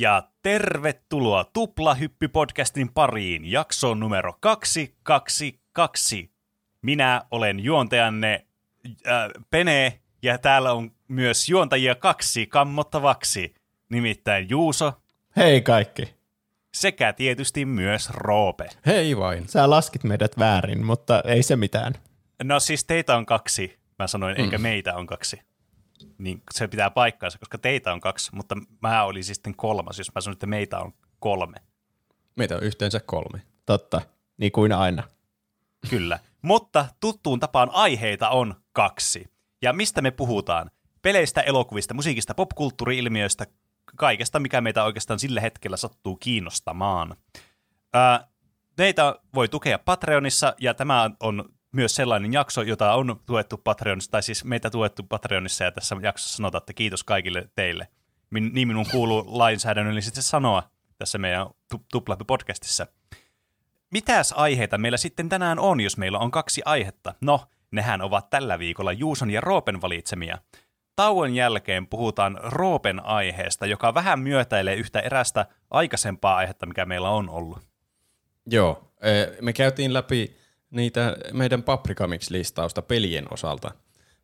[0.00, 6.30] Ja tervetuloa Tuplahyppy-podcastin pariin, jaksoon numero 222.
[6.82, 8.46] Minä olen juontajanne
[9.06, 13.54] äh, Pene, ja täällä on myös juontajia kaksi kammottavaksi,
[13.88, 14.92] nimittäin Juuso
[15.36, 16.14] Hei kaikki.
[16.74, 18.68] sekä tietysti myös Roope.
[18.86, 19.48] Hei vain.
[19.48, 21.92] Sä laskit meidät väärin, mutta ei se mitään.
[22.42, 25.40] No siis teitä on kaksi, mä sanoin, eikä meitä on kaksi.
[26.18, 30.14] Niin se pitää paikkaansa, koska teitä on kaksi, mutta mä olin siis sitten kolmas, jos
[30.14, 31.56] mä sanoin, että meitä on kolme.
[32.36, 33.42] Meitä on yhteensä kolme.
[33.66, 34.00] Totta,
[34.36, 35.02] niin kuin aina.
[35.90, 36.18] Kyllä.
[36.42, 39.26] Mutta tuttuun tapaan aiheita on kaksi.
[39.62, 40.70] Ja mistä me puhutaan?
[41.02, 43.46] Peleistä, elokuvista, musiikista, popkulttuuri-ilmiöistä,
[43.96, 47.16] kaikesta, mikä meitä oikeastaan sillä hetkellä sattuu kiinnostamaan.
[47.94, 48.28] Ää,
[48.78, 54.22] meitä voi tukea Patreonissa, ja tämä on myös sellainen jakso, jota on tuettu Patreonissa, tai
[54.22, 57.88] siis meitä tuettu Patreonissa, ja tässä jaksossa sanotaan, että kiitos kaikille teille.
[58.30, 60.62] Min, niin minun kuuluu lainsäädännöllisesti sanoa
[60.98, 62.86] tässä meidän tu- Tuplahyppy-podcastissa.
[63.90, 67.14] Mitäs aiheita meillä sitten tänään on, jos meillä on kaksi aihetta?
[67.20, 70.38] No, nehän ovat tällä viikolla Juuson ja Roopen valitsemia.
[70.96, 77.30] Tauon jälkeen puhutaan Roopen aiheesta, joka vähän myötäilee yhtä erästä aikaisempaa aihetta, mikä meillä on
[77.30, 77.58] ollut.
[78.46, 80.36] Joo, eh, me käytiin läpi
[80.76, 83.70] niitä meidän Paprikamix-listausta pelien osalta.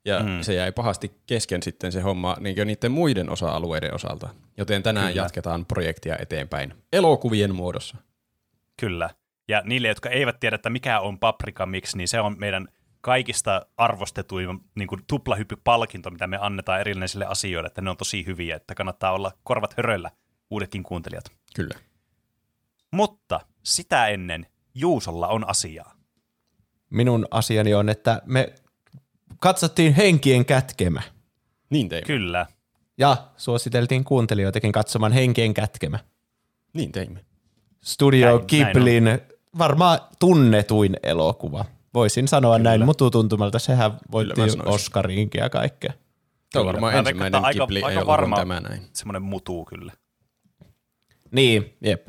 [0.04, 0.40] Ja mm.
[0.40, 4.28] se jäi pahasti kesken sitten se homma niin niiden muiden osa-alueiden osalta.
[4.56, 5.22] Joten tänään Kyllä.
[5.22, 7.96] Jatketaan projektia eteenpäin elokuvien muodossa.
[8.80, 9.10] Kyllä.
[9.48, 12.68] Ja niille, jotka eivät tiedä, että mikä on Paprika Mix, niin se on meidän
[13.00, 18.56] kaikista arvostetuin niin kuin tuplahyppy-palkinto, mitä me annetaan erinäisille asioille, että ne on tosi hyviä,
[18.56, 20.10] että kannattaa olla korvat höröllä
[20.50, 21.24] uudetkin kuuntelijat.
[21.56, 21.78] Kyllä.
[22.90, 25.94] Mutta sitä ennen Juusolla on asiaa.
[26.92, 28.52] Minun asiani on, että me
[29.38, 31.02] katsottiin Henkien kätkemä.
[31.70, 32.06] Niin teimme.
[32.06, 32.46] Kyllä.
[32.98, 35.98] Ja suositeltiin kuuntelijoitakin katsomaan Henkien kätkemä.
[36.72, 37.24] Niin teimme.
[37.82, 39.04] Studio Näin- näin Ghiblin
[39.58, 41.64] varmaan tunnetuin elokuva.
[41.94, 42.70] Voisin sanoa Kyllä.
[42.70, 43.58] näin mututuntumalta.
[43.58, 44.40] Sehän voitti.
[44.64, 45.92] Oscarinkin ja kaikkea.
[46.52, 48.82] Tämä on varmaan Mä ensimmäinen aika- Ghibli aika elokuva varma- tämä näin.
[48.92, 49.92] Semmoinen mutuu kyllä.
[51.30, 52.06] Niin, jep.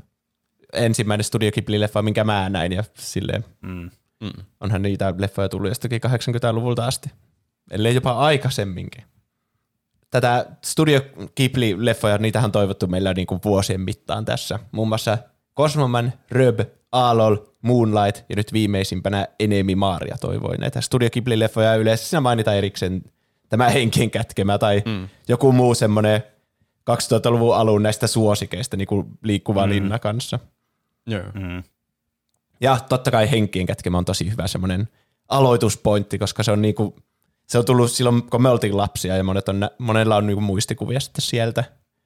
[0.73, 3.45] Ensimmäinen Studio Ghibli-leffa, minkä mä näin ja silleen.
[3.61, 3.91] Mm.
[4.23, 4.43] Mm.
[4.59, 7.09] Onhan niitä leffoja tullut jostakin 80-luvulta asti.
[7.71, 9.03] Ellei jopa aikaisemminkin.
[10.11, 14.59] Tätä Studio Ghibli-leffoja, niitähän on toivottu meillä niin kuin vuosien mittaan tässä.
[14.71, 15.17] Muun muassa
[15.57, 16.59] Cosmoman, Röb,
[16.91, 21.79] Aalol, Moonlight ja nyt viimeisimpänä Enemi Maaria toivoi näitä Studio Ghibli-leffoja.
[21.79, 23.03] Yleensä siinä mainitaan erikseen
[23.49, 25.07] tämä henkien kätkemä tai mm.
[25.27, 26.23] joku muu semmoinen
[26.91, 29.69] 2000-luvun alun näistä suosikeista, niin kuin Liikkuva mm.
[29.69, 30.39] linna kanssa.
[31.07, 31.23] Joo.
[31.33, 31.63] Mm.
[32.61, 34.87] Ja totta kai henkien kätkemä on tosi hyvä semmoinen
[35.29, 36.95] aloituspointti, koska se on niinku,
[37.47, 40.99] se on tullut silloin, kun me oltiin lapsia ja monet on, monella on niinku muistikuvia
[40.99, 41.63] sitten sieltä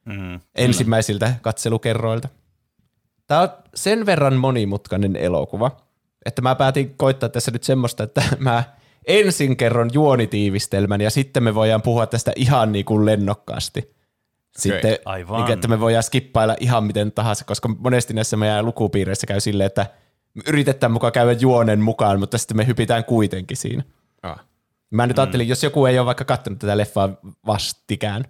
[0.07, 0.39] Mm.
[0.55, 2.29] ensimmäisiltä katselukerroilta.
[3.27, 5.77] Tämä on sen verran monimutkainen elokuva,
[6.25, 8.63] että mä päätin koittaa tässä nyt semmoista, että mä
[9.07, 13.97] ensin kerron juonitiivistelmän ja sitten me voidaan puhua tästä ihan niin kuin lennokkaasti.
[14.57, 15.43] Sitten, Aivan.
[15.43, 19.67] niin että me voidaan skippailla ihan miten tahansa, koska monesti näissä meidän lukupiireissä käy silleen,
[19.67, 19.85] että
[20.47, 23.83] yritetään mukaan käydä juonen mukaan, mutta sitten me hypitään kuitenkin siinä.
[24.23, 24.45] Ah.
[24.89, 27.09] Mä nyt ajattelin, jos joku ei ole vaikka katsonut tätä leffaa
[27.45, 28.23] vastikään,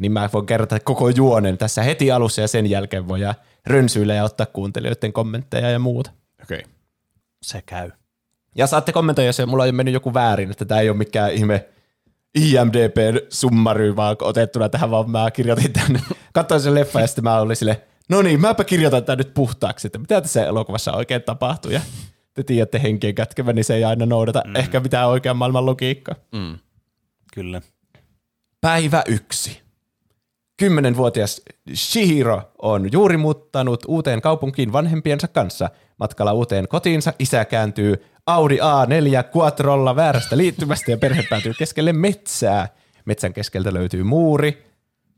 [0.00, 3.34] niin mä voin kertoa koko juonen tässä heti alussa ja sen jälkeen voidaan
[3.66, 6.10] rönsyillä ja ottaa kuuntelijoiden kommentteja ja muuta.
[6.42, 6.58] Okei.
[6.58, 6.70] Okay.
[7.42, 7.90] Se käy.
[8.54, 11.68] Ja saatte kommentoida, jos mulla on mennyt joku väärin, että tämä ei ole mikään ihme
[12.38, 16.00] IMDb-summary, vaan otettuna tähän, vaan mä kirjoitin tänne,
[16.32, 19.88] katsoin sen leffa ja sitten mä olin sille, no niin, mäpä kirjoitan tämän nyt puhtaaksi,
[19.88, 21.70] että mitä tässä elokuvassa oikein tapahtuu.
[21.70, 21.80] Ja
[22.34, 24.56] te tiedätte henkien kätkevä, niin se ei aina noudata mm.
[24.56, 26.14] ehkä mitään oikean maailman logiikkaa.
[26.32, 26.58] Mm.
[27.34, 27.62] Kyllä.
[28.60, 29.64] Päivä yksi.
[30.56, 31.42] Kymmenenvuotias
[31.74, 35.70] Shihiro on juuri muuttanut uuteen kaupunkiin vanhempiensa kanssa.
[35.98, 42.68] Matkalla uuteen kotiinsa isä kääntyy Audi A4 Quattrolla väärästä liittymästä ja perhe päätyy keskelle metsää.
[43.04, 44.66] Metsän keskeltä löytyy muuri,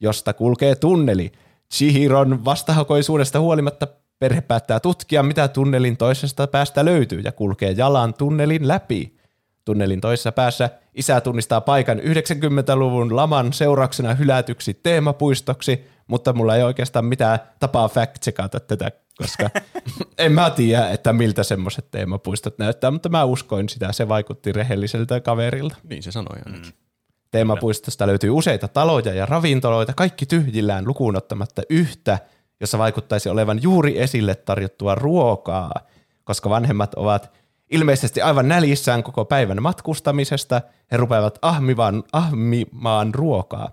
[0.00, 1.32] josta kulkee tunneli.
[1.74, 3.86] Chihiron vastahakoisuudesta huolimatta
[4.18, 9.16] perhe päättää tutkia, mitä tunnelin toisesta päästä löytyy ja kulkee jalan tunnelin läpi.
[9.64, 17.04] Tunnelin toisessa päässä isä tunnistaa paikan 90-luvun laman seurauksena hylätyksi teemapuistoksi, mutta mulla ei oikeastaan
[17.04, 19.50] mitään tapaa fact-checkata tätä, koska
[20.18, 25.20] en mä tiedä, että miltä semmoiset teemapuistot näyttää, mutta mä uskoin sitä, se vaikutti rehelliseltä
[25.20, 25.76] kaverilta.
[25.82, 26.66] Niin se sanoi ainakin.
[26.66, 26.85] Mm.
[27.36, 32.18] Teemapuistosta löytyy useita taloja ja ravintoloita, kaikki tyhjillään lukuun ottamatta yhtä,
[32.60, 35.72] jossa vaikuttaisi olevan juuri esille tarjottua ruokaa,
[36.24, 37.30] koska vanhemmat ovat
[37.70, 40.62] ilmeisesti aivan näljissään koko päivän matkustamisesta,
[40.92, 43.70] he rupeavat ahmimaan, ahmimaan ruokaa.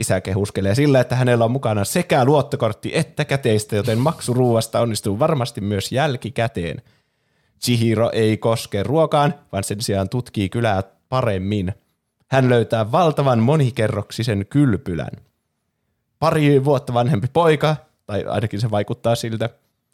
[0.00, 5.60] Isä kehuskelee sillä, että hänellä on mukana sekä luottokortti että käteistä, joten maksuruuasta onnistuu varmasti
[5.60, 6.82] myös jälkikäteen.
[7.64, 11.74] Chihiro ei koske ruokaan, vaan sen sijaan tutkii kylää paremmin.
[12.30, 15.10] Hän löytää valtavan monikerroksisen kylpylän.
[16.18, 17.76] Pari vuotta vanhempi poika,
[18.06, 19.50] tai ainakin se vaikuttaa siltä,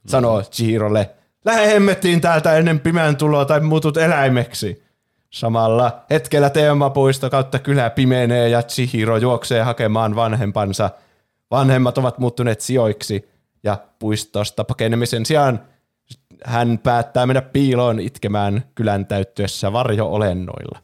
[0.06, 1.10] sanoo Chihirolle,
[1.44, 4.82] lähde hemmettiin täältä ennen pimeän tuloa tai muutut eläimeksi.
[5.30, 10.90] Samalla hetkellä teemapuisto kautta kylä pimenee ja Chihiro juoksee hakemaan vanhempansa.
[11.50, 13.28] Vanhemmat ovat muuttuneet sijoiksi
[13.62, 15.60] ja puistosta pakenemisen sijaan
[16.44, 20.78] hän päättää mennä piiloon itkemään kylän täyttyessä varjo-olennoilla.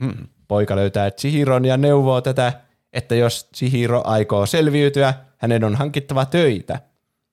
[0.00, 0.28] Hmm.
[0.48, 2.52] Poika löytää Chihiron ja neuvoo tätä,
[2.92, 6.80] että jos Chihiro aikoo selviytyä, hänen on hankittava töitä.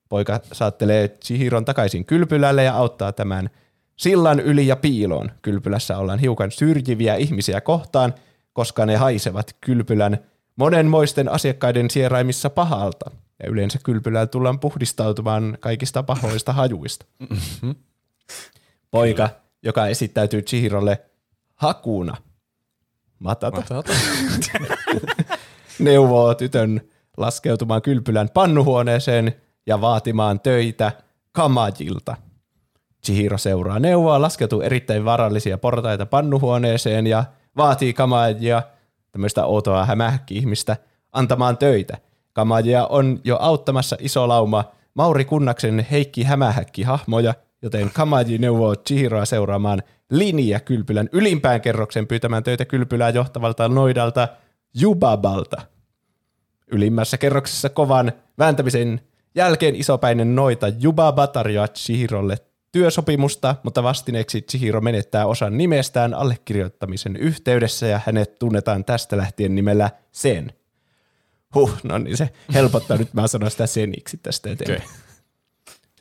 [0.09, 3.49] Poika saattelee Chihiron takaisin kylpylälle ja auttaa tämän
[3.95, 5.31] sillan yli ja piiloon.
[5.41, 8.13] Kylpylässä ollaan hiukan syrjiviä ihmisiä kohtaan,
[8.53, 10.17] koska ne haisevat kylpylän
[10.55, 13.11] monenmoisten asiakkaiden sieraimissa pahalta.
[13.43, 17.05] Ja yleensä kylpylään tullaan puhdistautumaan kaikista pahoista hajuista.
[18.91, 19.29] Poika,
[19.63, 21.01] joka esittäytyy Chihirolle
[21.55, 22.17] hakuna.
[23.21, 23.57] Matata.
[23.57, 23.93] Matata.
[25.79, 26.81] neuvoo tytön
[27.17, 29.35] laskeutumaan kylpylän pannuhuoneeseen
[29.65, 30.91] ja vaatimaan töitä
[31.31, 32.15] Kamajilta.
[33.05, 37.23] Chihiro seuraa neuvoa, laskeutuu erittäin varallisia portaita pannuhuoneeseen ja
[37.57, 38.61] vaatii Kamajia,
[39.11, 40.77] tämmöistä outoa hämähäkki-ihmistä,
[41.11, 41.97] antamaan töitä.
[42.33, 44.63] Kamajia on jo auttamassa iso lauma
[44.93, 52.65] Mauri Kunnaksen Heikki Hämähäkki-hahmoja, joten Kamaji neuvoo Chihiroa seuraamaan linja kylpylän ylimpään kerroksen pyytämään töitä
[52.65, 54.27] kylpylää johtavalta noidalta
[54.73, 55.61] Jubabalta.
[56.71, 59.01] Ylimmässä kerroksessa kovan vääntämisen
[59.35, 62.37] jälkeen isopäinen noita Jubaba tarjoaa Chihirolle
[62.71, 69.89] työsopimusta, mutta vastineeksi Chihiro menettää osan nimestään allekirjoittamisen yhteydessä ja hänet tunnetaan tästä lähtien nimellä
[70.11, 70.53] Sen.
[71.55, 74.89] Huh, no niin se helpottaa nyt, mä sanon sitä Seniksi tästä eteenpäin.
[74.89, 75.10] Okei.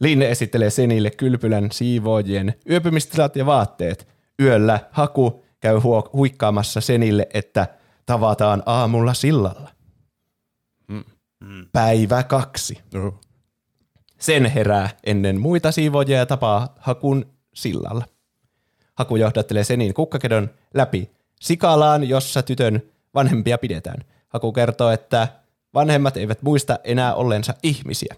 [0.01, 4.09] Linne esittelee Senille kylpylän siivoojien yöpymistilat ja vaatteet.
[4.43, 7.67] Yöllä Haku käy huo- huikkaamassa Senille, että
[8.07, 9.71] tavataan aamulla sillalla.
[11.73, 12.79] Päivä kaksi.
[12.95, 13.21] Oho.
[14.19, 18.05] Sen herää ennen muita siivoojia ja tapaa Hakun sillalla.
[18.95, 21.11] Haku johdattelee Senin kukkakedon läpi
[21.41, 22.83] Sikalaan, jossa tytön
[23.15, 24.05] vanhempia pidetään.
[24.29, 25.29] Haku kertoo, että
[25.75, 28.15] vanhemmat eivät muista enää ollensa ihmisiä.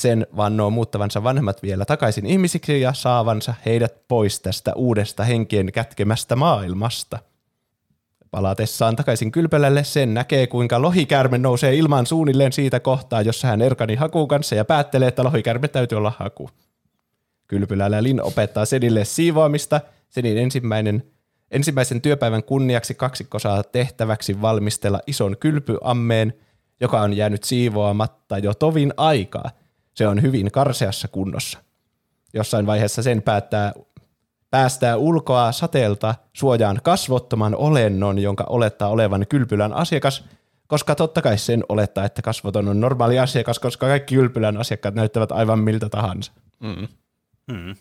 [0.00, 6.36] Sen vannoo muuttavansa vanhemmat vielä takaisin ihmisiksi ja saavansa heidät pois tästä uudesta henkien kätkemästä
[6.36, 7.18] maailmasta.
[8.30, 13.94] Palatessaan takaisin kylpylälle sen näkee, kuinka lohikärme nousee ilmaan suunnilleen siitä kohtaa, jossa hän erkani
[13.94, 16.50] Hakun kanssa ja päättelee, että lohikärme täytyy olla Haku.
[17.46, 19.80] Kylpylällä Lin opettaa Senille siivoamista.
[20.08, 21.02] Senin ensimmäinen,
[21.50, 26.34] ensimmäisen työpäivän kunniaksi kaksikko saa tehtäväksi valmistella ison kylpyammeen,
[26.80, 29.50] joka on jäänyt siivoamatta jo tovin aikaa.
[29.94, 31.58] Se on hyvin karseassa kunnossa.
[32.34, 33.72] Jossain vaiheessa sen päättää
[34.50, 40.24] päästää ulkoa sateelta suojaan kasvottoman olennon, jonka olettaa olevan kylpylän asiakas,
[40.66, 45.32] koska totta kai sen olettaa, että kasvoton on normaali asiakas, koska kaikki kylpylän asiakkaat näyttävät
[45.32, 46.32] aivan miltä tahansa.
[46.60, 46.88] Mm.
[47.52, 47.74] Hmm.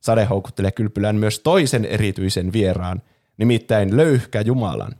[0.00, 3.02] Sade houkuttelee kylpylään myös toisen erityisen vieraan,
[3.36, 4.92] nimittäin löyhkä Jumalan.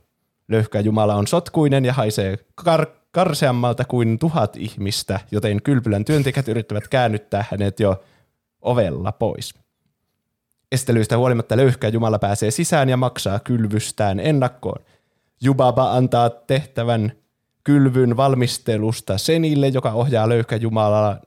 [0.47, 6.87] Löyhkä Jumala on sotkuinen ja haisee kar- karseammalta kuin tuhat ihmistä, joten kylpylän työntekijät yrittävät
[6.87, 8.03] käännyttää hänet jo
[8.61, 9.53] ovella pois.
[10.71, 14.83] Estelyistä huolimatta löyhkä Jumala pääsee sisään ja maksaa kylvystään ennakkoon.
[15.41, 17.11] Jubaba antaa tehtävän
[17.63, 21.19] kylvyn valmistelusta Senille, joka ohjaa löyhkä Jumalaa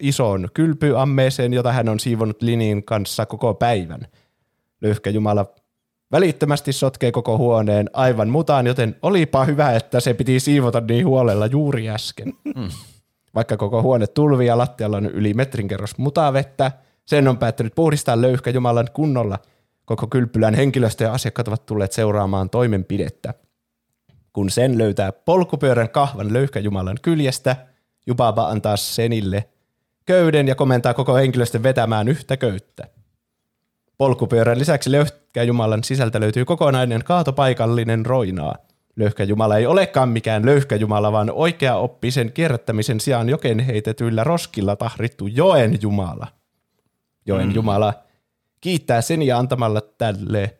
[0.00, 4.00] isoon kylpyammeeseen, jota hän on siivonut Linin kanssa koko päivän.
[4.80, 5.46] Löyhkä Jumala
[6.12, 11.46] välittömästi sotkee koko huoneen aivan mutaan, joten olipa hyvä, että se piti siivota niin huolella
[11.46, 12.32] juuri äsken.
[13.34, 16.72] Vaikka koko huone tulvi ja lattialla on yli metrin kerros mutavettä,
[17.06, 19.38] sen on päättänyt puhdistaa löyhkä Jumalan kunnolla.
[19.84, 23.34] Koko kylpylän henkilöstö ja asiakkaat ovat tulleet seuraamaan toimenpidettä.
[24.32, 27.56] Kun sen löytää polkupyörän kahvan löyhkä Jumalan kyljestä,
[28.06, 29.48] Jubaba antaa senille
[30.06, 32.88] köyden ja komentaa koko henkilöstön vetämään yhtä köyttä.
[34.00, 38.56] Polkupyörän lisäksi löyhkä Jumalan sisältä löytyy kokonainen kaatopaikallinen roinaa.
[38.96, 44.76] Löyhkä Jumala ei olekaan mikään löyhkä Jumala, vaan oikea oppisen kierrättämisen sijaan joken heitetyillä roskilla
[44.76, 46.26] tahrittu joen Jumala.
[47.26, 47.54] Joen mm.
[47.54, 47.94] Jumala
[48.60, 50.58] kiittää sen ja antamalla tälle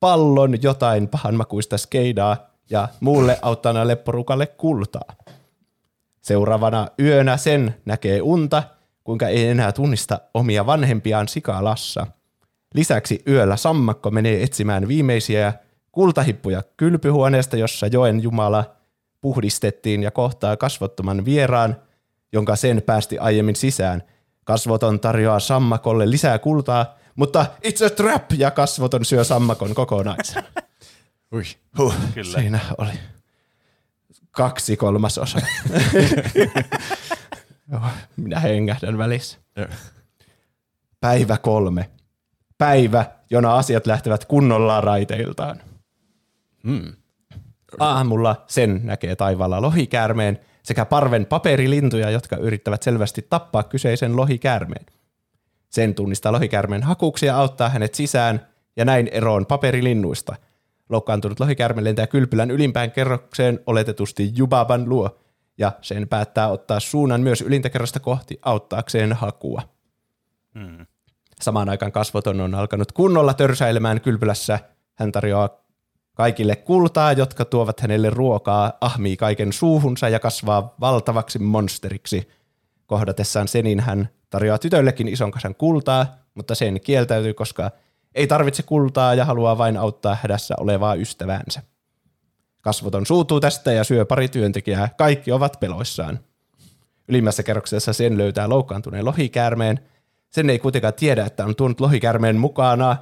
[0.00, 2.36] pallon jotain pahanmakuista skeidaa
[2.70, 5.14] ja muulle auttana lepporukalle kultaa.
[6.22, 8.62] Seuraavana yönä sen näkee unta,
[9.04, 12.06] kuinka ei enää tunnista omia vanhempiaan Sikalassa.
[12.76, 15.52] Lisäksi yöllä sammakko menee etsimään viimeisiä
[15.92, 18.76] kultahippuja kylpyhuoneesta, jossa joen Jumala
[19.20, 21.76] puhdistettiin ja kohtaa kasvottoman vieraan,
[22.32, 24.02] jonka sen päästi aiemmin sisään.
[24.44, 30.46] Kasvoton tarjoaa sammakolle lisää kultaa, mutta it's a trap ja kasvoton syö sammakon kokonaisena.
[31.34, 31.42] Ui.
[31.78, 32.40] Huh, Kyllä.
[32.40, 32.92] Siinä oli
[34.30, 35.38] kaksi kolmasosa.
[38.16, 39.38] Minä hengähdän välissä.
[41.00, 41.90] Päivä kolme.
[42.58, 45.60] Päivä, jona asiat lähtevät kunnolla raiteiltaan.
[46.64, 46.92] Hmm.
[47.78, 54.86] Aamulla sen näkee taivaalla lohikäärmeen sekä parven paperilintuja, jotka yrittävät selvästi tappaa kyseisen lohikäärmeen.
[55.70, 58.46] Sen tunnistaa lohikäärmeen hakuksi ja auttaa hänet sisään
[58.76, 60.36] ja näin eroon paperilinnuista.
[60.88, 65.18] Loukkaantunut lohikäärme lentää kylpylän ylimpään kerrokseen oletetusti Jubaban luo,
[65.58, 69.62] ja sen päättää ottaa suunnan myös ylintä kerrosta kohti auttaakseen hakua.
[70.54, 70.86] Hmm.
[71.40, 74.58] Samaan aikaan kasvoton on alkanut kunnolla törsäilemään kylpylässä.
[74.94, 75.50] Hän tarjoaa
[76.14, 82.28] kaikille kultaa, jotka tuovat hänelle ruokaa, ahmii kaiken suuhunsa ja kasvaa valtavaksi monsteriksi.
[82.86, 87.70] Kohdatessaan Senin hän tarjoaa tytöllekin ison kasan kultaa, mutta sen kieltäytyy, koska
[88.14, 91.62] ei tarvitse kultaa ja haluaa vain auttaa hädässä olevaa ystäväänsä.
[92.60, 94.88] Kasvoton suutuu tästä ja syö pari työntekijää.
[94.98, 96.18] Kaikki ovat peloissaan.
[97.08, 99.80] Ylimmässä kerroksessa sen löytää loukkaantuneen lohikäärmeen.
[100.30, 102.96] Sen ei kuitenkaan tiedä, että on tuonut lohikäärmeen mukana.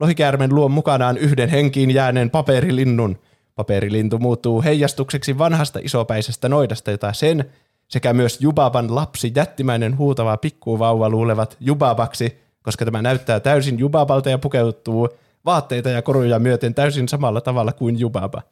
[0.00, 3.18] Lohikäärmeen luo mukanaan yhden henkiin jääneen paperilinnun.
[3.54, 7.44] Paperilintu muuttuu heijastukseksi vanhasta isopäisestä noidasta, jota sen
[7.88, 14.38] sekä myös Jubaban lapsi jättimäinen huutava pikkuvauva luulevat Jubabaksi, koska tämä näyttää täysin Jubabalta ja
[14.38, 15.08] pukeutuu
[15.44, 18.42] vaatteita ja koruja myöten täysin samalla tavalla kuin Jubaba.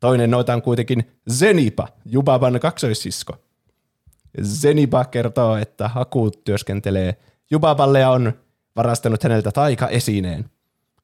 [0.00, 3.36] Toinen noita on kuitenkin Zenipa, Jubaban kaksoissisko.
[4.42, 7.16] Zeniba kertoo, että Haku työskentelee
[7.52, 8.32] Jubaballe ja on
[8.76, 10.50] varastanut häneltä taikaesineen.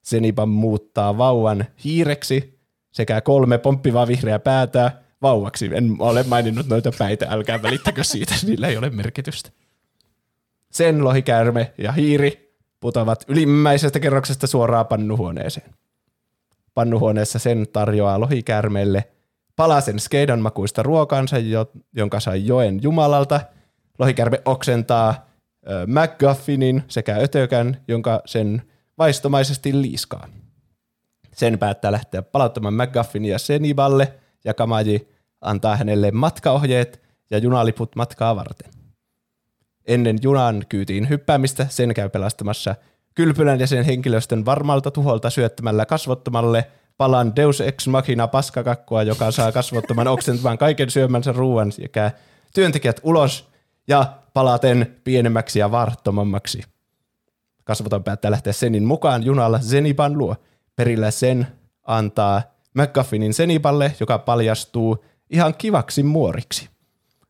[0.07, 2.59] Zeniba muuttaa vauvan hiireksi
[2.93, 5.71] sekä kolme pomppivaa vihreää päätä vauvaksi.
[5.75, 9.51] En ole maininnut noita päitä, älkää välittäkö siitä, niillä ei ole merkitystä.
[10.71, 15.75] Sen lohikäärme ja hiiri putoavat ylimmäisestä kerroksesta suoraan pannuhuoneeseen.
[16.75, 19.09] Pannuhuoneessa sen tarjoaa lohikäärmeelle
[19.57, 23.41] palasen skeidan makuista ruokansa, jo- jonka sai joen jumalalta.
[23.99, 25.28] Lohikäärme oksentaa
[25.87, 28.63] McGuffinin sekä ötökän, jonka sen
[28.99, 30.29] vaistomaisesti liiskaa.
[31.33, 35.09] Sen päättää lähteä palauttamaan McGuffinia Seniballe ja Kamaji
[35.41, 38.73] antaa hänelle matkaohjeet ja junaliput matkaa varten.
[39.87, 42.75] Ennen junan kyytiin hyppäämistä sen käy pelastamassa
[43.15, 49.53] kylpylän ja sen henkilöstön varmalta tuholta syöttämällä kasvottomalle palan Deus Ex Machina paskakakkua, joka saa
[49.53, 52.11] kasvottoman oksentamaan kaiken syömänsä ruoan sekä
[52.55, 53.49] työntekijät ulos
[53.89, 56.63] ja palaten pienemmäksi ja vaarttomammaksi.
[57.65, 60.37] Kasvoton päättää lähteä Senin mukaan junalla Zeniban luo.
[60.77, 61.47] Perillä sen
[61.83, 62.43] antaa
[62.75, 66.69] McGuffinin Zeniballe, joka paljastuu ihan kivaksi muoriksi.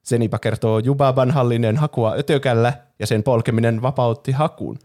[0.08, 4.78] Zeniba kertoo Jubaban hallinneen hakua ötökällä ja sen polkeminen vapautti hakuun.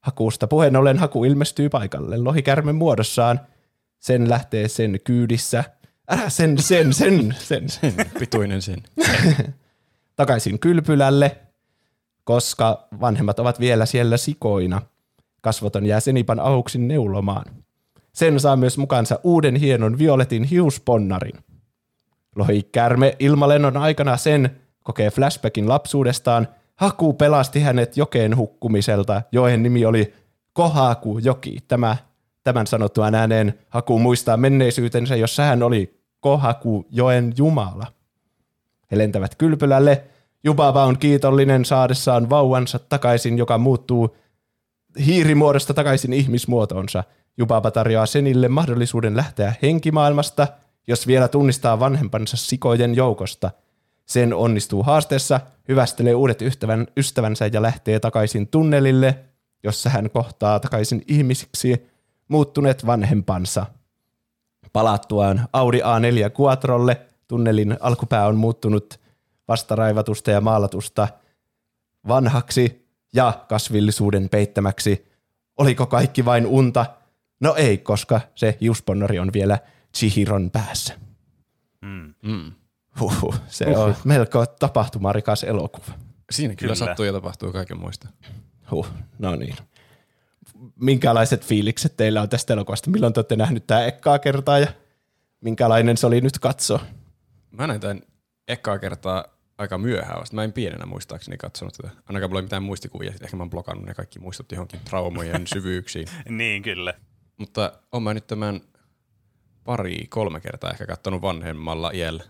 [0.00, 3.40] Hakuusta puheen ollen haku ilmestyy paikalle lohikärmen muodossaan.
[3.98, 5.64] Sen lähtee sen kyydissä.
[6.08, 8.82] Älä sen, sen, sen, sen, sen Pituinen sen.
[10.16, 11.36] takaisin kylpylälle,
[12.24, 14.82] koska vanhemmat ovat vielä siellä sikoina.
[15.40, 17.44] Kasvoton jää Senipan aluksi neulomaan.
[18.12, 21.38] Sen saa myös mukansa uuden hienon violetin hiusponnarin.
[22.36, 24.50] Lohikärme ilmalennon aikana sen
[24.82, 26.48] kokee flashbackin lapsuudestaan.
[26.76, 29.22] Haku pelasti hänet jokeen hukkumiselta.
[29.32, 30.14] Joen nimi oli
[30.52, 31.58] Kohaku joki.
[31.68, 31.96] Tämä,
[32.44, 37.86] tämän sanottuaan ääneen Haku muistaa menneisyytensä, jossa hän oli Kohaku joen jumala.
[38.90, 40.04] He lentävät kylpylälle.
[40.44, 44.16] Jubaba on kiitollinen saadessaan vauvansa takaisin, joka muuttuu
[45.06, 47.04] hiirimuodosta takaisin ihmismuotoonsa.
[47.36, 50.48] Jubaba tarjoaa Senille mahdollisuuden lähteä henkimaailmasta,
[50.86, 53.50] jos vielä tunnistaa vanhempansa sikojen joukosta.
[54.06, 59.18] Sen onnistuu haasteessa, hyvästelee uudet ystävän, ystävänsä ja lähtee takaisin tunnelille,
[59.62, 61.86] jossa hän kohtaa takaisin ihmisiksi
[62.28, 63.66] muuttuneet vanhempansa.
[64.72, 69.01] Palattuaan Audi A4 Quattrolle tunnelin alkupää on muuttunut
[69.48, 71.08] vastaraivatusta ja maalatusta
[72.08, 75.12] vanhaksi ja kasvillisuuden peittämäksi.
[75.58, 76.86] Oliko kaikki vain unta?
[77.40, 79.58] No ei, koska se hiusponnari on vielä
[79.96, 80.94] Chihiron päässä.
[82.22, 82.52] Mm.
[83.00, 85.92] Huhhuh, se on melko tapahtumarikas elokuva.
[86.30, 86.86] Siinä kyllä, Kyllä.
[86.86, 88.08] sattuu ja tapahtuu kaiken muista.
[88.70, 88.86] Huh,
[89.18, 89.56] no niin.
[90.80, 92.90] Minkälaiset fiilikset teillä on tästä elokuvasta?
[92.90, 94.66] Milloin te olette nähnyt tämä ekkaa kertaa ja
[95.40, 96.80] minkälainen se oli nyt katsoa?
[97.50, 98.02] Mä näin tämän
[98.48, 99.24] ekaa kertaa
[99.58, 100.36] aika myöhään vasta.
[100.36, 101.90] Mä en pienenä muistaakseni katsonut tätä.
[102.06, 103.12] Ainakaan mulla ei mitään muistikuvia.
[103.22, 106.08] Ehkä mä oon blokannut ne kaikki muistot johonkin traumojen syvyyksiin.
[106.28, 106.94] Niin, kyllä.
[107.36, 108.60] Mutta oon mä nyt tämän
[109.64, 112.24] pari, kolme kertaa ehkä katsonut vanhemmalla iällä.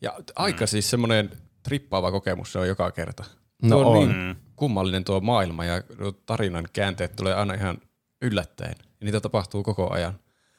[0.00, 1.30] Ja aika siis semmoinen
[1.62, 3.24] trippaava kokemus se on joka kerta.
[3.62, 4.08] No tuo on, on.
[4.08, 5.82] niin kummallinen tuo maailma ja
[6.26, 7.78] tarinan käänteet tulee aina ihan
[8.22, 8.74] yllättäen.
[8.80, 10.18] Ja niitä tapahtuu koko ajan.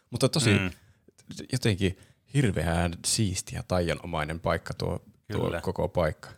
[0.10, 0.72] Mutta tosi mm.
[1.52, 1.98] jotenkin
[2.34, 5.00] hirveän siisti ja taianomainen paikka tuo,
[5.32, 5.62] tuo Kyllä.
[5.62, 6.30] koko paikka.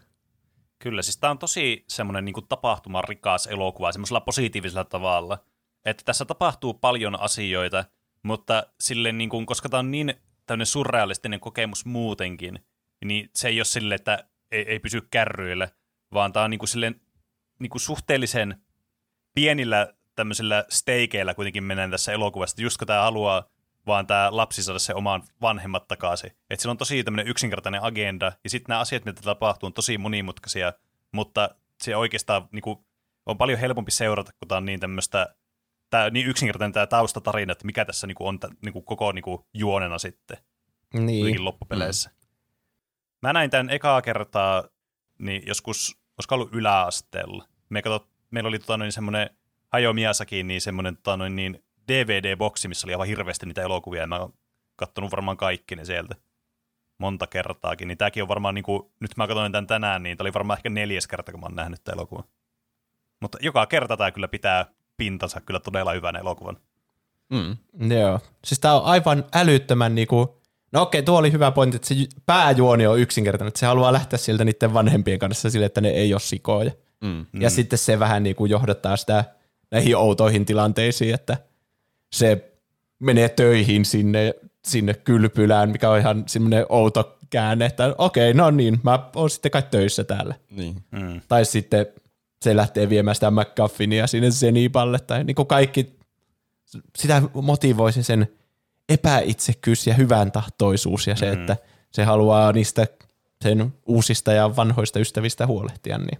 [0.79, 5.37] Kyllä, siis tämä on tosi semmoinen niin tapahtumarikas elokuva semmoisella positiivisella tavalla.
[5.85, 7.85] Että tässä tapahtuu paljon asioita,
[8.23, 10.13] mutta silleen niin kuin, koska tämä on niin
[10.45, 12.59] tämmöinen surrealistinen kokemus muutenkin,
[13.05, 15.69] niin se ei ole silleen, että ei, ei pysy kärryillä,
[16.13, 17.01] vaan tämä on niin kuin silleen
[17.59, 18.63] niin kuin suhteellisen
[19.35, 23.49] pienillä tämmöisillä steikeillä kuitenkin mennään tässä elokuvassa, just kun tämä haluaa
[23.89, 26.31] vaan tämä lapsi saada se oman vanhemmat takaisin.
[26.49, 29.97] Että sillä on tosi tämmöinen yksinkertainen agenda, ja sitten nämä asiat, mitä tapahtuu, on tosi
[29.97, 30.73] monimutkaisia,
[31.11, 31.49] mutta
[31.81, 32.79] se oikeastaan niin kuin,
[33.25, 35.35] on paljon helpompi seurata, kun tämä on niin tämmöistä,
[35.89, 39.11] tää, niin yksinkertainen tämä taustatarina, että mikä tässä niin kuin, on tä, niin kuin, koko
[39.11, 40.37] niin kuin, juonena sitten
[40.93, 41.45] Niin.
[41.45, 42.09] loppupeleissä.
[42.09, 42.15] Mm.
[43.21, 44.63] Mä näin tämän ekaa kertaa
[45.19, 47.45] niin joskus, olisiko ollut yläasteella.
[47.69, 49.29] Me katsot, meillä oli tota, noin semmoinen
[49.71, 54.07] Hayao Miyazakin niin semmoinen tota, noin, niin DVD-boksi, missä oli aivan hirveästi niitä elokuvia, ja
[54.07, 54.33] mä oon
[54.75, 56.15] kattonut varmaan kaikki ne sieltä
[56.97, 57.87] monta kertaakin.
[57.87, 60.57] Niin tääkin on varmaan, niin kuin, nyt mä katsoin tämän tänään, niin tää oli varmaan
[60.59, 62.23] ehkä neljäs kerta, kun mä oon nähnyt tämän elokuvan.
[63.21, 64.65] Mutta joka kerta tämä kyllä pitää
[64.97, 66.57] pintansa kyllä todella hyvän elokuvan.
[67.29, 67.57] Mm.
[67.97, 68.19] Joo.
[68.45, 70.41] Siis tää on aivan älyttömän niinku,
[70.71, 74.19] no okei, tuo oli hyvä pointti, että se pääjuoni on yksinkertainen, että se haluaa lähteä
[74.19, 76.71] sieltä niiden vanhempien kanssa sille, että ne ei ole sikoja.
[77.01, 77.25] Mm.
[77.31, 77.41] Mm.
[77.41, 79.23] Ja sitten se vähän niinku johdattaa sitä
[79.71, 81.37] näihin outoihin tilanteisiin, että
[82.13, 82.51] se
[82.99, 84.33] menee töihin sinne,
[84.67, 89.51] sinne kylpylään, mikä on ihan semmoinen outo käänne, että okei, no niin, mä oon sitten
[89.51, 90.35] kai töissä täällä.
[90.51, 90.83] Niin.
[90.91, 91.21] Mm.
[91.27, 91.85] Tai sitten
[92.41, 95.99] se lähtee viemään sitä McGuffinia sinne Zeniballe, tai niin kuin kaikki,
[96.97, 98.27] sitä motivoi se sen
[98.89, 101.41] epäitsekkyys ja hyvän tahtoisuus ja se, mm.
[101.41, 101.57] että
[101.91, 102.87] se haluaa niistä
[103.43, 106.19] sen uusista ja vanhoista ystävistä huolehtia, niin,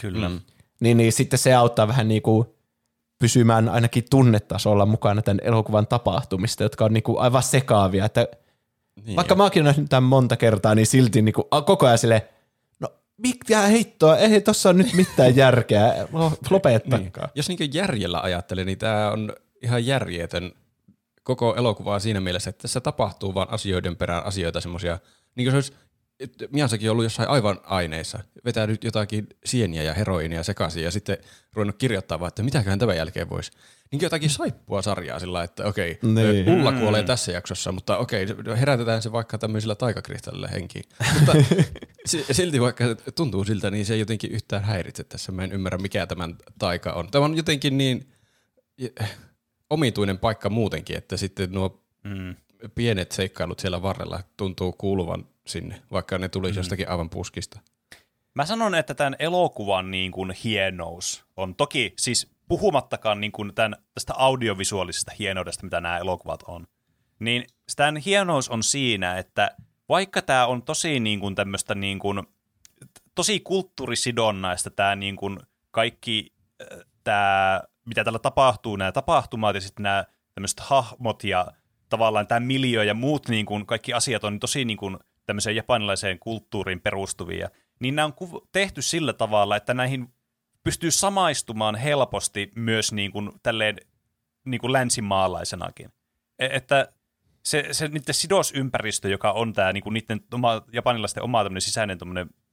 [0.00, 0.28] Kyllä.
[0.28, 0.40] Mm.
[0.80, 2.48] niin, niin sitten se auttaa vähän niin kuin
[3.18, 8.28] pysymään ainakin tunnetasolla mukana tämän elokuvan tapahtumista, jotka on niin kuin aivan sekaavia, että
[9.04, 9.16] Niin.
[9.16, 12.22] vaikka mä oonkin nähnyt tämän monta kertaa, niin silti niin kuin koko ajan silleen,
[12.80, 17.28] no mikä hittoa, ei tossa on nyt mitään järkeä, Lo- lopettakaa.
[17.34, 20.52] Jos niin järjellä ajattelee, niin tämä on ihan järjetön
[21.22, 24.98] koko elokuvaa siinä mielessä, että tässä tapahtuu vaan asioiden perään asioita semmoisia,
[25.34, 25.72] niin kuin se olisi,
[26.20, 31.18] että Miasakin ollut jossain aivan aineissa, vetänyt jotakin sieniä ja heroinia sekaisin ja sitten
[31.52, 33.50] ruvennut kirjoittaa vaan, että mitäköhän tämän jälkeen voisi.
[33.92, 36.48] Niin jotakin saippua sarjaa sillä, että okei, Niin.
[36.48, 38.26] Ulla kuolee tässä jaksossa, mutta okei,
[38.60, 40.84] herätetään se vaikka tämmöisillä taikakristallilla henkiin.
[41.14, 41.32] Mutta
[42.06, 45.32] si- silti vaikka se tuntuu siltä, niin se ei jotenkin yhtään häiritse tässä.
[45.32, 47.10] Mä en ymmärrä, mikä tämän taika on.
[47.10, 48.08] Tämä on jotenkin niin
[49.70, 52.34] omituinen paikka muutenkin, että sitten nuo Mm.
[52.74, 57.60] pienet seikkailut siellä varrella tuntuu kuuluvan sinne, vaikka ne tulisi jostakin aivan puskista.
[58.34, 63.76] Mä sanon, että tämän elokuvan niin kuin hienous on toki, siis puhumattakaan niin kuin tämän,
[63.94, 66.66] tästä audiovisuaalisesta hienoudesta, mitä nämä elokuvat on,
[67.18, 67.44] niin
[67.76, 69.56] tämän hienous on siinä, että
[69.88, 72.22] vaikka tämä on tosi niin kuin tämmöistä niin kuin,
[73.14, 75.38] tosi kulttuurisidonnaista tämä niin kuin
[75.70, 80.04] kaikki äh, tämä, mitä täällä tapahtuu, nämä tapahtumat ja sitten nämä
[80.34, 81.46] tämmöiset hahmot ja
[81.88, 86.18] tavallaan tämä miljö ja muut niin kuin kaikki asiat on tosi niin kuin tämmöiseen japanilaiseen
[86.18, 87.48] kulttuuriin perustuvia,
[87.80, 90.08] niin nämä on tehty sillä tavalla, että näihin
[90.62, 93.76] pystyy samaistumaan helposti myös niin kuin tälleen
[94.44, 95.90] niin kuin länsimaalaisenakin.
[96.38, 96.92] E- että
[97.44, 101.98] se, se niiden sidosympäristö, joka on tämä niin kuin niiden oma, japanilaisten oma sisäinen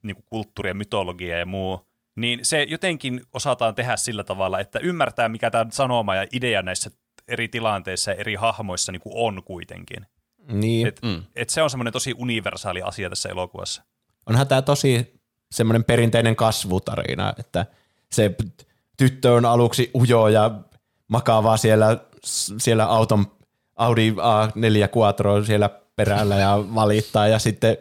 [0.03, 4.79] niin kuin kulttuuri ja mytologia ja muu, niin se jotenkin osataan tehdä sillä tavalla, että
[4.79, 6.91] ymmärtää, mikä tämä sanoma ja idea näissä
[7.27, 10.05] eri tilanteissa ja eri hahmoissa niin kuin on kuitenkin.
[10.51, 10.87] Niin.
[10.87, 11.23] Et, mm.
[11.35, 13.83] et se on semmoinen tosi universaali asia tässä elokuvassa.
[14.25, 17.65] Onhan tämä tosi semmoinen perinteinen kasvutarina, että
[18.11, 18.35] se
[18.97, 20.51] tyttö on aluksi ujo ja
[21.07, 21.97] makaavaa siellä,
[22.57, 23.25] siellä auton
[23.75, 27.77] Audi A4 Quattro siellä perällä ja valittaa ja sitten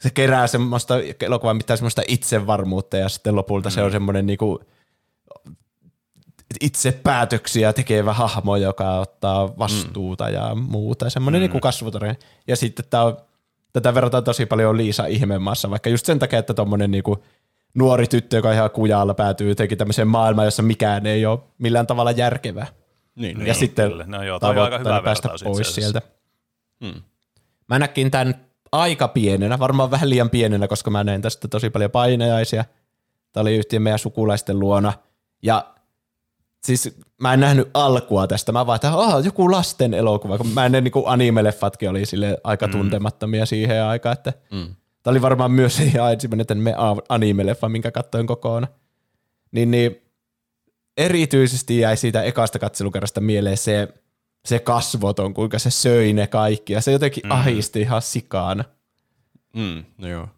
[0.00, 3.72] se kerää semmoista elokuvan mitään semmoista itsevarmuutta ja sitten lopulta mm.
[3.72, 4.60] se on semmoinen niinku
[6.60, 10.34] itse päätöksiä tekevä hahmo, joka ottaa vastuuta mm.
[10.34, 11.10] ja muuta.
[11.10, 11.60] Semmoinen mm.
[11.60, 12.14] kasvutarina.
[12.46, 13.16] Ja sitten tää on,
[13.72, 17.24] tätä verrataan tosi paljon Liisa Ihmemaassa, vaikka just sen takia, että tommonen niinku
[17.74, 22.10] nuori tyttö, joka ihan kujalla, päätyy jotenkin tämmöiseen maailmaan, jossa mikään ei ole millään tavalla
[22.10, 22.66] järkevää.
[23.14, 24.04] Niin, Ja Niin, sitten kyllä.
[24.06, 26.02] No joo, tavoitteena hyvä päästä pois sieltä.
[26.80, 27.02] Mm.
[27.68, 28.34] Mä näkin tämän
[28.72, 32.64] aika pienenä, varmaan vähän liian pienenä, koska mä näin tästä tosi paljon painajaisia.
[33.32, 34.92] Tämä oli yhtiön meidän sukulaisten luona.
[35.42, 35.75] Ja
[36.66, 38.52] siis mä en nähnyt alkua tästä.
[38.52, 40.38] Mä vaan, että oh, joku lasten elokuva.
[40.38, 44.74] Kun mä en niin anime-leffatkin oli sille aika tuntemattomia siihen aikaan, että Mm.
[45.02, 46.74] Tämä oli varmaan myös ihan ensimmäinen tämän me
[47.08, 48.72] anime-leffa, minkä katsoin kokonaan.
[49.50, 50.02] Niin, niin
[50.96, 53.88] erityisesti jäi siitä ekasta katselukerrasta mieleen se,
[54.44, 56.72] se kasvoton, kuinka se söi ne kaikki.
[56.72, 57.30] Ja se jotenkin mm.
[57.30, 58.64] ahisti ihan sikaan.
[59.56, 60.28] Mm, no joo.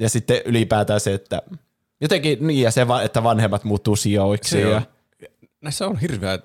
[0.00, 1.42] Ja sitten ylipäätään se, että
[2.00, 4.50] jotenkin niin, ja se, että vanhemmat muuttuu sijoiksi.
[4.50, 4.82] Se ja,
[5.62, 6.38] näissä on hirveä,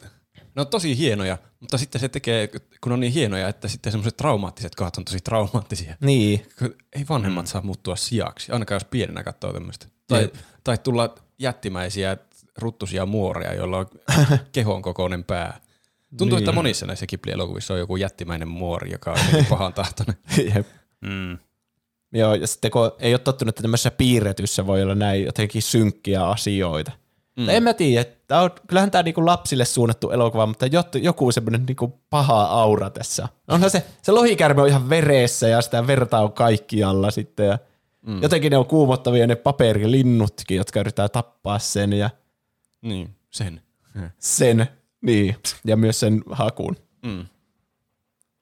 [0.56, 2.50] ne on tosi hienoja, mutta sitten se tekee,
[2.82, 5.96] kun on niin hienoja, että sitten semmoiset traumaattiset kohdat on tosi traumaattisia.
[6.02, 6.46] Niin.
[6.60, 7.48] Kun Ei vanhemmat mm.
[7.48, 9.86] saa muuttua sijaksi, ainakaan jos pienenä katsoo tämmöistä.
[10.08, 10.32] Tai,
[10.64, 12.18] tai tulla jättimäisiä
[12.58, 13.88] ruttusia muoria, joilla on
[14.52, 15.62] kehon kokoinen pää.
[16.18, 16.44] Tuntuu, niin.
[16.44, 20.16] että monissa näissä Ghibli-elokuvissa on joku jättimäinen muori, joka on pahan tahtoinen.
[20.56, 20.68] Jep.
[21.02, 21.38] Mm.
[22.14, 26.28] Joo, ja sitten kun ei ole tottunut, että tämmöisessä piirretyssä voi olla näin jotenkin synkkiä
[26.28, 26.92] asioita.
[27.38, 27.50] Mm.
[27.50, 30.66] En mä tiedä, tää on, kyllähän tämä niinku lapsille suunnattu elokuva, mutta
[31.02, 33.28] joku semmoinen niinku paha aura tässä.
[33.48, 37.48] Onhan se, se lohikärme on ihan veressä ja sitä verta on kaikkialla sitten.
[37.48, 37.60] Ja
[38.08, 38.22] mm.
[38.22, 42.10] Jotenkin ne on kuumottavia ne paperilinnutkin, jotka yrittää tappaa sen ja
[42.82, 43.62] Niin, sen.
[44.20, 44.68] sen,
[45.02, 45.36] niin,
[45.66, 46.76] ja myös sen hakun.
[47.06, 47.26] Mm.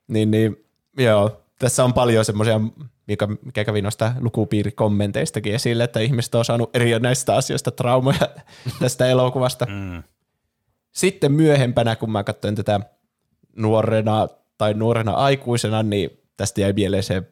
[0.08, 0.66] Niin, niin
[0.98, 2.62] joo, tässä on paljon semmoisia,
[3.08, 8.30] mikä, mikä kävi noista lukupiirikommenteistakin esille, että ihmiset on saanut eri näistä asioista traumoja
[8.80, 9.66] tästä elokuvasta.
[9.66, 10.04] Mm.
[10.92, 12.80] Sitten myöhempänä, kun mä katsoin tätä
[13.56, 17.24] nuorena tai nuorena aikuisena, niin tästä jäi mieleen se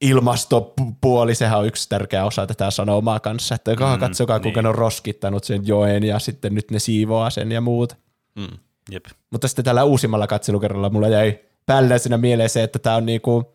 [0.00, 4.64] ilmastopuoli, sehän on yksi tärkeä osa tätä sanomaa kanssa, että mm, katsokaa, kuinka niin.
[4.64, 7.96] ne on roskittanut sen joen ja sitten nyt ne siivoaa sen ja muut.
[8.34, 8.58] Mm.
[8.90, 9.04] Jep.
[9.30, 13.54] Mutta sitten tällä uusimmalla katselukerralla mulla jäi päälläisenä mieleen se, että tämä on niinku,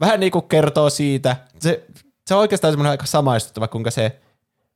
[0.00, 1.84] vähän niinku kertoo siitä, se,
[2.26, 4.20] se on oikeastaan semmoinen aika samaistuttava, kuinka se,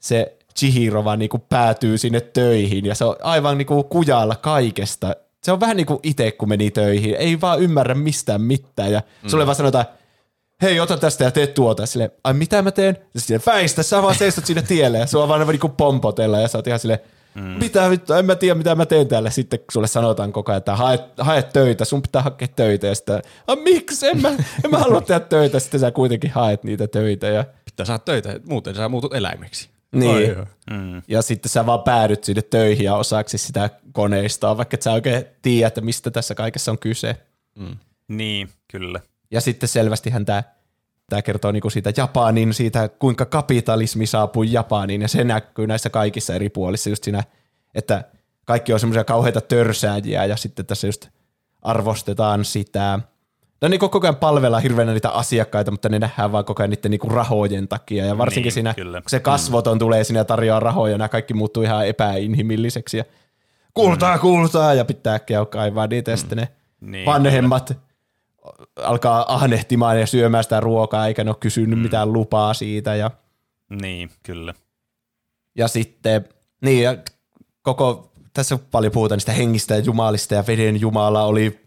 [0.01, 5.17] se Chihiro vaan niinku päätyy sinne töihin ja se on aivan niinku kujalla kaikesta.
[5.43, 7.15] Se on vähän niin kuin itse, kun meni töihin.
[7.15, 9.29] Ei vaan ymmärrä mistään mitään ja mm.
[9.29, 9.85] sulle vaan sanotaan,
[10.63, 11.87] hei, ota tästä ja tee tuota.
[11.87, 12.99] Sille, ai mitä mä teen?
[13.15, 16.59] Ja sitten väistä, sä vaan seistot siinä tielle ja sua vaan niinku pompotella ja sä
[16.59, 17.01] oot ihan silleen,
[17.35, 17.43] mm.
[17.43, 19.31] mitä vittu, en mä tiedä mitä mä teen täällä.
[19.31, 22.95] Sitten kun sulle sanotaan koko ajan, että hae, hae töitä, sun pitää hakea töitä ja
[22.95, 24.29] sitten, a, miksi, en mä,
[24.65, 25.59] en mä halua tehdä töitä.
[25.59, 29.69] Sitten sä kuitenkin haet niitä töitä ja Pitää saada töitä, muuten sä muutut eläimeksi.
[29.93, 30.37] niin.
[30.71, 31.03] Mm.
[31.09, 35.25] Ja sitten sä vaan päädyt sinne töihin ja osaksi sitä koneistoa, vaikka et sä oikein
[35.43, 37.17] tiedä, että mistä tässä kaikessa on kyse.
[38.09, 39.01] Niin, kyllä.
[39.31, 40.43] Ja sitten selvästihän tämä
[41.11, 46.35] tämä kertoo niinku siitä Japanin, siitä kuinka kapitalismi saapui Japaniin, ja se näkyy näissä kaikissa
[46.35, 47.25] eri puolissa just siinä,
[47.75, 48.05] että
[48.45, 51.09] kaikki on semmoisia kauheita törsääjiä, ja sitten tässä just
[51.63, 52.99] arvostetaan sitä,
[53.63, 56.91] no niin koko ajan palvellaan hirveänä niitä asiakkaita, mutta ne nähdään vaan koko ajan niiden
[56.91, 59.01] niinku rahojen takia, ja varsinkin Niin, siinä, kyllä.
[59.01, 63.05] kun se kasvoton tulee sinne ja tarjoaa rahoja, ja nämä kaikki muuttuu ihan epäinhimilliseksi, ja
[63.75, 66.49] kultaa, kultaa, ja pitää äkkiä kaivaa niitä, ja sitten ne
[66.81, 67.79] Niin, vanhemmat
[68.77, 71.83] alkaa ahnehtimaan ja syömään sitä ruokaa, eikä ne ole kysynyt mm.
[71.83, 72.95] mitään lupaa siitä.
[72.95, 73.11] Ja,
[73.83, 74.55] Niin, kyllä.
[75.55, 76.25] ja sitten,
[76.63, 76.97] niin ja
[77.63, 81.61] koko, tässä paljon puhutaan niistä hengistä ja jumalista, ja veden jumala oli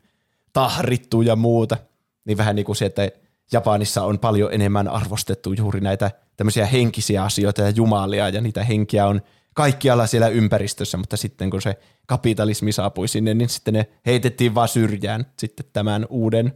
[0.53, 1.77] tahrittu ja muuta.
[2.25, 3.09] Niin vähän niin kuin se, että
[3.51, 9.07] Japanissa on paljon enemmän arvostettu juuri näitä tämmöisiä henkisiä asioita ja jumalia, ja niitä henkiä
[9.07, 9.21] on
[9.53, 11.77] kaikkialla siellä ympäristössä, mutta sitten kun se
[12.11, 16.53] kapitalismi saapui sinne, niin sitten ne heitettiin vaan syrjään sitten tämän uuden,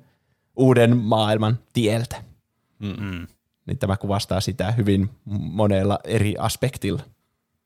[0.56, 2.24] uuden maailman tieltä.
[2.80, 3.28] Mm.
[3.66, 7.04] Niin tämä kuvastaa sitä hyvin monella eri aspektilla.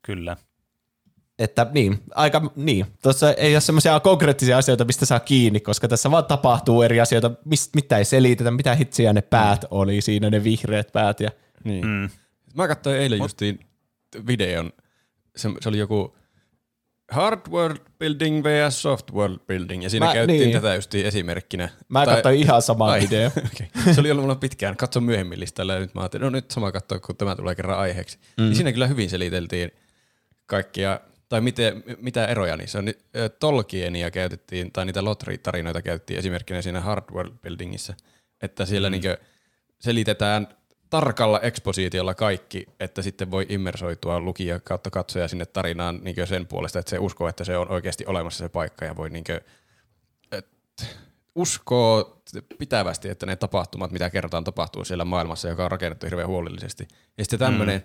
[0.02, 0.38] Kyllä.
[1.40, 2.86] Että niin, aika niin.
[3.04, 7.32] Tuossa ei ole semmoisia konkreettisia asioita, mistä saa kiinni, koska tässä vaan tapahtuu eri asioita,
[7.46, 11.20] mistä, mitä ei selitetä, mitä hitsiä ne päät oli siinä, ne vihreät päät.
[11.20, 11.30] Ja,
[11.64, 11.88] Niin.
[11.88, 12.10] Mm.
[12.56, 13.60] Mä katsoin eilen justiin
[14.28, 14.72] videon,
[15.36, 16.19] se, se oli joku
[17.10, 20.52] hard world building vs soft world building, ja siinä Mä- käytiin niin.
[20.52, 21.70] tätä justiin esimerkkinä.
[21.90, 23.28] mä katsoin ihan samaa Ai, video.
[23.54, 23.94] okay.
[23.94, 26.72] Se oli ollut mulla pitkään, katso myöhemmin listalla, ja nyt mä ajattelin, no nyt sama
[26.72, 28.18] katsoa, kun tämä tulee kerran aiheeksi.
[28.38, 28.44] Mm.
[28.44, 29.72] Niin siinä kyllä hyvin seliteltiin
[30.46, 32.86] kaikkia, tai miten, mitä eroja niissä on.
[33.40, 37.94] Tolkienia käytettiin, tai niitä Lotri-tarinoita käytettiin esimerkkinä siinä hard world buildingissa,
[38.42, 38.92] että siellä mm.
[38.92, 39.18] niinkö
[39.80, 40.48] selitetään
[40.90, 46.80] tarkalla ekspositiolla kaikki, että sitten voi immersoitua lukija kautta katsoja sinne tarinaan niin sen puolesta,
[46.80, 49.24] että se uskoo, että se on oikeasti olemassa se paikka ja voi niin
[51.36, 52.22] uskoo
[52.58, 56.88] pitävästi, että ne tapahtumat, mitä kertaan tapahtuu siellä maailmassa, joka on rakennettu hirveän huolellisesti.
[57.18, 57.84] Ja sitten tämmöinen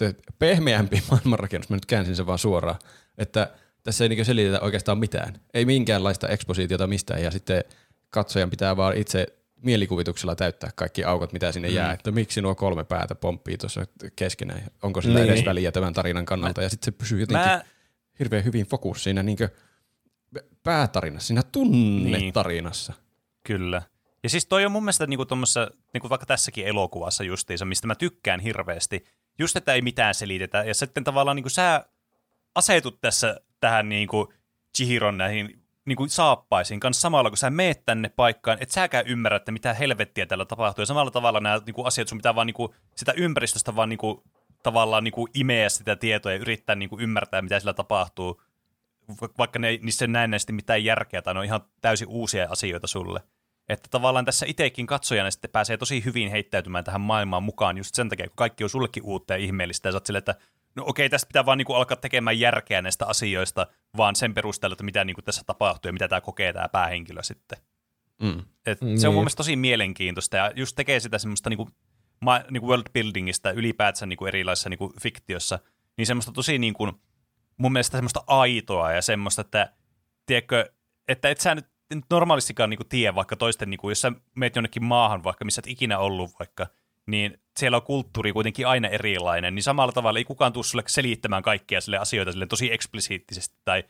[0.00, 0.14] mm.
[0.38, 2.78] pehmeämpi maailmanrakennus, mä nyt käänsin sen vaan suoraan,
[3.18, 3.50] että
[3.82, 5.40] tässä ei niin selitetä oikeastaan mitään.
[5.54, 7.64] Ei minkäänlaista ekspositiota mistään ja sitten
[8.10, 9.26] katsojan pitää vaan itse
[9.62, 14.62] mielikuvituksella täyttää kaikki aukot, mitä sinne jää, että miksi nuo kolme päätä pomppii tuossa keskenään,
[14.82, 15.30] onko sillä Niin.
[15.30, 17.64] edes väliä tämän tarinan kannalta, ja sitten se pysyy jotenkin Mä,
[18.18, 19.48] hirveän hyvin fokus siinä niinkö
[20.62, 22.92] päätarinassa, siinä tunnetarinassa.
[23.44, 23.82] kyllä.
[24.22, 27.94] Ja siis toi on mun mielestä niinku tommassa, niinku vaikka tässäkin elokuvassa justiinsa, mistä mä
[27.94, 29.04] tykkään hirveästi,
[29.38, 31.86] just että ei mitään selitetä, ja sitten tavallaan niinku sä
[32.54, 34.32] asetut tässä tähän niinku
[34.76, 39.52] Chihiron näihin niinku saappaisiin kanssa samalla, kun sä meet tänne paikkaan, et säkään ymmärrä, että
[39.52, 43.12] mitä helvettiä täällä tapahtuu, ja samalla tavalla nämä niinku asiat, sun pitää vaan niinku, sitä
[43.16, 44.22] ympäristöstä vaan niinku,
[44.62, 48.42] tavallaan niinku imeä sitä tietoa ja yrittää niinku ymmärtää, mitä sillä tapahtuu,
[49.38, 53.20] vaikka ne, niissä näennäisesti mitään järkeä, tai ne on ihan täysin uusia asioita sulle.
[53.68, 58.08] Että tavallaan tässä itsekin katsojana sitten pääsee tosi hyvin heittäytymään tähän maailmaan mukaan just sen
[58.08, 60.34] takia, kun kaikki on sullekin uutta ja ihmeellistä, ja sä oot silleen, että
[60.76, 64.84] no okei, tästä pitää vaan niinku alkaa tekemään järkeä näistä asioista, vaan sen perusteella, että
[64.84, 67.58] mitä niinku tässä tapahtuu ja mitä tämä kokee tämä päähenkilö sitten.
[68.22, 68.42] Mm.
[68.66, 69.00] Et Niin.
[69.00, 71.68] Se on mun mielestä tosi mielenkiintoista ja just tekee sitä semmoista niinku,
[72.20, 75.58] ma, niinku world buildingista ylipäätänsä niinku erilaisissa niinku fiktiossa,
[75.96, 76.92] niin semmoista tosi niinku,
[77.56, 79.72] mun mielestä semmoista aitoa ja semmoista, että
[80.26, 80.72] tiedätkö,
[81.08, 84.84] että et sä nyt nyt normaalistikaan niinku tiedä vaikka toisten, niinku, jos sä meet jonnekin
[84.84, 86.66] maahan vaikka, missä et ikinä ollut vaikka,
[87.06, 91.42] niin siellä on kulttuuri kuitenkin aina erilainen, niin samalla tavalla ei kukaan tule sulle selittämään
[91.42, 93.84] kaikkia sille asioita sille tosi eksplisiittisesti tai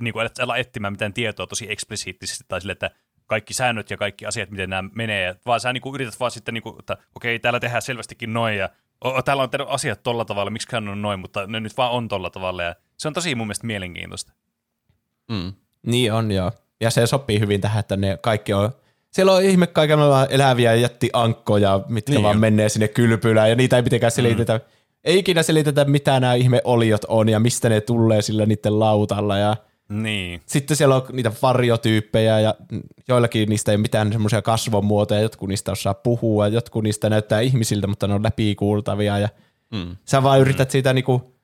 [0.00, 2.90] niin kuin, ala etsimään mitään tietoa tosi eksplisiittisesti tai sille, että
[3.26, 6.54] kaikki säännöt ja kaikki asiat, miten nämä menee, vaan sä niin kuin, yrität vaan sitten,
[6.54, 8.68] niin kuin, että okei, täällä tehdään selvästikin noin ja
[9.04, 12.30] o, täällä on asiat tolla tavalla, miksi on noin, mutta ne nyt vaan on tolla
[12.30, 14.32] tavalla ja se on tosi mun mielestä mielenkiintoista.
[15.30, 15.52] Mm.
[15.86, 16.52] Niin on joo.
[16.80, 18.72] Ja se sopii hyvin tähän, että ne kaikki on,
[19.10, 22.40] siellä on ihme kaikenlailla eläviä jättiankkoja, mitkä Niin vaan jo.
[22.40, 24.54] menee sinne kylpylään ja niitä ei mitenkään selitetä.
[24.58, 24.60] Mm.
[25.04, 29.38] Ei ikinä selitetä, mitä nämä ihme oliot on ja mistä ne tulee sillä niiden lautalla
[29.38, 29.56] ja
[29.88, 32.54] Niin, sitten siellä on niitä varjotyyppejä ja
[33.08, 37.86] joillakin niistä ei ole mitään semmoisia kasvomuotoja, jotkut niistä osaa puhua, jotkut niistä näyttää ihmisiltä,
[37.86, 39.28] mutta ne on läpikuultavia ja
[39.72, 39.96] Mm.
[40.04, 41.34] sä vaan yrität siitä niinku,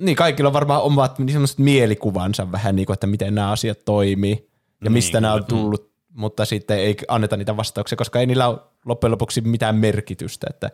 [0.00, 4.48] niin kaikilla on varmaan omat niin semmoiset mielikuvansa vähän niinku, että miten nämä asiat toimii
[4.84, 5.60] ja mistä Niin, nämä on kyllä.
[5.62, 5.87] tullut,
[6.18, 10.70] mutta sitten ei anneta niitä vastauksia, koska ei niillä ole loppujen lopuksi mitään merkitystä, että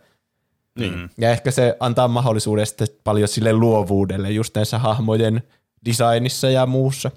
[0.79, 1.11] Niin.
[1.19, 5.43] ja ehkä se antaa mahdollisuuden sitten paljon sille luovuudelle just näissä hahmojen
[5.85, 7.11] designissa ja muussa.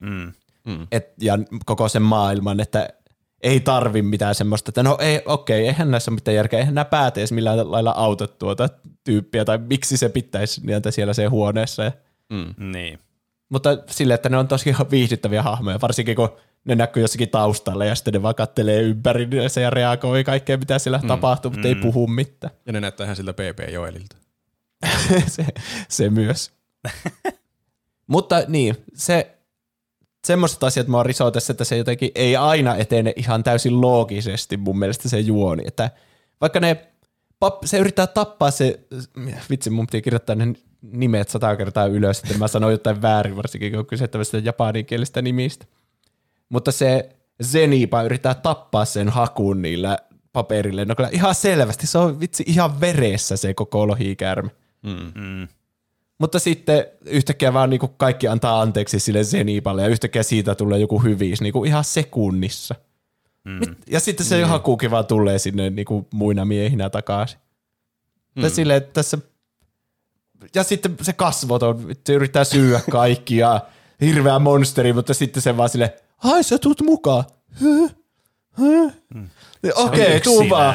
[0.00, 0.32] mm.
[0.92, 2.88] Et, ja koko sen maailman, että
[3.42, 6.84] ei tarvi mitään semmoista, että no ei, okei, eihän näissä ole mitään järkeä, eihän nämä
[6.84, 8.68] päät edes millään lailla auta tuota
[9.04, 11.84] tyyppiä, tai miksi se pitäisi niitä siellä se huoneessa.
[11.84, 11.92] Ja,
[12.30, 12.72] Mm.
[12.72, 12.98] niin.
[13.48, 16.28] mutta sille, että ne on tosi viihdyttäviä hahmoja, varsinkin kun
[16.64, 19.28] ne näkyy jossakin taustalla ja sitten ne vaan kattelee ympäri
[19.62, 22.54] ja reagoi kaikkeen, mitä siellä mm, tapahtuu, mutta ei puhu mitään.
[22.66, 24.16] Ja ne näyttää ihan siltä PP Joelilta.
[25.26, 25.46] se,
[25.88, 26.52] se myös.
[28.06, 29.36] Mutta niin, se,
[30.26, 34.78] semmoiset asiat mä oon tässä, että se jotenkin ei aina etene ihan täysin loogisesti mun
[34.78, 35.62] mielestä se juoni.
[35.66, 35.90] Että
[36.40, 36.86] vaikka ne,
[37.38, 38.80] pap, se yrittää tappaa se,
[39.50, 43.72] vitsi mun piti kirjoittaa ne nimet sata kertaa ylös, että mä sanoin jotain väärin, varsinkin
[43.72, 45.66] kun on kyse tämmöistä japaninkielistä nimistä.
[46.48, 49.98] Mutta se Zenipa yrittää tappaa sen hakun niillä
[50.32, 50.84] paperille.
[50.84, 54.50] No kyllä ihan selvästi, se on vitsi ihan veressä se koko lohikäärme.
[54.82, 55.22] Mm.
[55.22, 55.48] Mm.
[56.18, 60.98] Mutta sitten yhtäkkiä vaan niinku kaikki antaa anteeksi sille Zenipalle ja yhtäkkiä siitä tulee joku
[60.98, 62.74] hyviis niinku ihan sekunnissa.
[63.44, 63.76] Mm.
[63.86, 64.48] Ja sitten se mm.
[64.48, 67.38] hakukin vaan tulee sinne niinku muina miehinä takaisin.
[68.36, 68.50] Mm.
[68.50, 69.18] Silleen, että tässä
[70.54, 73.60] ja sitten se kasvoton, se yrittää syyä kaikki ja
[74.00, 77.24] hirveä monsteri, mutta sitten se vaan sille, ai sä tuut mukaan.
[77.62, 77.88] Hö?
[78.52, 78.90] Hö?
[79.74, 80.74] Okei, tuu vaan.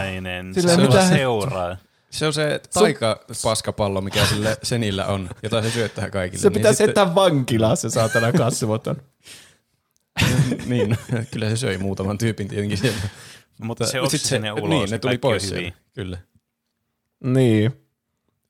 [0.54, 1.78] Silleen, se mitä seuraa.
[2.10, 6.42] Se on se taikapaskapallo, mikä sille senillä on, jota se syöttää kaikille.
[6.42, 8.96] Se pitää niin sitten- settää vankilaan se saatana kasvoton.
[10.66, 10.98] niin,
[11.32, 13.00] kyllä se söi muutaman tyypin tietenkin siellä.
[13.62, 14.70] Mutta se otti sinne ulos.
[14.70, 15.78] Niin, ne tuli pois sieltä.
[15.94, 16.18] Kyllä.
[17.24, 17.72] Niin.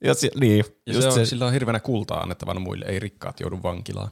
[0.04, 3.00] Ja si- niin, Ja just se on, se, sillä on hirveänä kultaa annettavana muille, ei
[3.00, 4.12] rikkaat joudu vankilaan.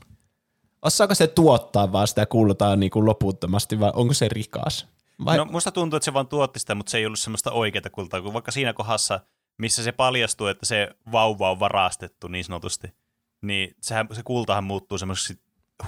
[0.81, 4.87] Osaako se tuottaa vaan sitä kultaa niin kuin loputtomasti vai onko se rikas?
[5.25, 5.37] Vai?
[5.37, 8.21] No musta tuntuu, että se vaan tuotti sitä, mutta se ei ollut semmoista oikeaa kultaa,
[8.21, 9.19] kun vaikka siinä kohdassa,
[9.57, 12.87] missä se paljastuu, että se vauva on varastettu niin sanotusti,
[13.41, 15.39] niin sehän, se kultahan muuttuu semmoiseksi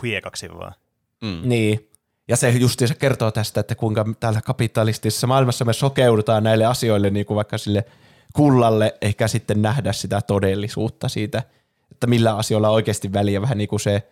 [0.04, 0.74] hiekaksi vaan.
[1.22, 1.42] Mm.
[1.44, 1.90] Niin.
[2.28, 7.26] Ja se justiinsa kertoo tästä, että kuinka täällä kapitalistisessa maailmassa me sokeudutaan näille asioille niin
[7.26, 7.86] kuin vaikka sille
[8.34, 11.44] kullalle, eikä sitten nähdä sitä todellisuutta siitä,
[11.92, 13.42] että millä asioilla on oikeasti väliä.
[13.42, 14.10] Vähän niin kuin se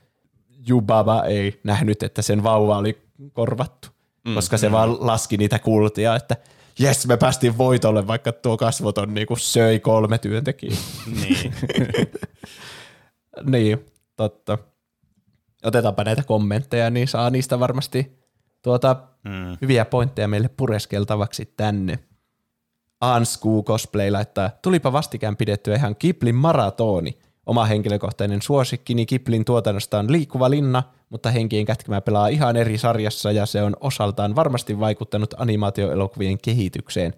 [0.67, 2.97] Jubaba ei nähnyt, että sen vauva oli
[3.33, 3.87] korvattu,
[4.27, 4.73] mm, koska se mm.
[4.73, 6.37] vaan laski niitä kultia, että
[6.79, 10.77] jes, me päästiin voitolle, vaikka tuo kasvoton niin kuin söi kolme työntekijää.
[11.21, 11.53] Niin.
[13.45, 14.57] Niin, totta.
[15.63, 18.17] Otetaanpa näitä kommentteja, niin saa niistä varmasti
[18.61, 19.57] tuota, Mm.
[19.61, 21.99] hyviä pointteja meille pureskeltavaksi tänne.
[23.01, 27.17] Ansku Cosplay laittaa, tulipa vastikään pidettyä ihan Kiplin maratoni.
[27.47, 33.31] Oma henkilökohtainen suosikkini Kiplin tuotannosta on Liikkuva linna, mutta Henkien kätkemä pelaa ihan eri sarjassa
[33.31, 37.13] ja se on osaltaan varmasti vaikuttanut animaatioelokuvien kehitykseen.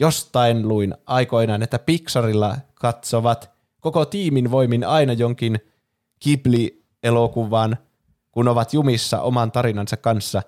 [0.00, 5.60] Jostain luin aikoinaan, että Pixarilla katsovat koko tiimin voimin aina jonkin
[6.24, 7.76] Ghibli-elokuvan,
[8.32, 10.42] kun ovat jumissa oman tarinansa kanssa,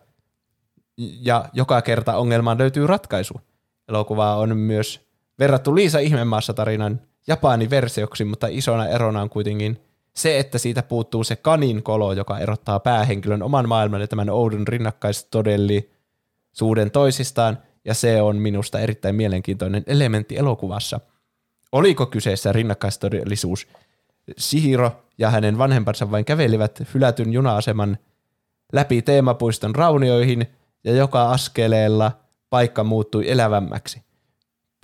[0.97, 3.41] ja joka kerta ongelmaan löytyy ratkaisu.
[3.89, 5.01] Elokuvaa on myös
[5.39, 9.81] verrattu Liisa Ihmemaassa tarinan Japanin versioksi, mutta isona erona on kuitenkin
[10.15, 14.69] se, että siitä puuttuu se kanin kolo, joka erottaa päähenkilön oman maailman ja tämän oudon
[14.69, 21.01] rinnakkaistodellisuuden toisistaan, ja se on minusta erittäin mielenkiintoinen elementti elokuvassa.
[21.73, 23.67] Oliko kyseessä rinnakkaistodellisuus?
[24.39, 27.99] Sihiro ja hänen vanhempansa vain kävelivät hylätyn juna-aseman
[28.73, 30.47] läpi teemapuiston raunioihin,
[30.85, 32.13] ja joka askeleella
[32.51, 34.06] paikka muuttui elävämmäksi.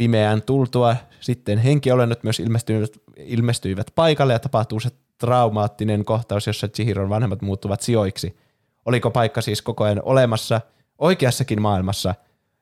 [0.02, 7.08] Pimeään tultua sitten henkiolennot myös ilmestyivät, ilmestyivät paikalle ja tapahtuu se traumaattinen kohtaus, jossa Chihiron
[7.08, 8.36] vanhemmat muuttuvat sijoiksi.
[8.84, 10.60] Oliko paikka siis koko ajan olemassa
[10.98, 12.14] oikeassakin maailmassa?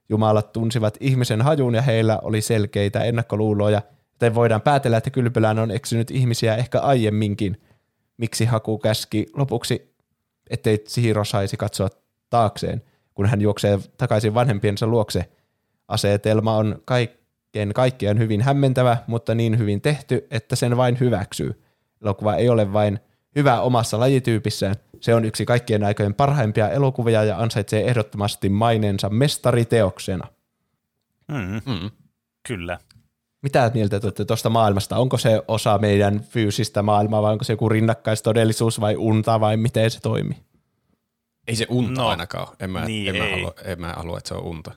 [0.08, 5.70] Jumalat tunsivat ihmisen hajun ja heillä oli selkeitä ennakkoluuloja, joten voidaan päätellä, että kylpylään on
[5.70, 7.60] eksynyt ihmisiä ehkä aiemminkin.
[8.16, 9.94] Miksi Haku käski lopuksi,
[10.50, 11.88] ettei Chihiro saisi katsoa
[12.30, 12.82] taakseen,
[13.14, 15.30] kun hän juoksee takaisin vanhempiensa luokse.
[15.88, 17.19] Asetelma on kaikkein
[17.74, 21.62] kaikkiaan hyvin hämmentävä, mutta niin hyvin tehty, että sen vain hyväksyy.
[22.02, 23.00] Elokuva ei ole vain
[23.36, 30.28] hyvä omassa lajityypissään, se on yksi kaikkien aikojen parhaimpia elokuvia ja ansaitsee ehdottomasti maineensa mestariteoksena.
[31.28, 31.72] Mm.
[31.72, 31.90] Mm.
[32.48, 32.78] Kyllä.
[33.42, 34.96] Mitä mieltä te tuosta maailmasta?
[34.96, 39.90] Onko se osa meidän fyysistä maailmaa vai onko se joku rinnakkaistodellisuus vai unta vai miten
[39.90, 40.38] se toimii?
[41.46, 42.56] Ei se unta no, ainakaan ole.
[42.60, 44.72] En mä, niin en, mä halua, en mä halua, että se on unta.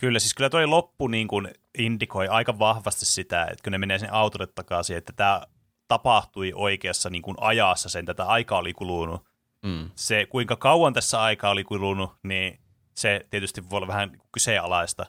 [0.00, 3.98] Kyllä, siis kyllä toi loppu niin kuin indikoi aika vahvasti sitä, että kun ne menee
[3.98, 5.42] sinne autolle takaisin, että tämä
[5.88, 9.24] tapahtui oikeassa niin kuin ajassa sen, tätä aikaa oli kulunut.
[9.66, 9.90] Mm.
[9.94, 12.60] Se, kuinka kauan tässä aikaa oli kulunut, niin
[12.96, 15.06] se tietysti voi olla vähän kyseenalaista.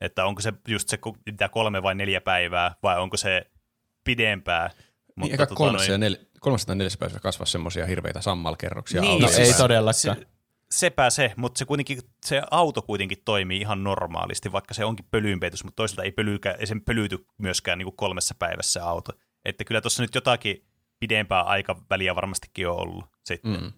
[0.00, 3.50] Että onko se just se mitä kolme vai neljä päivää, vai onko se
[4.04, 4.68] pidempää.
[4.68, 4.84] Niin,
[5.16, 6.02] Mutta eikä tota, kolmessa, noin...
[6.02, 9.00] ja nel, kolmessa tai neljässä päivässä kasvaa semmoisia hirveitä sammalkerroksia.
[9.00, 10.16] Niin, no, ei todellakaan.
[10.16, 10.26] Se,
[10.72, 15.64] sepä se, mutta se, kuitenkin, se auto kuitenkin toimii ihan normaalisti, vaikka se onkin pölyynpeitys,
[15.64, 19.12] mutta toisaalta ei, pölykä, ei sen pölyty myöskään niin kuin kolmessa päivässä auto.
[19.44, 20.64] Että kyllä tuossa nyt jotakin
[21.00, 23.60] pidempää aikaväliä varmastikin on ollut sitten.
[23.60, 23.72] Mm.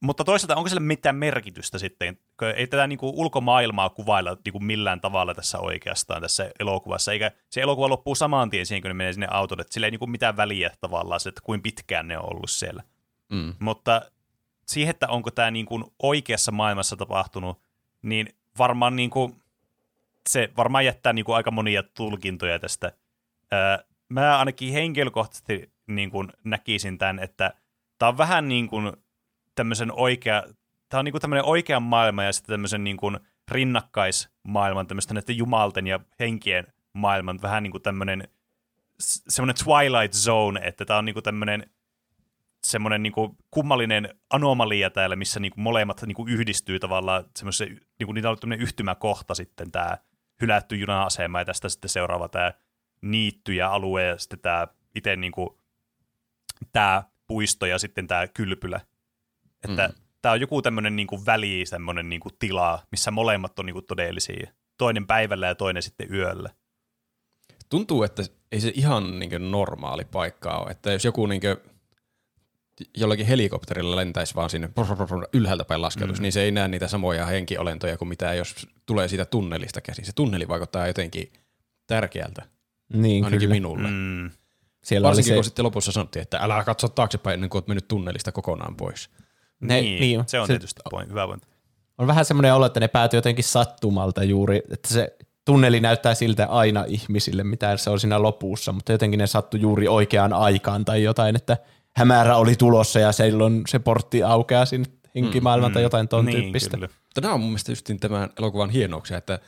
[0.00, 2.18] Mutta toisaalta onko sillä mitään merkitystä sitten?
[2.56, 7.32] Ei tätä niin kuin ulkomaailmaa kuvailla niin kuin millään tavalla tässä oikeastaan tässä elokuvassa, eikä
[7.50, 9.98] se elokuva loppuu saman tien siihen, kun ne menee sinne autolle, että sillä ei niin
[9.98, 12.82] kuin mitään väliä tavallaan että kuin pitkään ne on ollut siellä.
[13.32, 13.54] Mm.
[13.58, 14.02] Mutta
[14.68, 17.62] siihen, että onko tämä niin kuin oikeassa maailmassa tapahtunut,
[18.02, 18.28] niin
[18.58, 19.42] varmaan niin kuin,
[20.28, 22.92] se varmaan jättää niin kuin aika monia tulkintoja tästä.
[24.08, 27.54] Mä ainakin henkilökohtaisesti niin kuin näkisin tämän, että
[27.98, 28.92] tämä on vähän niin kuin
[29.54, 30.42] tämmöisen oikea,
[30.88, 33.18] tämä on niin kuin tämmöinen oikean maailma ja sitten tämmöisen niin kuin
[33.50, 38.28] rinnakkaismaailman, tämmöistä näiden jumalten ja henkien maailman, vähän niin kuin tämmöinen
[38.98, 41.70] semmoinen Twilight Zone, että tämä on niin kuin tämmöinen
[42.66, 47.24] semmoinen niin kuin kummallinen anomalia täällä, missä niin kuin molemmat niin kuin yhdistyy tavallaan
[47.98, 49.98] niin kuin niitä on tämmöinen yhtymäkohta sitten tämä
[50.40, 52.52] hylätty juna-asema ja tästä sitten seuraava tämä
[53.00, 55.48] niitty ja alue ja sitten tämä itse niin kuin,
[56.72, 58.80] tämä puisto ja sitten tämä kylpylä.
[59.64, 59.94] Että mm.
[60.22, 63.74] tämä on joku tämmöinen niin kuin väli, semmoinen niin kuin tila, missä molemmat on niin
[63.74, 64.52] kuin todellisia.
[64.78, 66.50] Toinen päivällä ja toinen sitten yöllä.
[67.68, 70.70] Tuntuu, että ei se ihan niin kuin normaali paikka ole.
[70.70, 71.56] Että jos joku niin kuin
[72.96, 74.70] jollakin helikopterilla lentäisi vaan sinne
[75.32, 76.22] ylhäältä päin laskeutus, mm.
[76.22, 80.04] niin se ei näe niitä samoja henkiolentoja kuin mitä jos tulee siitä tunnelista käsin.
[80.04, 81.32] Se tunneli vaikuttaa jotenkin
[81.86, 82.42] tärkeältä.
[82.92, 83.54] Niin, ainakin kyllä.
[83.54, 83.88] minulle.
[83.90, 84.30] Mm.
[84.84, 85.34] Siellä Varsinkin se...
[85.34, 89.10] kun sitten lopussa sanottiin, että älä katso taaksepäin ennen kuin olet mennyt tunnelista kokonaan pois.
[89.60, 91.42] Ne, niin, niin, se on se, tietysti point, hyvä point.
[91.98, 96.46] On vähän semmoinen olo, että ne päätyy jotenkin sattumalta juuri, että se tunneli näyttää siltä
[96.46, 101.02] aina ihmisille, mitä se on siinä lopussa, mutta jotenkin ne sattu juuri oikeaan aikaan tai
[101.02, 101.56] jotain, että
[101.96, 106.42] hämärä oli tulossa ja silloin se portti aukeaa sinne henkimaailmaan mm, tai jotain ton niin,
[106.42, 106.76] tyyppistä.
[106.76, 106.88] Kyllä.
[107.14, 109.38] Tämä on mun mielestä just tämän elokuvan hienouksia, että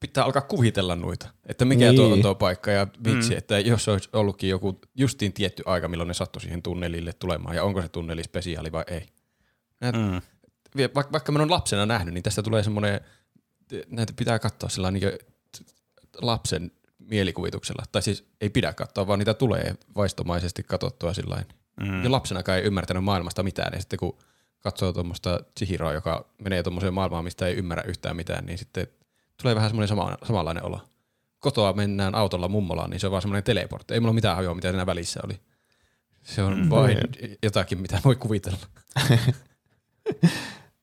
[0.00, 1.96] pitää alkaa kuvitella noita, että mikä niin.
[1.96, 3.38] tuo on tuo paikka ja vitsi, mm.
[3.38, 7.64] että jos olisi ollutkin joku justiin tietty aika, milloin ne sattui siihen tunnelille tulemaan ja
[7.64, 9.06] onko se tunneli spesiaali vai ei.
[9.92, 10.20] mm.
[10.94, 13.00] Vaikka, vaikka mä oon lapsena nähnyt, niin tästä tulee semmoinen,
[13.90, 15.10] näitä pitää katsoa sillä niin
[16.22, 17.84] lapsen mielikuvituksella.
[17.92, 21.44] Tai siis ei pidä katsoa, vaan niitä tulee vaistomaisesti katsottua sillä
[21.80, 22.04] mm.
[22.04, 24.18] Ja lapsena ei ymmärtänyt maailmasta mitään, ja sitten kun
[24.60, 28.86] katsoo tuommoista Chihiroa, joka menee tuommoiseen maailmaan, mistä ei ymmärrä yhtään mitään, niin sitten
[29.42, 30.80] tulee vähän semmoinen sama, samanlainen olo.
[31.38, 33.94] Kotoa mennään autolla mummolaan, niin se on vaan semmoinen teleportti.
[33.94, 35.40] Ei mulla mitään hajoa, mitä siinä välissä oli.
[36.22, 36.98] Se on vain
[37.42, 38.66] jotakin, mitä voi kuvitella.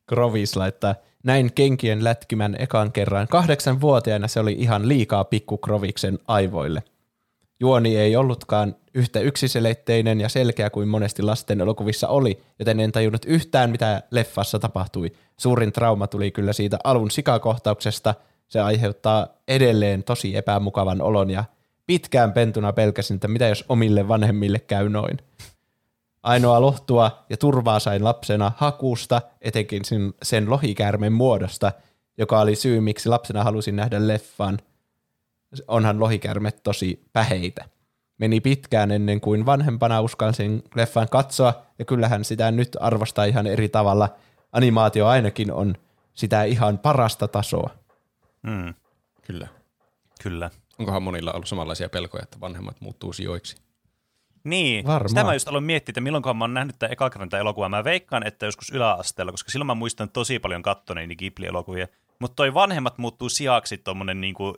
[0.10, 3.28] Grovis laittaa, näin kenkien lätkimän ekan kerran.
[3.28, 6.84] Kahdeksan vuotiaana se oli ihan liikaa pikku Kroviksen aivoille.
[7.64, 13.26] Juoni ei ollutkaan yhtä yksiselitteinen ja selkeä kuin monesti lasten elokuvissa oli, joten en tajunnut
[13.26, 15.12] yhtään, mitä leffassa tapahtui.
[15.38, 18.16] Suurin trauma tuli kyllä siitä alun sikakohtauksesta.
[18.48, 21.44] Se aiheuttaa edelleen tosi epämukavan olon ja
[21.86, 25.18] pitkään pentuna pelkäsin, että mitä jos omille vanhemmille käy noin.
[26.24, 29.82] Ainoa lohtua ja turvaa sain lapsena hakusta, etenkin
[30.24, 31.72] sen, lohikäärmen muodosta,
[32.18, 34.60] joka oli syy, miksi lapsena halusin nähdä leffan.
[35.68, 37.66] Onhan lohikäärmet tosi päheitä.
[38.18, 43.70] Meni pitkään ennen kuin vanhempana uskalsin leffan katsoa, ja kyllähän sitä nyt arvostaa ihan eri
[43.70, 44.10] tavalla.
[44.52, 45.76] Animaatio ainakin on
[46.14, 47.70] sitä ihan parasta tasoa.
[48.42, 48.74] Mm,
[49.22, 49.48] Kyllä.
[50.24, 50.50] kyllä.
[50.80, 53.56] Onkohan monilla ollut samanlaisia pelkoja, että vanhemmat muuttuu sijoiksi?
[54.44, 55.10] Niin, Varmaan.
[55.10, 57.72] sitä mä just aloin miettiä, että milloinkohan mä oon nähnyt tämän eka kerran tämän elokuvan.
[57.72, 61.88] Mä veikkaan, että joskus yläasteella, koska silloin mä muistan tosi paljon kattoneeni Ghibli-elokuvia.
[62.20, 64.58] Mutta toi vanhemmat muuttuu sijaksi tommonen niinku,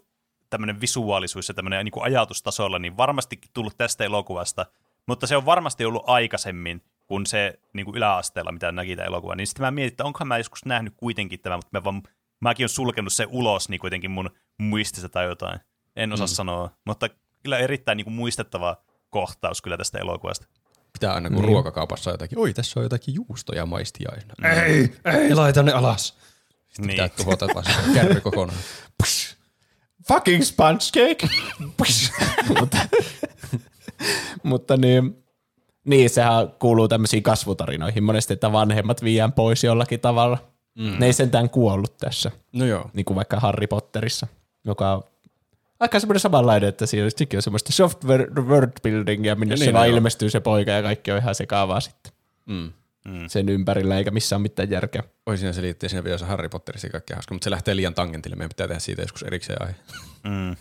[0.55, 4.65] tämmönen visuaalisuus ja tämmönen niinku ajatustasolla, niin varmastikin tullut tästä elokuvasta.
[5.07, 9.35] Mutta se on varmasti ollut aikaisemmin kuin se niinku yläasteella, mitä näki tämä elokuva.
[9.35, 12.03] Niin sitten mä mietin, että onkohan mä joskus nähnyt kuitenkin tämän, mutta mä vaan,
[12.41, 15.59] mäkin on sulkenut se ulos niin kuitenkin mun muistista tai jotain.
[15.95, 16.29] En osaa mm.
[16.29, 17.09] sanoa, mutta
[17.43, 18.77] kyllä erittäin niinku muistettava
[19.09, 20.47] kohtaus kyllä tästä elokuvasta.
[20.93, 24.49] Pitää aina kun ruokakaupassa on jotakin, oi tässä on jotakin juustoja maistiaisena.
[24.49, 26.17] Ei, ei, laita ne alas.
[26.67, 26.89] Sitten Niin.
[26.89, 28.59] pitää tuhota vaan se kärry kokonaan.
[29.03, 29.34] Psh.
[30.07, 31.27] Fucking sponge cake!
[32.59, 32.77] Mutta,
[34.43, 35.23] mutta niin,
[35.85, 40.37] niin, sehän kuuluu tämmöisiin kasvutarinoihin monesti, että vanhemmat viiään pois jollakin tavalla.
[40.79, 40.95] Mm.
[40.99, 42.89] Ne ei sentään kuollut tässä, No joo.
[42.93, 44.27] niin kuin vaikka Harry Potterissa,
[44.65, 45.03] joka on
[45.79, 49.73] aika semmoinen samanlainen, että siinä sekin on semmoista software world buildingia, minne Ja se niin,
[49.73, 49.95] vaan joo.
[49.97, 52.11] ilmestyy se poika ja kaikki on ihan sekaavaa sitten
[52.45, 52.71] Mm.
[53.27, 55.03] Sen ympärillä, eikä missään mitään järkeä.
[55.25, 58.35] Oi siinä selitti siinä videossa Harry Potterissa kaikki hauska, mutta se lähtee liian tangentille.
[58.35, 59.75] Meidän pitää tehdä siitä joskus erikseen aihe.
[60.23, 60.55] Mm.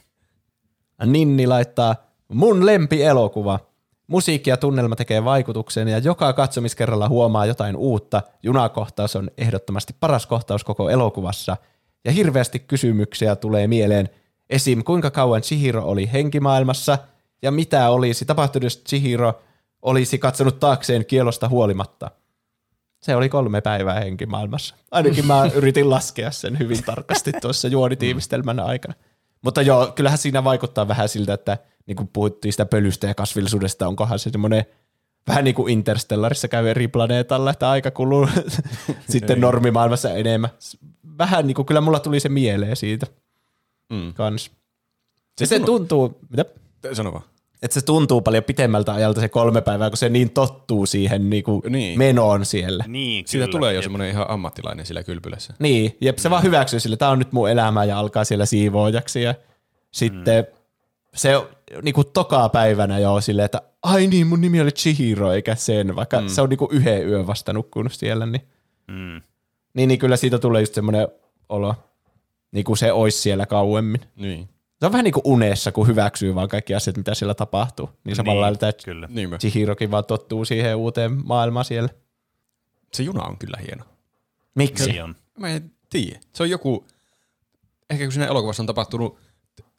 [1.12, 1.96] Ninni laittaa
[2.28, 3.60] mun lempielokuva.
[4.06, 8.22] Musiikki ja tunnelma tekee vaikutuksen ja joka katsomiskerralla huomaa jotain uutta.
[8.42, 11.56] Junakohtaus on ehdottomasti paras kohtaus koko elokuvassa.
[12.04, 14.08] Ja hirveästi kysymyksiä tulee mieleen.
[14.50, 14.84] Esim.
[14.84, 16.98] kuinka kauan Chihiro oli henkimaailmassa
[17.42, 19.42] ja mitä olisi tapahtunut, jos Chihiro
[19.82, 22.10] olisi katsonut taakseen kielosta huolimatta.
[23.04, 24.74] Se oli kolme päivää henkimaailmassa.
[24.90, 28.94] Ainakin mä yritin laskea sen hyvin tarkasti tuossa juonitiivistelmän aikana.
[29.42, 33.88] Mutta joo, kyllähän siinä vaikuttaa vähän siltä, että niin kuin puhuttiin sitä pölystä ja kasvillisuudesta,
[33.88, 34.64] onkohan se semmoinen
[35.28, 38.28] vähän niin kuin Interstellarissa käy eri planeetalla, että aika kuluu
[39.10, 40.50] sitten normimaailmassa enemmän.
[41.18, 43.06] Vähän niin kuin kyllä mulla tuli se mieleen siitä
[43.90, 44.14] Mm.
[44.14, 44.50] kans.
[45.38, 46.44] Se, se tuntuu, mitä?
[46.92, 47.24] Sano vaan.
[47.64, 51.44] Että se tuntuu paljon pitemmältä ajalta se kolme päivää, kun se niin tottuu siihen niin
[51.44, 51.98] kuin Niin.
[51.98, 52.84] menoon siellä.
[52.88, 53.52] Niin, Siitä kyllä.
[53.58, 53.82] tulee jo Jep.
[53.82, 55.54] semmoinen ihan ammattilainen sillä kylpylässä.
[55.58, 59.22] Niin, jep, se vaan hyväksyy sille, tämä on nyt mun elämä ja alkaa siellä siivoojaksi
[59.22, 59.34] ja
[59.90, 60.56] sitten mm.
[61.14, 61.46] se on
[61.82, 66.20] niinku tokaa päivänä jo silleen, että ai niin, mun nimi oli Chihiro eikä sen, vaikka
[66.20, 66.28] mm.
[66.28, 68.42] se on niinku yhden yön vasta nukkunut siellä, niin,
[68.88, 69.20] Mm.
[69.74, 71.08] niin, niin kyllä siitä tulee just semmoinen
[71.48, 71.74] olo,
[72.52, 74.00] niin kuin se olisi siellä kauemmin.
[74.16, 74.48] Niin.
[74.84, 77.90] Se on vähän niin kuin unessa, kun hyväksyy vaan kaikki asiat, mitä siellä tapahtuu.
[78.04, 79.08] Niin samalla Niin, lailla Kyllä.
[79.10, 79.38] Niinpä.
[79.38, 81.88] Chihirokin vaan tottuu siihen uuteen maailmaan siellä.
[82.92, 83.84] Se juna on kyllä hieno.
[84.54, 84.90] Miksi?
[84.90, 85.16] Niin on.
[85.38, 86.20] Mä en tiedä.
[86.32, 86.86] Se on joku,
[87.90, 89.18] ehkä kun siinä elokuvassa on tapahtunut,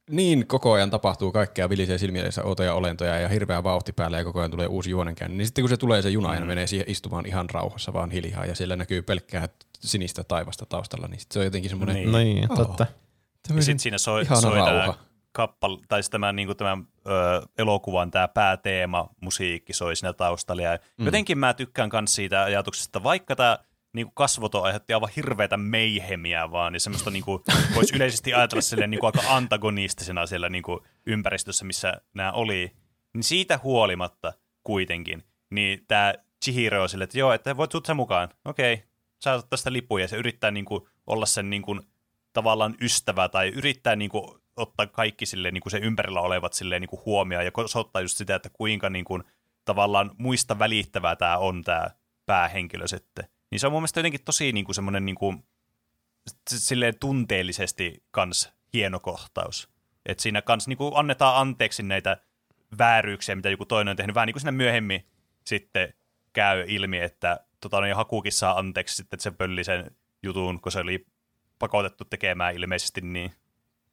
[0.09, 4.39] niin koko ajan tapahtuu kaikkea vilisee silmielessä outoja olentoja ja hirveä vauhti päällä ja koko
[4.39, 7.25] ajan tulee uusi juonenkäänne, niin sitten kun se tulee se juna ja menee siihen istumaan
[7.25, 9.49] ihan rauhassa vaan hiljaa ja siellä näkyy pelkkää
[9.79, 12.11] sinistä taivasta taustalla, niin sit se on jotenkin semmoinen Niin.
[12.11, 12.57] Niin, Oh.
[12.57, 12.85] totta.
[13.55, 14.93] Ja sitten siinä soi, soi tämä
[15.31, 20.61] kappal, tai siis tämä, niin tämän ö, elokuvan tämä pääteema, musiikki soi siinä taustalla.
[20.61, 21.05] Ja mm.
[21.05, 23.57] Jotenkin mä tykkään myös siitä ajatuksesta, että vaikka tämä
[23.93, 27.43] niin kasvoton aiheutti aivan hirveätä meihemiä vaan, niin semmoista niin kuin,
[27.75, 32.71] voisi yleisesti ajatella silleen, niin kuin aika antagonistisena siellä niin kuin ympäristössä, missä nämä oli,
[33.13, 34.33] niin siitä huolimatta
[34.63, 36.13] kuitenkin, niin tämä
[36.45, 38.83] Chihiro on silleen, että joo, että voit tuut sen mukaan, okei,
[39.23, 41.81] sä otat tästä lippuja, ja se yrittää niin kuin, olla sen niin kuin,
[42.35, 46.81] tavallaan ystävä tai yrittää niin kuin, ottaa kaikki silleen, niin kuin se ympärillä olevat silleen,
[46.81, 49.23] niin kuin huomioon ja osoittaa just sitä, että kuinka niin kuin,
[49.65, 51.89] tavallaan muista välittävää tämä on tämä
[52.25, 53.25] päähenkilö sitten.
[53.51, 55.43] Niin se on mun mielestä jotenkin tosi niin kuin semmoinen niin kuin,
[56.49, 59.69] silleen tunteellisesti kans hieno kohtaus.
[60.05, 62.17] Että siinä kans niin kuin annetaan anteeksi näitä
[62.77, 64.15] vääryyksiä, mitä joku toinen on tehnyt.
[64.15, 65.05] Vähän niin kuin siinä myöhemmin
[65.45, 65.93] sitten
[66.33, 69.91] käy ilmi, että tota, no, Hakukin saa anteeksi sitten, että se pölli sen
[70.23, 71.05] jutun, kun se oli
[71.59, 73.31] pakotettu tekemään ilmeisesti niin.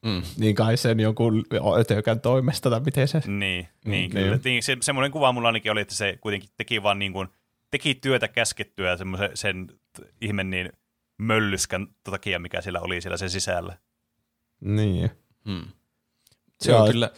[0.03, 0.23] Mm.
[0.39, 1.45] Niin kai sen jonkun
[1.79, 3.19] ötökän toimesta, tai miten se...
[3.19, 4.39] Niin, niin, niin kyllä.
[4.45, 4.63] Niin.
[4.63, 7.29] Se, semmoinen kuva mulla ainakin oli, että se kuitenkin teki vaan niin kuin,
[7.71, 9.69] teki työtä käskettyä semmoisen sen
[10.21, 10.73] ihmen niin
[11.19, 13.79] möllyskän takia, mikä siellä oli siellä sen sisällä.
[14.61, 15.11] Niin.
[15.45, 15.65] Hmm.
[16.61, 17.11] Se on kyllä,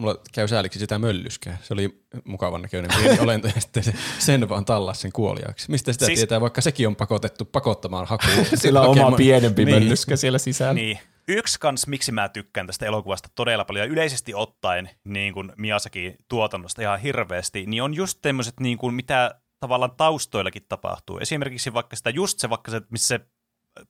[0.00, 1.58] mulla käy sääliksi sitä möllyskää.
[1.62, 5.70] Se oli mukavan näköinen pieni olento ja sitten se, sen vaan tallas sen kuoliaksi.
[5.70, 8.46] Mistä sitä siis, tietää, vaikka sekin on pakotettu pakottamaan hakuun.
[8.54, 9.76] Sillä on oma pienempi niin.
[9.76, 10.74] möllyskä siellä sisällä.
[10.74, 10.98] Niin.
[11.28, 16.14] Yksi kans, miksi mä tykkään tästä elokuvasta todella paljon, ja yleisesti ottaen niin kuin Miyazaki
[16.28, 21.18] tuotannosta ihan hirveästi, niin on just tämmöiset, niin kuin, mitä tavallaan taustoillakin tapahtuu.
[21.18, 23.20] Esimerkiksi vaikka sitä, just se, vaikka se, missä se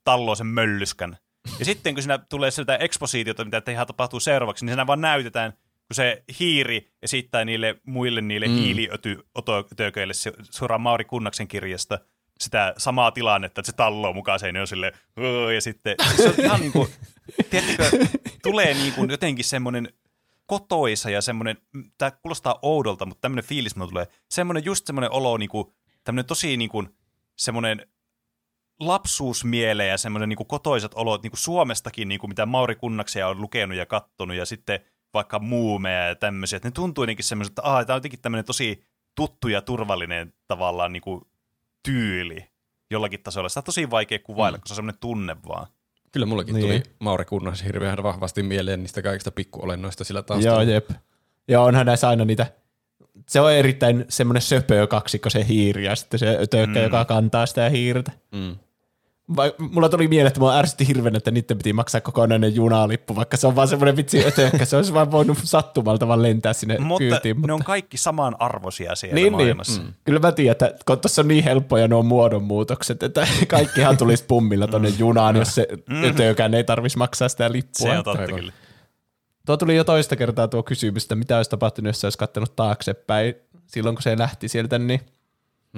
[0.05, 1.17] talloo sen möllyskän.
[1.59, 5.53] Ja sitten kun siinä tulee sieltä eksposiitiota, mitä tehdään tapahtuu seuraavaksi, niin siinä vaan näytetään,
[5.91, 8.55] kun se hiiri esittää niille muille niille mm.
[8.55, 10.13] hiiliötököille
[10.51, 11.99] suoraan Mauri Kunnaksen kirjasta
[12.41, 14.93] sitä samaa tilannetta, että se talloo mukaan se on sille
[15.55, 16.89] ja sitten se on ihan niin kuin,
[17.51, 18.07] tiedättekö,
[18.43, 19.89] tulee niin kuin jotenkin semmoinen
[20.47, 21.57] kotoisa ja semmoinen,
[21.99, 25.75] tämä kuulostaa oudolta, mutta tämmöinen fiilis mulle tulee, semmoinen just semmoinen olo, niin kuin,
[26.05, 26.89] tämmöinen tosi niin kuin,
[27.37, 27.87] semmoinen
[28.81, 33.29] lapsuusmiele ja semmoinen niin kuin kotoisat olot niin kuin Suomestakin, niin kuin mitä Mauri Kunnaksia
[33.29, 34.81] on lukenut ja kattonut ja sitten
[35.15, 38.45] vaikka muumeja ja tämmöisiä, että ne tuntuu jotenkin semmoiset, että aah, tämä on jotenkin tämmöinen
[38.45, 38.85] tosi
[39.15, 41.21] tuttu ja turvallinen tavallaan niin kuin
[41.83, 42.51] tyyli
[42.91, 43.49] jollakin tasolla.
[43.49, 44.61] Sitä on tosi vaikea kuvailla, mm.
[44.61, 45.67] kun se on semmoinen tunne vaan.
[46.13, 46.67] Kyllä mullakin niin.
[46.67, 50.63] tuli Mauri Kunnas hirveän vahvasti mieleen niistä kaikista pikkuolennoista sillä taustalla.
[50.63, 50.91] Joo, jep.
[51.49, 52.47] Ja onhan näissä aina niitä,
[53.29, 56.83] se on erittäin semmoinen söpöö kaksikko se hiiri ja sitten se tökkä, mm.
[56.83, 58.13] joka kantaa sitä hiirtä.
[58.33, 58.57] Mm
[59.37, 63.37] vai, mulla tuli mieleen, että mua ärsytti hirveän, että niiden piti maksaa kokonainen junalippu, vaikka
[63.37, 66.99] se on vaan semmoinen vitsi ötökkä, se olisi vaan voinut sattumalta vaan lentää sinne mutta
[66.99, 67.37] kyytiin.
[67.37, 69.33] Mutta ne on kaikki samanarvoisia siellä niin, niin.
[69.33, 69.81] maailmassa.
[69.81, 69.91] Niin.
[69.91, 69.95] Mm.
[70.05, 74.67] Kyllä mä tiedän, että kun tuossa on niin helppoja nuo muodonmuutokset, että kaikkihan tulisi pummilla
[74.67, 76.05] tonne junaan, jos se mm.
[76.05, 77.93] ötökään ei tarvitsisi maksaa sitä lippua.
[77.93, 78.53] Se on totta kyllä.
[79.47, 82.57] Tuo tuli jo toista kertaa tuo kysymys, että mitä olisi tapahtunut, jos se olisi kattanut
[82.57, 83.35] taaksepäin
[83.67, 85.01] silloin, kun se lähti sieltä, niin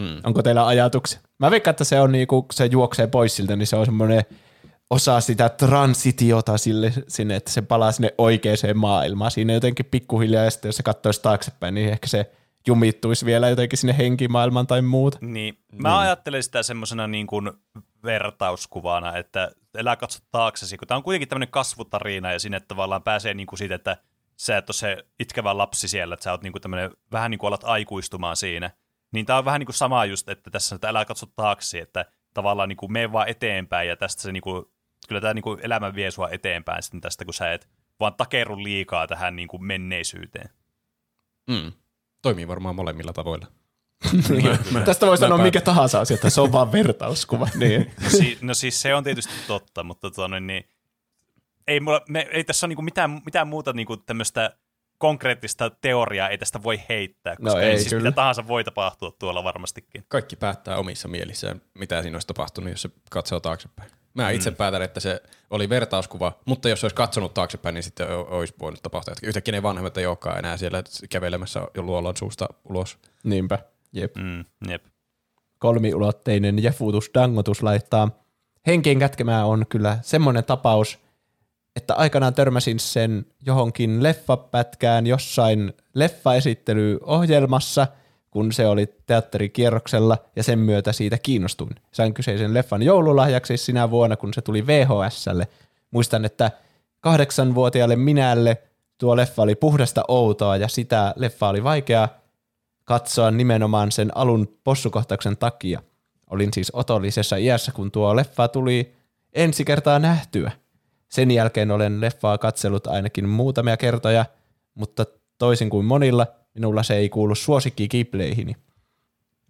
[0.01, 0.21] Hmm.
[0.25, 1.21] Onko teillä ajatuksia?
[1.39, 4.23] Mä veikkaan, että se on niinku, se juoksee pois siltä, niin se on semmoinen
[4.91, 9.31] osa sitä transitiota sille, sinne, että se palaa sinne oikeaan maailmaan.
[9.31, 12.31] Siinä jotenkin pikkuhiljaa, ja sitten jos se katsoisi taaksepäin, niin ehkä se
[12.67, 15.19] jumittuisi vielä jotenkin sinne henkimaailmaan tai muuta.
[15.21, 15.59] Niin.
[15.73, 15.99] Mä niin.
[15.99, 17.51] ajattelen sitä semmoisena niin kuin
[18.05, 23.35] vertauskuvana, että elää katso taaksesi, kun tämä on kuitenkin tämmöinen kasvutarina ja sinne tavallaan pääsee
[23.35, 23.97] niin kuin siitä, että
[24.37, 27.39] sä et ole se itkevä lapsi siellä, että sä oot niin kuin tämmöinen, vähän niin
[27.39, 28.71] kuin alat aikuistumaan siinä.
[29.13, 32.05] Niin tämä on vähän niin kuin sama just, että tässä että älä katso taakse, että
[32.35, 34.65] tavallaan niin kuin mene vaan eteenpäin ja tästä se niin kuin,
[35.09, 37.69] kyllä tämä niin kuin elämä vie sua eteenpäin sitten tästä, kun sä et
[38.01, 40.51] vaan takerru liikaa tähän niin kuin menneisyyteen.
[41.51, 41.73] Mm.
[42.23, 43.47] Toimii varmaan molemmilla tavoilla.
[44.29, 47.49] niin, Tästä voi sanoa mikä tahansa asia, että se on vaan vertauskuva.
[47.59, 47.95] niin.
[48.03, 50.69] no, si- no siis se on tietysti totta, mutta tuonne, niin,
[51.67, 54.57] ei, mulla, me, ei tässä ole niinku mitään, mitään muuta niinku tämmöistä
[55.03, 59.45] konkreettista teoriaa ei tästä voi heittää, koska no ei, siis mitä tahansa voi tapahtua tuolla
[59.45, 60.05] varmastikin.
[60.09, 63.91] Kaikki päättää omissa mielissään, mitä siinä olisi tapahtunut, jos se katsoo taaksepäin.
[64.15, 64.57] Mä itse mm.
[64.57, 69.15] päätän, että se oli vertauskuva, mutta jos olisi katsonut taaksepäin, niin sitten olisi voinut tapahtua.
[69.23, 72.99] Yhtäkkiä ne vanhemmat ei olekaan enää siellä kävelemässä jo luolan suusta ulos.
[73.25, 73.59] Niinpä,
[73.93, 74.17] jep.
[74.17, 74.85] Mm, jep.
[75.59, 78.09] Kolmiulotteinen jefutus, dangotus laittaa.
[78.67, 80.99] Henkien kätkemää on kyllä semmoinen tapaus,
[81.77, 87.87] että aikanaan törmäsin sen johonkin leffapätkään jossain leffaesittelyohjelmassa,
[88.31, 91.75] kun se oli teatterikierroksella ja sen myötä siitä kiinnostuin.
[91.93, 95.49] Sain kyseisen leffan joululahjaksi sinä vuonna, kun se tuli VHSlle.
[95.91, 96.51] Muistan, että
[97.01, 98.63] kahdeksanvuotiaalle minälle
[98.99, 102.09] tuo leffa oli puhdasta outoa ja sitä leffa oli vaikea
[102.85, 105.83] katsoa nimenomaan sen alun possukohtauksen takia.
[106.31, 108.93] Olin siis otollisessa iässä, kun tuo leffa tuli
[109.33, 110.53] ensi kertaa nähtyä.
[111.13, 114.25] Sen jälkeen olen leffaa katsellut ainakin muutamia kertoja,
[114.75, 115.07] mutta
[115.39, 118.57] toisin kuin monilla, minulla se ei kuulu suosikki Ghibleihini.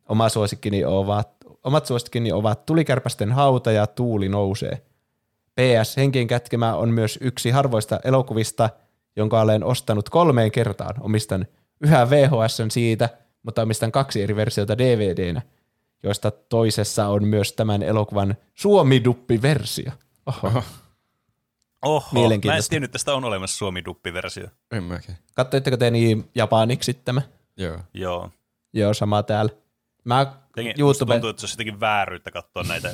[0.08, 1.28] Oma suosikkini ovat,
[1.64, 4.82] omat suosikkini ovat Tulikärpästen hauta ja Tuuli nousee.
[5.54, 8.70] PS Henkien kätkemä on myös yksi harvoista elokuvista,
[9.16, 10.94] jonka olen ostanut kolmeen kertaan.
[11.00, 11.46] Omistan
[11.80, 13.08] yhä VHS siitä,
[13.42, 15.42] mutta omistan kaksi eri versiota DVDnä,
[16.02, 19.92] joista toisessa on myös tämän elokuvan suomiduppi-versio.
[20.26, 20.46] Oho.
[20.48, 20.62] Oho.
[21.82, 24.48] Oho, mä en tiennyt, että tästä on olemassa suomi-duppi-versio.
[24.70, 25.14] En mäkin.
[25.34, 27.22] Katsoitteko te niin japaniksi tämä?
[27.56, 27.78] Joo.
[27.94, 28.30] Joo.
[28.72, 29.52] Joo, sama täällä.
[30.04, 31.12] Mä Jotenkin, YouTube...
[31.14, 32.90] tuntuu, että se olisi jotenkin vääryyttä katsoa näitä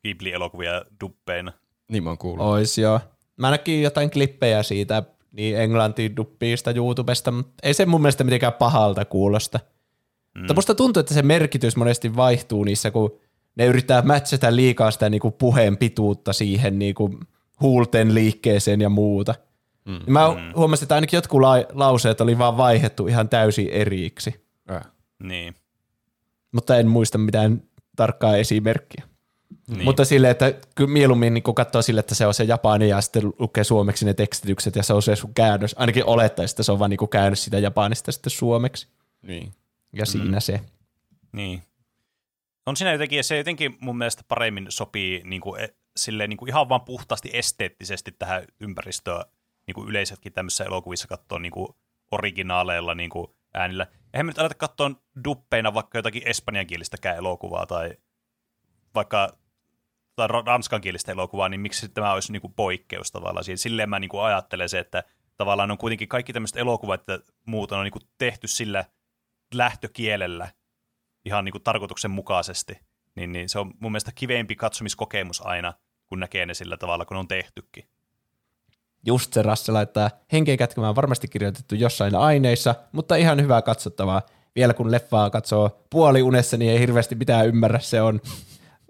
[0.00, 1.52] Ghibli-elokuvia duppeina.
[1.88, 2.46] Niin mä oon kuullut.
[2.46, 3.00] Ois joo.
[3.36, 5.02] Mä näkin jotain klippejä siitä
[5.32, 9.60] niin englantiin duppiista YouTubesta, mutta ei se mun mielestä mitenkään pahalta kuulosta.
[10.34, 10.40] Mm.
[10.40, 13.18] Mutta musta tuntuu, että se merkitys monesti vaihtuu niissä, kun
[13.56, 17.20] ne yrittää matchata liikaa sitä niinku puheen pituutta siihen niinku
[17.60, 19.34] huulten liikkeeseen ja muuta.
[19.84, 20.00] Mm.
[20.06, 24.34] Mä huomasin, että ainakin jotkut la- lauseet oli vaan vaihdettu ihan täysin eriksi,
[24.70, 24.82] Äh.
[25.22, 25.54] Niin.
[26.52, 27.62] mutta en muista mitään
[27.96, 29.04] tarkkaa esimerkkiä.
[29.68, 29.84] niin.
[29.84, 33.32] Mutta silleen, että kyllä mieluummin niin katsoo sille, että se on se japani ja sitten
[33.38, 35.74] lukee suomeksi ne tekstitykset ja se on se sun käännös.
[35.78, 38.88] Ainakin olettaisi, että se on vaan niin käännös sitä japanista sitten suomeksi.
[39.22, 39.52] Niin.
[39.92, 40.60] Ja siinä se.
[41.32, 41.62] Niin.
[42.66, 45.68] On siinä jotenkin, se jotenkin mun mielestä paremmin sopii niin kuin, e,
[45.98, 49.24] silleen, niin kuin ihan vaan puhtaasti esteettisesti tähän ympäristöön
[49.66, 51.68] niin kuin yleisetkin tämmöisissä elokuvissa katsoa niin kuin
[52.10, 53.86] originaaleilla niin kuin äänillä.
[54.14, 54.90] Eihän me nyt aleta katsoa
[55.24, 57.96] duppeina vaikka jotakin espanjankielistäkään elokuvaa tai
[58.94, 59.38] vaikka
[60.16, 63.58] tai ra- ranskankielistä elokuvaa, niin miksi tämä olisi niin kuin poikkeus tavallaan siihen.
[63.58, 65.04] Silleen mä niin kuin ajattelen se, että
[65.36, 68.84] tavallaan on kuitenkin kaikki tämmöiset elokuvat ja muut on niin kuin tehty sillä
[69.54, 70.50] lähtökielellä
[71.24, 72.80] ihan niin kuin tarkoituksenmukaisesti,
[73.14, 75.74] niin, niin se on mun mielestä kiveempi katsomiskokemus aina,
[76.08, 77.84] kun näkee ne sillä tavalla, kun ne on tehtykin.
[79.06, 84.22] Just se Rasse laittaa, henkeä kätkemään varmasti kirjoitettu jossain aineissa, mutta ihan hyvää katsottavaa.
[84.56, 87.78] Vielä kun leffaa katsoo puoli unessa, niin ei hirveästi mitään ymmärrä.
[87.78, 88.20] Se on,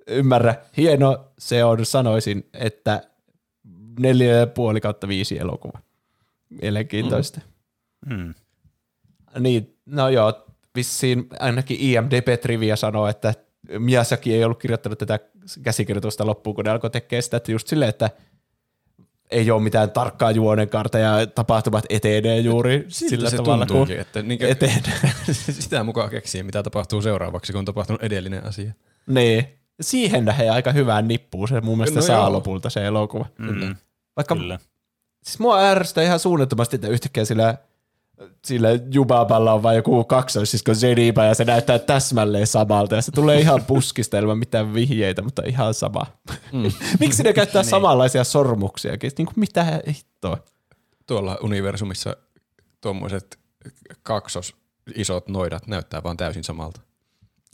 [0.06, 3.02] ymmärrä, hieno se on, sanoisin, että
[4.00, 5.78] neljä ja puoli kautta viisi elokuva.
[6.62, 7.40] Mielenkiintoista.
[8.08, 8.34] Hmm.
[9.38, 13.34] Niin, no joo, vissiin ainakin IMDb-trivia sanoo, että
[13.78, 15.18] Miyazaki ei ollut kirjoittanut tätä
[15.62, 18.10] käsikirjoitusta loppuun, kun ne alkoi tekemään sitä, että just silleen, että
[19.30, 24.42] ei ole mitään tarkkaa juonenkaarta ja tapahtumat etenee juuri sillä se tavalla, kun että niin
[24.44, 24.82] etenee.
[25.60, 28.72] sitä mukaan keksii, mitä tapahtuu seuraavaksi, kun on tapahtunut edellinen asia.
[29.06, 29.44] niin,
[29.80, 32.32] siihen nähden aika hyvään nippuun se mun mielestä No saa joo.
[32.32, 33.26] lopulta se elokuva.
[33.38, 33.76] Mm,
[34.16, 34.58] Vaikka kyllä.
[35.24, 37.54] Siis mua ärsyttää ihan suunnattomasti, että yhtäkkiä sillä,
[38.44, 43.40] sillä Jubaballa on vain joku kaksoissisko Zeniba ja se näyttää täsmälleen samalta ja se tulee
[43.40, 46.06] ihan puskista ilman mitään vihjeitä, mutta ihan sama.
[46.52, 46.62] Mm.
[47.00, 49.12] Miksi ne käyttää samanlaisia sormuksiakin?
[49.18, 50.38] Niin kuin mitä hittoa?
[51.06, 52.16] Tuolla universumissa
[52.80, 53.38] tuommoiset
[54.02, 54.56] kaksos
[54.94, 56.80] isot noidat näyttää vaan täysin samalta.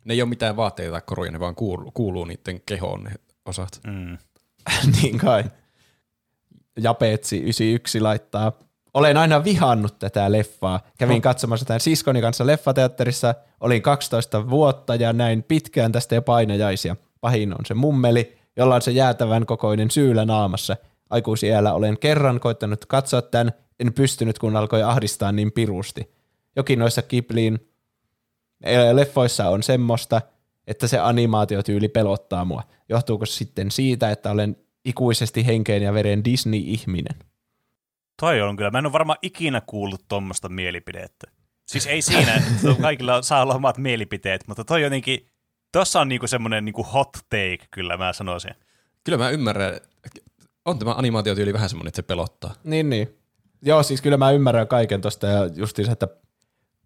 [0.04, 3.12] Ne ei ole mitään vaatteita tai koruja, ne vaan kuuluu, kuuluu niiden kehoon ne
[3.44, 3.80] osat.
[3.86, 4.18] Mm.
[5.02, 5.44] niin kai.
[6.76, 8.52] Japetsi 91 laittaa,
[8.94, 10.80] olen aina vihannut tätä leffaa.
[10.98, 16.96] Kävin katsomassa tämän siskoni kanssa leffateatterissa, olin 12 vuotta ja näin pitkään tästä jo painajaisia.
[17.20, 20.76] Pahin on se mummeli, jolla on se jäätävän kokoinen syylä naamassa.
[21.10, 26.14] Aikuisiellä olen kerran koittanut katsoa tämän, en pystynyt kun alkoi ahdistaa niin pirusti.
[26.56, 27.58] Jokin noissa Kipliin
[28.92, 30.20] leffoissa on semmoista,
[30.66, 32.62] että se animaatiotyyli pelottaa mua.
[32.88, 37.18] Johtuuko se sitten siitä, että olen ikuisesti henkeen ja veren Disney-ihminen?
[38.20, 38.70] Toi on kyllä.
[38.70, 41.30] Mä en ole varmaan ikinä kuullut tuommoista mielipidettä.
[41.66, 45.26] Siis ei siinä, että kaikilla saa olla omat mielipiteet, mutta toi jotenkin,
[45.72, 48.54] tossa on niinku semmoinen niinku hot take, kyllä mä sanoisin.
[49.04, 49.80] Kyllä mä ymmärrän,
[50.64, 52.54] on tämä animaatiotyyli vähän semmoinen, että se pelottaa.
[52.64, 53.18] Niin, niin.
[53.62, 56.08] Joo, siis kyllä mä ymmärrän kaiken tosta ja justiin se, että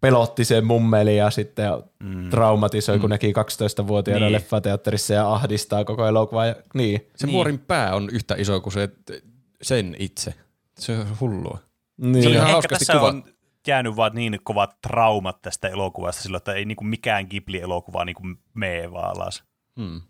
[0.01, 1.69] pelotti se mummeli ja sitten
[2.03, 2.29] mm.
[2.29, 3.01] traumatisoi, mm.
[3.01, 4.33] kun näki 12-vuotiaana Niin.
[4.33, 6.45] leffateatterissa ja ahdistaa koko elokuvaa.
[6.45, 7.07] Ja, niin.
[7.15, 7.35] Se niin.
[7.35, 8.89] muorin pää on yhtä iso kuin se,
[9.61, 10.33] sen itse.
[10.79, 11.59] Se on hullua.
[11.97, 12.23] niin.
[12.23, 13.23] Se oli ihan Ehkä hauskasti tässä kuva- on
[13.67, 18.23] jäänyt vaan niin kovat traumat tästä elokuvasta silloin, että ei niinku mikään Ghibli-elokuva niinku
[18.53, 19.43] mee vaan alas.
[19.79, 20.01] Hmm.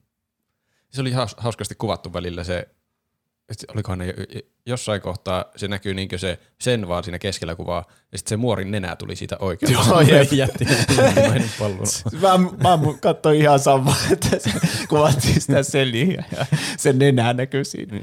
[0.90, 2.68] Se oli haus- hauskasti kuvattu välillä se,
[3.50, 7.86] että olikohan ne jo- jossain kohtaa se näkyy niinkö se sen vaan siinä keskellä kuvaa,
[8.12, 9.72] ja sitten se muorin nenä tuli siitä oikein.
[9.72, 10.32] Joo, jep.
[10.34, 10.66] jätti
[11.60, 11.86] pallon.
[12.22, 14.52] Mä, mä katsoin ihan samaa, että se
[14.90, 16.46] kuvattiin sitä seliä ja
[16.78, 18.00] sen nenä näkyy siinä.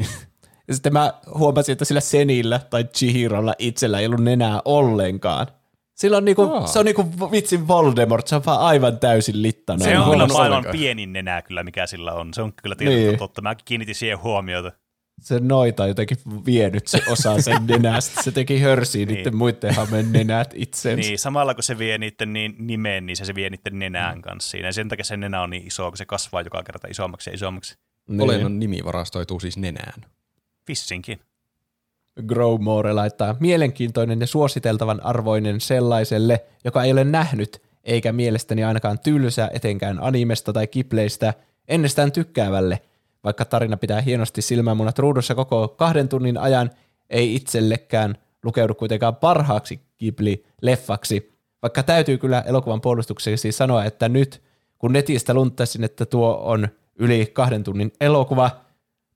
[0.68, 5.46] Ja sitten mä huomasin, että sillä Senillä tai Chihirolla itsellä ei ollut nenää ollenkaan.
[5.94, 6.66] Sillä on niinku, Aa.
[6.66, 9.84] se on niinku vitsin Voldemort, se on vaan aivan täysin littana.
[9.84, 12.34] Se on kyllä maailman pienin nenä kyllä, mikä sillä on.
[12.34, 13.18] Se on kyllä tietysti Niin.
[13.18, 13.42] totta.
[13.42, 14.72] Mä kiinnitin siihen huomiota.
[15.20, 18.22] Se noita jotenkin vienyt se osa sen nenästä.
[18.22, 19.14] Se teki hörsiä Niin.
[19.16, 20.96] niiden muiden hamen nenät itsensä.
[21.08, 24.50] Niin, samalla kun se vie niiden niin nimeen, niin se, se vie niiden nenään kanssa
[24.50, 24.68] siinä.
[24.68, 27.34] Ja sen takia se nenä on niin iso, kun se kasvaa joka kerta isommaksi ja
[27.34, 27.76] isommaksi.
[28.08, 28.20] Niin.
[28.20, 30.02] Olennon nimi varastoituu siis nenään.
[30.68, 31.20] Vissinkin.
[32.26, 39.50] Growmore laittaa mielenkiintoinen ja suositeltavan arvoinen sellaiselle, joka ei ole nähnyt, eikä mielestäni ainakaan tylsä
[39.52, 41.34] etenkään animesta tai kipleistä,
[41.68, 42.80] ennestään tykkäävälle.
[43.24, 46.70] Vaikka tarina pitää hienosti silmämunat ruudussa koko kahden tunnin ajan,
[47.10, 48.14] ei itsellekään
[48.44, 51.32] lukeudu kuitenkaan parhaaksi Ghibli-leffaksi.
[51.62, 54.42] Vaikka täytyy kyllä elokuvan puolustukseksi sanoa, että nyt
[54.78, 58.50] kun netistä lunttasin, että tuo on yli kahden tunnin elokuva,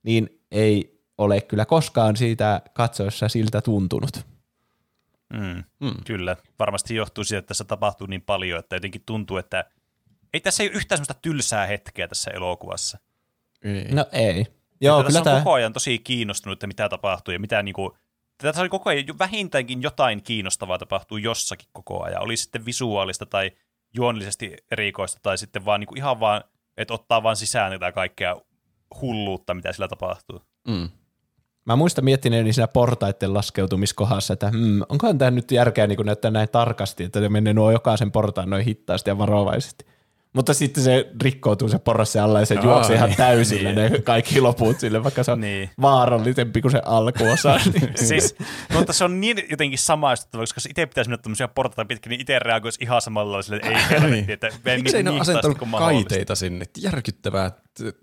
[0.02, 4.26] niin ei ole kyllä koskaan siitä katsoessa siltä tuntunut.
[5.32, 5.94] Mm, mm.
[6.06, 6.36] Kyllä.
[6.58, 9.64] Varmasti johtuu siitä, että tässä tapahtuu niin paljon, että jotenkin tuntuu, että
[10.34, 12.98] ei tässä ei ole yhtään sellaista tylsää hetkeä tässä elokuvassa.
[13.62, 13.92] Ei.
[13.92, 14.46] No ei.
[14.80, 17.62] Joo, Että kyllä tässä on tämä, koko ajan tosi kiinnostunut, että mitä tapahtuu ja mitä
[17.62, 17.96] niinku,
[18.38, 22.22] tässä oli koko ajan vähintäänkin jotain kiinnostavaa tapahtuu jossakin koko ajan.
[22.22, 23.52] Oli sitten visuaalista tai
[23.94, 26.44] juonillisesti erikoista tai sitten vaan niinku ihan vaan,
[26.76, 28.36] että ottaa vaan sisään tätä kaikkea
[29.00, 30.42] hulluutta, mitä sillä tapahtuu.
[30.68, 30.88] Mm.
[31.70, 36.48] Mä muistan miettineeni siinä portaiden laskeutumiskohdassa, että hmm, onkohan tämä nyt järkeä niin näyttää näin
[36.52, 39.86] tarkasti, että ne menee nuo jokaisen portaan noin hittaasti ja varovaisesti.
[40.32, 43.92] Mutta sitten se rikkoutuu se porras alla ja se Ai, juoksee ihan täysillä niin.
[43.92, 45.58] ne kaikki loput sille, vaikka se on Niin.
[45.58, 45.70] niin.
[45.80, 47.60] vaarallisempi kuin se alkuosa.
[47.80, 48.34] niin Siis,
[48.74, 52.20] mutta se on niin jotenkin samaistuttava, koska jos itse pitäisi mennä tämmöisiä portaita pitkin, niin
[52.20, 55.68] itse reagoisi ihan samalla sille, että ei helvetti, että Miksei ne niin ole hitaasti asentanut
[55.68, 56.08] mahdollista.
[56.08, 56.64] kaiteita sinne?
[56.78, 57.96] Järkyttävää t-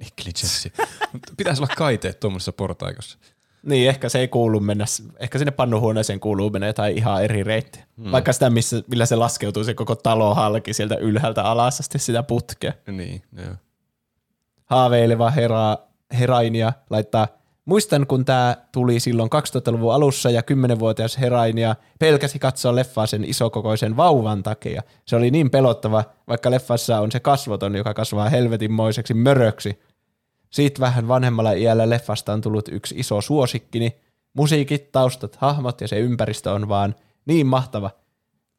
[0.00, 0.72] negligenssi.
[1.36, 3.18] Pitäisi olla kaiteet tuommoisessa portaikossa.
[3.62, 4.84] Niin, ehkä se ei kuulu mennä,
[5.18, 7.84] ehkä sinne pannuhuoneeseen kuuluu mennä jotain ihan eri reittiä.
[8.02, 8.12] Hmm.
[8.12, 12.22] Vaikka sitä, missä, millä se laskeutuu se koko talo halki sieltä ylhäältä alas asti sitä
[12.22, 12.72] putkea.
[12.86, 13.54] Niin, joo.
[14.64, 15.78] Haaveileva hera,
[16.18, 17.28] herainia laittaa,
[17.64, 23.96] muistan kun tämä tuli silloin 2000-luvun alussa ja 10-vuotias herainia pelkäsi katsoa leffaa sen isokokoisen
[23.96, 24.82] vauvan takia.
[25.04, 29.80] Se oli niin pelottava, vaikka leffassa on se kasvoton, joka kasvaa helvetinmoiseksi möröksi.
[30.50, 33.96] Siitä vähän vanhemmalla iällä leffasta on tullut yksi iso suosikkini.
[34.34, 36.94] Musiikit, taustat, hahmot ja se ympäristö on vaan
[37.26, 37.90] niin mahtava.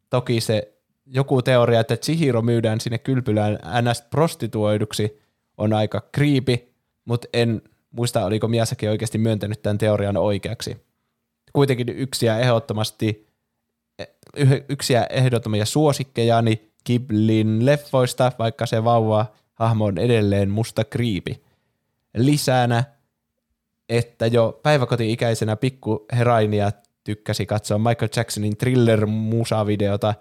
[0.10, 0.74] Toki se
[1.06, 4.02] joku teoria, että Chihiro myydään sinne kylpylään ns.
[4.02, 5.22] prostituoiduksi,
[5.58, 6.74] on aika kriipi,
[7.06, 7.62] mutta en
[7.92, 10.78] muista, oliko Miyazaki oikeasti myöntänyt tämän teorian oikeaksi.
[11.54, 13.28] Kuitenkin yksi ja ehdottomasti
[14.38, 21.44] yh- yksi ja ehdottomia suosikkejani Giblin leffoista, vaikka se vauva hahmo on edelleen musta kriipi.
[22.18, 22.84] Lisänä,
[23.90, 26.72] että jo päiväkoti-ikäisenä pikku herainia
[27.04, 30.14] tykkäsi katsoa Michael Jacksonin thriller-musavideota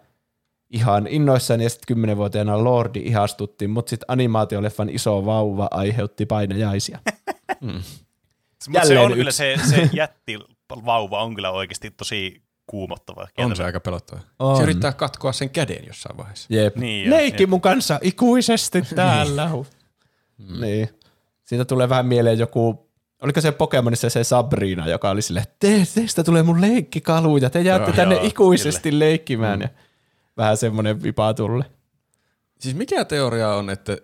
[0.71, 6.99] ihan innoissaan ja sitten kymmenenvuotiaana Lordi ihastuttiin, mutta sitten animaatioleffan iso vauva aiheutti painajaisia.
[8.69, 9.37] Mutta se on kyllä yksi.
[9.37, 10.39] se, se jätti
[10.85, 13.27] vauva on kyllä oikeasti tosi kuumottava.
[13.39, 14.21] On se aika pelottava.
[14.39, 14.57] On.
[14.57, 16.47] Se yrittää katkoa sen käden jossain vaiheessa.
[16.51, 16.77] Jep.
[16.77, 17.51] Niin jo, Leikki jep.
[17.51, 19.51] mun kanssa ikuisesti täällä.
[20.39, 20.61] mm.
[20.61, 20.89] Niin.
[21.51, 22.91] Siitä tulee vähän mieleen joku,
[23.23, 27.61] oliko se Pokemonissa se Sabrina, joka oli silleen, te, teistä tulee mun leikkikalu ja te
[27.61, 29.59] jäätte Joo, tänne joo, ikuisesti leikkimään.
[29.59, 29.63] Mm.
[29.63, 29.69] Ja
[30.37, 31.65] vähän semmoinen vipa tulle.
[32.59, 33.97] Siis mikä teoria on, että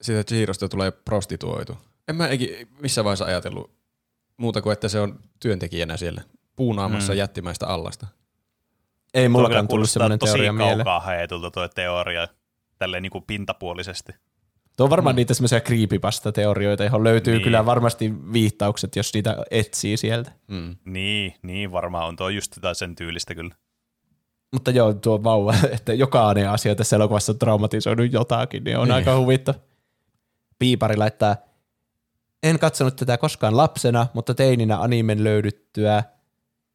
[0.00, 1.78] siitä Chihirosta tulee prostituoitu?
[2.08, 3.70] En mä eikin missään vaiheessa ajatellut
[4.36, 6.22] muuta kuin, että se on työntekijänä siellä
[6.56, 7.18] puunaamassa mm.
[7.18, 8.06] jättimäistä allasta.
[9.14, 10.76] Ei kyllä mullakaan tullut semmoinen tosi teoria mieleen.
[10.76, 12.28] kaukaa haetulta tuo teoria,
[12.78, 14.12] tälleen niin kuin pintapuolisesti.
[14.82, 15.16] Tuo on varmaan mm.
[15.16, 17.38] niitä semmoisia creepypasta-teorioita, johon löytyy Niin.
[17.38, 17.44] niin.
[17.44, 20.32] kyllä varmasti viittaukset, jos niitä etsii sieltä.
[20.48, 20.76] Mm.
[20.84, 23.54] Niin, niin varmaan on tuo just jotain sen tyylistä kyllä.
[24.52, 28.94] Mutta joo, tuo vauva, että jokainen asia tässä elokuvassa on traumatisoinut jotakin, niin on niin.
[28.94, 29.58] aika huvittava.
[30.58, 31.36] Piipari laittaa,
[32.42, 36.02] en katsonut tätä koskaan lapsena, mutta teininä animen löydyttyä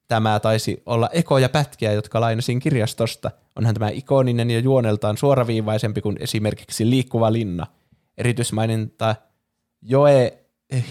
[0.07, 3.31] tämä taisi olla ekoja pätkiä, jotka lainasin kirjastosta.
[3.55, 7.67] Onhan tämä ikoninen ja juoneltaan suoraviivaisempi kuin esimerkiksi Liikkuva linna.
[8.17, 9.15] Erityismaininta
[9.81, 10.37] Joe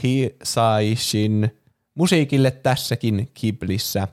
[0.02, 1.50] Hisaishin
[1.94, 4.08] musiikille tässäkin Kiblissä.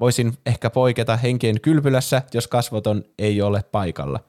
[0.00, 4.20] Voisin ehkä poiketa henkien kylpylässä, jos kasvoton ei ole paikalla.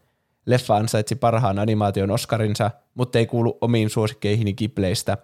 [0.46, 5.18] Leffa ansaitsi parhaan animaation Oscarinsa, mutta ei kuulu omiin suosikkeihini Ghibleistä.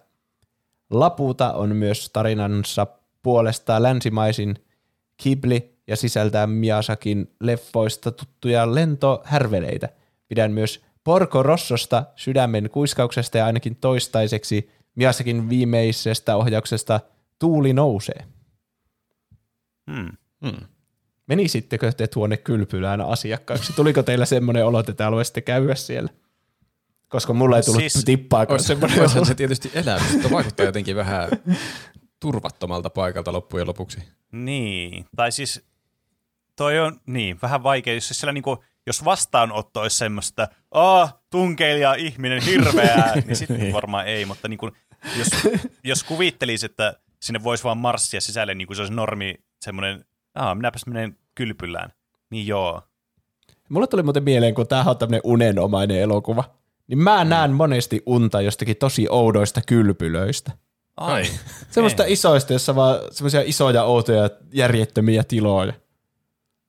[0.90, 2.86] Laputa on myös tarinansa
[3.22, 4.54] puolesta länsimaisin
[5.22, 9.88] Ghibli ja sisältää Miyazakin leffoista tuttuja lentohärveleitä.
[10.28, 17.00] Pidän myös Porco Rossosta, sydämen kuiskauksesta ja ainakin toistaiseksi Miyazakin viimeisestä ohjauksesta
[17.38, 18.24] Tuuli nousee.
[19.90, 20.10] Hmm.
[20.40, 20.66] Mm.
[21.26, 23.72] Menisittekö te tuonne kylpylään asiakkaaksi?
[23.72, 26.10] Tuliko teillä semmoinen olo, että te haluaisitte käydä siellä?
[27.08, 29.24] Koska mulla ei tullut Siis- tippaakaan semmoinen olo.
[29.24, 31.28] se tietysti elämys, mutta vaikuttaa jotenkin vähän
[32.20, 33.98] turvattomalta paikalta loppujen lopuksi.
[34.32, 35.62] Niin, tai siis
[36.56, 42.42] toi on niin, vähän vaikea, jos, siellä niinku, jos vastaanotto olisi semmoista, aah, tunkeilija ihminen,
[42.42, 44.70] hirveää, niin sitten varmaan ei, mutta niinku,
[45.18, 45.28] jos,
[45.84, 50.04] jos kuvittelisi, että sinne voisi vaan marssia sisälle, niin kuin se olisi normi, semmoinen,
[50.34, 51.92] aah, minäpäs menen kylpylään,
[52.30, 52.82] niin joo.
[53.68, 56.44] Mulle tuli muuten mieleen, kun tämähän on tämmöinen unenomainen elokuva,
[56.86, 60.52] niin mä näen monesti unta jostakin tosi oudoista kylpylöistä.
[60.96, 61.24] Ai,
[61.70, 65.72] Semmoista isoista, jossa vaan semmoisia isoja, outoja, järjettömiä tiloja.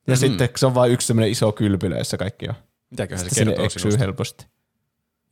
[0.08, 0.28] Ja mm-hmm.
[0.28, 2.56] sitten se on vain yksi semmoinen iso kylpylö, jossa kaikki on.
[2.90, 4.00] Mitäköhän se Sitten sinne kertoo eksyy sinusta?
[4.00, 4.48] helposti.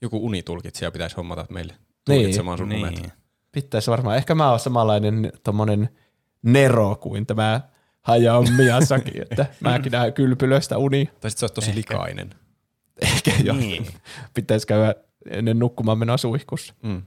[0.02, 2.20] Joku unitulkitsija pitäisi hommata meille Niin.
[2.20, 2.92] tulkitsemaan sun unet.
[2.96, 3.12] niin.
[3.52, 4.18] Pitäisi varmaan.
[4.18, 5.90] Ehkä mä oon samanlainen tommonen
[6.44, 7.62] Nero kuin tämä
[8.02, 11.06] Hayao Miyazaki, että mäkin näen kylpylöistä uni.
[11.06, 12.30] Tai sitten se olisi tosi likainen.
[13.02, 13.54] Ehkä jo.
[13.54, 13.88] Niin.
[14.34, 14.96] Pitäisi käydä
[15.30, 16.74] ennen nukkumaan menoa suihkussa.
[16.84, 17.02] Mm.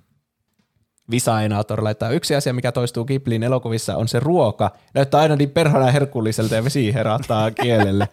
[1.11, 4.70] Visainator laittaa yksi asia, mikä toistuu Ghiblin elokuvissa, on se ruoka.
[4.94, 8.09] Näyttää aina niin perhana herkulliselta ja vesi herättää kielelle.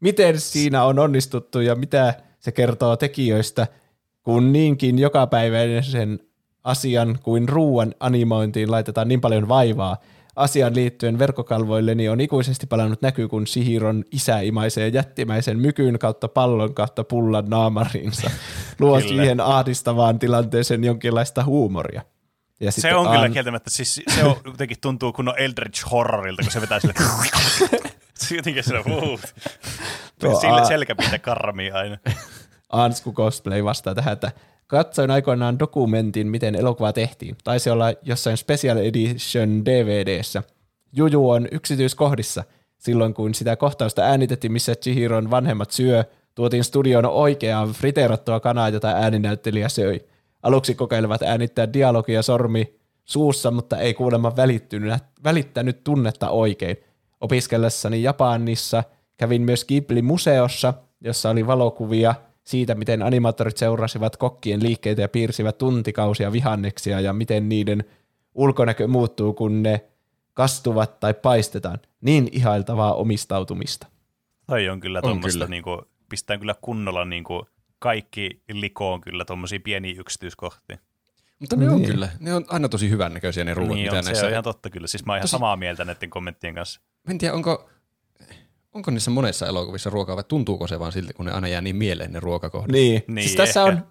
[0.00, 3.66] Miten siinä on onnistuttu ja mitä se kertoo tekijöistä,
[4.22, 6.18] kun niinkin jokapäiväisen
[6.64, 9.96] asian kuin ruuan animointiin laitetaan niin paljon vaivaa.
[10.36, 16.74] Asian liittyen verkkokalvoilleni on ikuisesti palannut näky, kun Sihiron isä imaisee jättimäisen mykyn kautta pallon
[16.74, 18.30] kautta pullan naamariinsa.
[18.80, 19.08] Luo Kyllä.
[19.08, 22.02] siihen ahdistavaan tilanteeseen jonkinlaista huumoria.
[22.60, 26.52] Ja Se on kyllä An- kieltämättä, siis se on, jotenkin tuntuu kunnon Eldritch Horrorilta, kun
[26.52, 26.94] se vetää sille...
[28.14, 29.20] se jotenkin sillä, uh,
[30.52, 31.98] A- selkäpiitä karmii aina.
[32.72, 34.32] Ansku Cosplay vastaa tähän, että
[34.66, 37.36] katsoin aikoinaan dokumentin, miten elokuva tehtiin.
[37.44, 40.42] Taisi olla jossain Special Edition DVDssä.
[40.92, 42.44] Juju on yksityiskohdissa.
[42.78, 48.88] Silloin kun sitä kohtausta äänitettiin, missä Chihiron vanhemmat syö, tuotiin studioon oikeaa friteerattua kanaa, jota
[48.88, 50.00] ääninäyttelijä söi.
[50.44, 52.74] Aluksi kokeilevat äänittää dialogia sormi
[53.04, 56.76] suussa, mutta ei kuulemma välittynyt, välittänyt tunnetta oikein.
[57.20, 58.84] Opiskellessani Japanissa
[59.16, 62.14] kävin myös Ghibli-museossa, jossa oli valokuvia
[62.44, 67.84] siitä, miten animaattorit seurasivat kokkien liikkeitä ja piirsivät tuntikausia vihanneksia ja miten niiden
[68.34, 69.84] ulkonäkö muuttuu, kun ne
[70.34, 71.78] kastuvat tai paistetaan.
[72.00, 73.86] Niin ihailtavaa omistautumista.
[74.46, 77.46] Toi on kyllä tuommoista, niinku, pistää kyllä kunnolla niinku,
[77.84, 80.78] kaikki likoon kyllä tuommoisia pieniä yksityiskohtia.
[81.38, 81.90] Mutta ne on Niin.
[81.90, 84.26] kyllä, ne on aina tosi hyvän näköisiä ne ruuat, niin mitä on, se näissä...
[84.26, 84.86] on ihan totta kyllä.
[84.86, 86.80] Siis mä oon ihan Tosi- samaa mieltä näiden kommenttien kanssa.
[87.06, 87.70] Mä en tiedä, onko,
[88.72, 91.76] onko niissä monessa elokuvissa ruokaa vai tuntuuko se vaan siltä, kun ne aina jää niin
[91.76, 92.72] mieleen ne ruokakohdat.
[92.72, 93.72] Niin, Niin, siis tässä ehkä.
[93.82, 93.86] on,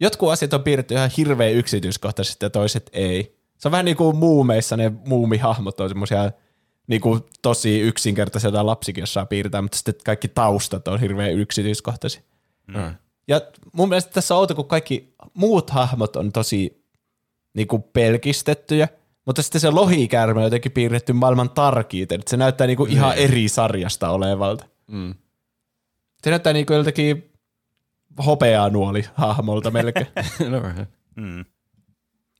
[0.00, 3.38] jotkut asiat on piirretty ihan hirveän yksityiskohtaisesti ja toiset ei.
[3.58, 6.32] Se on vähän niin kuin muumeissa ne muumihahmot on semmoisia
[6.86, 12.22] niin kuin tosi yksinkertaisia, joita lapsikin osaa piirtää, mutta sitten kaikki taustat on hirveän yksityiskohtaisia.
[12.66, 12.94] Mm.
[13.28, 13.40] Ja
[13.72, 16.84] mun mielestä tässä on outo, kun kaikki muut hahmot on tosi
[17.54, 18.88] niin kuin pelkistettyjä,
[19.26, 22.20] mutta sitten se lohikäärme on jotenkin piirretty maailman tarkiiten.
[22.20, 24.66] että Se näyttää niin kuin ihan eri sarjasta olevalta.
[24.86, 25.14] Mm.
[26.24, 27.32] Se näyttää niin kuin joltakin
[28.26, 30.06] hopeanuoli hahmolta melkein.
[30.50, 30.86] no, vähän.
[31.16, 31.44] Mm.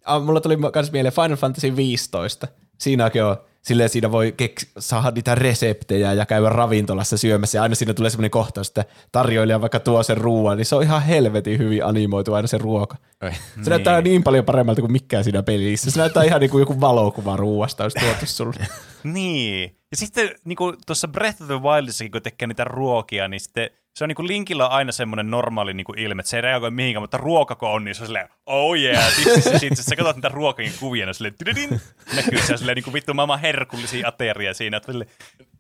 [0.05, 2.49] Ah, Mulla tuli myös mieleen Final Fantasy 15.
[2.79, 7.75] Siinäkin on, silleen siinä voi keks, saada niitä reseptejä ja käydä ravintolassa syömässä ja aina
[7.75, 11.59] siinä tulee semmoinen kohtaus, että tarjoilija vaikka tuo sen ruoan, niin se on ihan helvetin
[11.59, 12.97] hyvin animoitu aina se ruoka.
[13.21, 13.33] Ai.
[13.63, 15.91] Se näyttää niin paljon paremmalta kuin mikään siinä pelissä.
[15.91, 18.67] Se näyttää ihan niin kuin joku valokuva ruuasta olisi tuotu sulle.
[19.05, 19.77] Niin.
[19.91, 24.05] Ja sitten niin tuossa Breath of the Wildissakin, kun tekee niitä ruokia, niin sitten se
[24.05, 27.17] on niin Linkillä on aina semmoinen normaali niin ilme, että se ei reagoi mihinkään, mutta
[27.17, 29.77] ruokako on, niin se on silleen, oh yeah, this is shit.
[29.77, 31.81] Sä katsot niitä ruokakin kuvia, niin silleen, tididin,
[32.17, 35.11] näkyy se on silleen niin vittu maailman herkullisia ateria siinä, että silleen,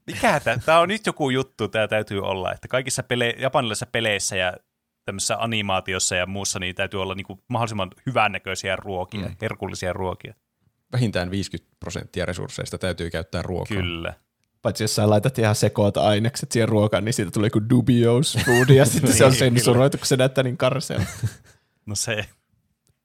[0.06, 4.36] mikä tämä, tämä on nyt joku juttu, tämä täytyy olla, että kaikissa pele- japanilaisissa peleissä
[4.36, 4.54] ja
[5.04, 9.36] tämmöisessä animaatiossa ja muussa, niin täytyy olla niin kuin mahdollisimman hyvännäköisiä ruokia, mm.
[9.42, 10.34] herkullisia ruokia.
[10.92, 13.76] Vähintään 50 prosenttia resursseista täytyy käyttää ruokaa.
[13.76, 14.14] Kyllä.
[14.62, 18.68] Paitsi jos sä laitat ihan sekoot ainekset siihen ruokaan, niin siitä tulee kuin dubious food
[18.68, 21.06] ja sitten se on Niin, sensuroitu, kun se näyttää niin karseelta.
[21.86, 22.24] No se,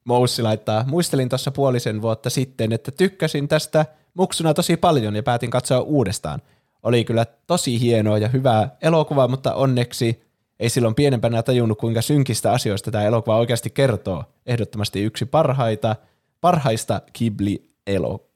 [0.06, 5.52] Moussi laittaa, muistelin tuossa puolisen vuotta sitten, että tykkäsin tästä muksuna tosi paljon ja päätin
[5.52, 6.42] katsoa uudestaan.
[6.84, 10.24] Oli kyllä tosi hienoa ja hyvää elokuvaa, mutta onneksi
[10.60, 14.24] ei silloin pienempänä tajunnut, kuinka synkistä asioista tämä elokuva oikeasti kertoo.
[14.46, 15.96] Ehdottomasti yksi parhaita,
[16.42, 18.33] parhaista Ghibli-elokuvista,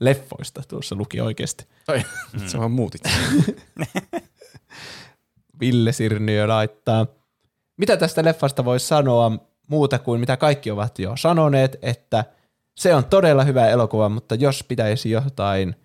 [0.00, 1.66] leffoista tuossa luki oikeasti.
[1.88, 2.48] Ai, mm.
[2.48, 3.02] sä vaan muutit.
[5.60, 7.06] Ville Sirniö laittaa.
[7.76, 12.24] Mitä tästä leffasta voi sanoa muuta kuin mitä kaikki ovat jo sanoneet, että
[12.74, 15.76] se on todella hyvä elokuva, mutta jos pitäisi jotain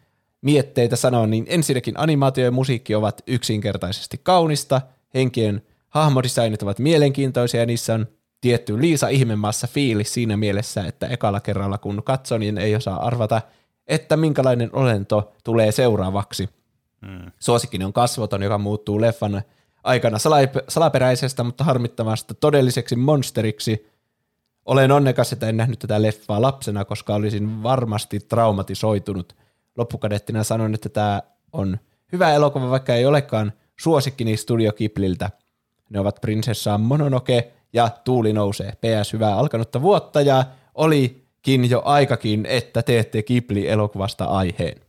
[0.41, 4.81] mietteitä sanoa, niin ensinnäkin animaatio ja musiikki ovat yksinkertaisesti kaunista,
[5.13, 8.07] henkien hahmodesignit ovat mielenkiintoisia ja niissä on
[8.41, 13.41] tietty Liisa ihmemaassa fiilis siinä mielessä, että ekalla kerralla kun katsoo, niin ei osaa arvata,
[13.87, 16.49] että minkälainen olento tulee seuraavaksi.
[17.01, 17.31] mm.
[17.39, 19.41] Suosikkini on kasvoton, joka muuttuu leffan
[19.83, 23.89] aikana salap- salaperäisestä, mutta harmittavasta todelliseksi monsteriksi.
[24.65, 29.35] Olen onnekas, että en nähnyt tätä leffaa lapsena, koska olisin varmasti traumatisoitunut.
[29.77, 31.21] Loppukadettina sanon, että tämä
[31.53, 31.77] on
[32.11, 35.29] hyvä elokuva, vaikka ei olekaan suosikkini Studio Ghibliltä.
[35.89, 38.71] Ne ovat Prinsessa Mononoke ja Tuuli nousee.
[38.71, 40.43] PS hyvää alkanutta vuotta ja
[40.75, 44.81] olikin jo aikakin, että teette Ghibli-elokuvasta aiheen.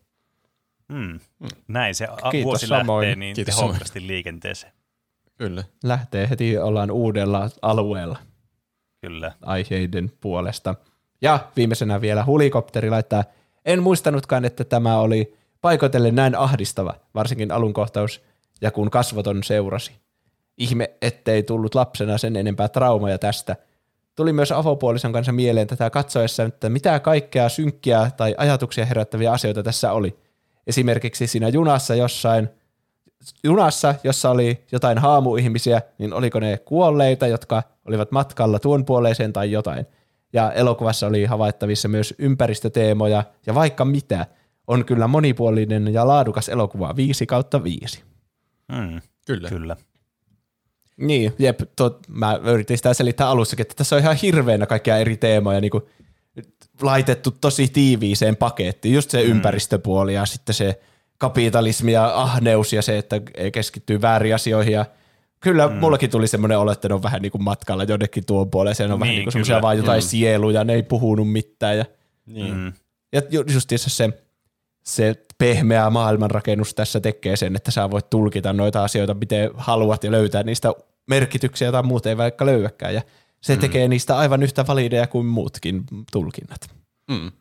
[0.89, 1.21] Mm.
[1.69, 3.07] Näin se a- Kiitos vuosi samoin.
[3.09, 4.73] lähtee niin Kiitos tehokkaasti liikenteeseen.
[5.37, 5.65] Kyllä.
[5.85, 8.19] lähtee heti, ollaan uudella alueella
[9.01, 9.33] Kyllä.
[9.43, 10.75] aiheiden puolesta.
[11.23, 13.25] Ja viimeisenä vielä hulikopteri laittaa,
[13.65, 18.23] en muistanutkaan, että tämä oli paikoitellen näin ahdistava, varsinkin alun kohtaus,
[18.61, 19.93] ja kun kasvoton seurasi.
[20.61, 23.57] Ihme, ettei tullut lapsena sen enempää traumaja tästä.
[24.17, 29.63] tuli myös avopuolison kanssa mieleen tätä katsoessa, että mitä kaikkea synkkiä tai ajatuksia herättäviä asioita
[29.63, 30.19] tässä oli.
[30.67, 32.49] Esimerkiksi siinä junassa jossain,
[33.45, 39.53] junassa, jossa oli jotain haamuihmisiä, niin oliko ne kuolleita, jotka olivat matkalla tuon puoleiseen tai
[39.53, 39.87] jotain.
[40.33, 44.27] Ja elokuvassa oli havaittavissa myös ympäristöteemoja ja vaikka mitä.
[44.67, 48.03] On kyllä monipuolinen ja laadukas elokuva 5 kautta 5.
[48.73, 49.49] Mm, Kyllä.
[49.49, 49.77] kyllä.
[51.01, 55.17] Niin, jep, to, mä yritin sitä selittää alussakin, että tässä on ihan hirveänä kaikkia eri
[55.17, 55.85] teemoja niin kuin
[56.83, 58.95] laitettu tosi tiiviiseen pakettiin.
[58.95, 59.31] Just se mm.
[59.31, 60.81] ympäristöpuoli ja sitten se
[61.19, 63.21] kapitalismi ja ahneus ja se, että
[63.53, 64.73] keskittyy väärin asioihin.
[64.73, 64.87] Ja
[65.41, 65.75] kyllä mm.
[65.75, 68.77] mullakin tuli semmoinen olo, että ne on vähän niin kuin matkalla jonnekin tuon puoleen.
[68.77, 69.63] Se on niin, vähän Niin, kuin semmoisia kyllä.
[69.63, 70.07] vaan jotain mm.
[70.07, 71.79] sieluja, ne ei puhunut mitään.
[71.79, 71.85] Ja,
[72.27, 72.55] Niin.
[72.57, 72.73] Mm.
[73.13, 74.11] ja ju- justiinsa se,
[74.85, 80.11] se pehmeä maailmanrakennus tässä tekee sen, että sä voit tulkita noita asioita miten haluat ja
[80.11, 80.73] löytää niistä
[81.07, 82.95] merkityksiä tai muuta ei vaikka löyäkään.
[82.95, 83.03] Ja
[83.41, 83.61] se mm.
[83.61, 86.71] tekee niistä aivan yhtä valideja kuin muutkin tulkinnat.
[87.11, 87.33] Mm.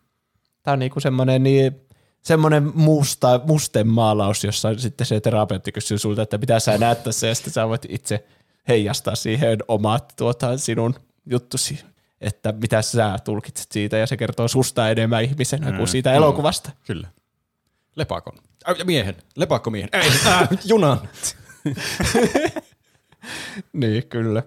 [0.62, 1.80] Tämä on niinku semmoinen niin,
[2.22, 7.26] semmoinen musta, musten maalaus, jossa sitten se terapeutti kysyy sulta, että mitä sä näet tässä,
[7.26, 8.24] ja sitten sä voit itse
[8.68, 10.94] heijastaa siihen omat tuota, sinun
[11.26, 11.80] juttusi,
[12.20, 16.70] että mitä sä tulkitset siitä, ja se kertoo susta enemmän ihmisenä kuin siitä elokuvasta.
[16.86, 17.08] Kyllä.
[17.96, 18.38] Lepakon.
[18.68, 19.16] Äh, miehen.
[19.36, 19.88] Lepakkomiehen.
[19.92, 21.00] Ei, äh, junan.
[23.72, 24.42] Niin, kyllä.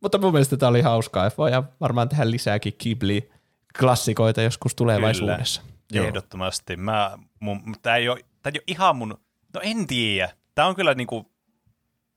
[0.00, 5.62] Mutta mun mielestä tämä oli hauskaa, ja voidaan varmaan tehdä lisääkin Ghibli-klassikoita joskus tulevaisuudessa.
[5.92, 6.06] Joo.
[6.06, 6.76] Ehdottomasti.
[6.76, 9.18] Mä, mun, tää ei, ole, tää ei ole ihan mun,
[9.54, 10.30] no en tiedä.
[10.54, 11.32] Tää on kyllä niinku,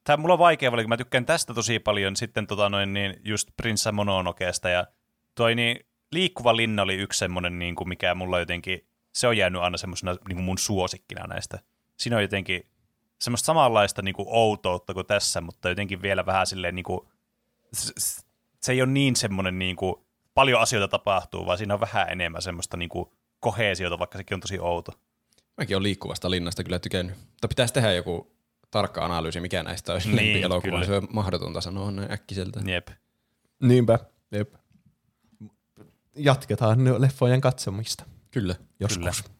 [0.03, 3.15] tää mulla on vaikea valita, kun mä tykkään tästä tosi paljon, sitten tota noin niin
[3.23, 4.87] just Prince Mononokeesta ja
[5.35, 5.79] toi niin
[6.13, 10.11] Liikkuva linna oli yksi semmonen niin kuin mikä mulla jotenkin, se on jäänyt aina semmoisena
[10.11, 11.59] niin kuin mun suosikkina näistä.
[11.97, 12.65] Siinä on jotenkin
[13.23, 16.99] semmoista samanlaista niin kuin outoutta kuin tässä, mutta jotenkin vielä vähän silleen niin kuin,
[18.61, 19.95] se ei ole niin semmoinen niin kuin,
[20.33, 23.05] paljon asioita tapahtuu, vaan siinä on vähän enemmän semmoista niin kuin
[23.39, 24.91] koheesiota, vaikka sekin on tosi outo.
[25.57, 27.17] Mäkin olen liikkuvasta linnasta kyllä tykännyt.
[27.17, 28.35] Mutta pitäisi tehdä joku
[28.71, 30.85] tarkka analyysi, mikä näistä olisi Niin, lempi kyllä.
[30.85, 32.59] Se on mahdotonta sanoa näin äkkiseltä.
[32.65, 32.87] Jep.
[33.61, 33.99] Niinpä.
[34.31, 34.53] Jep.
[36.15, 38.55] Jatketaan nyt leffojen katsomista Kyllä.
[38.79, 39.21] joskus.
[39.21, 39.32] Kyllä.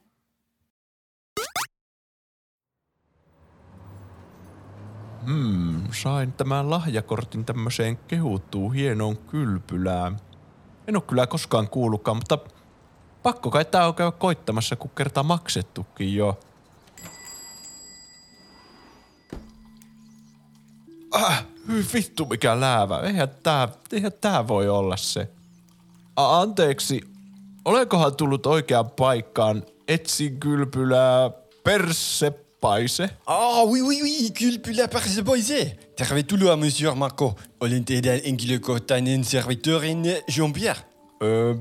[5.26, 10.18] Hmm, sain tämän lahjakortin tämmöiseen kehuttuun hienoon kylpylään.
[10.88, 12.38] En ole kyllä koskaan kuullutkaan, mutta
[13.24, 16.40] pakko kai tää on käydä koittamassa, kun kerta maksettukin jo.
[21.12, 23.00] Ah, hyi vittu mikä läävä.
[23.00, 25.30] Eihän tää, eihän tää voi olla se.
[26.16, 27.02] A, anteeksi,
[27.66, 29.64] olenkohan tullut oikeaan paikkaan?
[29.88, 31.32] Etsin kylpylää
[32.64, 33.10] perssepaise.
[33.26, 35.78] Ah oui, oui, oui, kylpylä persepoise.
[35.96, 37.36] Tervetuloa, monsieur Marco.
[37.60, 40.82] Olen teidän henkilökohtainen servitörin Jean-Pierre.
[41.24, 41.56] Öö,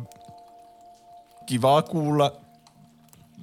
[1.46, 2.32] kiva kuulla.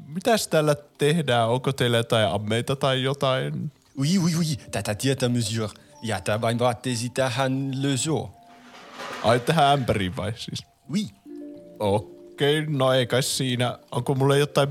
[0.08, 1.50] Mitäs täällä tehdään?
[1.50, 3.72] Onko teillä jotain ammeita tai jotain?
[4.00, 5.70] Oui, oui, oui, tätä tietää, monsieur.
[6.02, 8.32] Jätä vain vaatteesi tähän le zoo.
[9.24, 10.64] Ai tähän ämpäriin vai siis?
[10.94, 11.08] Oui.
[11.80, 13.80] Okei, no ei kai siinä.
[13.92, 14.70] Onko mulle jotain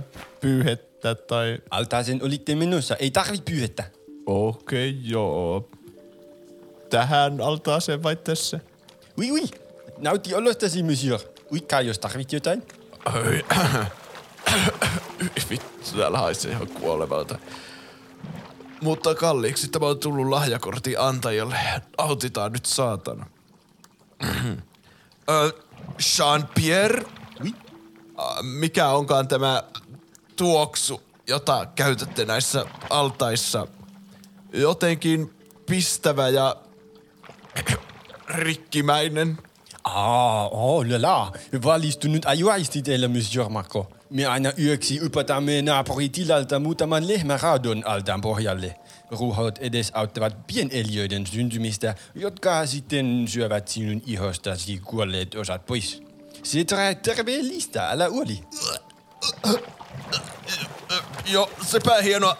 [1.01, 1.59] pyyhettä tai...
[1.71, 3.85] Altaaseen olitte menossa, ei tarvitse pyyhettä.
[4.27, 5.69] Okei, joo.
[6.91, 8.61] Tähän altaaseen vai tässä?
[9.19, 9.45] Oui, oui.
[9.99, 11.21] Nauti olostasi, monsieur.
[11.53, 12.63] Uitkaa, jos tarvit jotain.
[13.05, 13.45] Ai,
[15.51, 17.39] vittu, täällä haisee ihan kuolevalta.
[18.81, 21.57] Mutta kalliiksi tämä on tullut lahjakortin antajalle.
[21.99, 23.27] Autitaan nyt saatana.
[25.31, 25.53] Ö,
[25.99, 27.07] Jean-Pierre?
[27.43, 27.55] Oui.
[28.19, 29.63] Ä, Mikä onkaan tämä
[30.39, 33.67] tuoksu, jota käytätte näissä altaissa?
[34.53, 35.35] Jotenkin
[35.67, 36.57] pistävä ja
[38.29, 39.39] rikkimäinen.
[39.85, 41.33] Ah, oh la la.
[41.65, 43.91] Valistunut ajoaisti teillä, monsieur Marco.
[44.11, 48.77] Me aina yöksi ypätämme naapuritilalta muutaman lehmäraadon altaan pohjalle.
[49.11, 56.03] Ruhot edes auttavat pieneliöiden syntymistä, jotka sitten syövät sinun ihostasi kuolleet osat pois.
[56.43, 56.65] Se
[57.03, 58.41] terveellistä, älä uoli.
[61.27, 62.37] Jo, sepä hienoa.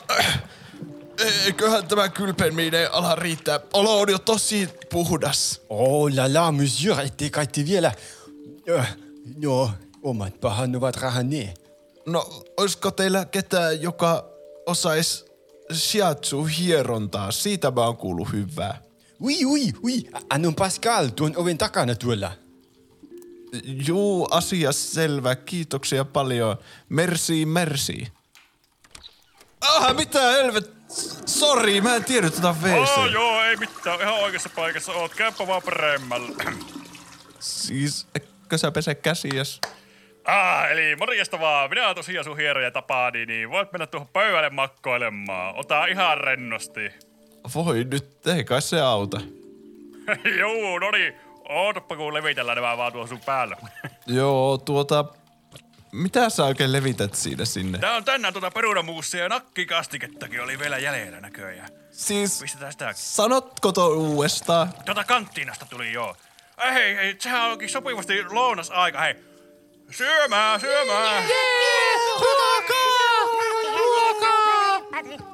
[1.45, 3.61] Eiköhän tämä kylpeminen ala riittää.
[3.73, 5.61] Olo on jo tosi puhdas.
[5.69, 7.93] Oh la la, monsieur, ette kai te vielä...
[8.79, 8.97] Äh,
[9.37, 9.71] no,
[10.03, 11.61] omat pahan ovat rahanneet.
[12.07, 14.25] No, olisiko teillä ketään, joka
[14.67, 15.25] osais
[15.73, 17.33] shiatsu-hierontaa?
[17.33, 18.83] Siitä mä oon kuullut hyvää.
[19.21, 22.33] Oui, oui, oui, annon Pascal tuon oven takana tuolla.
[23.65, 25.37] Juu, asia selvä.
[25.37, 26.57] Kiitoksia paljon.
[26.89, 28.07] Merci, merci.
[29.61, 30.79] Ah, mitä helvet?
[31.27, 32.99] Sori, mä en tiennyt tota WC.
[32.99, 34.01] Oh, joo, ei mitään.
[34.01, 35.15] Ihan oikeassa paikassa oot.
[35.15, 36.45] Käypä vaan paremmalle.
[37.41, 39.61] Siis, etkö sä pese käsiäs?
[40.25, 41.71] Ah, eli morjesta vaan.
[41.71, 45.55] Minä oon tosiaan sun hieroja tapaani, niin voit mennä tuohon pöydälle makkoilemaan.
[45.57, 46.91] Ota ihan rennosti.
[47.55, 49.21] Voi nyt, ei kai se auta.
[50.39, 51.15] Joo, no niin.
[51.49, 53.57] Ootappa kun levitellään nämä vaan tuohon sun päällä.
[54.07, 55.05] Joo, tuota...
[55.93, 57.79] Mitä sä oikein levität siinä sinne?
[57.79, 61.69] Tää on tänään tuota perunamuussia ja nakkikastikettakin oli vielä jäljellä näköjään.
[61.91, 62.93] Siis, Pistetään sitä.
[62.95, 64.73] sanotko to uudestaan?
[64.85, 66.17] Tuota kanttiinasta tuli joo.
[66.57, 69.15] Ai hei, hei, sehän onkin sopivasti lounasaika, hei.
[69.91, 71.25] Syömään, syömään.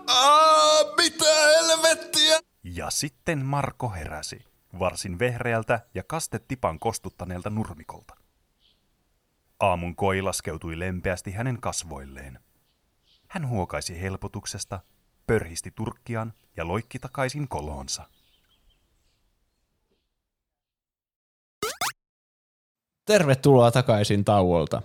[0.07, 2.41] Aa, mitä helvettiä?
[2.65, 4.39] Ja sitten Marko heräsi,
[4.79, 8.15] varsin vehreältä ja kastetipan kostuttaneelta nurmikolta.
[9.61, 12.39] Aamun koi laskeutui lempeästi hänen kasvoilleen.
[13.29, 14.81] Hän huokaisi helpotuksesta,
[15.27, 18.09] pörhisti turkkiaan ja loikki takaisin koloonsa.
[23.05, 24.83] Tervetuloa takaisin tauolta.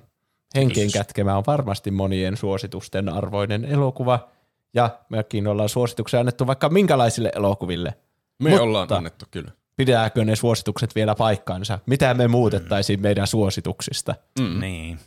[0.56, 4.30] Henkien kätkemä on varmasti monien suositusten arvoinen elokuva,
[4.74, 7.98] ja mekin ollaan suosituksia annettu vaikka minkälaisille elokuville.
[8.40, 9.52] Me Mutta- ollaan annettu kyllä.
[9.80, 11.80] Pitääkö ne suositukset vielä paikkaansa?
[11.86, 14.16] Mitä me muutettaisiin meidän suosituksista?
[14.40, 14.60] Mm.
[14.60, 15.00] Niin.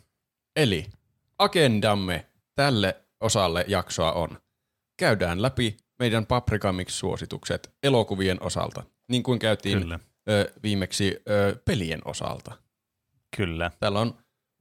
[0.56, 0.86] Eli
[1.38, 4.38] agendamme tälle osalle jaksoa on.
[4.96, 9.98] Käydään läpi meidän Paprika Mix-suositukset elokuvien osalta, niin kuin käytiin Kyllä.
[10.30, 12.52] Ö, viimeksi ö, pelien osalta.
[13.36, 13.70] Kyllä.
[13.80, 14.14] Täällä on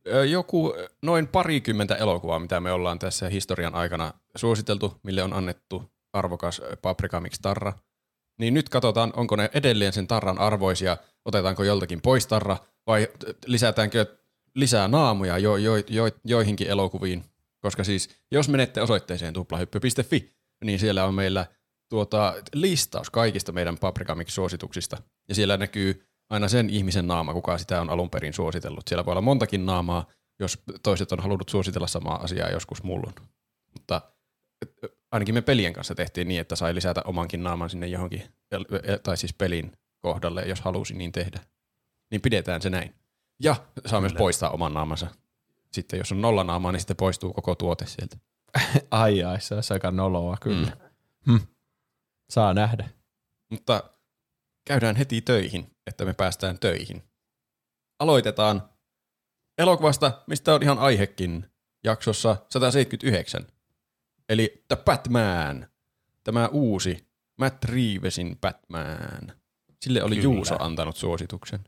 [0.07, 5.91] ö, joku noin parikymmentä elokuvaa, mitä me ollaan tässä historian aikana suositeltu, mille on annettu
[6.13, 7.73] arvokas ö, Paprika Mix-tarra.
[8.41, 13.07] Niin nyt katsotaan, onko ne edelleen sen tarran arvoisia, otetaanko joltakin pois tarra, vai
[13.45, 14.05] lisätäänkö
[14.55, 17.23] lisää naamuja jo, jo, jo, joihinkin elokuviin.
[17.59, 20.33] Koska siis, jos menette osoitteeseen tuplahyppy.fi,
[20.65, 21.45] niin siellä on meillä
[21.89, 25.01] tuota, listaus kaikista meidän Paprika Mix-suosituksista.
[25.29, 28.87] Ja siellä näkyy aina sen ihmisen naama, kuka sitä on alun perin suositellut.
[28.87, 30.05] Siellä voi olla montakin naamaa,
[30.39, 33.13] jos toiset on halunnut suositella samaa asiaa joskus mullun.
[33.73, 34.01] Mutta
[35.11, 38.23] ainakin me pelien kanssa tehtiin niin, että sai lisätä omankin naaman sinne johonkin,
[39.03, 41.39] tai siis pelin kohdalle, jos halusi niin tehdä.
[42.11, 42.95] Niin pidetään se näin.
[43.43, 43.55] Ja
[43.85, 44.19] saa myös Kyllä.
[44.19, 45.07] poistaa oman naamansa.
[45.71, 48.17] Sitten jos on nolla naamaa, niin sitten poistuu koko tuote sieltä.
[48.91, 50.77] Ai ai, se olisi aika noloa kyllä.
[51.27, 51.39] Mm.
[51.39, 51.45] Hm.
[52.29, 52.89] Saa nähdä.
[53.49, 53.83] Mutta
[54.65, 57.03] käydään heti töihin, että me päästään töihin.
[57.99, 58.69] Aloitetaan
[59.57, 61.45] elokuvasta, mistä on ihan aihekin,
[61.83, 63.47] jaksossa 179.
[64.31, 65.67] Eli The Batman.
[66.23, 66.97] Tämä uusi
[67.37, 69.33] Matt Reevesin Batman.
[69.79, 70.23] Sille oli Kyllä.
[70.23, 71.59] Juuso antanut suosituksen.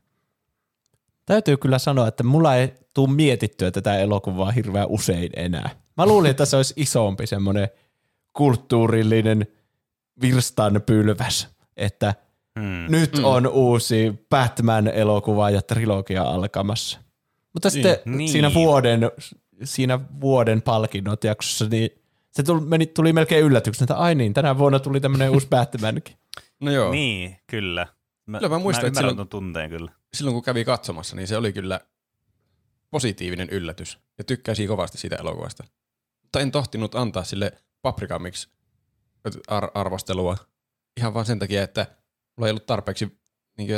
[1.26, 5.70] Täytyy kyllä sanoa, että mulla ei tuu mietittyä tätä elokuvaa hirveän usein enää.
[5.96, 7.68] Mä luulin, että se olisi isompi semmoinen
[8.32, 9.46] kulttuurillinen
[10.20, 12.14] virstanpylväs, että
[12.60, 12.86] Hmm.
[12.88, 13.24] nyt mm.
[13.24, 16.98] on uusi Batman-elokuva ja trilogia alkamassa.
[17.52, 18.28] Mutta sitten niin.
[18.28, 19.10] siinä vuoden,
[19.64, 21.90] siinä vuoden palkinnot jaksossa, niin
[22.34, 26.16] se tuli, meni, tuli melkein yllätyksenä, että ai niin, tänä vuonna tuli tämmöinen uusi Batmankin.
[26.60, 27.86] No joo, Niin, kyllä.
[28.26, 29.92] Mä, Kyllä mä muistan, mä että silloin- tunteen kyllä.
[30.14, 31.80] silloin kun kävi katsomassa, niin se oli kyllä
[32.90, 33.98] positiivinen yllätys.
[34.18, 35.64] Ja tykkäsi kovasti siitä elokuvasta.
[36.22, 38.48] Mutta en tohtinut antaa sille Paprika Mix
[39.48, 40.36] ar- arvostelua
[40.96, 41.86] ihan vaan sen takia, että
[42.36, 43.18] mulla ei ollut tarpeeksi
[43.58, 43.68] niin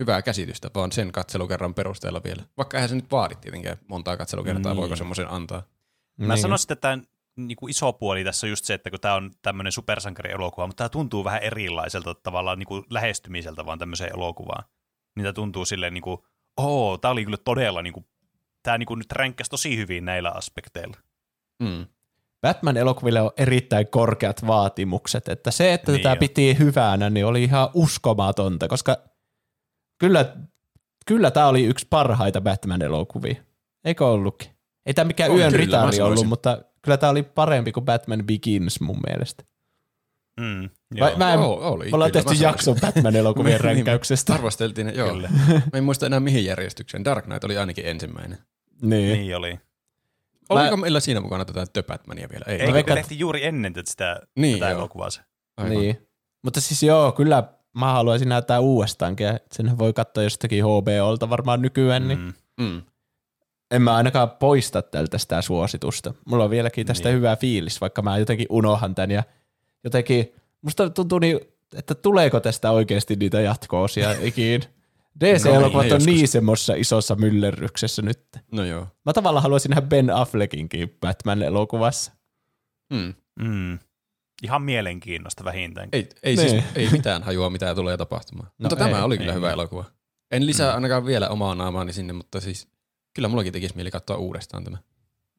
[0.00, 2.42] hyvää käsitystä, vaan sen katselukerran perusteella vielä.
[2.56, 4.80] Vaikka eihän se nyt vaadi tietenkään montaa katselukertaa, Niin.
[4.80, 5.62] voiko semmoisen antaa.
[6.16, 6.42] Mä Niin.
[6.42, 9.30] sanoisin, että tämän niin kuin iso puoli tässä on just se, että kun tämä on
[9.42, 14.64] tämmöinen supersankarielokuva, mutta tämä tuntuu vähän erilaiselta tavallaan niin kuin lähestymiseltä vaan tämmöiseen elokuvaan.
[15.16, 16.18] Niin tämä tuntuu silleen niin kuin,
[16.56, 18.06] oo, tämä oli kyllä todella niin kuin,
[18.62, 20.96] tämä niin kuin nyt ränkkäsi tosi hyvin näillä aspekteilla.
[21.62, 21.86] Mm.
[22.40, 26.18] Batman-elokuville on erittäin korkeat vaatimukset, että se, että Niin tätä on.
[26.18, 28.96] piti hyvänä, niin oli ihan uskomatonta, koska
[29.98, 30.36] kyllä,
[31.06, 33.42] kyllä tämä oli yksi parhaita Batman-elokuvia.
[33.84, 34.50] Eikö ollutkin?
[34.86, 36.04] Ei tämä mikään On, yön kyllä, sanoisin.
[36.04, 39.44] ollut, mutta kyllä tämä oli parempi kuin Batman Begins mun mielestä.
[40.40, 40.70] Mm,
[41.00, 41.18] Vai, joo.
[41.18, 44.34] mä en, Oo, oli, me ollaan tehty mä jakson Batman-elokuvien Niin, me ränkäyksestä.
[44.34, 45.08] Arvosteltiin ne, joo.
[45.10, 45.28] Kyllä.
[45.48, 47.04] Mä en muista enää mihin järjestykseen.
[47.04, 48.38] Dark Knight oli ainakin ensimmäinen.
[48.82, 49.18] Niin.
[49.18, 49.58] Niin oli.
[50.48, 52.44] Oliko meillä siinä mukana tätä The Batmania vielä?
[52.46, 52.54] Ei.
[52.54, 54.78] Ei, Mä kun veikkaan- tehtiin juuri ennen tätä, sitä, Niin, tätä joo.
[54.78, 55.20] elokuvaa se.
[55.56, 55.72] Aivan.
[55.76, 56.06] Niin.
[56.44, 57.44] Mutta siis joo, kyllä
[57.74, 59.26] mä haluaisin näyttää uudestaankin.
[59.52, 62.32] Sen voi katsoa jostakin HBOlta varmaan nykyään, niin Mm.
[62.64, 62.82] Mm.
[63.70, 66.14] En mä ainakaan poista tältä sitä suositusta.
[66.26, 67.16] Mulla on vieläkin tästä niin.
[67.16, 69.22] hyvä fiilis, vaikka mä jotenkin unohan tän ja
[69.84, 71.40] jotenkin, musta tuntuu niin,
[71.76, 74.62] että tuleeko tästä oikeasti niitä jatko-osia ikin.
[75.20, 76.06] DC-elokuvat niin, on joskus.
[76.06, 78.20] niin semmoisessa isossa myllerryksessä nyt.
[78.52, 78.86] No joo.
[79.06, 82.12] Mä tavallaan haluaisin nähdä Ben Affleckinkin Batman-elokuvassa.
[82.92, 83.14] Mm.
[83.40, 83.78] Mm.
[84.42, 85.98] Ihan mielenkiinnosta vähintäänkin.
[85.98, 86.50] Ei, ei, Niin.
[86.50, 88.46] siis, ei mitään hajua, mitä tulee tapahtumaan.
[88.58, 89.36] No, Mutta ei, tämä oli kyllä ei.
[89.36, 89.84] hyvä elokuva.
[90.30, 92.68] En lisää ainakaan vielä omaa naamaani sinne, mutta siis
[93.14, 94.78] kyllä mullakin tekisi mieli katsoa uudestaan tämä.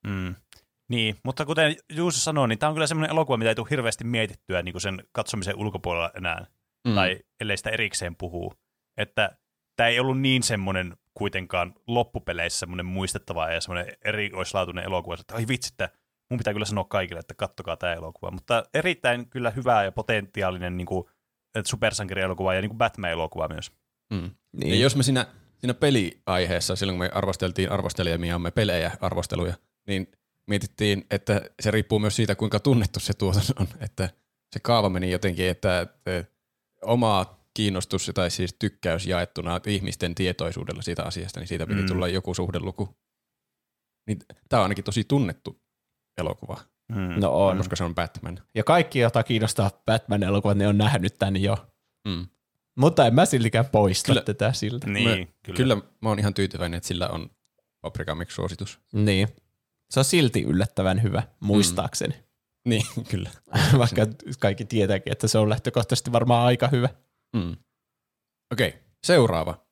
[0.08, 0.36] Mm.
[0.90, 4.04] Niin, mutta kuten Juuso sanoi, niin tämä on kyllä semmoinen elokuva, mitä ei tule hirveästi
[4.04, 6.46] mietittyä niin kuin sen katsomisen ulkopuolella enää,
[6.88, 6.96] mm.
[6.96, 8.54] tai ellei sitä erikseen puhuu.
[8.98, 9.38] Että
[9.76, 15.46] tämä ei ollut niin semmoinen kuitenkaan loppupeleissä semmoinen muistettava ja semmoinen erikoislaatuinen elokuva, että ai
[15.48, 15.90] vitsi, että
[16.30, 18.32] mun pitää kyllä sanoa kaikille, että kattokaa tämä elokuva.
[18.32, 21.06] Mutta erittäin kyllä hyvä ja potentiaalinen niin kuin,
[21.66, 23.72] supersankarielokuva ja niin kuin Batman-elokuva myös.
[24.14, 24.32] Mm.
[24.52, 24.70] Niin.
[24.70, 25.26] Ja jos me siinä,
[25.62, 29.54] siinä peliaiheessa, silloin kun me arvosteltiin arvostelijamiamme pelejä, arvosteluja,
[29.88, 30.12] niin
[30.48, 33.68] mietittiin, että se riippuu myös siitä, kuinka tunnettu se tuotos on.
[33.86, 34.10] Että
[34.54, 36.24] se kaava meni jotenkin, että, että
[36.82, 41.88] oma kiinnostus tai siis tykkäys jaettuna ihmisten tietoisuudella siitä asiasta, niin siitä piti mm.
[41.88, 42.90] tulla joku suhdeluku.
[44.08, 44.20] Niin,
[44.50, 45.62] tämä on ainakin tosi tunnettu
[46.18, 46.58] elokuva.
[46.92, 47.20] Mm.
[47.20, 47.58] No on.
[47.58, 48.40] Koska se on Batman.
[48.56, 51.58] Ja kaikki, joita kiinnostaa Batman-elokuvat, ne on nähnyt tämän jo.
[52.08, 52.28] Mm.
[52.76, 54.88] Mutta en mä siltikään poista kyllä, tätä siltä.
[54.88, 55.58] Niin, mä, kyllä.
[55.58, 57.30] kyllä mä oon ihan tyytyväinen, että sillä on
[57.82, 59.28] Paprika suositus Niin.
[59.90, 62.14] Se on silti yllättävän hyvä, muistaakseni.
[62.14, 62.24] Mm.
[62.70, 63.30] Niin, kyllä.
[63.78, 64.08] Vaikka
[64.40, 66.90] kaikki tietääkin, että se on lähtökohtaisesti varmaan aika hyvä.
[67.36, 67.56] Mm.
[68.52, 69.66] Okei, okay, seuraava.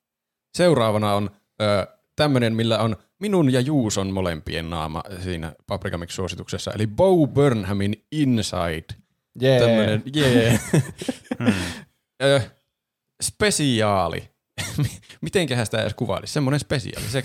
[0.58, 1.30] Seuraavana on
[1.62, 8.06] ö, tämmöinen, millä on minun ja Juuson molempien naama siinä Paprika Mix-suosituksessa, eli Bo Burnhamin
[8.12, 8.86] Inside.
[9.44, 9.62] Yeah.
[9.62, 10.62] Tämmöinen, yeah.
[11.40, 11.54] hmm.
[13.24, 14.30] Spesiaali.
[15.22, 16.34] Mitenköhän sitä edes kuvailisi?
[16.34, 17.08] Semmoinen spesiaali.
[17.10, 17.24] Se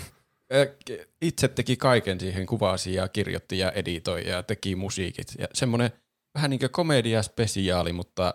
[1.21, 5.27] itse teki kaiken siihen, kuvasi ja kirjoitti ja editoi ja teki musiikit.
[5.39, 5.91] Ja semmoinen
[6.33, 8.33] vähän niin kuin komedia spesiaali, mutta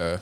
[0.00, 0.18] ö,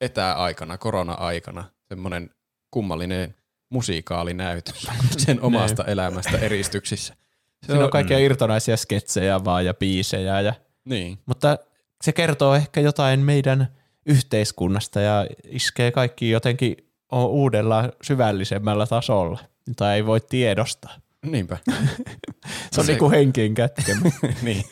[0.00, 2.30] etäaikana, korona-aikana, semmoinen
[2.70, 3.34] kummallinen
[3.70, 4.88] musiikaalinäytös
[5.26, 5.92] sen omasta niin.
[5.92, 7.14] elämästä eristyksissä.
[7.14, 8.24] Se Siinä on, on kaikkia mm.
[8.24, 10.40] irtonaisia sketsejä vaan ja biisejä.
[10.40, 11.18] Ja, niin.
[11.26, 11.58] Mutta
[12.04, 13.76] se kertoo ehkä jotain meidän
[14.06, 16.76] yhteiskunnasta ja iskee kaikki jotenkin
[17.12, 21.00] uudella syvällisemmällä tasolla, jota ei voi tiedostaa.
[21.26, 21.58] Niinpä.
[22.72, 24.10] se on se, niinku henkien kätkemä.
[24.42, 24.64] niin.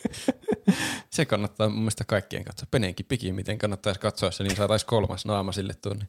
[1.09, 2.67] Se kannattaa mun mielestä kaikkien katsoa.
[2.71, 6.07] Penenkin miten kannattaisi katsoa se, niin saataisiin kolmas naama sille tuonne.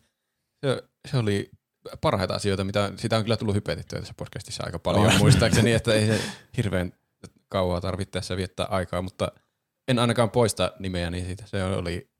[0.66, 1.50] Se, se oli
[2.00, 5.18] parhaita asioita, mitä sitä on kyllä tullut hypetettyä tässä podcastissa aika paljon oh.
[5.18, 6.20] muistaakseni, että ei se
[6.56, 6.92] hirveän
[7.48, 9.32] kauaa tarvitse tässä viettää aikaa, mutta
[9.88, 11.44] en ainakaan poista nimeäni siitä.
[11.46, 12.15] Se oli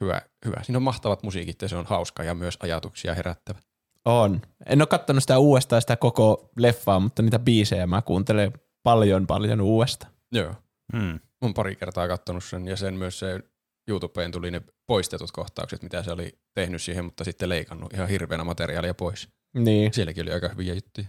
[0.00, 0.62] hyvä, hyvä.
[0.62, 3.58] Siinä on mahtavat musiikit ja se on hauska ja myös ajatuksia herättävä.
[4.04, 4.40] On.
[4.66, 8.52] En ole katsonut sitä uudestaan sitä koko leffaa, mutta niitä biisejä mä kuuntelen
[8.82, 10.06] paljon paljon uudesta.
[10.32, 10.54] Joo.
[10.96, 11.20] Hmm.
[11.42, 13.40] Mun pari kertaa katsonut sen ja sen myös se
[13.88, 18.44] YouTubeen tuli ne poistetut kohtaukset, mitä se oli tehnyt siihen, mutta sitten leikannut ihan hirveänä
[18.44, 19.28] materiaalia pois.
[19.54, 19.92] Niin.
[19.92, 21.06] Sielläkin oli aika hyviä juttuja.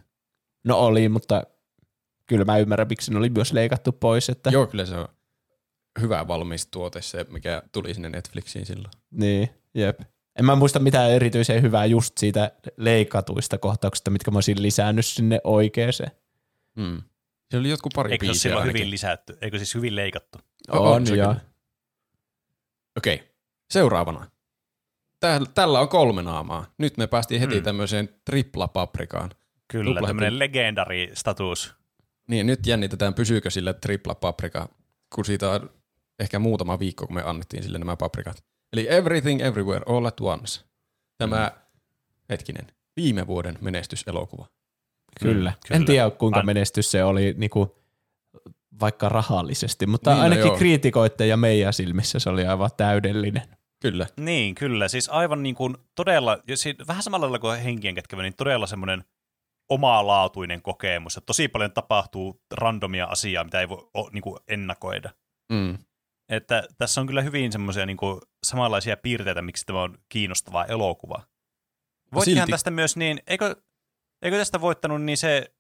[0.65, 1.43] No oli, mutta
[2.27, 4.29] kyllä mä ymmärrän, miksi ne oli myös leikattu pois.
[4.29, 4.49] Että...
[4.49, 5.07] Joo, kyllä se on
[6.01, 8.91] hyvä valmis tuote se, mikä tuli sinne Netflixiin silloin.
[9.11, 9.99] Niin, jep.
[10.39, 15.39] En mä muista mitään erityisen hyvää just siitä leikatuista kohtauksista, mitkä mä olisin lisännyt sinne
[15.43, 16.11] oikeeseen.
[16.75, 17.01] Hmm.
[17.51, 19.37] Se oli jotkut pari Eikö se hyvin lisätty?
[19.41, 20.37] Eikö siis hyvin leikattu?
[20.69, 21.35] On, on joo.
[22.97, 23.27] Okei, okay.
[23.69, 24.29] seuraavana.
[25.53, 26.73] Tällä on kolme naamaa.
[26.77, 27.63] Nyt me päästiin heti hmm.
[27.63, 29.31] tämmöiseen tripla paprikaan.
[29.67, 31.73] Kyllä, Tupla tämmöinen legendari status.
[32.27, 34.69] Niin, nyt jännitetään, pysyykö sillä tripla paprika,
[35.15, 35.69] kun siitä on
[36.19, 38.43] ehkä muutama viikko, kun me annettiin sille nämä paprikat.
[38.73, 40.65] Eli Everything Everywhere All at Once.
[41.17, 41.61] Tämä, mm.
[42.29, 44.47] hetkinen, viime vuoden menestyselokuva.
[45.19, 45.49] Kyllä.
[45.49, 45.77] Mm, kyllä.
[45.79, 46.45] En tiedä, kuinka An...
[46.45, 47.75] menestys se oli niinku,
[48.79, 53.43] vaikka rahallisesti, mutta niin, no ainakin no kriitikoiden ja meidän silmissä se oli aivan täydellinen.
[53.81, 54.07] Kyllä.
[54.17, 54.87] Niin, kyllä.
[54.87, 56.37] Siis aivan niin kuin todella,
[56.87, 59.03] vähän samalla lailla kuin henkien kätkevä, niin todella semmoinen
[59.69, 61.17] omalaatuinen kokemus.
[61.17, 65.09] Että tosi paljon tapahtuu randomia asiaa, mitä ei voi niin kuin ennakoida.
[65.51, 65.77] Mm.
[66.29, 67.97] Että tässä on kyllä hyvin semmoisia niin
[68.43, 71.23] samanlaisia piirteitä, miksi tämä on kiinnostava elokuva.
[72.13, 72.51] Voittihan Silti...
[72.51, 73.55] tästä myös niin, eikö,
[74.21, 75.55] eikö tästä voittanut niin se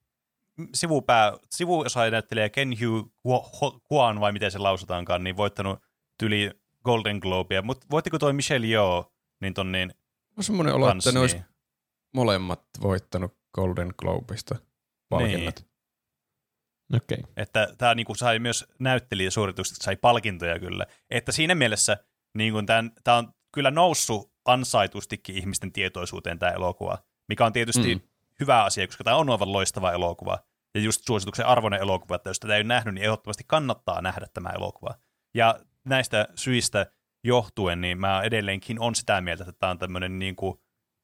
[0.73, 5.79] sivupää, sivuosainäyttelijä Ken Hugh Kwan, vai miten se lausutaankaan, niin voittanut
[6.19, 6.51] tyli
[6.85, 9.93] Golden Globea, mutta voittiko toi Michelle Yeoh, niin ton niin
[10.37, 11.41] On semmoinen olo, että ne olisi
[12.13, 14.55] molemmat voittanut Golden Globesta
[15.09, 15.59] palkinnot.
[15.59, 15.74] Niin.
[16.93, 17.17] Okay.
[17.37, 20.85] Että tämä niinku sai myös näyttelijäsuoritukset, sai palkintoja kyllä.
[21.09, 21.97] Että siinä mielessä
[22.37, 22.59] niinku
[23.03, 26.97] tämä on kyllä noussut ansaitustikin ihmisten tietoisuuteen tämä elokuva,
[27.29, 28.01] mikä on tietysti mm.
[28.39, 30.39] hyvä asia, koska tämä on aivan loistava elokuva.
[30.75, 34.27] Ja just suosituksen arvoinen elokuva, että jos tätä ei ole nähnyt, niin ehdottomasti kannattaa nähdä
[34.33, 34.95] tämä elokuva.
[35.35, 36.85] Ja näistä syistä
[37.23, 40.59] johtuen, niin mä edelleenkin on sitä mieltä, että tämä on tämmöinen niin kuin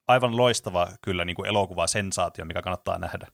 [0.07, 3.27] aivan loistava kyllä niin kuin elokuva sensaatio, mikä kannattaa nähdä.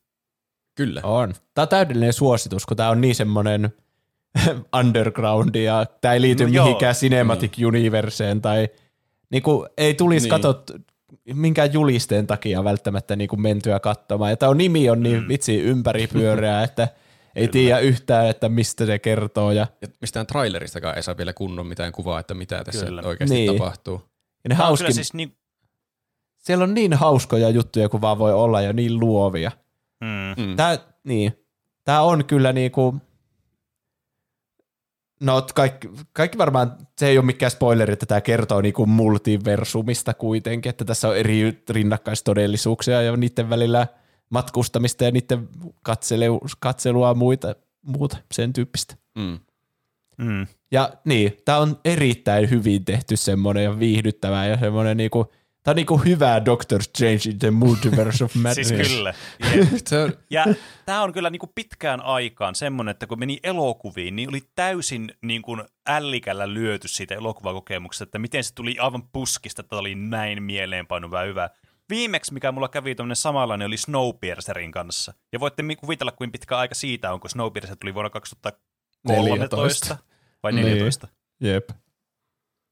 [0.78, 1.02] Kyllä.
[1.04, 1.34] On.
[1.54, 3.74] Tämä on täydellinen suositus, kun tämä on niin semmoinen
[4.80, 7.00] underground ja tämä ei liity no, mihinkään joo.
[7.00, 7.68] Cinematic niin.
[7.68, 8.70] Universeen tai
[9.30, 10.30] niin kuin, ei tulisi niin.
[10.30, 10.72] katot
[11.34, 14.32] minkään julisteen takia välttämättä niin kuin mentyä katsomaan.
[14.32, 16.88] Ja tämä on, nimi on niin vitsi ympäripyöreä, että
[17.36, 19.52] ei tiedä yhtään, että mistä se kertoo.
[19.52, 23.02] Ja, Ja mistään traileristakaan ei saa vielä kunnon mitään kuvaa, että mitä tässä Kyllä.
[23.06, 23.54] oikeasti Niin.
[23.54, 24.02] tapahtuu.
[24.44, 25.38] ja ne hauskin, siis niin,
[26.38, 29.52] siellä on niin hauskoja juttuja kuin vaan voi olla ja niin luovia.
[30.02, 30.56] Mm, Mm.
[30.56, 31.34] Tää, niin,
[31.84, 32.96] tää on kyllä niinku,
[35.22, 40.70] no kaikki, kaikki varmaan, se ei ole mikään spoileri, että tämä kertoo niinku multiversumista kuitenkin,
[40.70, 43.88] että tässä on eri rinnakkaistodellisuuksia ja niiden välillä
[44.30, 45.50] matkustamista ja niiden
[45.84, 48.96] katselu, katselua muita, muuta sen tyyppistä.
[49.16, 49.40] Mm.
[50.18, 50.48] mm.
[50.72, 55.32] Ja niin, tämä on erittäin hyvin tehty semmoinen ja viihdyttävää ja semmoinen niinku,
[55.68, 58.70] tämä on niinku hyvää Doctor Strange in the Multiverse of Madness.
[58.70, 59.14] Siis kyllä.
[60.04, 60.46] On, Ja
[60.86, 65.58] tämä on kyllä niinku pitkään aikaan semmoinen, että kun meni elokuviin, niin oli täysin niinku
[65.88, 71.50] ällikällä lyöty siitä elokuvakokemuksesta, että miten se tuli aivan puskista, että oli näin mieleenpainuva hyvä.
[71.90, 75.14] Viimeksi, mikä mulla kävi tämmöinen samanlainen, oli Snowpiercerin kanssa.
[75.34, 79.98] Ja voitte kuvitella, kuin pitkä aika siitä on, kun Snowpiercer tuli vuonna 2013
[80.44, 80.66] vai Niin.
[80.66, 81.08] 14.
[81.42, 81.70] Jep.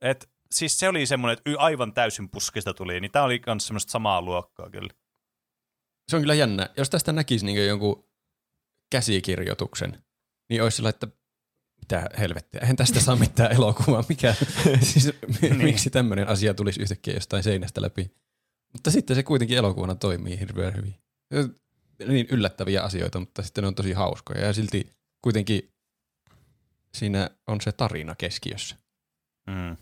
[0.01, 3.91] Et, siis se oli semmoinen, että aivan täysin puskista tuli, niin tämä oli myös semmoista
[3.91, 4.93] samaa luokkaa kyllä.
[6.09, 6.69] se on kyllä jännä.
[6.77, 8.09] Jos tästä näkisi niin jonkun
[8.91, 10.03] käsikirjoituksen,
[10.49, 11.07] niin olisi sillä, että
[11.79, 14.35] mitä helvettiä, eihän tästä saa mitään elokuvaa, mikä,
[14.91, 15.11] siis,
[15.41, 15.57] niin.
[15.57, 18.11] miksi tämmöinen asia tulisi yhtäkkiä jostain seinästä läpi.
[18.73, 20.95] Mutta sitten se kuitenkin elokuvana toimii hirveän hyvin.
[22.07, 25.71] Niin yllättäviä asioita, mutta sitten ne on tosi hauskoja ja silti kuitenkin
[26.93, 28.75] siinä on se tarina keskiössä.
[29.47, 29.77] Mm.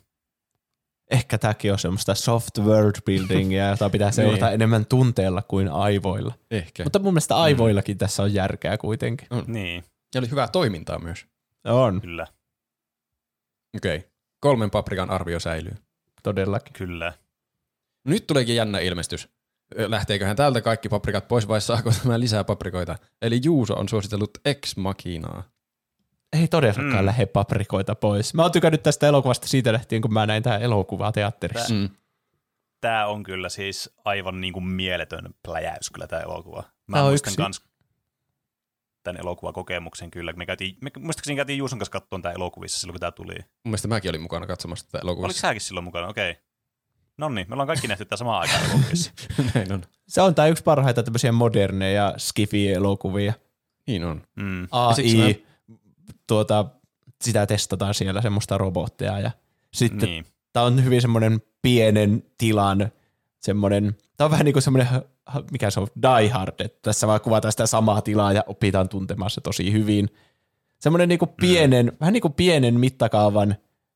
[1.14, 4.54] Ehkä tämäkin on semmoista soft world buildingia, jota pitää seurata Niin.
[4.54, 6.34] enemmän tunteella kuin aivoilla.
[6.52, 6.84] Ehkä.
[6.84, 9.28] Mutta mun mielestä aivoillakin tässä on järkeä kuitenkin.
[9.48, 9.84] Niin,
[10.16, 11.26] Ja oli hyvää toimintaa myös.
[11.66, 12.28] On, kyllä,
[13.76, 13.98] Okei.
[13.98, 14.10] Okay.
[14.40, 15.74] Kolmen paprikan arvio säilyy.
[16.24, 16.74] todellakin.
[16.74, 17.14] kyllä.
[18.08, 19.30] Nyt tuleekin jännä ilmestys.
[19.76, 22.96] Lähteeköhän täältä kaikki paprikat pois vai saako tämä lisää paprikoita?
[23.22, 25.44] Eli Juuso on suositellut Ex Machinaa.
[26.34, 27.06] Ei todellakaan Mm.
[27.06, 28.34] lähde paprikoita pois.
[28.34, 31.74] Mä oon tykännyt tästä elokuvasta siitä lähtien, kun mä näin tää elokuvaa teatterissa.
[31.74, 31.90] Mm.
[32.82, 36.64] Tämä on kyllä siis aivan niin kuin mieletön pläjäys kyllä tämä elokuva.
[36.88, 37.62] Mä Tää on muistan yksi- kans
[39.04, 40.34] tämän elokuvakokemuksen kyllä.
[40.34, 43.34] Me käytiin, me, muistaakseni käytiin Juuson kanssa katsomaan tämä elokuvissa silloin, kun tämä tuli.
[43.36, 45.42] Mun mielestä mäkin olin mukana katsomassa tätä Oliko elokuvassa.
[45.42, 46.08] säkin silloin mukana?
[46.08, 46.36] Okei.
[47.18, 49.12] No niin, me ollaan kaikki nähty tämä samaan aikaan elokuvissa.
[49.56, 49.84] Näin on.
[50.08, 53.34] Se on tää yksi parhaita tämmöisiä moderneja skifi-elokuvia.
[53.88, 54.22] Niin on.
[54.36, 54.68] Mm.
[54.96, 55.44] siksi AI,
[56.28, 56.66] tuota,
[57.22, 59.32] sitä testataan siellä semmoista robotteja ja
[59.74, 60.26] sitten Niin.
[60.54, 62.92] Tämä on hyvin semmoinen pienen tilan,
[63.40, 64.88] semmoinen, tämä on vähän niin kuin semmoinen,
[65.52, 69.32] mikä se on, Die Hard, että tässä vaan kuvataan sitä samaa tilaa ja opitaan tuntemaan
[69.32, 70.10] se tosi hyvin.
[70.80, 71.98] Semmoinen niin kuin pienen, mm.
[72.00, 73.56] vähän niin kuin pienen mittakaavan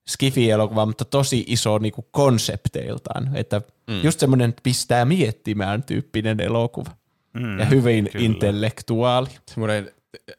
[0.09, 4.01] skifi-elokuva, mutta tosi iso niin kuin konsepteiltaan, että mm.
[4.03, 6.91] just semmoinen pistää miettimään tyyppinen elokuva.
[7.34, 7.59] Mm.
[7.59, 8.25] Ja hyvin kyllä.
[8.25, 9.29] intellektuaali.
[9.51, 9.91] Semmoinen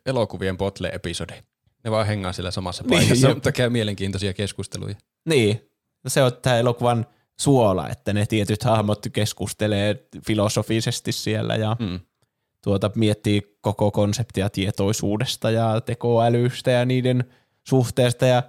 [0.07, 1.35] elokuvien botle-episodi.
[1.85, 3.37] Ne vaan hengaa siellä samassa Niin, paikassa, jep.
[3.37, 4.95] mutta käy mielenkiintoisia keskusteluja.
[5.29, 5.71] Niin,
[6.07, 7.07] se on tämä elokuvan
[7.41, 12.01] suola, että ne tietyt hahmot keskustelee filosofisesti siellä ja Mm.
[12.65, 17.25] tuota, miettii koko konseptia tietoisuudesta ja tekoälystä ja niiden
[17.69, 18.43] suhteesta ja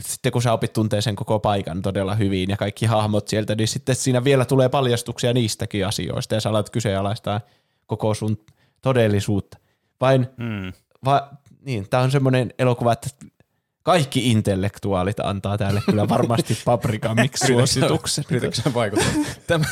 [0.00, 3.68] sitten kun sä opit tuntee sen koko paikan todella hyvin ja kaikki hahmot sieltä, niin
[3.68, 7.40] sitten siinä vielä tulee paljastuksia niistäkin asioista ja sä alat kyseenalaistaa
[7.86, 8.38] koko sun
[8.82, 9.58] todellisuutta.
[10.00, 10.72] Vain, Mm.
[11.04, 13.08] va, niin, tää on semmoinen elokuva, että
[13.82, 18.24] kaikki intellektuaalit antaa tälle kyllä varmasti paprika miksi suosituksen.
[18.30, 19.12] Yritätkö sä vaikuttaa?
[19.46, 19.64] Tämä,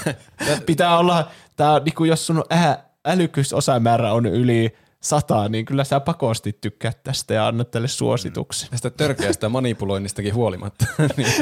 [0.66, 6.00] Pitää olla, tää, niin kuin jos sun ä, älykysosamäärä on yli sata, niin kyllä sä
[6.00, 8.70] pakosti tykkäät tästä ja annat tälle suosituksen.
[8.70, 10.86] tästä törkeästä manipuloinnistakin huolimatta.
[11.16, 11.32] niin,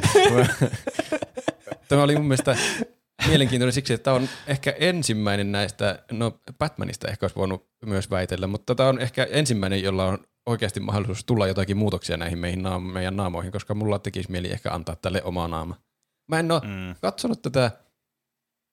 [1.88, 2.56] tämä oli mun mielestä
[3.26, 8.46] mielenkiintoinen siksi, että tämä on ehkä ensimmäinen näistä, no Batmanista ehkä olisi voinut myös väitellä,
[8.46, 12.92] mutta tämä on ehkä ensimmäinen, jolla on oikeasti mahdollisuus tulla jotakin muutoksia näihin meihin, naam-
[12.92, 15.76] meidän naamoihin, koska mulla tekisi mieli ehkä antaa tälle oma naama.
[16.28, 16.94] Mä en ole Mm.
[17.00, 17.70] katsonut tätä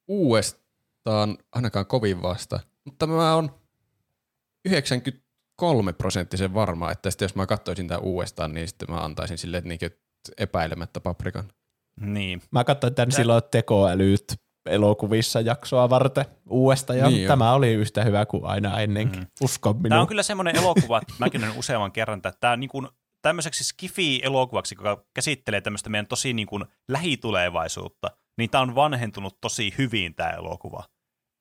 [0.08, 3.50] uudestaan ainakaan kovin vasta, mutta mä oon
[4.64, 9.60] 93 prosenttisen varma, että sitten jos mä katsoisin tämän uudestaan, niin sitten mä antaisin sille
[9.64, 9.90] niinkö
[10.38, 11.52] epäilemättä paprikan.
[12.00, 12.42] Niin.
[12.50, 14.24] Mä katsoin tämän silloin tekoälyt
[14.66, 17.28] elokuvissa jaksoa varten uudesta ja Niin jo.
[17.28, 19.20] tämä oli yhtä hyvä kuin aina ennenkin.
[19.20, 19.26] Mm.
[19.42, 20.00] Usko Tämä minua.
[20.00, 22.88] on kyllä semmoinen elokuva, että mäkin olen useamman kerran, että tämä niin kuin
[23.22, 29.74] tämmöiseksi skifi-elokuvaksi, joka käsittelee tämmöistä meidän tosi niin kuin lähitulevaisuutta, niin tämä on vanhentunut tosi
[29.78, 30.84] hyvin tämä elokuva.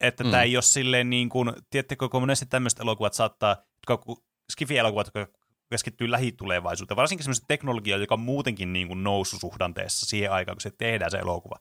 [0.02, 0.31] Että Mm.
[0.31, 3.56] tämä ei ole silleen niin kuin, tiedättekö, kun monesti tämmöiset elokuvat saattaa,
[3.89, 4.14] jotka,
[4.52, 5.39] skifi-elokuvat, jotka
[5.69, 10.72] keskittyy lähitulevaisuuteen, varsinkin semmoista teknologiaa, joka on muutenkin niin kuin noususuhdanteessa siihen aikaan, kun se
[10.77, 11.56] tehdään se elokuva.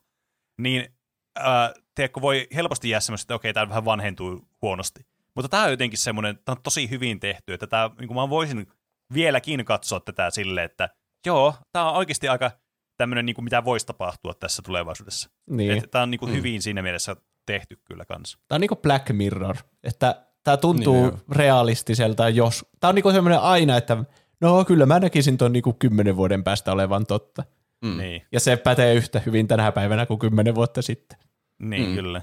[0.60, 0.94] Niin
[1.36, 5.00] ää, tiedätkö, voi helposti jää semmoista, että okei, tämä vähän vanhentuu huonosti.
[5.34, 8.30] Mutta tämä on jotenkin semmoinen, tämä on tosi hyvin tehty, että tämä, niin kuin mä
[8.30, 8.66] voisin
[9.14, 10.88] vieläkin katsoa tätä silleen, että
[11.26, 12.50] joo, tämä on oikeasti aika
[12.96, 15.30] tämmöinen, niin kuin mitä voisi tapahtua tässä tulevaisuudessa.
[15.50, 15.70] Niin.
[15.72, 17.16] Että tämä on niin kuin hyvin siinä mielessä
[17.46, 18.38] tehty kyllä kanssa.
[18.48, 22.64] Tämä on niinku Black Mirror, että tämä tuntuu Niin, niin, realistiselta, jos...
[22.80, 24.04] Tämä on niinku semmoinen aina, että
[24.40, 27.44] no kyllä mä näkisin tuon niinku kymmenen vuoden päästä olevan totta.
[27.84, 27.96] Mm.
[27.98, 31.18] Niin, Ja se pätee yhtä hyvin tänä päivänä kuin kymmenen vuotta sitten.
[31.58, 31.94] niin Mm.
[31.94, 32.22] kyllä.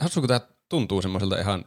[0.00, 1.64] Hassu, kun tämä tuntuu semmoiselta ihan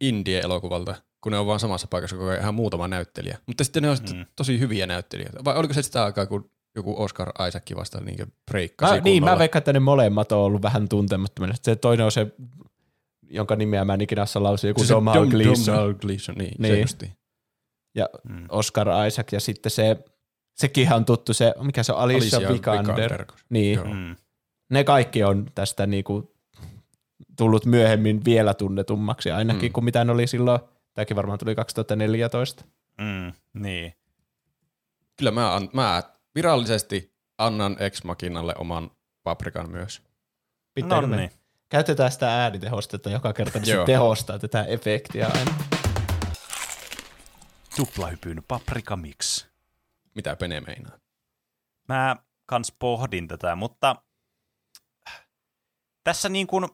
[0.00, 3.38] indie-elokuvalta, kun ne on vaan samassa paikassa koko ajan ihan muutama näyttelijä.
[3.46, 4.26] Mutta sitten ne on mm.
[4.36, 5.44] tosi hyviä näyttelijöitä.
[5.44, 9.38] Vai oliko se sitä aikaa, kun joku Oscar Isaac vasta niin breikkasi Mä, niin, mä
[9.38, 11.54] veikkaan, että ne molemmat on ollut vähän tuntemattomia.
[11.62, 12.26] Se toinen on se,
[13.30, 15.66] jonka nimeä mä en ikinä saa lausua, joku Se- se Domhnall Dom- Gleeson.
[15.66, 16.66] Domhnall Gleeson, niin, niin.
[16.68, 16.80] se Niin.
[16.80, 17.12] justiin.
[17.94, 18.46] ja Mm.
[18.48, 19.96] Oscar Isaac ja sitten se,
[20.60, 22.94] sekin on tuttu, se, mikä se on, Alicia, Alicia Vikander.
[22.94, 23.26] Vikander.
[23.50, 23.84] Niin, Joo.
[23.94, 24.16] Mm.
[24.70, 26.34] ne kaikki on tästä niinku
[27.36, 29.72] tullut myöhemmin vielä tunnetummaksi, ainakin Mm.
[29.72, 30.60] kuin mitä ne oli silloin,
[30.94, 32.64] tämäkin varmaan tuli 2014.
[33.00, 33.32] Mm.
[33.54, 33.94] Niin.
[35.16, 36.02] Kyllä mä, an, mä
[36.34, 38.90] virallisesti annan Ex Machinalle oman
[39.22, 40.02] paprikan myös.
[40.74, 41.30] Pitääkö No niin.
[41.68, 45.54] Käytetään sitä äänitehostetta joka kerta, niin se tehostaa tätä efektiä aina.
[47.76, 49.49] Tuplahypyn paprika mix.
[50.14, 50.98] Mitä Pene meinaa?
[51.88, 52.16] Mä
[52.46, 53.96] kans pohdin tätä, mutta
[56.04, 56.68] tässä niin kuin,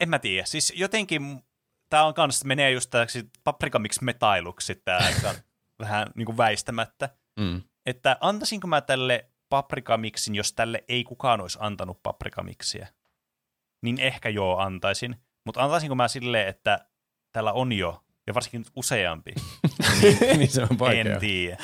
[0.00, 1.42] en mä tiedä, siis jotenkin
[1.90, 5.00] tää on kans, menee just täksi paprika mix metailuksi tää
[5.78, 7.62] vähän niin kuin väistämättä, Mm.
[7.86, 12.88] että antaisinko mä tälle paprikamiksin, jos tälle ei kukaan olisi antanut paprikamiksiä,
[13.82, 16.88] niin ehkä joo antaisin, mutta antaisinko mä silleen, että
[17.32, 19.34] täällä on jo, ja varsinkin useampi,
[20.38, 21.14] niin se on vaikea.
[21.14, 21.56] en tiedä.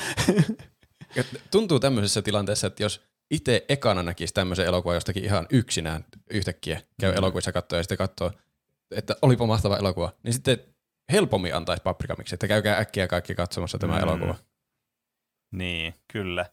[1.51, 7.11] Tuntuu tämmöisessä tilanteessa, että jos itse ekana näkisi tämmöisen elokuvan jostakin ihan yksinään yhtäkkiä, käy
[7.11, 7.17] mm.
[7.17, 8.31] elokuvissa katsoa ja sitten katsoo,
[8.91, 10.57] että olipa mahtava elokuva, niin sitten
[11.11, 14.03] helpommin antaisi paprikamiksi, että käykää äkkiä kaikki katsomassa tämä mm.
[14.03, 14.35] elokuva.
[15.51, 16.45] Niin, kyllä.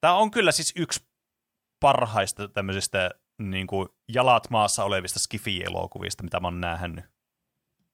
[0.00, 1.00] Tämä on kyllä siis yksi
[1.80, 7.04] parhaista tämmöisistä niin kuin jalat maassa olevista skifi-elokuvista, mitä mä oon nähnyt.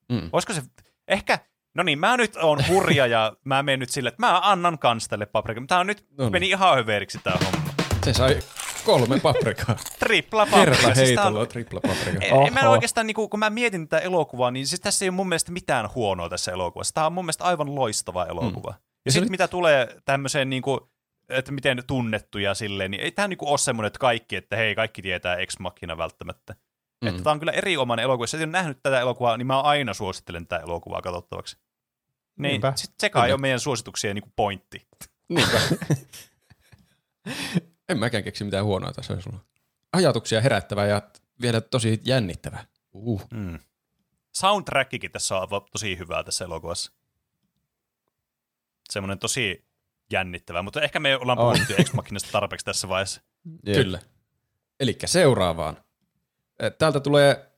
[0.08, 0.28] Mm.
[0.32, 0.62] Olisiko se,
[1.08, 1.38] ehkä,
[1.74, 5.08] no niin, mä nyt oon hurja ja mä menen nyt silleen, että mä annan kans
[5.08, 5.62] tälle paprika.
[5.68, 6.32] Tää on nyt, No niin.
[6.32, 7.74] meni ihan höveriksi tää homma.
[8.04, 8.38] Se sai
[8.84, 9.76] kolme paprikaa.
[9.98, 10.64] Tripla paprika.
[10.64, 12.24] Kerta Siis tää heitolla on, tripla paprika.
[12.24, 15.08] en, en mä oikeastaan, niin kuin, kun mä mietin tätä elokuvaa, niin siis tässä ei
[15.08, 16.94] ole mun mielestä mitään huonoa tässä elokuvassa.
[16.94, 18.70] Tämä on mun mielestä aivan loistava elokuva.
[18.70, 18.76] Mm.
[19.04, 20.80] Ja se sitten oli- mitä tulee tämmöiseen, niin kuin,
[21.28, 25.02] että miten tunnettuja silleen, niin ei tämä niin ole semmoinen, että kaikki, että hei, kaikki
[25.02, 26.54] tietää Ex Machina välttämättä.
[27.04, 27.08] Mm.
[27.08, 28.22] Että tämä on kyllä erinomainen elokuva.
[28.22, 31.56] Jos et ole nähnyt tätä elokuvaa, niin mä aina suosittelen tätä elokuvaa katsottavaksi.
[32.36, 32.72] Niin, Niinpä.
[32.76, 34.88] sit se kai on meidän suosituksien niin kuin pointti.
[35.28, 35.60] Niinpä.
[37.88, 39.38] en mäkään keksi mitään huonoa tässä sulla.
[39.92, 41.02] Ajatuksia herättävä ja
[41.40, 42.64] vielä tosi jännittävä.
[42.92, 43.22] Uh.
[43.32, 43.58] Mm.
[44.32, 46.92] Soundtrackikin tässä on tosi hyvää tässä elokuvassa.
[48.90, 49.64] Semmoinen tosi
[50.10, 53.22] jännittävä, mutta ehkä me ollaan puhuttu Ex Machinasta tarpeeksi tässä vaiheessa.
[53.66, 53.76] Jep.
[53.76, 53.98] Kyllä.
[54.80, 55.83] Eli seuraavaan.
[56.64, 57.50] Eh, Täältä tulee,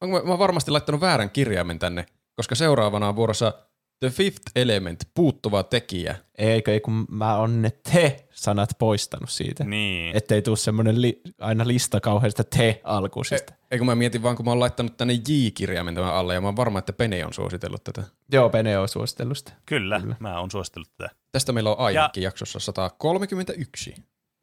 [0.00, 2.06] onko mä, mä varmasti laittanut väärän kirjaimen tänne,
[2.36, 3.52] koska seuraavana on vuorossa
[4.00, 6.16] The Fifth Element, puuttuva tekijä.
[6.38, 9.64] Eikö, ei kun mä oon ne te-sanat poistanut siitä.
[9.64, 10.16] Niin.
[10.16, 13.52] Ettei tuu semmoinen li- aina lista kauheasta te-alkuisista.
[13.70, 16.48] Ei kun mä mietin vaan, kun mä oon laittanut tänne J-kirjaimen tämän alle, ja mä
[16.48, 18.02] oon varma, että Pene on suositellut tätä.
[18.32, 19.52] Joo, Pene on suositellut sitä.
[19.66, 21.14] Kyllä, Kyllä, mä oon suositellut tätä.
[21.32, 23.94] Tästä meillä on aihekin jaksossa 131.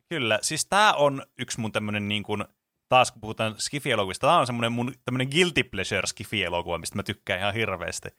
[0.10, 2.45] Kyllä, siis tää on yksi mun tämmönen niin kuin,
[2.91, 7.39] taas kun puhutaan Skifi-elokuvista, tää on semmonen mun tämmönen guilty pleasure Skifi-elokuva, mistä mä tykkään
[7.39, 8.09] ihan hirveästi.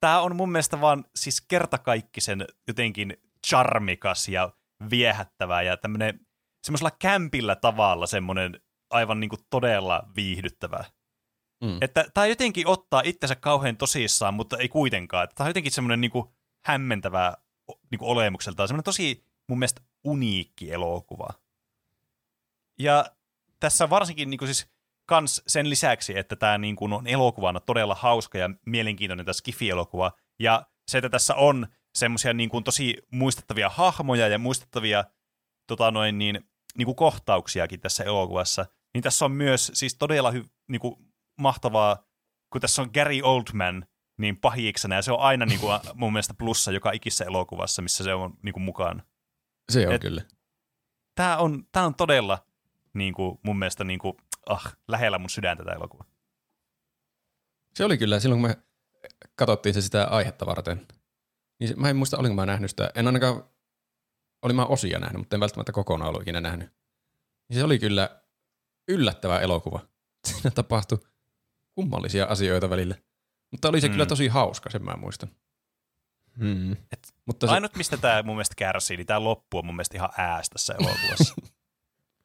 [0.00, 4.52] Tää on mun mielestä vaan siis kertakaikkisen jotenkin charmikas ja
[4.90, 6.20] viehättävä ja tämmönen
[6.62, 8.60] semmoisella kämpillä tavalla semmonen
[8.90, 10.84] aivan niin kuin todella viihdyttävä.
[11.64, 11.78] Mm.
[11.80, 15.28] Että tää jotenkin ottaa itsensä kauhean tosissaan, mutta ei kuitenkaan.
[15.34, 16.26] Tää on jotenkin semmoinen niin kuin
[16.64, 17.36] hämmentävä
[17.90, 21.28] niin kuin olemukseltaan, semmoinen tosi mun mielestä uniikki elokuva.
[22.78, 23.04] Ja
[23.60, 24.66] tässä varsinkin niin kuin siis
[25.08, 30.12] kans sen lisäksi, että tämä niin kuin on elokuvana todella hauska ja mielenkiintoinen tämä Skifi-elokuva,
[30.38, 31.66] ja se, että tässä on
[31.98, 35.04] semmoisia niin kuin tosi muistettavia hahmoja ja muistettavia
[35.68, 40.44] tota noin, niin, niin kuin kohtauksiakin tässä elokuvassa, niin tässä on myös siis todella hy,
[40.68, 40.94] niin kuin
[41.40, 42.04] mahtavaa,
[42.52, 43.86] kun tässä on Gary Oldman
[44.18, 48.04] niin pahiiksena, ja se on aina niin kuin, mun mielestä plussa joka ikisessä elokuvassa, missä
[48.04, 49.02] se on niin kuin, mukaan.
[49.72, 50.00] Se on Et- Et...
[50.02, 50.22] kyllä.
[51.14, 52.46] Tämä on, tää on todella
[52.94, 54.16] niin kuin, mun mielestä niin kuin,
[54.46, 56.04] ah, lähellä mun sydäntä tämä elokuva.
[57.74, 58.56] Se oli kyllä silloin, kun me
[59.36, 60.86] katsottiin se sitä aihetta varten.
[61.60, 62.90] Niin se, mä en muista, olinko mä nähnyt sitä.
[62.94, 63.44] En ainakaan,
[64.42, 66.72] olin mä osia nähnyt, mutta en välttämättä kokonaan ollut ikinä nähnyt.
[67.48, 68.20] Niin se oli kyllä
[68.88, 69.80] yllättävä elokuva.
[70.26, 70.98] Siinä tapahtui
[71.74, 72.94] kummallisia asioita välillä.
[73.50, 73.92] Mutta oli se mm.
[73.92, 75.30] kyllä tosi hauska, sen mä muistan.
[76.38, 76.76] Hmm.
[77.26, 80.10] Mutta se, Ainut, mistä tämä mun mielestä kärsii, niin tämä loppu on mun mielestä ihan
[80.18, 81.34] ääs tässä elokuvassa.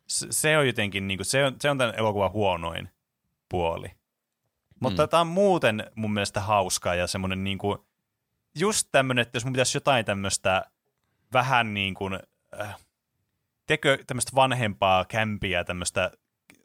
[0.09, 2.89] se, on jotenkin, niin kuin, se, on, se on tämän elokuvan huonoin
[3.49, 3.91] puoli.
[4.79, 7.77] Mutta tämä on muuten mun mielestä hauskaa ja semmoinen niin kuin,
[8.59, 10.65] just tämmöinen, että jos mun pitäisi jotain tämmöistä
[11.33, 12.19] vähän niin kuin,
[12.61, 12.77] äh,
[13.67, 16.11] tekö tämmöistä vanhempaa kämpiä, tämmöistä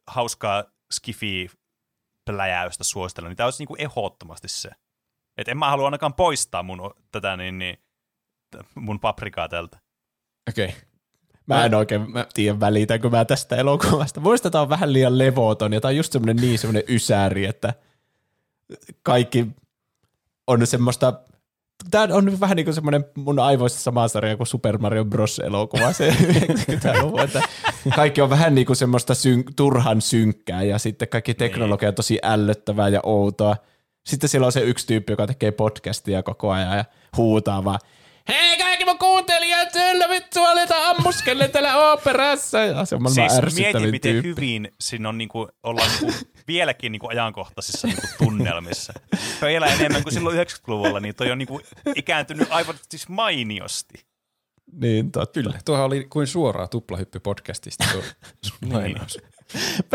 [0.06, 1.50] hauskaa skifi
[2.24, 4.70] pläjäystä suositella, niin tämä olisi niin kuin ehdottomasti se.
[5.36, 7.82] Et en mä halua ainakaan poistaa mun, tätä niin, niin,
[8.74, 9.78] mun paprikaa tältä.
[10.48, 10.68] okei.
[10.68, 10.93] Okay.
[11.46, 12.26] Mä en oikein mä...
[12.34, 14.20] tiedä välitänkö mä tästä elokuvasta.
[14.20, 17.74] Muista tää on vähän liian levoton ja tää on just semmonen niin semmonen ysäri, että
[19.02, 19.46] kaikki
[20.46, 21.12] on semmoista
[21.90, 25.38] Tämä on vähän niin kuin semmoinen mun aivoissa sama sarja kuin Super Mario Bros.
[25.38, 27.42] elokuva, se 90-luvun, että
[27.96, 32.18] kaikki on vähän niin kuin semmoista syn- turhan synkkää ja sitten kaikki teknologia on tosi
[32.22, 33.56] ällöttävää ja outoa.
[34.06, 36.84] Sitten siellä on se yksi tyyppi, joka tekee podcastia koko ajan ja
[37.16, 37.78] huutaa vaan,
[38.28, 42.58] hei kaikki mun kuuntelijat, kyllä vittu aletaan ammuskelle täällä operassa.
[42.58, 44.28] Ja se on maailman Siis ärsyttävin mietin, miten tyyppi.
[44.28, 46.18] hyvin siinä on niinku, ollaan niinku,
[46.48, 48.92] vieläkin niinku ajankohtaisissa niinku tunnelmissa.
[49.42, 51.60] Vielä enemmän kuin silloin 90-luvulla, niin toi on niinku
[51.96, 53.94] ikääntynyt aivan siis mainiosti.
[54.80, 55.40] Niin, totta.
[55.42, 58.02] Kyllä, tuohan oli kuin suoraa tuplahyppy podcastista tuo
[58.60, 58.72] Niin.
[58.72, 59.18] lainaus.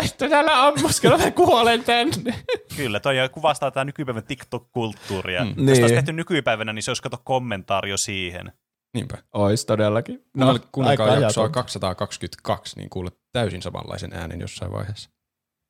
[0.02, 2.44] Vittu täällä ammuskella, mä kuolen tänne.
[2.77, 5.41] Kyllä, toi kuvastaa tämä nykypäivän TikTok-kulttuuria.
[5.44, 5.49] Mm.
[5.49, 5.81] Jos Niin.
[5.81, 8.52] olisi tehty nykypäivänä, niin se olisi kato kommentaario siihen.
[8.94, 9.18] Niinpä.
[9.34, 10.26] Ois todellakin.
[10.38, 11.53] No, kuunnelkaa aika jaksoa ajatonta.
[11.60, 15.10] 222, niin kuulet täysin samanlaisen äänen jossain vaiheessa.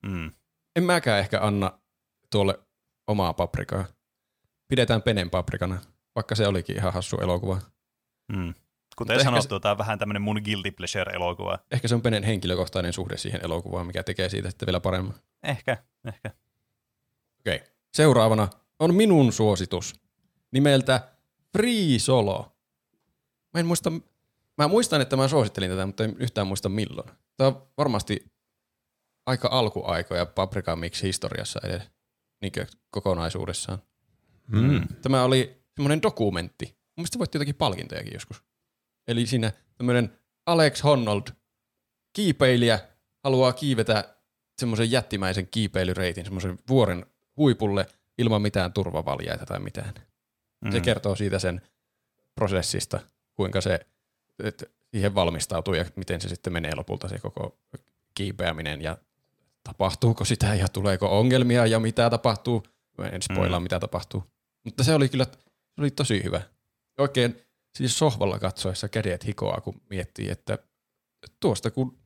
[0.05, 0.31] Mm.
[0.75, 1.79] En mäkään ehkä anna
[2.31, 2.59] tuolle
[3.07, 3.85] omaa paprikaa.
[4.67, 5.79] Pidetään Penen paprikana,
[6.15, 7.61] vaikka se olikin ihan hassu elokuva.
[8.31, 8.53] Mm.
[8.99, 11.59] Kuten ehkä sanottu, tämä on vähän tämmöinen mun guilty pleasure-elokuva.
[11.71, 15.15] Ehkä se on Penen henkilökohtainen suhde siihen elokuvaan, mikä tekee siitä sitten vielä paremman.
[15.43, 15.77] Ehkä,
[16.07, 16.31] ehkä.
[17.39, 17.55] Okei.
[17.55, 17.67] Okay.
[17.93, 18.47] Seuraavana
[18.79, 19.93] on minun suositus
[20.51, 21.09] nimeltä
[21.57, 22.55] Free Solo.
[23.53, 23.91] Mä en muista,
[24.57, 27.09] mä muistan, että mä suosittelin tätä, mutta en yhtään muista milloin.
[27.37, 28.31] Tämä on varmasti
[29.25, 31.91] aika alkuaikoja Paprika Mix historiassa edes
[32.41, 32.51] niin
[32.91, 33.79] kokonaisuudessaan.
[34.47, 34.87] Mm.
[35.01, 36.65] Tämä oli semmoinen dokumentti.
[36.65, 38.48] Mun mielestä se voitti jotakin palkintojakin joskus.
[39.09, 41.23] Eli siinä tämmöinen Alex Honnold,
[42.13, 42.79] kiipeilijä,
[43.23, 44.15] haluaa kiivetä
[44.59, 47.05] semmoisen jättimäisen kiipeilyreitin, semmoisen vuoren
[47.37, 47.85] huipulle
[48.17, 49.93] ilman mitään turvavaljaita tai mitään.
[50.65, 50.71] Mm.
[50.71, 51.61] Se kertoo siitä sen
[52.35, 52.99] prosessista,
[53.33, 53.79] kuinka se
[54.43, 57.59] että siihen valmistautuu ja miten se sitten menee lopulta se koko
[58.15, 58.97] kiipeäminen ja
[59.63, 62.63] tapahtuuko sitä ja tuleeko ongelmia ja mitä tapahtuu.
[62.97, 63.63] Mä en spoilaa, mm.
[63.63, 64.23] mitä tapahtuu.
[64.63, 66.41] Mutta se oli kyllä se oli tosi hyvä.
[66.97, 67.41] Oikein
[67.77, 70.57] siis sohvalla katsoessa kädet hikoaa, kun miettii, että
[71.39, 71.99] tuosta kun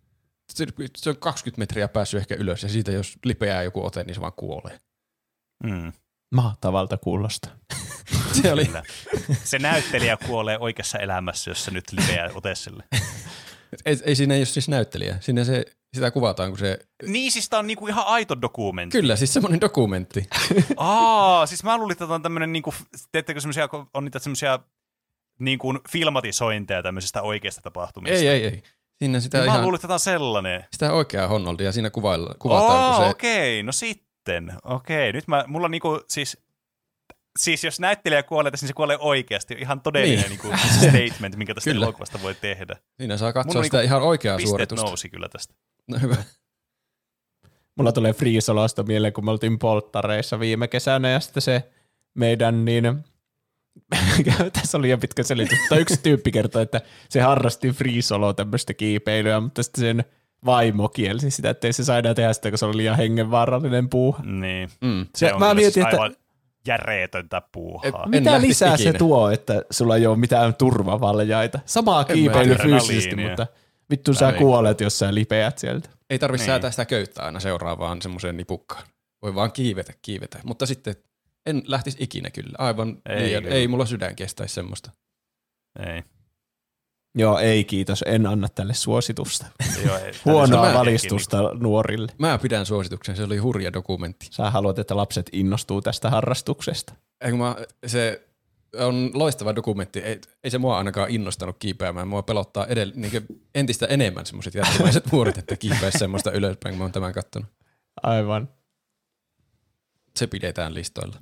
[0.97, 4.21] se on 20 metriä päässyt ehkä ylös ja siitä jos lipeää joku ote, niin se
[4.21, 4.79] vaan kuolee.
[5.63, 5.93] Mm.
[6.35, 7.49] Mahtavalta kuulosta.
[8.41, 8.83] Se oli, Kyllä.
[9.43, 12.83] Se näyttelijä kuolee oikeassa elämässä, jos se nyt lipeää ote sille.
[13.85, 15.17] ei, ei siinä ei ole siis näyttelijä.
[15.19, 16.79] Siinä se, sitä kuvataan, kun se...
[17.05, 18.97] Niin, siis tää on niinku ihan aito dokumentti.
[18.97, 20.27] Kyllä, siis semmoinen dokumentti.
[20.77, 22.73] Aa, siis mä luulin, että tää on tämmönen niinku,
[23.11, 24.59] teettekö semmosia, kun on niitä semmosia
[25.39, 28.17] niin kuin filmatisointeja tämmöisistä oikeista tapahtumista.
[28.17, 28.63] ei, ei, ei.
[28.99, 30.65] Siinä sitä, Niin mä ihan, luulin, että tää on sellainen.
[30.73, 33.09] sitä oikeaa Honnoldia siinä kuvailla, kuvataan, kun se...
[33.09, 34.53] okei, no sitten.
[34.63, 36.37] Okei, nyt mä, mulla niinku siis,
[37.39, 39.53] siis jos näyttelijä kuolee, tässä, niin se kuolee oikeasti.
[39.59, 40.39] Ihan todellinen Niin.
[40.43, 40.51] niin.
[40.51, 41.85] niinku statement, minkä tästä Kyllä.
[41.85, 42.75] elokuvasta voi tehdä.
[42.97, 44.85] Siinä saa katsoa Mulla sitä niinku ihan oikeaa suoritusta.
[44.85, 45.53] nousi kyllä tästä.
[45.87, 46.15] No hyvä.
[47.77, 51.71] Mulla tulee Free Solosta mieleen, kun me oltiin polttareissa viime kesänä ja sitten se
[52.13, 53.03] meidän niin
[54.61, 58.73] tässä oli liian pitkä selitys, mutta yksi tyyppi kertoi, että se harrasti Free Solo tämmöistä
[58.73, 60.03] kiipeilyä, mutta sitten sen
[60.45, 63.89] vaimo kielsi sitä, että ei se saa enää tehdä sitä, kun se oli liian hengenvaarallinen
[63.89, 64.23] puuha.
[64.23, 64.69] Niin.
[64.81, 65.05] Mm.
[65.15, 66.15] Se Ja on mä mietin, siis että- aivan
[66.67, 67.89] järeetöntä puuhaa.
[67.89, 68.97] Et- En Mitä lisää se ikinä.
[68.97, 71.59] tuo, että sulla ei ole mitään turvavaljaita?
[71.65, 73.47] Samaa kiipeily fyysisesti, mutta
[73.89, 74.37] vittu sä Ei.
[74.37, 75.89] kuolet, jos sä lipeät sieltä.
[76.09, 76.47] Ei tarvitse Niin.
[76.51, 78.83] säätää sitä köyttä aina seuraavaan semmoiseen nipukkaan.
[79.21, 80.39] Voi vaan kiivetä, kiivetä.
[80.43, 80.95] Mutta sitten
[81.45, 82.55] en lähtisi ikinä kyllä.
[82.57, 83.55] Aivan Ei ei, liian, kyllä.
[83.55, 84.91] ei mulla sydän kestäisi semmoista.
[85.79, 86.03] Ei.
[87.15, 89.45] Joo, ei kiitos, en anna tälle suositusta.
[89.85, 90.11] Joo, ei.
[90.25, 92.11] Huonoa valistusta nuorille.
[92.17, 94.27] Mä pidän suosituksen, se oli hurja dokumentti.
[94.31, 96.93] Sä haluat, että lapset innostuu tästä harrastuksesta.
[97.21, 97.55] Ei, mä,
[97.85, 98.27] se
[98.79, 99.99] on loistava dokumentti.
[99.99, 102.07] Ei, ei se mua ainakaan innostanut kiipeämään.
[102.07, 106.83] Mua pelottaa edell, niin entistä enemmän semmoiset jättimäiset vuoret, että kiipeäisi semmoista ylöspäin, kun mä
[106.83, 107.49] oon tämän kattonut.
[108.03, 108.49] Aivan.
[110.15, 111.21] Se pidetään listoilla.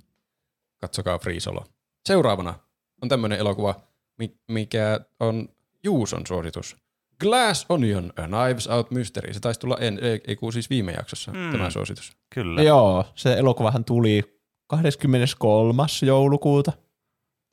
[0.82, 1.66] Katsokaa Free Solo.
[2.06, 2.54] Seuraavana
[3.02, 3.76] on tämmöinen elokuva,
[4.18, 5.50] mi- mikä on
[5.84, 6.78] Juuson suositus.
[7.20, 9.34] Glass Onion, A Knives Out Mystery.
[9.34, 11.52] Se taisi tulla, en, ei, ei siis viime jaksossa mm.
[11.52, 12.12] tämä suositus.
[12.36, 12.62] Kyllä.
[12.62, 15.84] Joo, se elokuvahan tuli 23.
[16.06, 16.72] joulukuuta.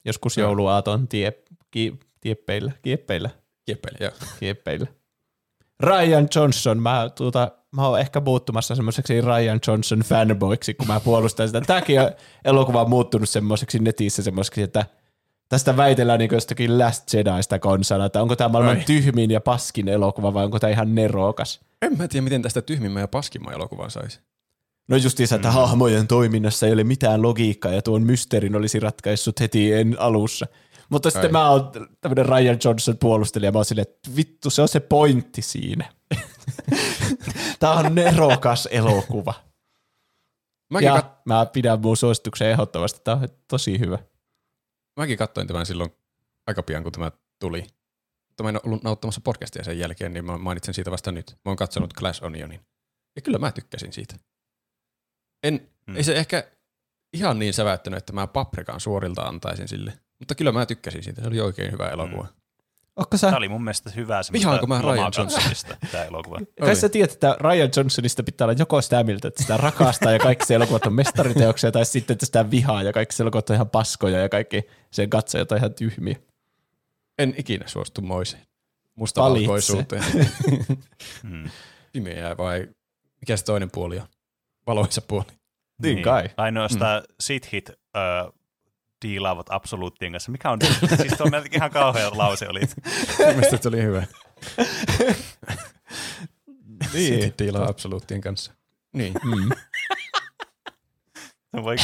[0.04, 0.48] Joskus Joo.
[0.48, 1.32] jouluaaton tie,
[1.70, 3.30] ki, tieppeillä, kieppeillä,
[3.68, 4.12] Jeppeille, joo.
[4.40, 4.86] kieppeillä.
[5.80, 11.48] Ryan Johnson, mä, tuota, mä oon ehkä muuttumassa semmoiseksi Ryan Johnson fanboyksi, kun mä puolustan
[11.48, 11.60] sitä.
[11.60, 12.10] Tämäkin on-
[12.44, 14.86] elokuva on muuttunut semmoiseksi netissä semmoiseksi, että
[15.48, 18.84] tästä väitellään niin jostakin Last Jediista konsana, että onko tämä maailman Ai.
[18.84, 21.60] tyhmin ja paskin elokuva vai onko tämä ihan nerokas.
[21.82, 24.20] En mä tiedä, miten tästä tyhmimmän ja paskimman elokuvan saisi.
[24.88, 29.72] No justiinsa, että hahmojen toiminnassa ei ole mitään logiikkaa ja tuon mysteerin olisi ratkaissut heti
[29.72, 30.46] en alussa.
[30.88, 31.32] Mutta sitten Ai.
[31.32, 31.70] mä oon
[32.00, 35.84] tämmöinen Ryan Johnson puolustelija, mä oon silleen, että vittu, se on se pointti siinä.
[37.58, 39.34] Tämä on nerokas elokuva.
[40.70, 43.98] Mäkin, ja kat- mä pidän mun suosituksen ehdottomasti, tämä on tosi hyvä.
[44.96, 45.90] mäkin katsoin tämän silloin
[46.46, 47.66] aika pian, kun tämä tuli.
[48.28, 51.30] Mutta mä en ollut nauttamassa podcastia sen jälkeen, niin mä mainitsen siitä vasta nyt.
[51.30, 52.60] Mä oon katsonut Glass Onionin.
[53.16, 54.14] Ja kyllä mä tykkäsin siitä.
[55.42, 55.54] En,
[55.86, 55.92] Hmm.
[55.92, 55.96] mm.
[55.96, 56.50] Ei se ehkä
[57.12, 59.98] ihan niin säväyttänyt, että mä paprikan suorilta antaisin sille.
[60.18, 61.20] Mutta kyllä mä tykkäsin siitä.
[61.22, 62.22] Se oli oikein hyvä elokuva.
[62.22, 62.28] Mm.
[62.98, 66.38] Onko sä, Tämä oli mun mielestä hyvä Vihaanko mä Ryan lomakatsomista, tämä elokuva.
[66.60, 70.18] kai sä tiedät, että Ryan Johnsonista pitää olla joko sitä mieltä, että sitä rakastaa ja
[70.18, 73.54] kaikki se elokuvat on mestariteoksia, tai sitten, että sitä vihaa ja kaikki se elokuvat on
[73.54, 76.16] ihan paskoja ja kaikki sen katsojat on ihan tyhmiä.
[77.18, 78.42] En ikinä suostu moiseen.
[78.94, 80.04] Mustavalkoisuuteen.
[81.22, 81.50] Hmm.
[81.92, 82.68] Pimeää vai
[83.20, 84.06] mikä se toinen puoli on?
[84.66, 85.26] Valoisa puoli.
[85.82, 86.30] Niin kai.
[86.36, 87.14] Ainoastaan mm.
[87.20, 88.32] sithit ö,
[89.02, 90.32] diilaavat absoluuttien kanssa.
[90.32, 90.58] Mikä on,
[90.96, 92.60] siis tuo on ihan kauhea lause oli.
[93.18, 94.02] Mielestäni se oli hyvä.
[96.92, 97.22] Niin.
[97.22, 98.52] Sitten diilaa absoluuttien kanssa.
[98.92, 99.14] Niin.
[99.24, 99.48] Mm.
[101.52, 101.76] No, voi,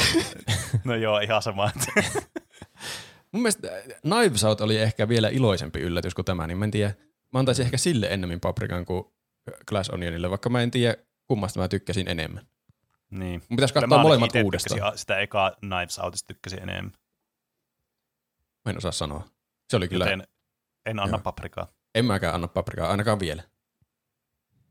[0.85, 1.71] no joo, ihan sama.
[3.33, 3.69] Mun mielestä
[4.01, 6.95] Knives Out oli ehkä vielä iloisempi yllätys kuin tämä, niin mä en tiedä.
[7.33, 9.05] Mä antaisin ehkä sille ennemmin paprikan kuin
[9.67, 10.97] Glass Onionille, vaikka mä en tiedä
[11.27, 12.47] kummasta mä tykkäsin enemmän.
[13.11, 13.43] niin.
[13.49, 14.99] Mun pitäisi katsoa molemmat uudestaan.
[14.99, 16.93] Sitä ekaa Knives Outista tykkäsin enemmän.
[18.65, 19.29] Mä en osaa sanoa.
[19.71, 20.27] Se oli kyllä, Joten
[20.87, 21.23] en anna Joo.
[21.23, 21.67] paprikaa.
[21.95, 23.43] en mäkään anna paprikaa, ainakaan vielä.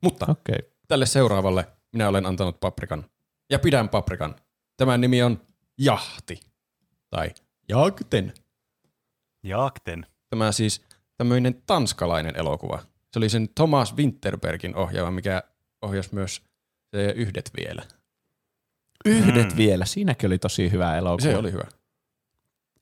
[0.01, 0.55] Mutta Okei.
[0.59, 0.71] Okay.
[0.87, 3.05] tälle seuraavalle minä olen antanut paprikan.
[3.49, 4.35] Ja pidän paprikan.
[4.77, 5.41] Tämän nimi on
[5.77, 6.39] Jahti.
[7.09, 7.31] Tai
[7.69, 8.33] Jagten.
[9.43, 10.05] Jaakten.
[10.29, 10.81] Tämä siis
[11.17, 12.79] tämmöinen tanskalainen elokuva.
[13.11, 15.43] Se oli sen Thomas Winterbergin ohjaama, mikä
[15.81, 16.41] ohjasi myös
[16.95, 17.83] se Yhdet vielä.
[19.05, 19.57] Yhdet Mm.
[19.57, 19.85] vielä.
[19.85, 21.21] Siinäkin oli tosi hyvä elokuva.
[21.31, 21.63] Se oli hyvä.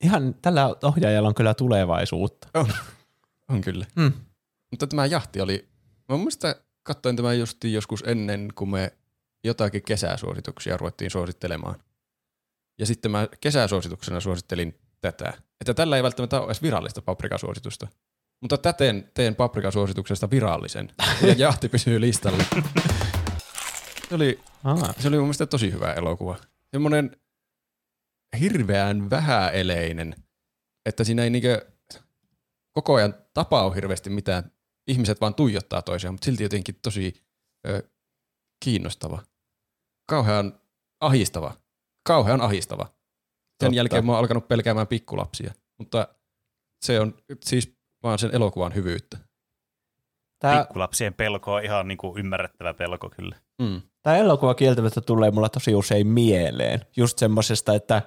[0.04, 2.48] Ihan tällä ohjaajalla on kyllä tulevaisuutta.
[2.54, 2.74] On,
[3.50, 3.86] on kyllä.
[3.96, 4.14] Mm.
[4.72, 5.70] Mutta tämä jahti oli,
[6.10, 8.94] mä mielestä katsoin tämän justiin joskus ennen, kun me
[9.44, 11.76] jotakin kesäsuosituksia ruvettiin suosittelemaan.
[12.80, 15.34] Ja sitten mä kesäsuosituksena suosittelin tätä.
[15.62, 17.88] Että tällä ei välttämättä ole edes virallista paprikasuositusta.
[18.42, 20.92] Mutta täten teen paprikasuosituksesta virallisen.
[21.22, 22.44] Ja jahti pysyy listalla.
[24.10, 24.40] Se oli,
[25.00, 26.38] se oli mun mielestä tosi hyvä elokuva.
[26.72, 27.18] Semmoinen
[28.40, 30.16] hirveän vähäeleinen,
[30.86, 31.72] että siinä ei niinkö
[32.72, 34.52] koko ajan tapaa hirveästi mitään.
[34.88, 37.24] Ihmiset vaan tuijottaa toisiaan, mutta silti jotenkin tosi
[37.68, 37.90] ö,
[38.66, 39.24] kiinnostava.
[40.10, 40.60] Kauhean
[41.02, 41.54] ahistava.
[42.08, 42.84] Kauhean ahistava.
[42.86, 42.94] Sen
[43.60, 43.76] Totta.
[43.76, 46.08] jälkeen mä oon alkanut pelkäämään pikkulapsia, mutta
[46.86, 49.18] se on siis vaan sen elokuvan hyvyyttä.
[50.40, 53.36] Tämä, Pikkulapsien pelko on ihan niin kuin ymmärrettävä pelko kyllä.
[53.62, 53.82] Mm.
[54.02, 56.86] tämä elokuva kieltämättä tulee mulla tosi usein mieleen.
[56.98, 58.02] Just semmosesta, että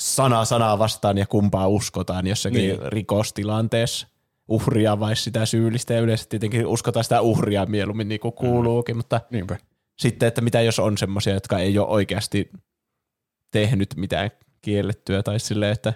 [0.00, 2.78] sana sanaa vastaan ja kumpaa uskotaan jossakin Niin.
[2.92, 4.06] rikostilanteessa.
[4.48, 9.20] Uhria vai sitä syyllistä ja yleensä tietenkin uskotaan sitä uhria mieluummin niin kuin kuuluukin, mutta
[9.30, 9.56] Niinpä.
[9.98, 12.50] sitten, että mitä jos on semmoisia, jotka ei ole oikeasti
[13.50, 14.30] tehnyt mitään
[14.62, 15.92] kiellettyä tai silleen, että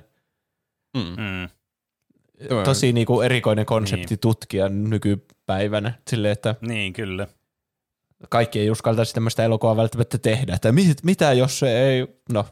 [0.96, 1.00] Mm.
[1.22, 1.48] Mm.
[2.64, 4.18] tosi niin kuin erikoinen konsepti niin.
[4.18, 7.26] tutkia nykypäivänä silleen, että Niin, kyllä.
[8.28, 10.54] Kaikki ei uskaltaisi tämmöistä elokuvaa välttämättä tehdä.
[10.54, 12.46] Että mit, mitä jos se ei, no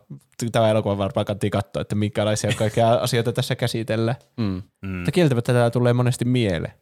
[0.53, 4.16] tämä elokuva varmaan kannattaa katsoa, että minkälaisia kaikkia asioita tässä käsitellään.
[4.36, 4.62] Mm.
[4.82, 4.89] Mm.
[4.89, 6.74] Mutta kieltämättä tämä tulee monesti mieleen.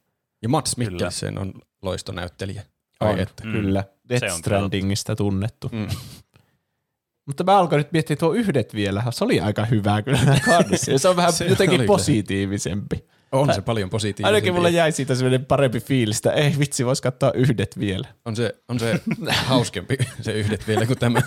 [0.42, 0.76] Ja Mats.
[0.76, 1.52] Mikkelsen on
[1.82, 2.62] loistonäyttelijä.
[3.00, 3.44] On, Ai että.
[3.44, 3.52] Mm.
[3.52, 3.84] kyllä.
[4.08, 5.68] Death Se on Strandingista tunnettu.
[5.72, 5.88] Mm.
[7.26, 9.02] Mutta mä alkoin nyt miettiä tuo yhdet vielä.
[9.10, 10.98] Se oli aika hyvä kyllä kanssa.
[10.98, 13.04] Se on vähän Se jotenkin positiivisempi.
[13.32, 14.26] On se paljon positiivista.
[14.26, 18.08] Ainakin mulle jäi siitä sellainen parempi fiilis, että ei vitsi, vois katsoa yhdet vielä.
[18.24, 19.00] On se, on se
[19.46, 21.22] hauskempi se yhdet vielä kuin tämä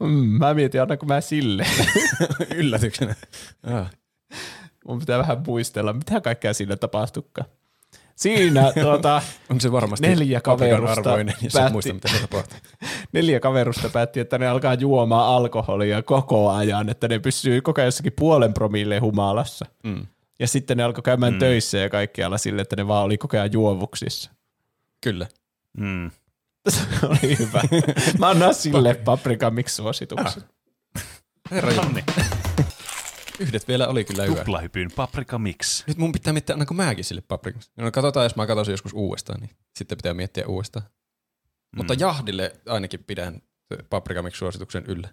[0.00, 1.66] Mm, mä mietin kun mä sille.
[2.54, 3.14] yllätyksenä.
[3.62, 3.90] Ah.
[4.88, 7.48] Mun pitää vähän muistella, mitä kaikkea siinä tapahtukaan.
[8.16, 12.08] Siinä tuota, On se varmasti Neljä kaverusta arvoinen, jos päätti- muista, mitä
[13.12, 17.86] neljä kaverusta päätti, että ne alkaa juomaan alkoholia koko ajan, että ne pysyy koko ajan
[17.86, 19.66] jossakin puolen promille humalassa.
[19.82, 20.06] Mm.
[20.38, 21.38] Ja sitten ne alkoi käymään mm.
[21.38, 24.30] töissä ja kaikkialla sille, että ne vaan oli koko ajan juovuksissa.
[25.00, 25.26] Kyllä.
[25.78, 26.10] Mm.
[26.68, 27.62] Se oli hyvä.
[28.18, 30.42] Mä annan sille paprika mix suosituksen.
[31.50, 32.04] Herra No niin,
[33.40, 34.36] Yhdet vielä oli kyllä hyvä.
[34.36, 35.86] tuplahypyn paprika mix.
[35.86, 37.70] Nyt mun pitää miettiä, annanko mäkin sille paprikaksi.
[37.76, 40.86] No katsotaan, jos mä katsoisin joskus uudestaan, niin sitten pitää miettiä uudestaan.
[40.86, 41.76] Mm.
[41.76, 43.42] Mutta jahdille ainakin pidän
[43.90, 45.08] paprikamix suosituksen yllä.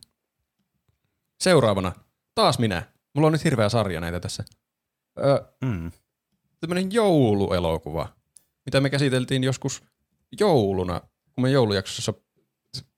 [1.39, 1.91] Seuraavana,
[2.35, 2.83] taas minä.
[3.15, 4.43] Mulla on nyt hirveä sarja näitä tässä.
[5.19, 5.91] Öö, Mm.
[6.59, 8.07] tämmönen jouluelokuva,
[8.65, 9.83] mitä me käsiteltiin joskus
[10.39, 10.99] jouluna,
[11.35, 12.13] kun me joulujaksossa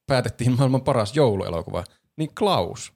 [0.07, 1.83] päätettiin maailman paras jouluelokuva,
[2.17, 2.93] niin Klaus.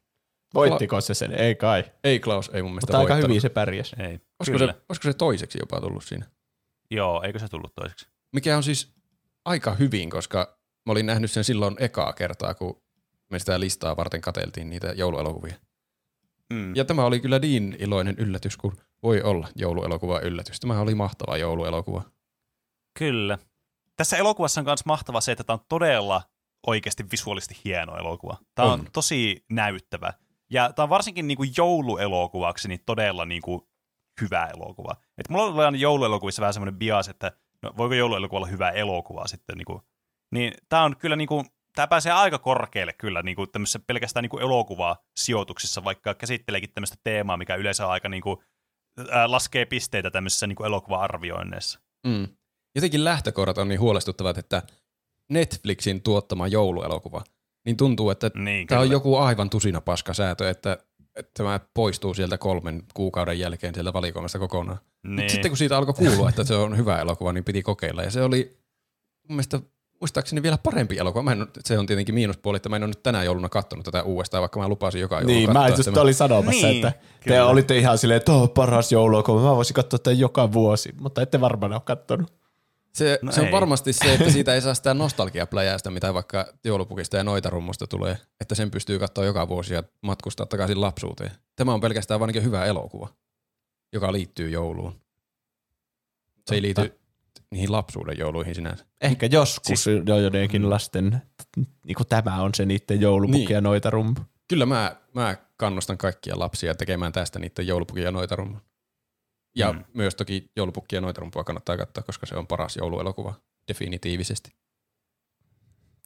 [0.53, 1.31] Voittiko se sen?
[1.31, 1.83] Ei kai.
[2.03, 3.29] Ei Klaus, ei mun mielestä Mutta aika voittanut.
[3.29, 3.95] hyvin se pärjäsi.
[3.99, 4.73] Ei, Olisiko kyllä.
[4.73, 6.25] se, olisiko se toiseksi jopa tullut siinä?
[6.91, 8.07] Joo, eikö se tullut toiseksi?
[8.33, 8.93] Mikä on siis
[9.45, 12.81] aika hyvin, koska mä olin nähnyt sen silloin ekaa kertaa, kun
[13.31, 15.55] me sitä listaa varten kateltiin niitä jouluelokuvia.
[16.53, 16.75] Mm.
[16.75, 20.59] Ja tämä oli kyllä niin iloinen yllätys, kun voi olla jouluelokuva yllätys.
[20.59, 22.01] Tämä oli mahtava jouluelokuva.
[22.99, 23.37] Kyllä.
[23.95, 26.21] Tässä elokuvassa on myös mahtava se, että tämä on todella
[26.67, 28.37] oikeasti visuaalisesti hieno elokuva.
[28.55, 28.87] Tämä on, On.
[28.93, 30.13] tosi näyttävä.
[30.49, 33.61] Ja tämä on varsinkin niin kuin jouluelokuvaksi niin todella niin kuin
[34.21, 34.95] hyvä elokuva.
[35.17, 37.31] Et mulla on aina jouluelokuvissa vähän semmoinen bias, että
[37.63, 39.57] no, voiko jouluelokuva olla hyvä elokuva sitten.
[39.57, 39.81] Niin, kuin,
[40.31, 41.45] niin tämä on kyllä niin kuin,
[41.75, 43.47] tämä pääsee aika korkealle kyllä niin kuin
[43.87, 48.37] pelkästään niin kuin elokuvasijoituksissa, vaikka käsitteleekin tämmöistä teemaa, mikä yleensä on aika niin kuin,
[49.11, 51.79] ää, laskee pisteitä tämmöisissä niin elokuva-arvioinneissa.
[52.07, 52.27] Mm.
[52.75, 54.63] Jotenkin lähtökohdat on niin huolestuttavat, että
[55.29, 57.23] Netflixin tuottama jouluelokuva,
[57.67, 60.77] niin tuntuu, että Niin, tämä on joku aivan tusina paskasäätö, että,
[61.15, 64.77] että tämä poistuu sieltä kolmen kuukauden jälkeen sieltä valikoimasta kokonaan.
[65.03, 65.15] Niin.
[65.15, 68.03] Mutta sitten kun siitä alkoi kuulua, että se on hyvä elokuva, niin piti kokeilla.
[68.03, 68.57] Ja se oli
[69.29, 69.59] mun mielestä
[70.01, 71.23] muistaakseni vielä parempi elokuva.
[71.23, 74.03] Mä en, se on tietenkin miinuspuoli, että mä en ole nyt tänä jouluna katsonut tätä
[74.03, 76.01] uudestaan, vaikka mä lupasin joka joulu Niin, katsoa mä just tämän.
[76.01, 77.45] olin sanomassa, Niin, että te kyllä.
[77.45, 81.41] olitte ihan silleen, että on paras jouluelokuva, mä voisin katsoa tämän joka vuosi, mutta ette
[81.41, 82.33] varmaan ole kattonut.
[82.97, 87.17] Se, No se on varmasti se, että siitä ei saa sitä nostalgiapläjästä, mitä vaikka joulupukista
[87.17, 91.31] ja noitarummusta tulee, että sen pystyy katsoa joka vuosi ja matkustaa takaisin lapsuuteen.
[91.55, 93.09] Tämä on pelkästään vain hyvä elokuva,
[93.93, 95.01] joka liittyy jouluun.
[96.49, 96.99] Se ei liity
[97.51, 98.85] niihin lapsuuden jouluihin sinänsä.
[99.01, 100.69] Ehkä joskus siis, jo joidenkin Mm.
[100.69, 101.21] lasten,
[101.57, 103.53] niin kuin tämä on se niiden joulupukki Niin.
[103.53, 104.21] ja noita rumpu.
[104.47, 108.61] Kyllä mä, mä kannustan kaikkia lapsia tekemään tästä niiden joulupukin ja noitarummun.
[109.57, 109.83] Ja Mm.
[109.93, 113.33] myös toki joulupukki ja noitarumpua kannattaa katsoa, koska se on paras jouluelokuva
[113.67, 114.55] definitiivisesti.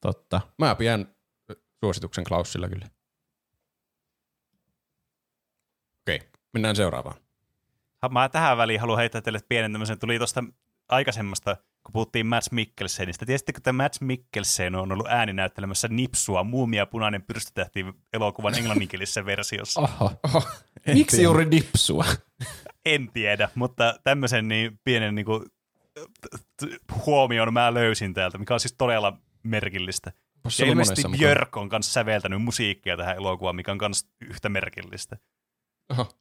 [0.02, 0.42] Totta.
[0.58, 1.16] Mä pidän
[1.80, 2.90] suosituksen Klausilla kyllä.
[6.02, 7.22] Okei, mennään seuraavaan.
[8.12, 10.44] Mä tähän väliin haluan heittää teille pienen tämmöisen, tuli tuosta
[10.90, 11.58] aikaisemmasta,
[11.92, 13.26] kun puhuttiin Mads Mikkelsenistä.
[13.26, 19.82] Tiesittekö, että Mads Mikkelsen on ollut ääninäyttelemässä Nipsua, Muumia punainen pyrstötähti elokuvan englanninkielisessä versiossa?
[19.82, 20.12] Oho.
[20.24, 20.44] Oho,
[20.94, 21.24] Miksi tiedä.
[21.28, 22.06] juuri nipsua?
[22.86, 25.46] En tiedä, mutta tämmöisen niin pienen niin kuin,
[27.06, 30.12] huomioon mä löysin täältä, mikä on siis todella merkillistä.
[30.50, 31.04] Se Ja ilmeisesti.
[31.18, 35.18] Björk on kanssa säveltänyt musiikkia tähän elokuvaan, mikä on myös yhtä merkillistä.
[35.90, 36.12] Oho.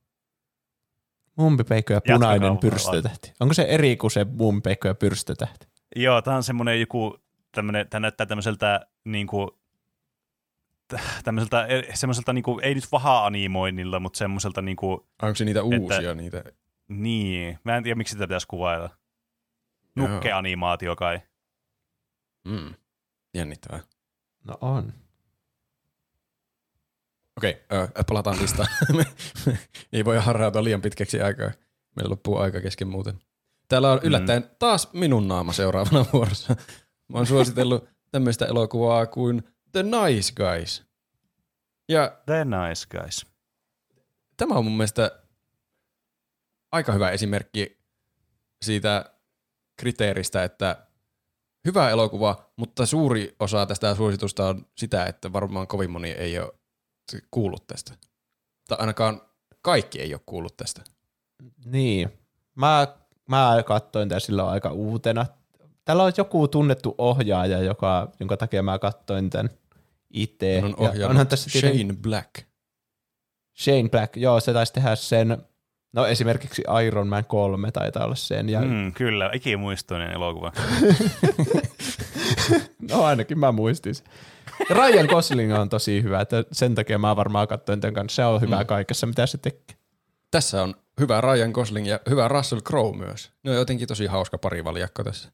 [1.41, 3.33] Mumpipeikko ja punainen pyrstötähti.
[3.41, 5.69] Onko se eri kuin se mumpipeikko ja pyrstötähti?
[5.97, 7.19] Joo, tämä on semmoinen joku,
[7.53, 9.51] tämmönen, tämä näyttää tämmöiseltä niin kuin,
[11.25, 16.15] tämmöiseltä, semmoiselta niin kuin, ei nyt vaha-animoinnilla, mutta semmoiselta niin kuin, Onko se niitä uusia
[16.15, 16.45] niitä?
[16.89, 18.91] niin, mä en tiedä miksi sitä pitäisi kuvailla.
[19.97, 21.21] Nukkeanimaatio kai.
[22.45, 22.75] Mm.
[23.35, 23.81] Jännittävää.
[24.45, 24.93] No on.
[27.41, 28.69] Okei, ö, palataan listaan.
[29.93, 31.51] Ei voi harrautua liian pitkäksi aikaa.
[31.97, 33.19] Meillä loppuu aika kesken muuten.
[33.69, 34.49] Täällä on yllättäen mm.
[34.59, 36.57] taas minun naama seuraavana vuorossa.
[37.09, 39.43] Mä oon suositellut tämmöistä elokuvaa kuin
[39.73, 40.85] The Nice Guys.
[41.89, 43.27] Ja The nice guys.
[44.37, 45.23] tämä on mun mielestä
[46.73, 47.79] aika hyvä esimerkki
[48.63, 49.15] siitä
[49.77, 50.87] kriteeristä, että
[51.65, 56.60] hyvä elokuva, mutta suuri osa tästä suositusta on sitä, että varmaan kovin moni ei ole
[57.31, 57.93] kuullut tästä.
[58.69, 59.23] Tai ainakaan
[59.63, 60.83] kaikki ei ole kuullut tästä.
[61.65, 62.13] Niin.
[62.55, 62.87] Mä,
[63.29, 65.27] mä katsoin tämän silloin aika uutena.
[65.85, 69.51] Täällä on joku tunnettu ohjaaja, joka, jonka takia mä katsoin tämän
[70.11, 70.61] itse.
[70.65, 72.31] On Ja ohjannut onhan tässä Shane tietenkin- Black.
[73.59, 75.39] Shane Black, joo, se taisi tehdä sen,
[75.93, 78.49] no esimerkiksi Iron Man 3 taitaa olla sen.
[78.49, 80.53] Ja, Mm, kyllä, ikimuistoinen elokuva.
[82.91, 84.07] No ainakin mä muistin sen.
[84.71, 88.17] Ryan Gosling on tosi hyvä, että sen takia mä varmaan katsoin tämän kanssa.
[88.17, 88.67] Se on hyvä mm.
[88.67, 89.77] kaikessa, mitä se tekee.
[90.31, 93.31] Tässä on hyvä Ryan Gosling ja hyvä Russell Crowe myös.
[93.45, 95.33] Ne on jotenkin tosi hauska parivaljakko tässä.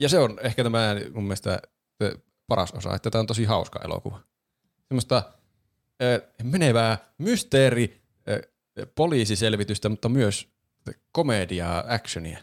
[0.00, 1.62] Ja se on ehkä tämä mun mielestä
[2.48, 4.20] paras osa, että tämä on tosi hauska elokuva.
[4.88, 5.16] Semmoista
[6.02, 8.38] äh, menevää mysteeri, äh,
[8.94, 10.48] poliisiselvitystä, mutta myös
[11.12, 12.38] komediaa, actionia.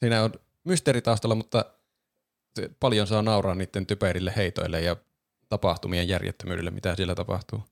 [0.00, 0.32] Siinä on
[0.64, 1.64] mysteeri taustalla, mutta
[2.80, 4.96] paljon saa nauraa niiden typerille heitoille ja
[5.48, 7.62] tapahtumien järjettömyydelle, mitä siellä tapahtuu.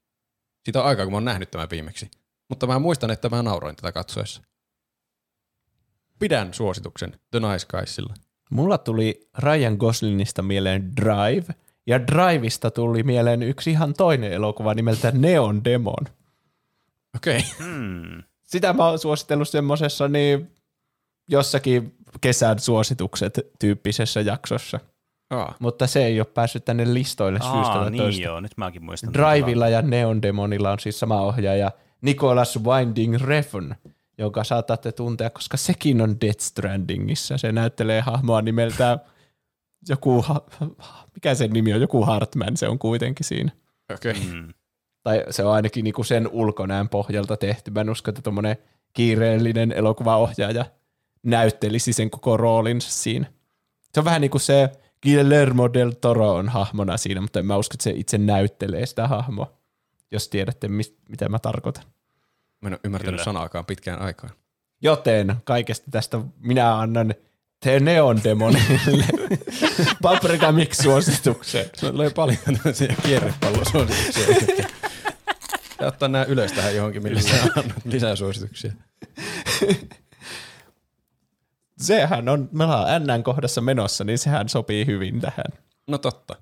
[0.64, 2.10] Siitä on aikaa, kun mä oon nähnyt tämän viimeksi.
[2.48, 4.42] Mutta mä muistan, että mä nauroin tätä katsoessa.
[6.18, 8.14] Pidän suosituksen The Nice Guysilla.
[8.50, 11.54] Mulla tuli Ryan Goslingista mieleen Drive,
[11.86, 16.06] ja Driveista tuli mieleen yksi ihan toinen elokuva nimeltä Neon Demon.
[17.16, 17.38] Okei.
[17.38, 17.66] Okay.
[17.66, 18.22] Hmm.
[18.42, 20.50] Sitä mä oon suositellut semmosessa niin
[21.28, 24.80] jossakin kesän suositukset tyyppisessä jaksossa.
[25.30, 28.22] Aa, Mutta se ei ole päässyt tänne listoille syystä Aa, tai niin toista.
[28.22, 29.12] joo, nyt mäkin muistan.
[29.14, 31.70] Drivilla ja Neon Demonilla on siis sama ohjaaja
[32.00, 33.74] Nicholas Winding Refn,
[34.18, 37.38] jonka saatatte tuntea, koska sekin on Death Strandingissa.
[37.38, 38.98] Se näyttelee hahmoa nimeltä
[39.88, 40.42] joku, ha-
[41.14, 43.50] mikä sen nimi on, joku Hartman se on kuitenkin siinä.
[43.94, 44.12] okei.
[44.12, 44.24] Okay.
[44.34, 44.54] Mm.
[45.02, 47.70] Tai se on ainakin niinku sen ulkonäön pohjalta tehty.
[47.70, 48.56] Mä en usko, että tuommoinen
[48.92, 50.64] kiireellinen elokuvaohjaaja
[51.26, 53.26] näyttelisi sen koko roolinsa siinä.
[53.94, 54.70] Se on vähän niin kuin se
[55.02, 59.08] Guillermo del Toro on hahmona siinä, mutta en mä usko, että se itse näyttelee sitä
[59.08, 59.52] hahmoa,
[60.10, 61.84] jos tiedätte, mis- mitä mä tarkoitan.
[62.60, 63.24] Mä en ole ymmärtänyt Kyllä.
[63.24, 64.32] sanaakaan pitkään aikaan.
[64.82, 67.14] Joten kaikesta tästä minä annan
[67.60, 69.04] The Neon Demonille
[70.02, 71.70] Paprika Mix-suosituksen.
[71.76, 74.68] Sulla oli paljon tämmöisiä kierrepallosuosituksia.
[75.80, 78.72] Ja ottaa nämä ylös tähän johonkin, millä sä annat lisää suosituksia.
[81.78, 85.44] Sehän on, me ollaan NN-kohdassa menossa, niin sehän sopii hyvin tähän.
[85.86, 86.36] No totta.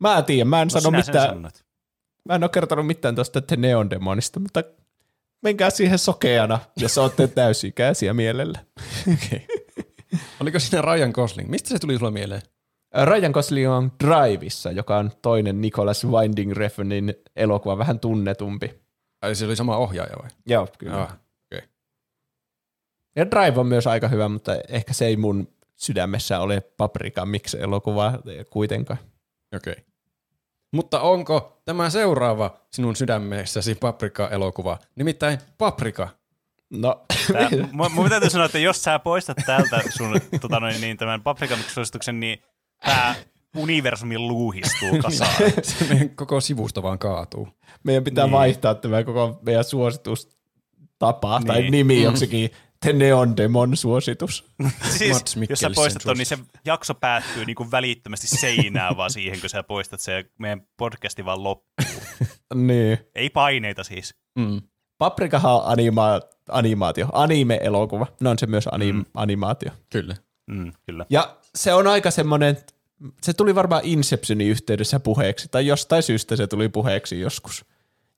[0.00, 1.42] Mä tiedän, mä en No sano mitään,
[2.24, 4.62] mä en ole kertonut mitään tuosta The Neon Demonista, mutta
[5.42, 8.58] menkää siihen sokeana, jos olette täysikäisiä mielellä.
[9.12, 9.40] Okay.
[10.40, 11.48] Oliko siinä Ryan Gosling?
[11.48, 12.42] Mistä se tuli sulla mieleen?
[13.04, 18.74] Ryan Gosling on Driveissa, joka on toinen Nicholas Winding Refnin elokuva, vähän tunnetumpi.
[19.22, 20.30] Ai se oli sama ohjaaja vai?
[20.46, 21.02] Joo, kyllä.
[21.02, 21.18] Ah.
[23.16, 27.60] Ja Drive on myös aika hyvä, mutta ehkä se ei mun sydämessä ole Paprika miksi
[27.60, 28.12] elokuva
[28.50, 28.98] kuitenkaan.
[29.56, 29.74] Okei.
[30.72, 34.78] Mutta onko tämä seuraava sinun sydämessäsi Paprika-elokuva?
[34.96, 36.08] Nimittäin Paprika.
[36.70, 40.96] No, Tää, mun, mun täytyy sanoa, että jos sä poistat täältä sun tota noin, niin,
[40.96, 42.42] tämän paprikamix-suosituksen, niin
[42.84, 43.14] tämä
[43.56, 45.32] universumi luuhistuu kasaan.
[45.62, 47.48] se meidän koko sivusto vaan kaatuu.
[47.84, 48.30] meidän pitää Niin.
[48.30, 48.38] niin.
[48.38, 51.46] vaihtaa tämä koko meidän suositustapa niin.
[51.46, 51.70] tai Niin.
[51.72, 52.14] nimi mm.
[52.80, 54.44] The Neon Demon suositus.
[54.98, 59.40] siis, jos sä poistat ton, niin se jakso päättyy niin kuin välittömästi seinään vaan siihen,
[59.40, 61.84] kun sä poistat se ja meidän podcasti vaan loppuu.
[62.54, 62.98] niin.
[63.14, 64.14] Ei paineita siis.
[64.38, 64.62] Mm.
[64.98, 68.06] Paprikahan on anima- animaatio, anime-elokuva.
[68.20, 69.04] No on se myös anim- mm.
[69.14, 69.70] animaatio.
[69.90, 70.16] Kyllä.
[70.46, 71.06] Mm, kyllä.
[71.10, 72.58] Ja se on aika semmoinen,
[73.22, 77.64] se tuli varmaan Inceptionin yhteydessä puheeksi, tai jostain syystä se tuli puheeksi joskus.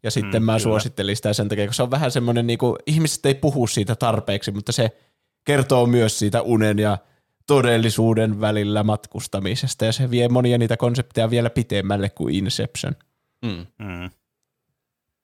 [0.03, 0.63] Ja sitten Mm, mä kyllä.
[0.63, 3.97] suosittelin sitä sen takia, kun se on vähän semmoinen, niin kuin, ihmiset ei puhu siitä
[3.97, 4.91] tarpeeksi, mutta se
[5.45, 6.99] kertoo myös siitä unen ja
[7.47, 12.97] todellisuuden välillä matkustamisesta, ja se vie monia niitä konsepteja vielä pitemmälle kuin Inception.
[13.43, 13.67] Mm.
[13.79, 14.11] Mm.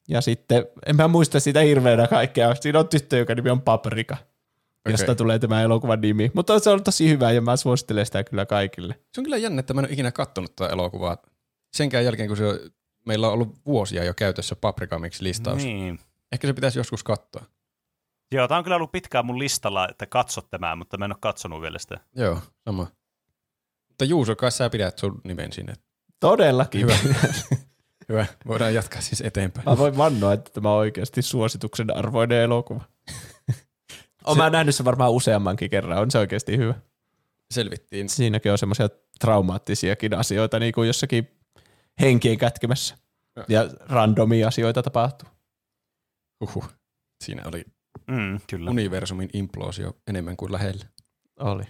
[0.09, 4.15] Ja sitten, en mä muista sitä hirveänä kaikkea, siinä on tyttö, joka nimi on Paprika,
[4.15, 4.93] okay.
[4.93, 6.31] josta tulee tämä elokuvan nimi.
[6.35, 8.95] Mutta se on tosi hyvä, ja mä suosittelen sitä kyllä kaikille.
[9.13, 11.17] Se on kyllä jännä, että mä en ole ikinä kattonut tätä elokuvaa.
[11.77, 12.59] Senkään jälkeen, kun se on,
[13.07, 15.57] meillä on ollut vuosia jo käytössä Paprika Mix-listaus.
[15.57, 15.77] Niin.
[15.77, 16.01] Niin.
[16.33, 17.45] Ehkä se pitäisi joskus katsoa.
[18.33, 21.19] Joo, tää on kyllä ollut pitkään mun listalla, että katso tämä, mutta mä en ole
[21.21, 22.01] katsonut vielä sitä.
[22.17, 22.87] Joo, sama.
[23.89, 25.75] Mutta Juuso, kai sä pidät sun nimen sinne.
[26.21, 26.81] Todellakin.
[26.81, 26.97] Hyvä.
[28.09, 29.69] Hyvä, voidaan jatkaa siis eteenpäin.
[29.69, 32.85] Mä voin vannoa, että tämä on oikeasti suosituksen arvoinen elokuva.
[34.25, 36.75] Olen mä nähnyt sen varmaan useammankin kerran, on se oikeasti hyvä.
[37.51, 38.09] Selvittiin.
[38.09, 38.89] Siinäkin on semmoisia
[39.21, 41.36] traumaattisiakin asioita, niin kuin jossakin
[42.01, 42.97] henkien kätkemässä.
[43.49, 45.29] Ja randomia asioita tapahtuu.
[46.41, 46.69] Uhuh.
[47.25, 47.65] Siinä oli
[48.11, 48.71] Mm, kyllä.
[48.71, 50.85] universumin imploosio enemmän kuin lähellä.
[51.41, 51.65] Oli.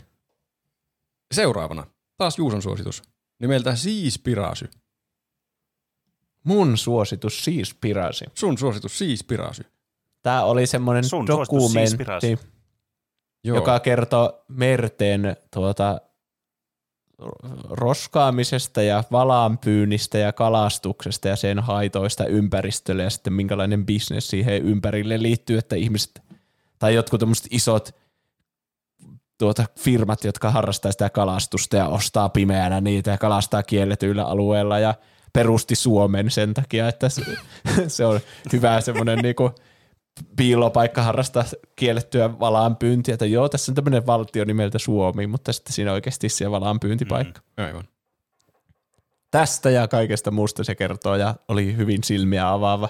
[1.35, 1.87] Seuraavana,
[2.17, 3.03] taas Juuson suositus.
[3.41, 4.71] Nimeltä Siis Pirasy.
[6.45, 8.25] Mun suositus siis pirasi.
[8.35, 9.65] Sun suositus Siis Pirasy.
[10.23, 12.27] Tämä oli semmoinen Sun suositus siis pirasi.
[12.31, 12.57] dokumentti,
[13.45, 13.57] Joo.
[13.57, 16.01] joka kertoo merten tuota,
[17.71, 25.23] roskaamisesta ja valaanpyynnistä ja kalastuksesta ja sen haitoista ympäristölle ja sitten minkälainen bisnes siihen ympärille
[25.23, 26.23] liittyy, että ihmiset
[26.79, 27.21] tai jotkut
[27.51, 27.95] isot
[29.39, 34.95] tuota, firmat, jotka harrastaa sitä kalastusta ja ostaa pimeänä niitä ja kalastaa kielletyillä alueilla ja
[35.33, 37.23] perusti Suomen sen takia, että se,
[37.89, 38.21] se on
[38.53, 39.51] hyvä semmoinen niinku
[40.37, 41.45] piilopaikka harrastaa
[41.77, 46.51] kiellettyä valaanpyyntiä, että joo, tässä on tämmöinen valtio nimeltä Suomi, mutta sitten siinä oikeasti se
[46.51, 47.41] valaanpyyntipaikka.
[47.41, 47.65] Mm.
[47.65, 47.85] Aivan.
[49.31, 52.89] Tästä ja kaikesta muusta se kertoo ja oli hyvin silmiä avaava.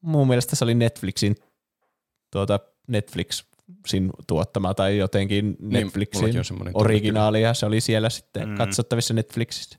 [0.00, 1.36] Mun mielestä se oli Netflixin
[2.30, 8.54] tuota, Netflixin tuottama tai jotenkin Niin, Netflixin tunne originaali ja se oli siellä sitten mm.
[8.54, 9.78] katsottavissa Netflixissä.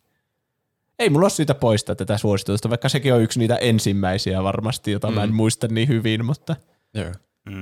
[0.99, 5.07] Ei mulla ole syytä poistaa tätä suositusta, vaikka sekin on yksi niitä ensimmäisiä varmasti, jota
[5.07, 5.13] mm.
[5.13, 6.55] mä en muista niin hyvin, mutta
[6.93, 7.11] Joo.
[7.45, 7.53] Mm,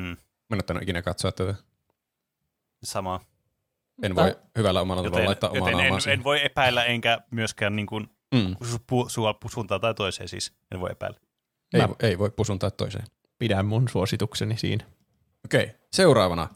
[0.49, 1.55] Mä en ottanut ikinä katsoa tätä.
[2.83, 3.19] sama.
[4.03, 6.19] En Mutta- voi hyvällä omalla tavalla Joten, laittaa omaa en, siihen.
[6.19, 8.55] en, voi epäillä enkä myöskään niin kuin, Mm.
[8.87, 10.53] pu, su, suuntaan tai toiseen siis.
[10.71, 11.19] En voi epäillä.
[11.73, 13.05] Ei, Mä- ei voi pusuntaa toiseen.
[13.39, 14.85] pidän mun suositukseni siinä.
[15.45, 16.47] Okei, seuraavana.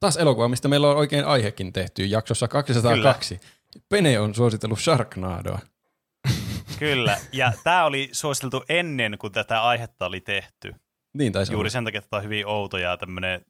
[0.00, 3.40] Taas elokuva, mistä meillä on oikein aihekin tehty jaksossa 202.
[3.88, 5.58] Pene on suositellut Sharknadoa.
[6.78, 10.74] Kyllä, ja tämä oli suositeltu ennen kuin tätä aihetta oli tehty.
[11.14, 11.70] Niin taisi Juuri olla.
[11.70, 13.44] sen takia, että tämä on hyvin outo ja tämmöinen,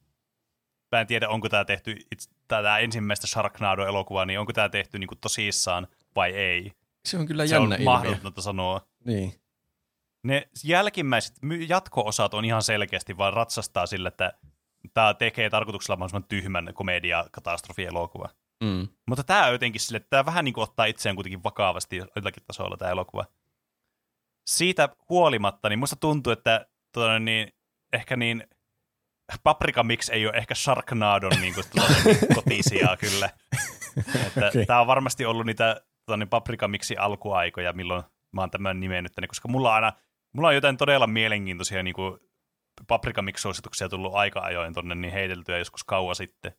[0.92, 1.96] mä en tiedä onko tämä tehty,
[2.48, 5.86] tämä ensimmäistä Sharknado-elokuvaa, niin onko tämä tehty niin kuin tosissaan
[6.16, 6.72] vai ei.
[7.05, 7.84] Se on kyllä Se on jännä ilmiö.
[7.84, 8.86] mahdotonta sanoa.
[9.05, 9.34] Niin.
[10.22, 11.36] Ne jälkimmäiset
[11.68, 14.32] jatko-osat on ihan selkeästi vaan ratsastaa sillä, että
[14.94, 18.28] tämä tekee tarkoituksella mahdollisimman tyhmän komedia-katastrofielokuva.
[18.64, 18.89] Mm.
[19.09, 22.76] Mutta tämä on jotenkin sille, tämä vähän niin kuin ottaa itseään kuitenkin vakavasti jollakin tasolla
[22.76, 23.24] tämä elokuva.
[24.47, 27.52] Siitä huolimatta, niin musta tuntuu, että tuota, niin,
[27.93, 28.44] ehkä niin
[29.43, 33.30] Paprika Mix ei ole ehkä Sharknadon niin kuin, tuota, niin, kotisia kyllä.
[34.26, 34.66] että Okei.
[34.66, 38.02] Tämä on varmasti ollut niitä tuota, niin Paprika Mixin alkuaikoja, milloin
[38.32, 39.93] mä oon tämän nimennyt tänne, koska mulla on aina,
[40.32, 42.18] mulla on jotain todella mielenkiintoisia niin kuin
[42.86, 46.52] Paprika Mix-suosituksia tullut aika ajoin tonne niin heiteltyä joskus kauan sitten.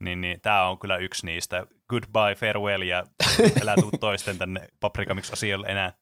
[0.00, 1.66] Niin, niin tämä on kyllä yksi niistä.
[1.88, 3.04] Goodbye, farewell ja
[3.62, 5.92] älä tuu toisten tänne Paprika Mix-osiolle enää.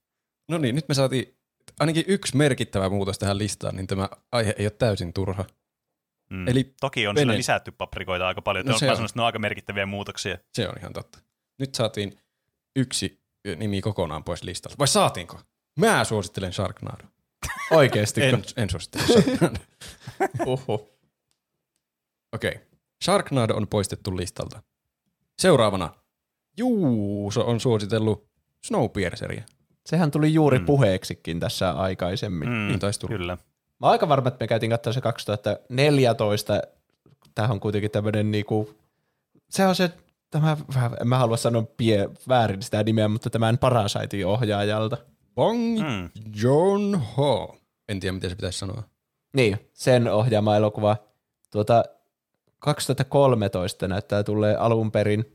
[0.48, 1.36] No niin, nyt me saatiin
[1.80, 5.44] ainakin yksi merkittävä muutos tähän listaan, niin tämä aihe ei ole täysin turha.
[6.30, 6.48] Mm.
[6.48, 8.66] Eli Toki on Vene- sillä lisätty paprikoita aika paljon.
[8.66, 8.96] No No, se on on.
[8.96, 10.38] sanonut, että ne on aika merkittäviä muutoksia.
[10.52, 11.18] se on ihan totta.
[11.58, 12.18] Nyt saatiin
[12.76, 13.20] yksi
[13.56, 14.78] nimi kokonaan pois listalta.
[14.78, 15.40] Vai saatiinko?
[15.78, 17.04] Mä suosittelen Sharknado.
[17.70, 18.22] Oikeesti.
[18.22, 19.58] En, en suosittele Sharknado.
[22.32, 22.50] Okei.
[22.50, 22.58] Okay.
[23.04, 24.62] Sharknado on poistettu listalta.
[25.38, 25.94] Seuraavana.
[26.56, 28.26] Juuso on suositellut
[28.64, 29.42] Snowpierceria.
[29.86, 30.66] Sehän tuli juuri Mm.
[30.66, 32.48] puheeksikin tässä aikaisemmin.
[32.48, 33.16] Mm, Niin taisi tulla.
[33.16, 33.36] Kyllä.
[33.80, 36.62] Mä oon aika varma, että me käytiin katsoa se 2014.
[37.34, 38.74] Tämähän on kuitenkin tämmöinen niinku,
[39.50, 39.90] se on se,
[40.30, 40.56] tämä,
[41.00, 44.96] en mä halua sanoa pie, väärin sitä nimeä, mutta tämän Parasaitin ohjaajalta.
[45.34, 46.10] Bong Mm.
[46.42, 47.56] Joon Ho.
[47.88, 48.82] En tiedä, miten se pitäisi sanoa.
[49.34, 50.96] Niin, sen ohjaama elokuva.
[51.52, 51.84] Tuota,
[52.66, 55.32] 2013 näyttää tulee alun perin.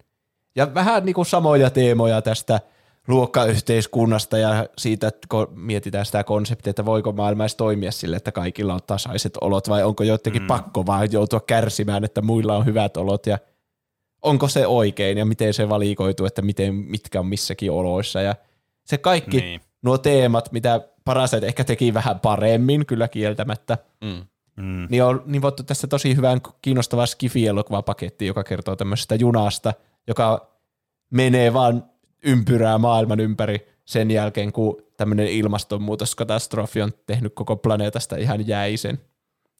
[0.55, 2.59] Ja vähän niin kuin samoja teemoja tästä
[3.07, 8.31] luokkayhteiskunnasta ja siitä, että kun mietitään sitä konseptia, että voiko maailma edes toimia sille, että
[8.31, 10.47] kaikilla on tasaiset olot vai onko jotenkin mm.
[10.47, 13.37] pakko vaan joutua kärsimään, että muilla on hyvät olot ja
[14.21, 18.35] onko se oikein ja miten se valikoituu, että miten, mitkä on missäkin oloissa ja
[18.85, 19.61] se kaikki Niin.
[19.81, 24.25] nuo teemat, mitä Parasite ehkä teki vähän paremmin kyllä kieltämättä, Mm.
[24.55, 24.87] Mm.
[24.89, 29.73] niin on nivottu tässä tosi hyvän kiinnostava skifi-elokuvapaketti, joka kertoo tämmöisestä junasta,
[30.07, 30.57] joka
[31.09, 31.85] menee vaan
[32.23, 38.99] ympyrää maailman ympäri sen jälkeen, kun tämmöinen ilmastonmuutoskatastrofi on tehnyt koko planeetasta ihan jäisen.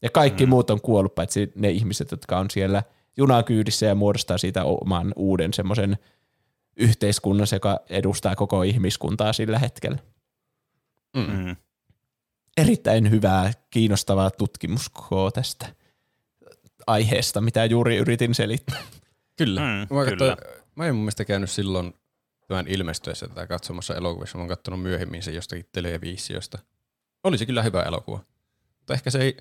[0.01, 0.49] Ja kaikki mm.
[0.49, 2.83] muut on kuollut, paitsi ne ihmiset, jotka on siellä
[3.17, 5.97] junakyydissä ja muodostaa siitä oman uuden semmoisen
[6.77, 9.97] yhteiskunnan, joka edustaa koko ihmiskuntaa sillä hetkellä.
[11.15, 11.55] Mm.
[12.57, 15.75] Erittäin hyvää, kiinnostavaa tutkimuskoa tästä
[16.87, 18.81] aiheesta, mitä juuri yritin selittää.
[19.37, 19.61] Kyllä.
[19.61, 20.35] Mm, mä, kyllä.
[20.35, 21.93] katsoin, mä en mun mielestä käynyt silloin
[22.47, 24.37] tämän ilmestyessä tätä katsomassa elokuvissa.
[24.37, 26.59] Mä oon katsonut myöhemmin sen jostakin televisiosta.
[27.23, 28.19] Oli se kyllä hyvä elokuva.
[28.77, 29.37] Mutta ehkä se ei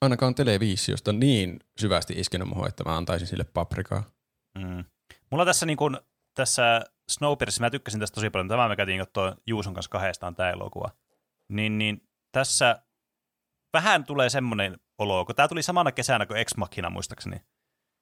[0.00, 4.04] ainakaan televisiosta niin syvästi iskenyt muuhun, että mä antaisin sille paprikaa.
[4.58, 4.84] Mm.
[5.30, 6.00] Mulla tässä, niin kun,
[6.34, 10.50] tässä Snowpiercerissa, mä tykkäsin tästä tosi paljon, tämä me käytiin katsoa Juuson kanssa kahdestaan tämä
[10.50, 10.90] elokuva,
[11.48, 12.82] niin, niin tässä
[13.72, 17.36] vähän tulee semmoinen olo, kun tämä tuli samana kesänä kuin Ex Machina muistaakseni.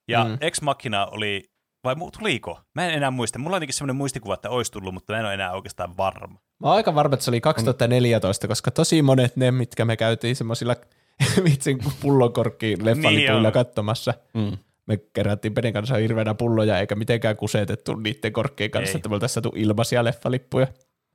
[0.09, 0.39] Ja Mm.
[0.41, 1.45] Ex Machina oli,
[1.85, 2.61] vai tuliko?
[2.75, 3.39] Mä en enää muista.
[3.39, 6.39] Mulla on jotenkin semmoinen muistikuva, että olisi tullut, mutta mä en ole enää oikeastaan varma.
[6.61, 10.37] Mä oon aika varma, että se oli 2014, koska tosi monet ne, mitkä me käytiin
[10.37, 10.77] semmoisilla
[11.45, 14.15] vitsin pullonkorkkiin leffalipuilla Niin katsomassa.
[14.35, 14.59] Mm.
[14.87, 18.97] Me kerättiin Penen kanssa hirveänä pulloja, eikä mitenkään kusetettu niiden korkkien kanssa, Ei.
[18.97, 20.67] että me oltaisiin saatu ilmaisia leffalippuja.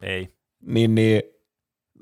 [0.02, 0.28] Ei.
[0.66, 1.24] Niin, niin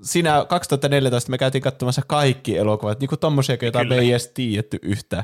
[0.01, 4.79] siinä 2014 me käytiin katsomassa kaikki elokuvat, niin kuin tommosia, joita me ei edes tiedetty
[4.81, 5.23] yhtään.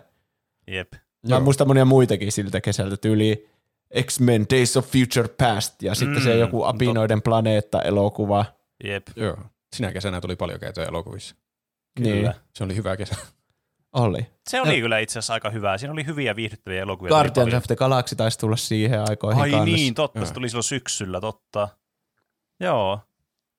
[0.68, 0.94] Jep.
[1.30, 3.50] Mä muistan monia muitakin siltä kesältä, tyyli
[4.04, 8.46] X-Men Days of Future Past, ja sitten se Mm, joku Apinoiden planeetta-elokuva.
[8.84, 9.08] Jep.
[9.16, 9.38] Joo.
[9.76, 11.36] Sinä kesänä tuli paljon käytöä elokuvissa.
[12.00, 12.34] Niin, Kyllä.
[12.54, 13.16] Se oli hyvä kesä.
[13.94, 14.28] oli.
[14.50, 15.78] Se oli kyllä itse asiassa aika hyvää.
[15.78, 17.10] Siinä oli hyviä viihdyttäviä elokuvia.
[17.10, 19.66] Guardians of the Galaxy taisi tulla siihen aikoihin Ai kanssa.
[19.66, 20.20] niin, totta.
[20.20, 20.26] Joo.
[20.26, 21.68] Se tuli silloin syksyllä, totta.
[22.60, 23.00] Joo.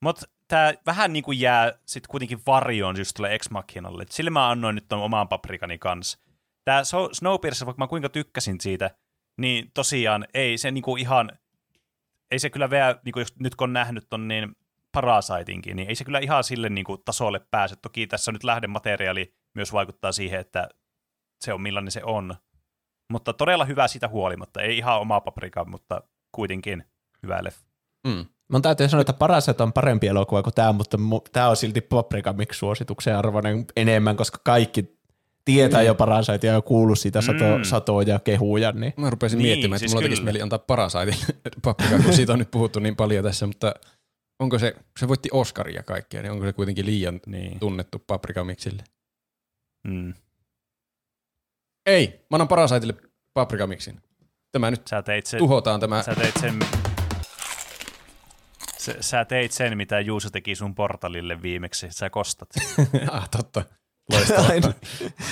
[0.02, 4.04] Mutta tämä vähän niin kuin jää sitten kuitenkin varjoon just tuolle Ex Machinalle.
[4.10, 6.18] Sille mä annoin nyt ton oman paprikani kanssa.
[6.64, 6.82] Tämä
[7.12, 8.90] Snowpiercer, vaikka mä kuinka tykkäsin siitä,
[9.36, 11.30] niin tosiaan ei se niinku ihan,
[12.30, 14.56] ei se kyllä vielä, niinku jos nyt kun on nähnyt ton niin
[14.92, 17.76] Parasaitinkin, niin ei se kyllä ihan sille niinku tasolle pääse.
[17.76, 20.68] Toki tässä nyt lähdemateriaali myös vaikuttaa siihen, että
[21.40, 22.36] se on millainen se on.
[23.12, 24.62] Mutta todella hyvä siitä huolimatta.
[24.62, 26.02] Ei ihan oma paprika, mutta
[26.32, 26.84] kuitenkin
[27.22, 27.66] hyvä leffa.
[28.06, 28.26] Mm.
[28.52, 30.98] Mun täytyy sanoa, että Paraset on parempi elokuva kuin tämä, mutta
[31.32, 34.96] tämä on silti Paprika Mix-suosituksen arvoinen enemmän, koska kaikki
[35.44, 37.64] tietää jo Parasaitia ja kuullut siitä sato, Mm.
[37.64, 38.72] satoja ja kehuja.
[38.72, 38.92] Niin.
[38.96, 41.14] Mä rupesin Niin, miettimään, että siis mulla tekisi mieli antaa Parasaitin
[41.64, 43.74] paprika, kun siitä on nyt puhuttu niin paljon tässä, mutta
[44.38, 47.58] onko se, se voitti Oscaria kaikkea, niin onko se kuitenkin liian Niin.
[47.58, 48.84] tunnettu paprikamixille?
[49.88, 50.14] Mm.
[51.86, 52.94] Ei, mä annan Parasaitille
[53.34, 54.00] paprikamixin.
[54.52, 56.02] Tämä nyt Sä teit sen, tuhotaan tämä.
[56.02, 56.58] sä teit sen,
[58.86, 61.86] sä, sä teit sen, mitä Juuso teki sun portalille viimeksi.
[61.90, 62.48] Sä kostat.
[63.10, 63.64] ah, totta.
[64.48, 64.72] Aina.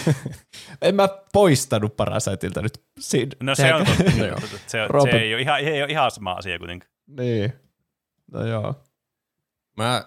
[0.83, 2.83] en mä poistanut Parasaitilta nyt.
[3.01, 4.03] Siin, No se on, totta.
[4.11, 5.13] Se, se, Robin.
[5.13, 6.93] se ei, ole ihan, ei ole ihan sama asia kuitenkaan.
[7.07, 7.53] Niin.
[8.33, 8.85] No joo.
[9.77, 10.05] Mä,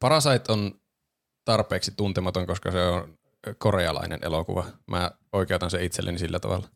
[0.00, 0.80] Parasite on
[1.44, 3.18] tarpeeksi tuntematon, koska se on
[3.58, 4.64] korealainen elokuva.
[4.86, 6.68] Mä oikeutan se itselleni sillä tavalla.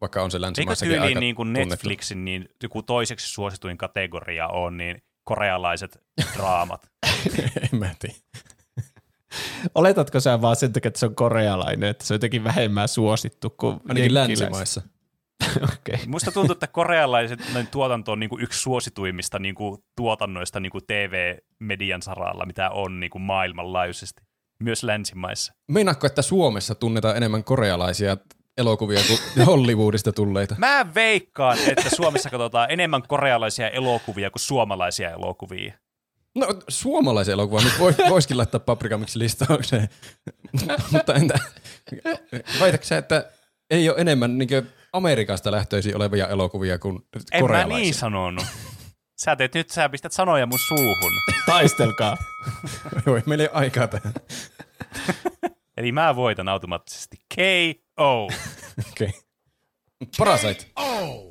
[0.00, 1.52] Vaikka on se Eikö länsimaissakin tyyliin aika niin kuin.
[1.52, 5.98] Netflixin niin joku toiseksi suosituin kategoria on niin korealaiset
[6.36, 6.90] draamat?
[7.72, 8.16] en mä tiedä.
[9.74, 13.50] Oletatko sä vaan sen takia, että se on korealainen, että se on jotenkin vähemmän suosittu
[13.50, 14.82] kuin Ainakin jenkkiläis- länsimaissa.
[15.62, 16.06] Okei.
[16.06, 20.72] Musta tuntuu, että korealaiset noin tuotanto on niin kuin yksi suosituimmista niin kuin tuotannoista niin
[20.72, 24.22] kuin TV-median saralla, mitä on niin kuin maailmanlaajuisesti.
[24.62, 25.52] Myös länsimaissa.
[25.72, 28.16] Meinaatko, että Suomessa tunnetaan enemmän korealaisia
[28.60, 30.54] elokuvia kuin Hollywoodista tulleita?
[30.58, 35.74] Mä veikkaan, että Suomessa katsotaan enemmän korealaisia elokuvia kuin suomalaisia elokuvia.
[36.34, 39.88] No suomalaisen elokuvan nyt voi, voisikin laittaa paprikamiksi listaukseen.
[40.92, 41.38] Mutta entä,
[42.60, 43.30] väitätkö sä, että
[43.70, 44.48] ei ole enemmän niin
[44.92, 47.82] Amerikasta lähtöisin olevia elokuvia kuin En mä korealaisia?
[47.82, 48.44] niin sanonut.
[49.16, 51.12] Sä teet nyt, sä pistät sanoja mun suuhun.
[51.46, 52.16] Taistelkaa.
[53.06, 54.14] Joo, meillä ei ole aikaa tähän.
[55.76, 57.16] Eli mä voitan automaattisesti.
[58.00, 58.24] K.O.
[58.92, 59.08] Okei.
[59.08, 59.20] Okay.
[60.18, 60.66] Parasite.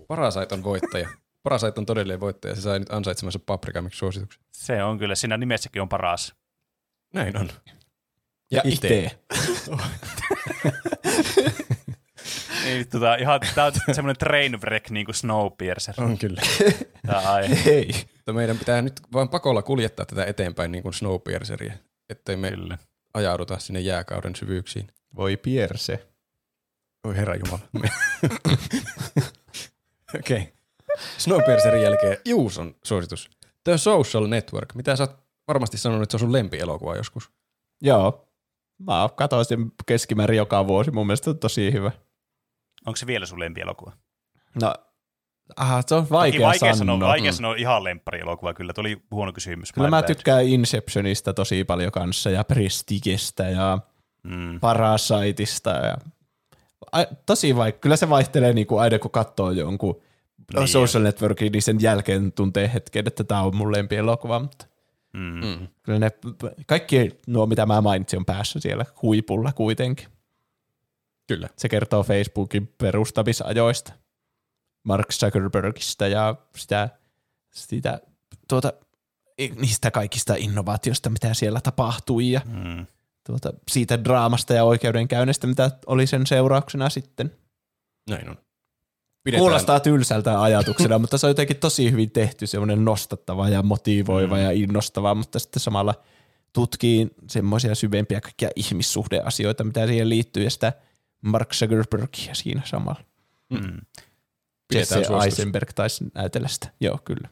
[0.08, 1.10] Parasite on voittaja.
[1.44, 2.56] Parasite on todellinen voittaja.
[2.56, 4.44] Se sai nyt ansaitsemansa paprikamiksi suosituksen.
[4.52, 6.36] Se on kyllä, siinä nimessäkin on paras.
[7.14, 7.50] Näin on.
[8.52, 9.12] Ja itse.
[12.66, 15.96] Ei, tota, ihan, tää on semmoinen train wreck niin kuin Snowpiercer.
[15.98, 16.42] On kyllä.
[17.08, 17.70] Tää aihe.
[17.70, 17.92] Ei.
[18.16, 21.74] Mutta meidän pitää nyt vain pakolla kuljettaa tätä eteenpäin niin kuin Snowpierceria,
[22.10, 22.78] ettei me Kyllä.
[23.14, 24.88] ajauduta sinne jääkauden syvyyksiin.
[25.16, 26.09] Voi pierse.
[27.08, 27.60] Oi herra Jumala.
[30.16, 30.38] Okei.
[30.38, 30.54] Okay.
[31.18, 33.30] Snowpiercerin jälkeen Juuson suositus.
[33.64, 34.76] The Social Network.
[34.76, 35.18] Mitä sä oot
[35.48, 37.32] varmasti sanonut, että se on sun lempielokuva joskus?
[37.82, 38.28] Joo.
[38.88, 40.92] Mä katsoin sen keskimäärin joka vuosi.
[40.92, 41.92] Mun mielestä on tosi hyvä.
[42.86, 43.92] Onko se vielä sun lempielokuva?
[44.62, 44.74] No,
[45.56, 46.96] aha, se on Toki vaikea, vaikea sanoa.
[46.96, 48.74] sanoa, vaikea sanoa ihan lemppari-elokuva, kyllä.
[48.74, 49.72] Tuli huono kysymys.
[49.72, 50.08] Kyllä mä bad.
[50.08, 53.80] tykkään Inceptionista tosi paljon kanssa ja Prestigestä ja
[54.24, 54.60] Mm.
[54.60, 55.70] Parasiteista.
[55.70, 55.98] Ja...
[56.92, 57.80] Ai, tosi vaikka.
[57.80, 60.02] Kyllä se vaihtelee niin kuin aina kun katsoo jonkun
[60.56, 60.68] Niin.
[60.68, 64.40] social networkin, niin sen jälkeen tuntee hetken, että tämä on mun lempielokuva.
[64.40, 64.66] Mutta
[65.14, 65.46] Mm.
[65.46, 65.68] Mm.
[65.84, 66.12] kyllä ne,
[66.68, 70.08] kaikki nuo, mitä mä mainitsin, on päässä siellä huipulla kuitenkin.
[71.28, 71.50] Kyllä.
[71.58, 73.94] Se kertoo Facebookin perustamisajoista,
[74.84, 76.90] Mark Zuckerbergista ja sitä,
[77.52, 78.02] sitä
[78.48, 78.74] tuota,
[79.56, 82.86] niistä kaikista innovaatioista, mitä siellä tapahtui ja Mm.
[83.30, 87.32] Tuota, siitä draamasta ja oikeudenkäynnistä, mitä oli sen seurauksena sitten.
[88.10, 88.38] Näin on.
[89.38, 94.42] Kuulostaa tylsältä ajatuksena, mutta se on jotenkin tosi hyvin tehty, semmoinen nostattava ja motivoiva Mm.
[94.42, 95.94] ja innostava, mutta sitten samalla
[96.54, 100.74] tutkii semmoisia syvempiä kaikkia ihmissuhdeasioita, mitä siihen liittyy, ja sitä
[101.22, 103.04] Mark Zuckerbergia siinä samalla.
[103.50, 103.58] Mm.
[104.74, 105.40] Jesse Pidetään suositus.
[105.40, 106.74] Eisenberg taisi näytellä sitä.
[106.82, 107.30] Joo, kyllä.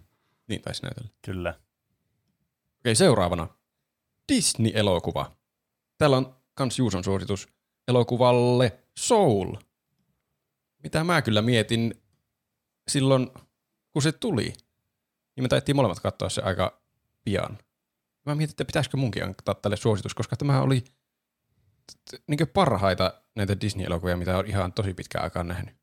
[0.48, 1.10] Niin taisi näytellä.
[1.26, 1.53] Kyllä.
[2.80, 3.48] Okei, seuraavana.
[4.34, 5.37] Disney-elokuva.
[5.98, 7.48] Täällä on kans Juuson suositus
[7.88, 9.56] elokuvalle Soul.
[10.84, 12.02] Mitä mä kyllä mietin
[12.88, 13.32] silloin,
[13.94, 14.53] kun se tuli.
[15.36, 16.82] Niin me taittiin molemmat katsoa se aika
[17.24, 17.57] pian.
[18.26, 20.84] Mä mietin, että pitäisikö munkin antaa tälle suositus, koska tämä oli
[22.28, 25.76] niin parhaita näitä Disney-elokuvia, mitä on ihan tosi pitkään aikaan nähnyt.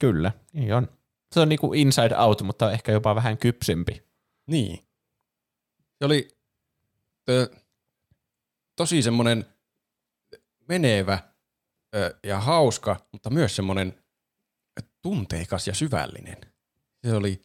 [0.00, 0.88] Kyllä, niin on.
[1.32, 4.02] Se on niinku Inside Out, mutta ehkä jopa vähän kypsempi.
[4.46, 4.78] Niin.
[5.98, 6.28] Se oli
[8.76, 9.46] tosi semmoinen
[10.68, 11.18] menevä
[11.94, 14.02] ö, ja hauska, mutta myös semmoinen
[15.02, 16.36] tunteikas ja syvällinen.
[17.06, 17.42] Se oli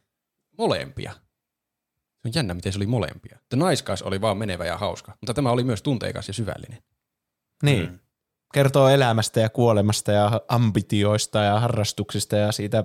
[0.57, 1.11] molempia.
[1.11, 3.39] Se on jännä, miten se oli molempia.
[3.49, 6.83] The Nice Guys oli vaan menevä ja hauska, mutta tämä oli myös tunteikas ja syvällinen.
[7.63, 7.89] Niin.
[7.89, 7.99] Mm.
[8.53, 12.83] kertoo elämästä ja kuolemasta ja ambitioista ja harrastuksista ja siitä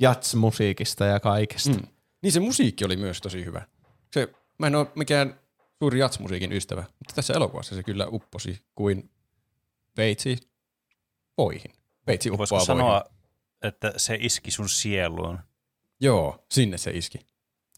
[0.00, 1.70] jatsmusiikista ja kaikesta.
[1.70, 1.86] Mm.
[2.22, 3.66] Niin se musiikki oli myös tosi hyvä.
[4.12, 4.28] Se,
[4.58, 5.39] mä en ole mikään
[5.80, 9.10] suuri jatsmusiikin ystävä, mutta tässä elokuvassa se kyllä upposi kuin
[9.96, 10.38] veitsi
[11.38, 11.72] voihin.
[12.06, 12.66] Veitsi uppoaa Voisiko voihin.
[12.66, 13.04] sanoa,
[13.62, 15.38] että se iski sun sieluun?
[16.00, 17.18] Joo, sinne se iski.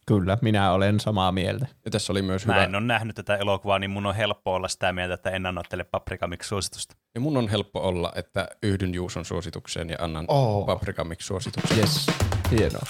[0.06, 1.66] Kyllä, minä olen samaa mieltä.
[1.84, 2.64] Ja tässä oli myös Mä hyvä.
[2.64, 5.62] en ole nähnyt tätä elokuvaa, niin mun on helppo olla sitä mieltä, että en anna
[5.62, 6.96] teille Paprika Mix-suositusta.
[7.14, 10.66] Ja mun on helppo olla, että yhdyn Juuson suositukseen ja annan oh.
[10.66, 11.78] Paprika Mix suosituksen.
[11.78, 12.06] Yes,
[12.50, 12.82] hienoa.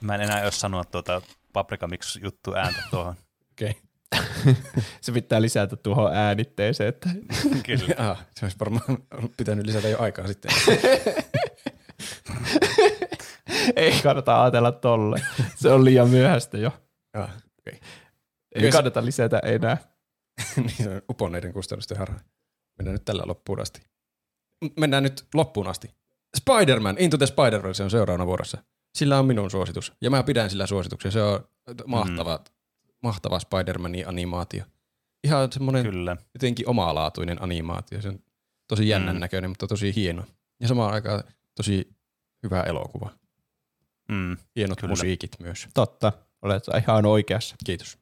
[0.00, 1.22] Mä en enää jos sanoa tuota
[1.52, 3.14] Paprika Mix-juttu ääntä tuohon.
[3.52, 3.74] Okei.
[5.00, 7.08] Se pitää lisätä tuohon äänitteeseen, että
[7.66, 7.94] Kyllä.
[8.10, 8.82] Ah, se olisi varmaan
[9.36, 10.50] pitänyt lisätä jo aikaa sitten.
[13.76, 15.22] ei kannata ajatella tolle.
[15.56, 16.70] Se on liian myöhäistä jo.
[17.14, 17.30] ah,
[17.60, 17.78] okay.
[17.78, 17.80] Ei
[18.54, 19.76] Kyllä se- kannata lisätä enää.
[20.56, 22.20] niin se on uponneiden kustannusten harha.
[22.78, 23.80] Mennään nyt tällä loppuun asti.
[24.80, 25.94] Mennään nyt loppuun asti.
[26.36, 28.58] Spider-Man, Into the spider se on seuraavana vuorossa.
[28.94, 29.92] Sillä on minun suositus.
[30.00, 31.12] Ja mä pidän sillä suosituksen.
[31.12, 31.44] Se on
[31.86, 32.44] mahtava, mm.
[33.02, 34.64] Mahtava Spider-Manin animaatio.
[35.24, 36.16] Ihan semmoinen Kyllä.
[36.34, 38.02] jotenkin omalaatuinen animaatio.
[38.02, 38.18] Se on
[38.68, 39.20] tosi jännän Mm.
[39.20, 40.22] näköinen, mutta tosi hieno.
[40.60, 41.24] Ja samaan aikaan
[41.56, 41.90] tosi
[42.42, 43.10] hyvä elokuva.
[44.08, 44.36] Mm.
[44.56, 44.92] Hienot Kyllä.
[44.92, 45.68] musiikit myös.
[45.74, 46.12] Totta,
[46.42, 47.56] olet ihan oikeassa.
[47.66, 47.98] Kiitos.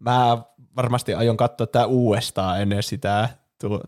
[0.00, 0.38] Mä
[0.76, 3.28] varmasti aion katsoa tää uudestaan ennen sitä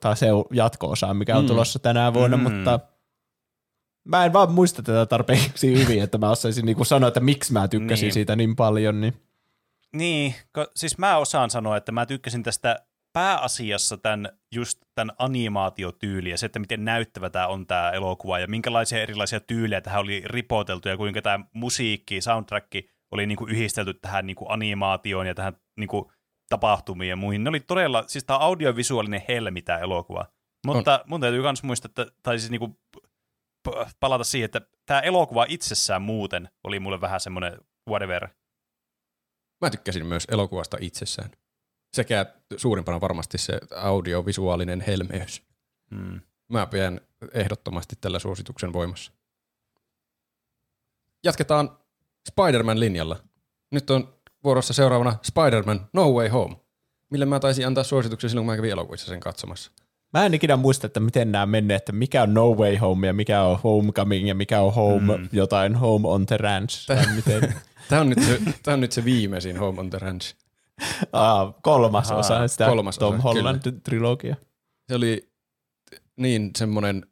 [0.00, 1.48] tai se jatko-osaa, mikä on Mm.
[1.48, 2.42] tulossa tänä vuonna, Mm.
[2.42, 2.80] mutta
[4.04, 7.68] mä en vaan muista tätä tarpeeksi hyvin, että mä osaisin niinku sanoa, että miksi mä
[7.68, 8.12] tykkäsin Niin.
[8.12, 9.00] siitä niin paljon.
[9.00, 9.14] Niin.
[9.94, 10.34] Niin,
[10.76, 12.76] siis mä osaan sanoa, että mä tykkäsin tästä
[13.12, 18.46] pääasiassa tämän, just tämän animaatiotyyliä, ja se, että miten näyttävä tämä on tämä elokuva, ja
[18.46, 22.72] minkälaisia erilaisia tyylejä tähän oli ripoteltu, ja kuinka tämä musiikki, soundtrack
[23.12, 26.12] oli niinku yhdistelty tähän niinku animaatioon ja tähän niinku
[26.48, 27.44] tapahtumiin ja muihin.
[27.44, 30.26] Ne oli todella, siis tämä audiovisuaalinen helmi tämä elokuva.
[30.66, 31.04] Mutta on.
[31.06, 32.80] mun täytyy myös muistaa, että, tai siis niinku
[34.00, 37.58] palata siihen, että tämä elokuva itsessään muuten oli mulle vähän semmoinen
[37.88, 38.28] whatever.
[39.65, 41.31] Mä tykkäsin myös elokuvasta itsessään.
[41.95, 42.27] Sekä
[42.57, 45.43] suurimpana varmasti se audiovisuaalinen helmeys.
[45.95, 46.20] Hmm.
[46.49, 47.01] Mä pidän
[47.35, 49.12] ehdottomasti tällä suosituksen voimassa.
[51.24, 51.78] Jatketaan
[52.31, 53.16] Spider-Man linjalla.
[53.73, 54.15] Nyt on
[54.45, 56.57] vuorossa seuraavana Spider-Man No Way Home,
[57.11, 59.70] mille mä taisin antaa suosituksen silloin, kun mä kävin elokuvissa sen katsomassa.
[60.12, 63.12] Mä en ikinä muista, että miten nämä menee, että mikä on No Way Home ja
[63.12, 65.28] mikä on Homecoming ja mikä on Home Mm.
[65.32, 66.86] jotain Home on the Ranch.
[66.86, 67.55] Tai miten.
[67.89, 70.35] Tämä on, nyt se, tämä on nyt se viimeisin Home on the Ranch.
[71.12, 74.36] Aa, kolmas Aa, osa sitä kolmas Tom osa, Holland-trilogia.
[74.89, 75.32] Se oli
[76.16, 77.06] niin semmoinen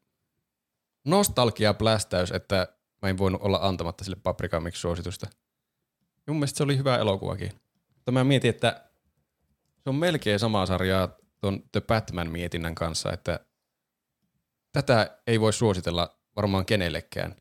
[1.05, 2.69] nostalgia-plästäys, että
[3.03, 5.27] mä en voinut olla antamatta sille Paprika Mix suositusta.
[6.27, 7.53] Mun mielestä se oli hyvä elokuvakin.
[7.94, 8.90] Mutta mä mietin, että
[9.82, 11.09] se on melkein samaa sarjaa
[11.40, 13.40] tuon The Batman-mietinnän kanssa, että
[14.73, 17.36] tätä ei voi suositella varmaan kenellekään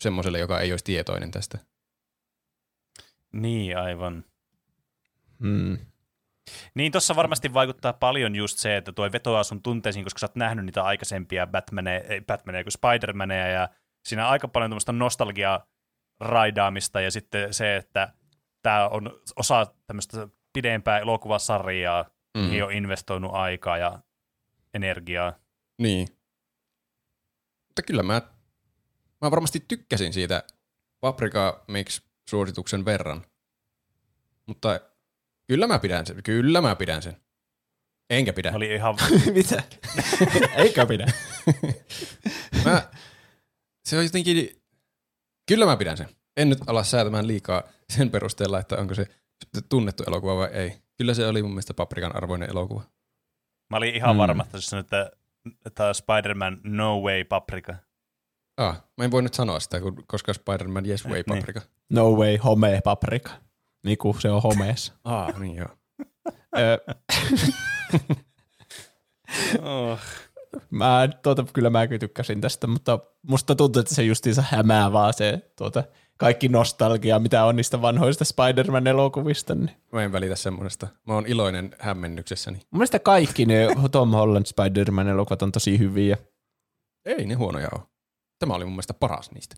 [0.00, 1.58] semmoiselle, joka ei olisi tietoinen tästä.
[3.32, 4.24] Niin, aivan.
[5.40, 5.78] Hmm.
[6.74, 10.36] Niin, tuossa varmasti vaikuttaa paljon just se, että tuo vetoaa sun tunteisiin, koska sä oot
[10.36, 13.68] nähnyt niitä aikaisempia Batmaneja, ei Batmaneja kuin Spider-Maneja, ja
[14.04, 15.66] siinä on aika paljon tämmöistä nostalgiaa
[16.20, 18.12] raidaamista, ja sitten se, että
[18.62, 22.40] tämä on osa tämmöistä pidempää elokuvasarjaa, mm.
[22.40, 23.98] mihin on investoinut aikaa ja
[24.74, 25.34] energiaa.
[25.78, 26.08] Niin.
[27.68, 28.22] Mutta kyllä mä,
[29.22, 30.42] mä varmasti tykkäsin siitä
[31.00, 33.24] Paprika Mix suosituksen verran.
[34.46, 34.80] Mutta
[35.46, 36.22] kyllä mä pidän sen.
[36.22, 37.16] Kyllä mä pidän sen.
[38.10, 38.52] Enkä pidä.
[38.54, 38.96] Oli ihan,
[39.34, 39.62] Mitä?
[40.62, 41.06] Eikä pidä.
[42.64, 42.88] Mä,
[43.84, 44.62] se on jotenkin,
[45.48, 46.08] kyllä mä pidän sen.
[46.36, 49.06] En nyt ala säätämään liikaa sen perusteella, että onko se
[49.68, 50.72] tunnettu elokuva vai ei.
[50.96, 52.82] Kyllä se oli mun mielestä paprikan arvoinen elokuva.
[53.70, 54.18] mä olin ihan Mm.
[54.18, 55.10] varma, että, se sanoi, että
[55.74, 57.74] tämä Spider-Man No Way Paprika.
[58.56, 61.54] Ah, mä en voi nyt sanoa sitä, kun- koska Spider-Man Yes Way Niin.
[61.92, 63.30] No way, home paprika.
[63.84, 64.92] Niin kuin se on homeessa.
[65.04, 65.68] Ah, niin joo.
[69.62, 69.98] Oh.
[70.70, 75.52] mä, tuota, kyllä mäkin tykkäsin tästä, mutta musta tuntuu, että se justiinsa hämää vaan se
[75.56, 75.84] tuota,
[76.16, 79.54] kaikki nostalgia, mitä on niistä vanhoista Spider-Man-elokuvista.
[79.54, 79.76] Niin.
[79.92, 80.88] Mä en välitä semmoisesta.
[81.06, 82.56] Mä oon iloinen hämmennyksessäni.
[82.56, 86.16] Mun mielestä kaikki ne Tom Holland Spider-Man-elokuvat on tosi hyviä.
[87.04, 87.82] Ei ne huonoja ole.
[88.38, 89.56] Tämä oli mun mielestä paras niistä.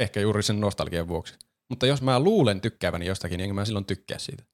[0.00, 1.34] Ehkä juuri sen nostalgian vuoksi.
[1.68, 4.44] Mutta jos mä luulen tykkääväni jostakin, niin enkä mä silloin tykkää siitä.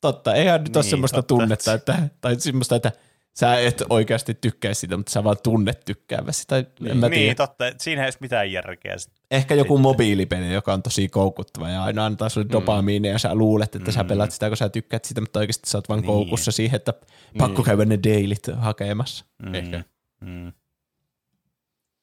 [0.00, 1.28] Totta, eihän nyt ole Niin, semmoista totta.
[1.34, 2.92] tunnetta, että, tai semmoista, että
[3.38, 6.44] sä et oikeasti tykkää sitä, mutta sä vaan tunnet tykkääväsi.
[6.46, 7.34] Tai en mä niin, tiedä.
[7.34, 7.64] totta.
[7.78, 8.98] Siinä ei ole mitään järkeä.
[8.98, 9.12] sit.
[9.30, 13.74] Ehkä joku mobiilipeli, joka on tosi koukuttava ja aina antaa sulle dopamiinia ja sä luulet,
[13.76, 16.06] että sä pelaat sitä, kun sä tykkäät sitä, mutta oikeasti sä oot vaan Niin.
[16.06, 16.92] koukussa siihen, että
[17.38, 19.24] pakko käydä ne dailit hakemassa.
[19.42, 19.54] Mm.
[19.54, 19.84] Ehkä.
[20.20, 20.52] Mm.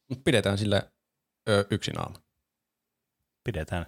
[0.09, 0.83] Mut pidetään sillä
[1.49, 2.15] ö, yksin aamu.
[3.43, 3.85] Pidetään.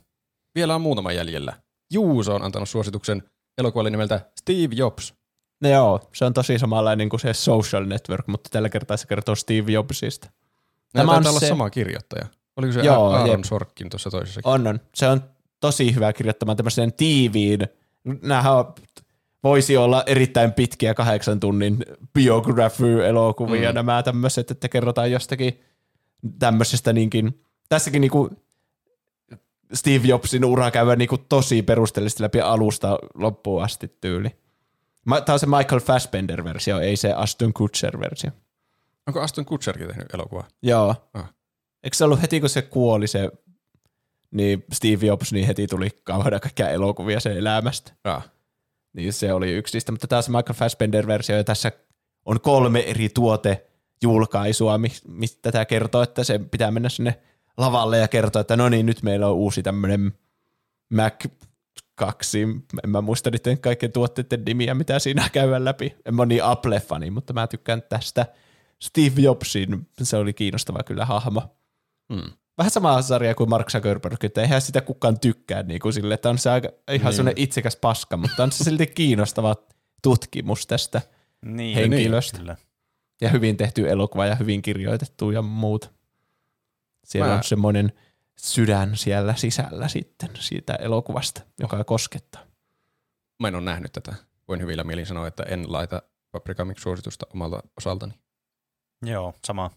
[0.55, 1.53] Vielä on muutama jäljellä.
[1.93, 3.23] Juuso on antanut suosituksen
[3.57, 5.13] elokuvalle nimeltä Steve Jobs.
[5.61, 9.35] No joo, se on tosi samanlainen kuin se Social Network, mutta tällä kertaa se kertoo
[9.35, 10.27] Steve Jobsista.
[10.93, 12.25] Tämä Tämä on olla se- sama kirjoittaja.
[12.57, 13.43] Oliko se Joo, Aaron jep.
[13.43, 14.41] Sorkin tuossa toisessa?
[14.43, 14.79] On, on.
[14.95, 15.23] Se on
[15.59, 17.59] tosi hyvä kirjoittamaan tämmöisen tiiviin.
[18.21, 18.73] Nämähän on-
[19.43, 23.75] voisi olla erittäin pitkiä kahdeksan tunnin biography-elokuvia, mm.
[23.75, 25.61] nämä tämmöiset, että kerrotaan jostakin
[26.39, 28.29] tämmöisestä niinkin, tässäkin niinku
[29.73, 34.29] Steve Jobsin ura käydä niinku tosi perusteellisesti läpi alusta loppuun asti tyyli.
[35.05, 38.31] Tämä on se Michael Fassbender-versio, ei se Aston Kutcher-versio.
[39.07, 40.47] Onko Aston Kutcherkin tehnyt elokuvaa?
[40.61, 40.95] Joo.
[41.13, 41.33] Ah.
[41.83, 43.31] Eikö se ollut heti, kun se kuoli se
[44.31, 47.91] niin Steve Jobs, niin heti tuli kauhean kaikkia elokuvia sen elämästä.
[48.03, 48.31] Ah.
[48.93, 51.71] Niin se oli yksi niistä, mutta taas Michael Fassbender-versio, ja tässä
[52.25, 57.19] on kolme eri tuotejulkaisua, mi- mistä tämä kertoo, että se pitää mennä sinne
[57.57, 60.13] lavalle ja kertoa, että no niin, nyt meillä on uusi tämmöinen
[60.93, 61.25] Mac
[61.95, 62.41] 2,
[62.83, 65.95] en mä muista niiden kaikkien tuotteiden nimiä, mitä siinä käydään läpi.
[66.05, 68.25] En mä ole niin Apple-fani, mutta mä tykkään tästä
[68.81, 71.55] Steve Jobsin, se oli kiinnostava kyllä hahmo.
[72.13, 72.31] Hmm.
[72.57, 76.29] Vähän sama sarja kuin Mark Zuckerberg, että eihän sitä kukaan tykkää niin kuin sille, että
[76.29, 77.15] on se aika, ihan niin.
[77.15, 79.55] sellainen itsekäs paska, mutta on se silti kiinnostava
[80.01, 81.01] tutkimus tästä
[81.45, 82.37] Niin, henkilöstä.
[82.37, 82.55] Kyllä.
[83.21, 85.91] ja hyvin tehty elokuva ja hyvin kirjoitettu ja muut.
[87.03, 87.91] Siellä Mä- on semmoinen
[88.37, 92.41] sydän siellä sisällä sitten siitä elokuvasta, joka koskettaa.
[93.39, 94.15] Mä en ole nähnyt tätä.
[94.47, 96.01] Voin hyvillä mielin sanoa, että en laita
[96.31, 98.13] Paprika Mix-suositusta omalta osaltani.
[99.05, 99.71] Joo, sama.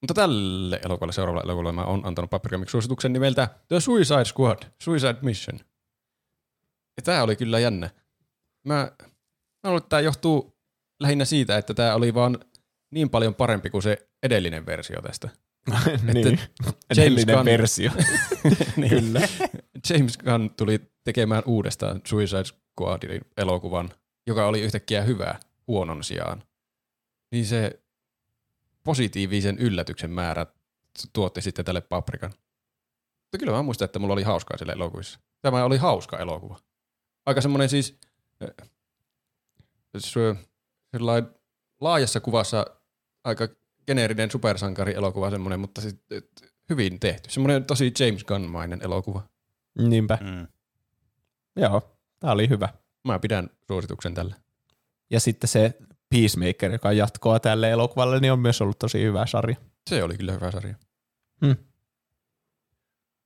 [0.00, 5.16] Mutta tälle elokuvalle, seuraavalle elokuvalle mä oon antanut Paprika Mix-suosituksen nimeltä The Suicide Squad, Suicide
[5.22, 5.60] Mission.
[6.96, 7.90] Ja tää oli kyllä jännä.
[8.64, 10.56] Mä, mä luulen, että tää johtuu
[11.00, 12.38] lähinnä siitä, että tää oli vaan
[12.90, 15.28] niin paljon parempi kuin se edellinen versio tästä.
[16.14, 16.40] niin.
[16.90, 17.90] Edellinen Gunn- versio.
[18.76, 18.90] niin.
[19.00, 19.20] Kyllä.
[19.90, 23.90] James Gunn tuli tekemään uudestaan Suicide Squadin elokuvan,
[24.26, 25.34] joka oli yhtäkkiä hyvä
[25.66, 26.42] huonon sijaan.
[27.32, 27.82] Niin se
[28.84, 30.46] positiivisen yllätyksen määrä
[31.12, 32.30] tuotti sitten tälle paprikan.
[33.22, 35.20] Mutta kyllä mä muistan, että mulla oli hauskaa siellä elokuvissa.
[35.42, 36.58] Tämä oli hauska elokuva.
[37.26, 37.98] Aika semmoinen siis
[38.42, 40.36] äh,
[41.80, 42.66] laajassa kuvassa
[43.24, 43.48] aika
[43.86, 47.30] geneerinen supersankari-elokuva semmoinen, mutta sit, et, hyvin tehty.
[47.30, 49.22] Semmoinen tosi James Gunn-mainen elokuva.
[49.78, 50.18] Niinpä.
[50.20, 50.46] Mm.
[51.56, 52.68] Joo, tämä oli hyvä.
[53.04, 54.34] Mä pidän suosituksen tälle.
[55.10, 55.74] Ja sitten se
[56.08, 59.56] Peacemaker, joka jatkoa tälle elokuvalle, niin on myös ollut tosi hyvä sarja.
[59.90, 60.74] Se oli kyllä hyvä sarja.
[61.46, 61.56] Hmm.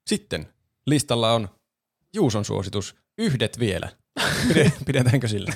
[0.07, 0.49] Sitten
[0.87, 1.49] listalla on
[2.15, 3.89] Juuson suositus, yhdet vielä.
[4.21, 5.53] Pide- Pidetäänkö sillä?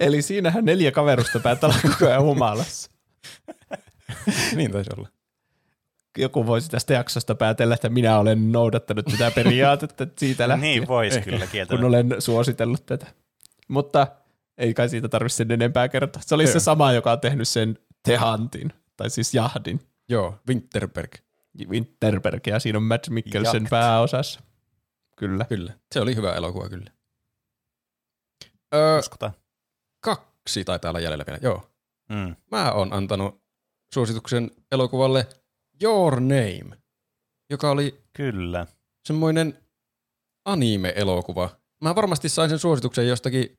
[0.00, 2.90] Eli siinähän neljä kaverusta päättää olla koko ajan humalassa.
[4.56, 5.08] niin taisi olla.
[6.18, 11.20] Joku voisi tästä jaksosta päätellä, että minä olen noudattanut tätä periaatetta siitä lähtien, Niin voisi
[11.20, 11.86] kyllä kun kieltämättä.
[11.86, 13.06] olen suositellut tätä.
[13.68, 14.06] Mutta
[14.58, 16.22] ei kai siitä tarvitse sen enempää kertoa.
[16.26, 19.80] Se oli se sama, joka on tehnyt sen The Huntin, tai siis Jahdin.
[20.08, 21.14] Joo, Winterberg.
[21.68, 23.70] Winterberg, ja siinä on Matt Mikkelsen Jakt.
[23.70, 24.40] pääosassa.
[25.16, 25.44] Kyllä.
[25.44, 25.72] Kyllä.
[25.94, 26.90] Se oli hyvä elokuva kyllä.
[28.74, 29.32] Öö, Uskotaan.
[30.00, 31.38] kaksi taitaa olla jäljellä vielä.
[31.42, 31.70] Joo.
[32.08, 32.36] Mm.
[32.50, 33.42] Mä oon antanut
[33.94, 35.26] suosituksen elokuvalle
[35.82, 36.78] Your Name,
[37.50, 38.66] joka oli Kyllä.
[39.08, 39.58] semmoinen
[40.44, 41.50] anime-elokuva.
[41.84, 43.58] Mä varmasti sain sen suosituksen jostakin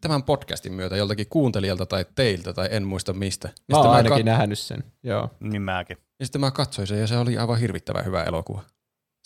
[0.00, 3.48] tämän podcastin myötä joltakin kuuntelijalta tai teiltä tai en muista mistä.
[3.68, 4.84] Ja Mä oon ainakin kat- nähnyt sen.
[5.02, 5.30] Joo.
[5.40, 5.96] Niin mäkin.
[6.20, 8.62] ja sitten mä katsoin sen ja se oli aivan hirvittävän hyvä elokuva.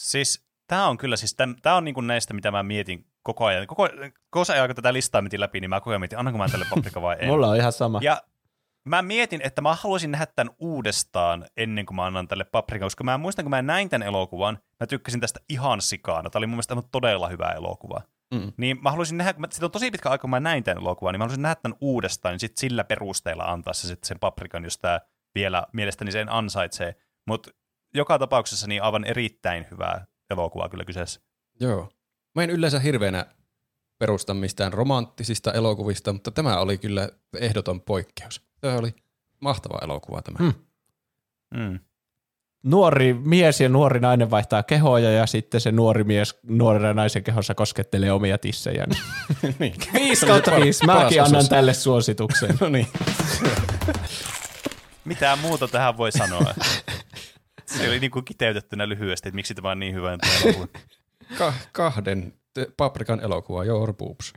[0.02, 3.66] Siis tämä on kyllä, siis tämä on niinku näistä, mitä mä mietin koko ajan.
[3.66, 3.88] Koko,
[4.30, 6.48] koko se ajan, kun tätä listaa mietin läpi, niin mä koko ajan mietin, annanko mä
[6.48, 7.28] tälle paprika vai en.
[7.28, 7.98] Mulla on ihan sama.
[8.02, 8.22] Ja
[8.84, 13.04] mä mietin, että mä haluaisin nähdä tämän uudestaan ennen kuin mä annan tälle paprika, koska
[13.04, 16.30] mä muistan, kun mä näin tämän elokuvan, mä tykkäsin tästä ihan sikaana.
[16.30, 18.00] Tämä oli mun mielestä todella hyvä elokuva.
[18.34, 18.52] Mm.
[18.56, 20.82] Niin mä haluaisin nähdä, kun mä, siitä on tosi pitkä aika, kun mä näin tämän
[20.82, 24.18] elokuvan, niin mä haluaisin nähdä tämän uudestaan, niin sit sillä perusteella antaa se sitten sen
[24.18, 25.00] paprikan, jos tämä
[25.34, 26.94] vielä mielestäni sen ansaitsee.
[27.26, 27.50] Mutta
[27.94, 31.20] joka tapauksessa niin aivan erittäin hyvää elokuvaa kyllä kyseessä.
[31.60, 31.88] Joo.
[32.38, 33.26] Mä en yleensä hirveänä
[33.98, 37.08] perusta mistään romanttisista elokuvista, mutta tämä oli kyllä
[37.38, 38.42] ehdoton poikkeus.
[38.60, 38.94] Tämä oli
[39.40, 40.36] mahtava elokuva tämä.
[40.38, 40.54] Hmm.
[41.54, 41.78] Mm.
[42.62, 47.54] nuori mies ja nuori nainen vaihtaa kehoja ja sitten se nuori mies nuoren naisen kehossa
[47.54, 48.86] koskettelee omia tissejä.
[49.58, 49.74] niin.
[49.92, 50.86] 5 kautta 5.
[50.86, 52.54] Paras Mäkin annan tälle suosituksen.
[52.60, 52.86] No niin.
[55.04, 56.54] Mitä muuta tähän voi sanoa?
[57.66, 60.18] Se oli niin kuin kiteytettynä lyhyesti, että miksi tämä on niin hyvä.
[61.38, 64.32] Ka- kahden te- paprikan elokuva, Your Boobs.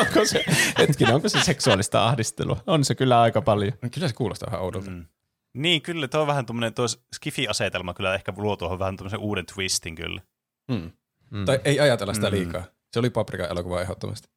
[0.00, 0.44] onko se,
[0.78, 2.62] hetkinen, onko se seksuaalista ahdistelua?
[2.66, 3.72] On se kyllä aika paljon.
[3.82, 4.90] No, Kyllä se kuulostaa vähän oudolta.
[4.90, 5.04] Mm.
[5.54, 9.46] Niin, kyllä, tuo on vähän tuommoinen, tuo Skifi-asetelma kyllä ehkä luo tuohon vähän tuommoisen uuden
[9.54, 10.20] twistin kyllä.
[10.68, 10.90] Mm.
[11.30, 11.44] Mm.
[11.44, 12.64] Tai ei ajatella sitä liikaa.
[12.92, 14.28] Se oli paprikan elokuva ehdottomasti.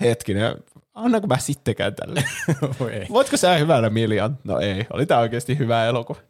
[0.00, 0.56] Hetkinen,
[0.94, 2.24] annanko mä sittenkään tälle?
[2.80, 3.06] Voi ei.
[3.10, 6.20] Voitko sä hyvällä mieli No ei, oli tää oikeasti hyvä elokuva.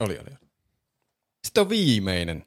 [0.00, 0.45] Oli, oli, oli.
[1.46, 2.44] Sitten on viimeinen.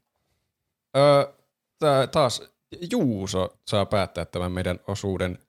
[0.97, 1.33] Öö,
[1.79, 2.43] tää taas
[2.91, 5.39] Juuso saa päättää tämän meidän osuuden.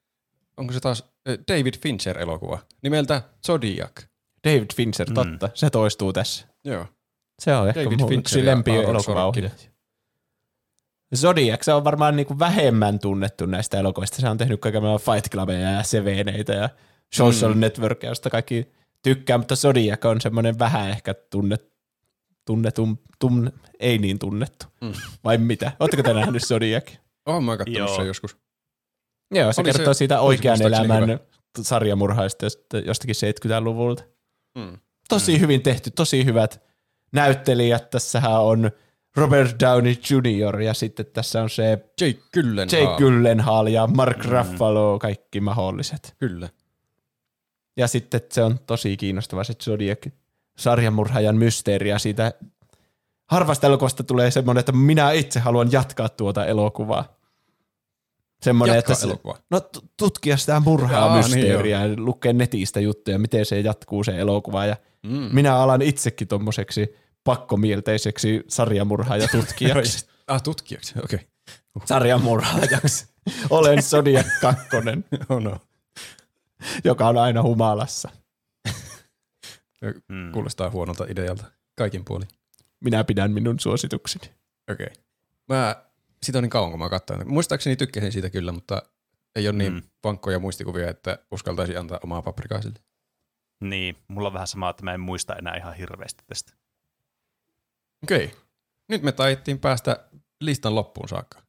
[0.57, 4.03] Onko se taas David Fincher-elokuva nimeltä Zodiac?
[4.45, 5.51] David Fincher, totta.
[5.55, 6.47] Se toistuu tässä.
[6.65, 6.87] Joo.
[7.39, 8.45] Se on ehkä David mun Fincher
[9.45, 9.71] yksi.
[11.17, 14.21] Zodiac, se on varmaan niinku vähemmän tunnettu näistä elokuvista.
[14.21, 16.69] Se on tehnyt kaiken Fight Clubeja ja Seveneitä ja
[17.15, 17.61] Social mm.
[17.61, 18.73] Networkia, josta kaikki
[19.03, 21.73] tykkää, mutta Zodiac on semmoinen vähän ehkä tunnet,
[22.51, 23.49] tunnetum, tum,
[23.81, 24.67] ei niin tunnettu.
[24.81, 24.93] Mm.
[25.25, 25.73] Vai mitä?
[25.81, 26.91] Oletteko te nähnyt Zodiac?
[27.27, 27.97] Oon mä kattonut Joo.
[27.97, 28.37] sen joskus.
[29.35, 31.19] Joo, se Oli se- kertoo siitä se oikean muistaakseni elämän hyvä.
[31.61, 34.03] sarjamurhaista josta- jostakin 70-luvulta.
[34.59, 34.79] Mm.
[35.09, 35.41] Tosi mm.
[35.41, 36.63] hyvin tehty, tosi hyvät
[37.13, 37.91] näyttelijät.
[37.91, 38.71] Tässähän on
[39.17, 40.61] Robert Downey Jr.
[40.61, 42.83] ja sitten tässä on se Jake Gyllenhaal.
[42.83, 44.31] Jake Gyllenhaal ja Mark mm.
[44.31, 46.15] Ruffalo, kaikki mahdolliset.
[46.19, 46.49] Kyllä.
[47.77, 50.07] Ja sitten se on tosi kiinnostava se Zodiac
[50.61, 52.33] sarjamurhaajan mysteeri ja siitä
[53.31, 57.21] harvasta elokuvasta tulee semmoinen, että minä itse haluan jatkaa tuota elokuvaa.
[58.43, 59.39] Semmoinen, Jatkaa että se, elokuvaa.
[59.51, 59.61] no
[59.97, 64.67] tutkia sitä murhaa Jaa, niin mysteeriä ja lukea netistä juttuja, miten se jatkuu se elokuva.
[64.67, 65.29] Ja Mm.
[65.33, 70.07] minä alan itsekin tommoseksi pakkomielteiseksi sarjamurhaaja tutkijaksi.
[70.29, 71.19] ah, tutkijaksi, okei.
[71.77, 71.87] Okay.
[71.89, 73.07] sarjamurhaajaksi.
[73.51, 74.67] Olen Zodiac 2,
[75.29, 75.57] Oh no.
[76.85, 78.09] joka on aina humalassa.
[80.09, 80.33] Mm.
[80.33, 81.45] Kuulostaa huonolta idealta.
[81.79, 82.29] Kaikin puolin.
[82.81, 84.35] Minä pidän minun suositukseni.
[84.71, 84.87] Okei.
[84.87, 85.03] Okay.
[85.49, 85.85] Mä,
[86.23, 87.29] siitä on niin kauan, kun mä katsoin.
[87.29, 88.83] Muistaakseni tykkäsin siitä kyllä, mutta
[89.37, 89.83] ei ole niin Mm.
[90.05, 92.79] vankkoja muistikuvia, että uskaltaisi antaa omaa paprikaiselle.
[93.61, 96.53] Niin, mulla on vähän sama, että mä en muista enää ihan hirveästi tästä.
[98.03, 98.25] Okei.
[98.25, 98.39] Okay.
[98.89, 100.05] Nyt me taittiin päästä
[100.41, 101.43] listan loppuun saakka.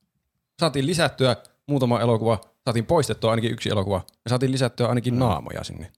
[0.60, 1.36] Saatiin lisättyä
[1.68, 5.92] muutama elokuva, saatiin poistettua ainakin yksi elokuva, ja saatiin lisättyä ainakin naamoja sinne.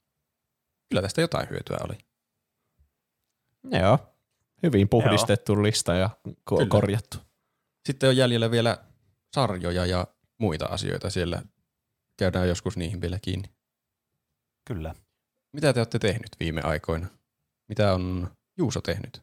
[0.89, 1.97] Kyllä tästä jotain hyötyä oli.
[3.72, 3.99] Joo.
[4.64, 6.65] Hyvin puhdistettu lista ja ko- Kyllä.
[6.69, 7.18] korjattu.
[7.85, 8.77] Sitten on jäljellä vielä
[9.35, 10.07] sarjoja ja
[10.38, 11.41] muita asioita siellä.
[12.18, 13.49] Käydään joskus niihin vielä kiinni.
[14.68, 14.95] Kyllä.
[15.53, 17.07] Mitä te olette tehnyt viime aikoina?
[17.68, 19.22] Mitä on Juuso tehnyt?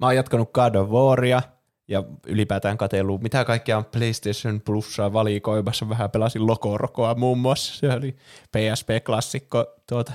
[0.00, 1.42] Mä oon jatkanut God of Waria
[1.88, 5.88] ja ylipäätään katsellut, mitä kaikkea on PlayStation Plusaa valikoimassa.
[5.88, 7.74] Vähän pelasin Lokorokoa muun muassa.
[7.76, 8.16] Se oli
[8.56, 10.12] PSP-klassikko tuota,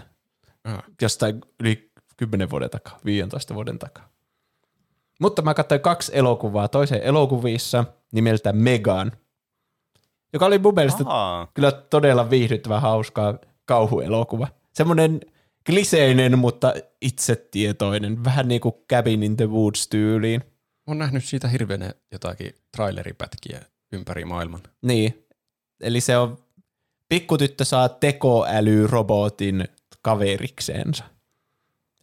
[0.64, 0.84] Ah.
[1.02, 1.89] jostain yli
[2.20, 4.10] 10 vuoden takaa, 15 vuoden takaa.
[5.20, 9.12] Mutta mä katsoin kaksi elokuvaa toisen elokuvissa nimeltä Megan,
[10.34, 14.48] joka oli mun mielestä Aa, kyllä todella viihdyttävä, hauskaa kauhuelokuva.
[14.74, 15.20] Semmoinen
[15.66, 20.42] kliseinen, mutta itsetietoinen, vähän niin kuin Cabin in the Woods-tyyliin.
[20.88, 24.62] Olen nähnyt siitä hirveänä jotakin traileripätkiä ympäri maailman.
[24.82, 25.26] Niin,
[25.82, 26.38] eli se on,
[27.10, 29.68] pikkutyttö saa tekoälyrobotin
[30.02, 31.04] kaverikseensa,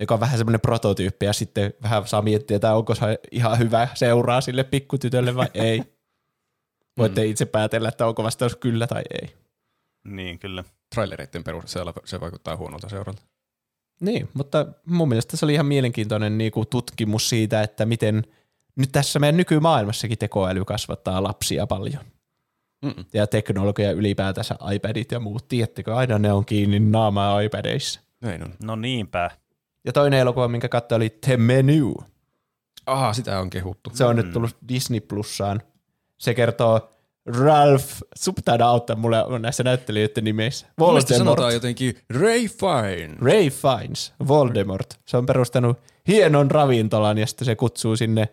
[0.01, 3.89] joka on vähän semmoinen prototyyppi ja sitten vähän saa miettiä, että onko se ihan hyvä
[3.94, 5.82] seuraa sille pikkutytölle vai ei.
[6.98, 9.35] Voitte itse päätellä, että onko vastaus kyllä tai ei.
[10.05, 10.64] niin kyllä.
[10.94, 13.23] Trailereiden perusteella se vaikuttaa huonolta seuralta.
[14.01, 18.24] Niin, mutta mun mielestä se oli ihan mielenkiintoinen niin kuin tutkimus siitä, että miten
[18.77, 22.05] nyt tässä meidän nykymaailmassakin tekoäly kasvattaa lapsia paljon.
[22.85, 23.05] Mm-mm.
[23.12, 28.01] Ja teknologia ylipäätänsä, iPadit ja muut, tiedättekö, aina ne on kiinni naamaa iPadeissa.
[28.20, 28.55] Näin on.
[28.62, 29.31] No niinpä.
[29.86, 31.94] Ja toinen elokuva, minkä katsoin, oli The Menu.
[32.86, 33.90] Aha, sitä on kehuttu.
[33.94, 35.62] Se on nyt tullut Disney Plussaan.
[36.18, 36.90] Se kertoo
[37.26, 37.86] Ralph,
[38.16, 40.66] subtaida auttaa mulle näissä näyttelijöiden nimeissä.
[40.78, 41.08] Voldemort.
[41.08, 41.18] Voldemort.
[41.18, 43.14] sanotaan jotenkin Ray Fine.
[43.20, 45.00] Ray Fiennes, Voldemort.
[45.04, 48.28] Se on perustanut hienon ravintolan ja sitten se kutsuu sinne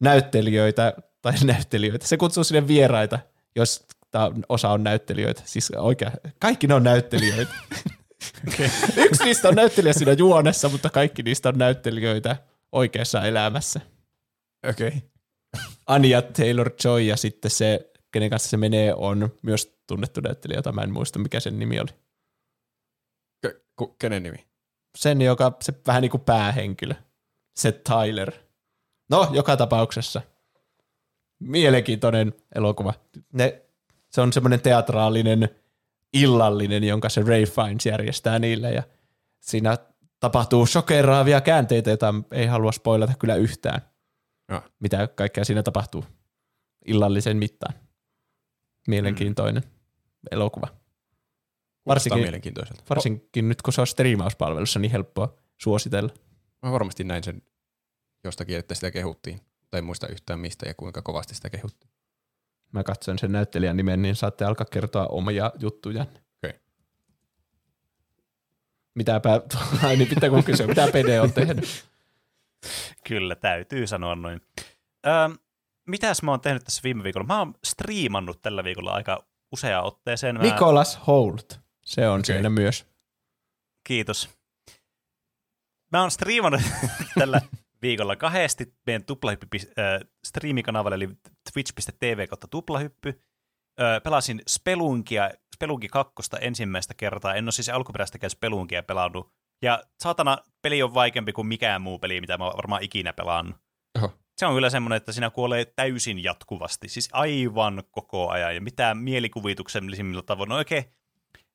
[0.00, 3.18] näyttelijöitä, tai näyttelijöitä, se kutsuu sinne vieraita,
[3.56, 5.42] jos tää osa on näyttelijöitä.
[5.44, 7.52] Siis oikein, kaikki ne on näyttelijöitä.
[8.48, 8.68] okay.
[9.06, 12.36] Yksi niistä on näyttelijä siinä juonessa, mutta kaikki niistä on näyttelijöitä
[12.72, 13.80] oikeassa elämässä.
[14.70, 14.88] Okei.
[14.88, 15.00] Okay.
[15.86, 20.82] Anya Taylor-Joy ja sitten se, kenen kanssa se menee, on myös tunnettu näyttelijä, jota mä
[20.82, 21.90] en muista, mikä sen nimi oli.
[23.46, 24.52] Ke- ku- kenen nimi?
[24.98, 26.94] sen, joka se vähän niin kuin päähenkilö,
[27.56, 28.32] se Tyler.
[29.10, 30.22] No, joka tapauksessa.
[31.38, 32.94] Mielenkiintoinen elokuva.
[33.32, 33.62] Ne,
[34.10, 35.48] se on semmoinen teatraalinen
[36.12, 38.82] illallinen, jonka se Ray Fiennes järjestää niille ja
[39.40, 39.78] siinä
[40.20, 43.80] tapahtuu shokeraavia käänteitä, joita ei halua spoilata kyllä yhtään.
[44.48, 44.62] Joo.
[44.80, 46.04] Mitä kaikkea siinä tapahtuu
[46.86, 47.74] illallisen mittaan.
[48.88, 49.62] Mielenkiintoinen
[50.30, 50.66] elokuva.
[50.66, 52.82] Varsinkin Varsinkin, mielenkiintoiselta.
[52.90, 56.12] varsinkin nyt, kun se on striimauspalvelussa, niin helppoa suositella.
[56.62, 57.42] Mä varmasti näin sen
[58.24, 59.40] jostakin, että sitä kehuttiin.
[59.70, 61.91] Tai en muista yhtään mistä ja kuinka kovasti sitä kehuttiin.
[62.72, 66.06] Mä katson sen näyttelijän nimen, niin saatte alkaa kertoa omia juttuja.
[66.36, 66.60] Okei.
[68.94, 69.40] Mitäpä,
[69.86, 71.84] ai niin pitää kun kysyä, mitä PD on tehnyt?
[73.08, 74.40] Kyllä, täytyy sanoa noin.
[75.06, 75.28] Öö,
[75.86, 77.26] mitäs mä oon tehnyt tässä viime viikolla?
[77.26, 80.36] Mä oon striimannut tällä viikolla aika useaan otteeseen.
[80.36, 80.42] Mä...
[80.42, 82.34] Nicholas Holt, se on Okei.
[82.34, 82.86] siinä myös.
[83.84, 84.30] Kiitos.
[85.92, 86.62] Mä oon striimannut
[87.18, 87.40] tällä
[87.82, 91.08] viikolla kahdesti meidän tuplahyppy äh, striimikanavalle, eli
[91.52, 93.22] twitch.tv kautta tuplahyppy.
[93.80, 97.34] Ö, pelasin Spelunkia, Spelunki 2 ensimmäistä kertaa.
[97.34, 99.32] En ole siis alkuperäistäkään Spelunkia pelannut.
[99.62, 103.56] Ja saatana, peli on vaikeampi kuin mikään muu peli, mitä mä oon varmaan ikinä pelannut.
[103.98, 104.12] Oho.
[104.36, 108.98] Se on kyllä semmoinen, että siinä kuolee täysin jatkuvasti, siis aivan koko ajan, ja mitään
[108.98, 110.48] mielikuvituksellisimmilla tavoin.
[110.48, 110.84] No oikein,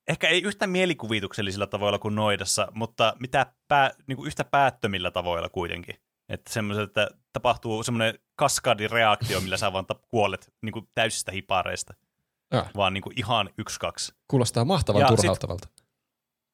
[0.07, 5.49] ehkä ei yhtä mielikuvituksellisilla tavoilla kuin Noidassa, mutta mitä pää, niin kuin yhtä päättömillä tavoilla
[5.49, 5.95] kuitenkin.
[6.29, 11.93] Että semmoiset, että tapahtuu semmoinen kaskadireaktio, millä sä vaan kuolet niin kuin täysistä hipareista,
[12.51, 14.13] Ah, vaan niin kuin ihan yksi, kaksi.
[14.27, 15.67] kuulostaa mahtavan Ja sit- turhauttavalta.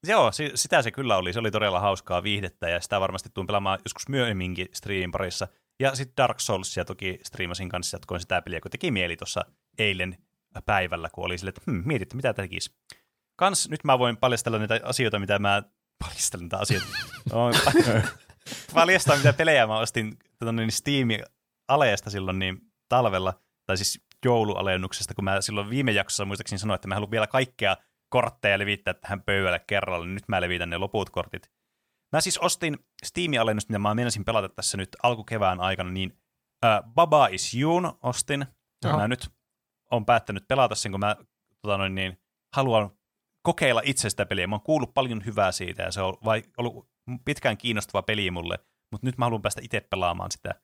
[0.07, 1.33] Joo, si- sitä se kyllä oli.
[1.33, 5.47] Se oli todella hauskaa viihdettä ja sitä varmasti tuun pelaamaan joskus myöhemminkin streamin parissa.
[5.79, 9.45] Ja sitten Dark Soulsia toki striimasin kanssa, jatkoin sitä peliä, kun teki mieli tuossa
[9.77, 10.17] eilen
[10.65, 12.71] päivällä, kun oli silleen, että hmm, mietit, mitä tekisi.
[13.35, 15.63] Kans nyt mä voin paljastella niitä asioita, mitä mä
[15.99, 16.87] paljastelen niitä asioita.
[18.73, 21.23] Paljastaa, mitä pelejä mä ostin tota, niin Steamin
[21.67, 22.57] aleesta silloin niin
[22.89, 23.33] talvella,
[23.65, 27.77] tai siis joulualennuksesta, kun mä silloin viime jaksossa muistaakseni sanoin, että mä haluan vielä kaikkea
[28.09, 31.51] kortteja levittää tähän pöydälle kerralla, niin nyt mä levitän ne loput kortit.
[32.11, 36.19] Mä siis ostin Steam-alennusta, mitä mä meinasin pelata tässä nyt alkukevään aikana, niin
[36.65, 38.45] äh, Baba is Youn ostin.
[38.85, 38.97] Aha.
[38.97, 39.29] Mä nyt
[39.91, 41.15] on päättänyt pelata sen, kun mä
[41.61, 42.21] tota noin, niin,
[42.55, 42.91] haluan
[43.43, 44.47] kokeilla itse sitä peliä.
[44.47, 46.92] Mä oon kuullut paljon hyvää siitä ja se on vai, ollut
[47.25, 48.59] pitkään kiinnostava peli mulle,
[48.91, 50.61] mutta nyt mä haluan päästä itse pelaamaan sitä.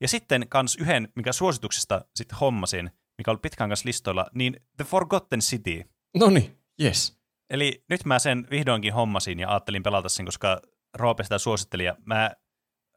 [0.00, 4.84] Ja sitten kans yhden, mikä suosituksesta sitten hommasin, mikä oli pitkään kanssa listoilla, niin The
[4.84, 5.84] Forgotten City.
[6.16, 7.18] No niin, yes.
[7.50, 10.60] Eli nyt mä sen vihdoinkin hommasin ja ajattelin pelata sen, koska
[10.94, 11.84] Roope sitä suositteli.
[11.84, 12.24] Ja mä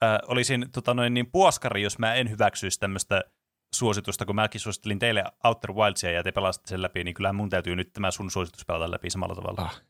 [0.03, 3.23] äh, olisin tota noin, niin puoskari, jos mä en hyväksyisi tämmöistä
[3.76, 7.49] suositusta, kun mäkin suosittelin teille Outer Wildsia ja te pelasitte sen läpi, niin kyllä mun
[7.49, 9.61] täytyy nyt tämä sun suositus pelata läpi samalla tavalla.
[9.61, 9.81] Ah.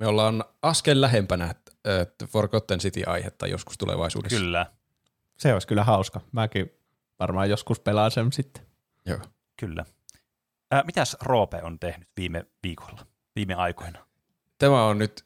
[0.00, 4.38] Me ollaan askel lähempänä äh, Forgotten City-aihetta joskus tulevaisuudessa.
[4.38, 4.66] Kyllä,
[5.36, 6.20] Se olisi kyllä hauska.
[6.32, 6.70] Mäkin
[7.18, 8.66] varmaan joskus pelaan sen sitten.
[9.06, 9.18] Joo.
[9.56, 9.84] kyllä.
[10.74, 13.06] Äh, mitäs Roope on tehnyt viime viikolla,
[13.36, 14.06] viime aikoina?
[14.58, 15.24] Tämä on nyt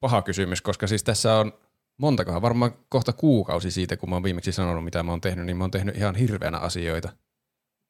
[0.00, 1.52] paha kysymys, koska siis tässä on
[1.96, 5.56] montakohan, varmaan kohta kuukausi siitä, kun mä oon viimeksi sanonut, mitä mä oon tehnyt, niin
[5.56, 7.08] mä oon tehnyt ihan hirveänä asioita.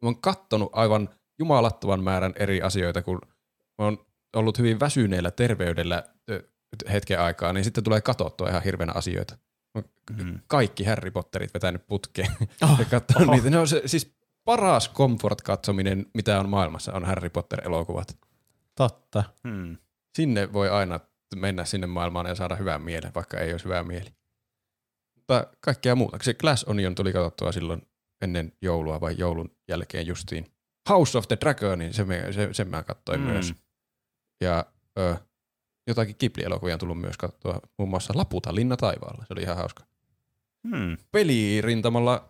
[0.03, 1.09] Mä oon kattonut aivan
[1.39, 3.21] jumalattoman määrän eri asioita, kun
[3.79, 4.07] mä oon
[4.37, 6.05] ollut hyvin väsyneellä terveydellä
[6.93, 9.39] hetken aikaa, niin sitten tulee katsottua ihan hirveänä asioita.
[10.25, 10.39] Mm.
[10.47, 12.31] Kaikki Harry Potterit vetänyt putkeen
[12.63, 12.79] oh.
[12.79, 13.37] ja katsonut Oho.
[13.37, 13.51] niitä.
[13.51, 18.19] Ne on se, siis paras comfort-katsominen, mitä on maailmassa, on Harry Potter-elokuvat.
[18.75, 19.25] Totta.
[19.49, 19.77] Hmm.
[20.17, 21.01] Sinne voi aina
[21.37, 24.11] mennä sinne maailmaan ja saada hyvää mielen, vaikka ei olisi hyvää mieli.
[25.17, 26.19] Mutta kaikkea muuta.
[26.23, 27.83] Se Glass Onion tuli katsottua silloin
[28.23, 30.47] ennen joulua vai joulun jälkeen justiin.
[30.89, 33.27] House of the Dragonin, se, me, se, sen mä katsoin Mm.
[33.27, 33.33] mm.
[33.33, 33.55] myös.
[34.41, 34.67] Ja
[34.99, 35.17] ö,
[35.87, 39.25] jotakin Ghibli-elokuvia on tullut myös katsoa, muun muassa Laputa linna taivaalla.
[39.27, 39.85] Se oli ihan hauska.
[40.69, 40.97] Hmm.
[41.13, 42.29] Pelirintamalla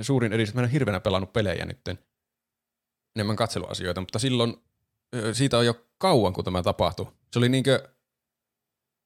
[0.00, 0.54] suurin edistys.
[0.54, 1.98] Mä en ole hirveänä pelannut pelejä nytten.
[3.16, 4.56] Enemmän katseluasioita, mutta silloin
[5.14, 7.06] ö, siitä on jo kauan, kun tämä tapahtui.
[7.32, 7.88] Se oli niinkö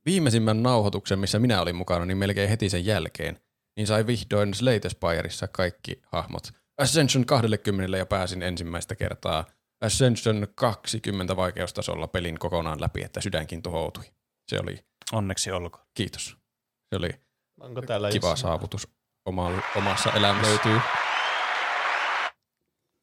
[0.06, 3.40] viimeisimmän nauhoituksen, missä minä olin mukana, niin melkein heti sen jälkeen,
[3.77, 6.52] niin sai vihdoin Slate Spireissa kaikki hahmot.
[6.78, 9.44] Ascension 20 ja pääsin ensimmäistä kertaa
[9.81, 14.05] Ascension 20 vaikeustasolla pelin kokonaan läpi, että sydänkin tuhoutui.
[14.48, 14.78] Se oli,
[15.12, 15.85] Onneksi olkoon.
[15.94, 16.36] kiitos.
[16.89, 17.11] Se oli
[17.61, 18.89] Onko täällä kiva saavutus
[19.27, 20.48] oma, omassa elämässä.
[20.51, 20.81] Löytyy.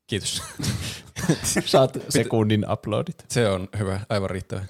[0.10, 0.44] Kiitos.
[1.66, 3.26] Saat sekunnin uploadit.
[3.30, 4.66] Se on hyvä, aivan riittävä.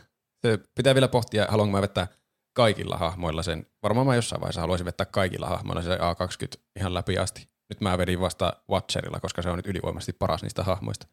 [0.47, 2.07] Se pitää vielä pohtia, haluanko mä vettää
[2.55, 3.65] kaikilla hahmoilla sen.
[3.83, 7.49] Varmaan mä jossain vaiheessa haluaisin vettää kaikilla hahmoilla se A20 ihan läpi asti.
[7.69, 11.07] Nyt mä vedin vasta Watcherilla, koska se on nyt ylivoimaisesti paras niistä hahmoista.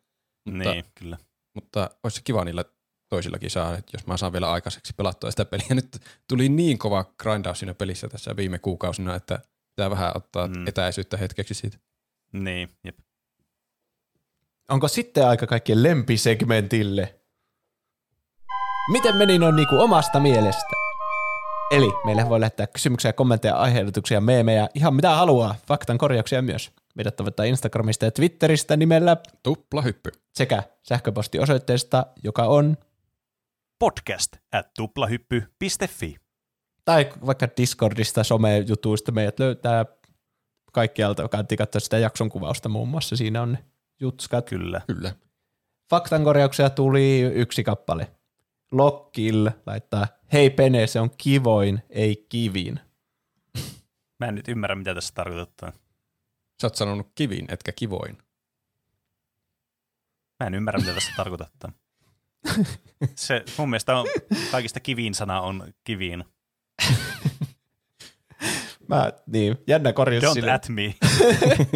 [0.46, 1.16] Mutta, Niin, kyllä.
[1.54, 2.64] mutta olisi se kiva niillä
[3.08, 5.66] toisillakin saa, että jos mä saan vielä aikaiseksi pelattua sitä peliä.
[5.74, 5.98] Nyt
[6.28, 9.38] tuli niin kova grindaus siinä pelissä tässä viime kuukausina, että
[9.76, 10.66] pitää vähän ottaa mm.
[10.66, 11.78] etäisyyttä hetkeksi siitä.
[12.32, 12.98] Niin, jep.
[14.68, 17.20] Onko sitten aika kaikkien lempisegmentille?
[18.92, 20.80] Miten meni noin niinku omasta mielestä?
[21.70, 26.70] Eli meille voi lähettää kysymyksiä, kommentteja, aiheellisuuksia, meemejä, ihan mitä haluaa, faktan korjauksia myös.
[27.00, 30.10] Meidät tavoittaa Instagramista ja Twitteristä nimellä Tupla hyppy.
[30.34, 32.76] sekä sähköpostiosoitteesta, joka on,
[33.78, 36.16] Podcast at tuplahyppy.fi.
[36.84, 39.84] tai vaikka Discordista, somejutuista meidät löytää
[40.72, 41.28] kaikkialta.
[41.28, 43.64] Kannattaa katsoa sitä jakson kuvausta muun muassa, siinä on ne
[44.00, 44.48] jutskat.
[44.48, 44.80] Kyllä.
[44.86, 45.14] Kyllä.
[45.90, 48.10] Faktan korjauksia tuli yksi kappale.
[48.72, 52.80] Lockil laittaa, hei Pene, se on kivoin, ei kivin.
[54.18, 55.72] Mä en nyt ymmärrä, mitä tässä tarkoittaa.
[56.60, 58.18] Sä oot sanonut kivin, etkä kivoin.
[60.40, 61.72] Mä en ymmärrä, mitä tässä tarkoittaa.
[63.14, 64.06] Se mun mielestä on,
[64.50, 66.24] kaikista kiviin sana on kiviin.
[68.88, 70.52] Mä, niin, jännä korjaus Don't sille.
[70.52, 70.94] at me.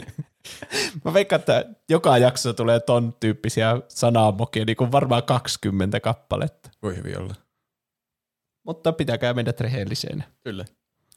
[1.05, 6.71] Mä veikkaan, että joka jakso tulee ton tyyppisiä sanamokia, niin kuin varmaan 20 kappaletta.
[6.83, 7.35] Voi hyvin olla.
[8.63, 10.25] Mutta pitäkää meidät rehelliseen.
[10.45, 10.65] Kyllä.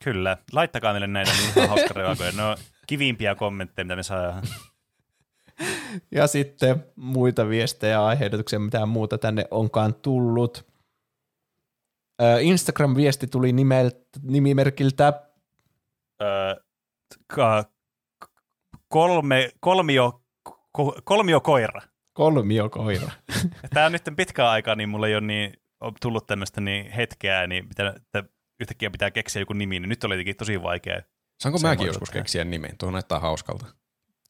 [0.04, 0.38] Kyllä.
[0.52, 2.32] Laittakaa meille näitä niin ihan hauska reagoja.
[2.32, 2.44] Ne
[2.88, 4.44] on kiviimpiä kommentteja, mitä me saadaan.
[6.12, 10.68] Ja sitten muita viestejä ja aiheetuksia, mitä muuta tänne onkaan tullut.
[12.42, 15.14] Instagram-viesti tuli nimelt, nimimerkiltä
[16.22, 16.56] Öö,
[17.28, 17.66] ka-
[18.88, 20.22] kolme, kolmio,
[20.72, 21.82] ko, kolmio koira.
[22.14, 23.12] kolmiokoira.
[23.74, 27.48] Tämä on nyt pitkään aikaa, niin mulla ei ole niin, on tullut tämmöistä niin hetkeä,
[27.48, 28.24] niin pitää, että
[28.60, 31.02] yhtäkkiä pitää keksiä joku nimi, niin nyt oli jotenkin tosi vaikea.
[31.40, 32.78] Saanko mäkin joskus keksiä nimen?
[32.78, 33.66] Tuo näyttää hauskalta.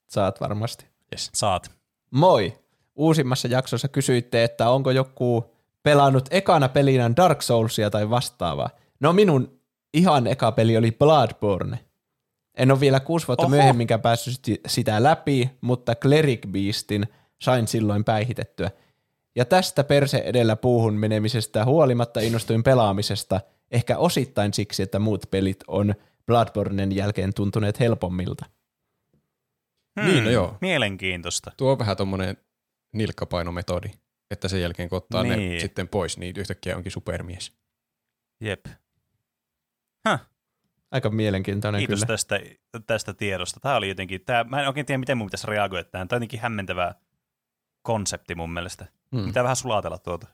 [0.08, 0.86] Saat varmasti.
[1.14, 1.30] Yes.
[1.34, 1.72] Saat.
[2.12, 2.60] Moi!
[2.96, 5.54] Uusimmassa jaksossa kysyitte, että onko joku
[5.84, 8.70] pelannut ekana pelinä Dark Soulsia tai vastaavaa.
[9.00, 9.60] No minun
[9.94, 11.80] ihan eka peli oli Bloodborne.
[12.58, 13.50] En ole vielä kuusi vuotta Oho.
[13.50, 17.08] myöhemminkään päässyt sitä läpi, mutta Cleric Beastin
[17.42, 18.72] sain silloin päihitettyä.
[19.36, 25.64] Ja tästä perse edellä puuhun menemisestä huolimatta innostuin pelaamisesta, ehkä osittain siksi, että muut pelit
[25.68, 25.96] on
[26.28, 28.45] Bloodbornen jälkeen tuntuneet helpommilta.
[30.06, 30.58] Niin, no joo.
[30.62, 31.51] Mielenkiintoista.
[31.58, 32.38] Tuo on vähän tommonen
[32.93, 33.88] nilkkapainometodi,
[34.32, 35.61] että sen jälkeen kun ottaa ne Niin.
[35.61, 37.53] sitten pois, niin yhtäkkiä onkin supermies.
[38.42, 38.66] Jep.
[40.92, 42.08] Aika mielenkiintoinen Kiitos kyllä.
[42.08, 42.40] tästä,
[42.88, 43.60] tästä tiedosta.
[43.60, 46.08] Tämä oli jotenkin, tämä, mä en oikein tiedä, miten mun pitäisi reagoida tähän.
[46.08, 46.95] Tämä on jotenkin hämmentävä
[47.82, 48.85] konsepti mun mielestä.
[49.16, 49.26] Hmm.
[49.26, 50.27] Pitää vähän sulatella tuota.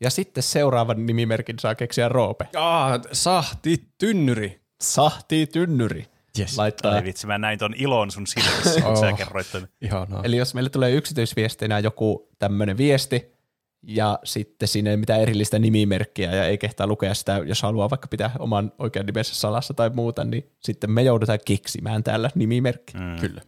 [0.00, 2.48] Ja sitten seuraavan nimimerkin saa keksiä Roope.
[2.56, 4.60] Aa, sahti, tynnyri.
[4.82, 6.06] Sahti tynnyri.
[6.38, 6.58] Yes.
[6.58, 6.92] Laittaa.
[6.92, 9.16] Ai vitsi, mä näin ton ilon sun silmissä, kun sä Oh.
[9.18, 9.68] kerroit ton.
[9.80, 10.22] Ihanaa.
[10.24, 13.38] Eli jos meille tulee yksityisviestinä joku tämmöinen viesti,
[13.82, 18.08] ja sitten siinä ei mitään erillistä nimimerkkiä ja ei kehtaa lukea sitä, jos haluaa vaikka
[18.08, 22.92] pitää oman oikean nimensä salassa tai muuta, niin sitten me joudutaan keksimään täällä nimimerkki.
[22.98, 23.40] Mm, Kyllä.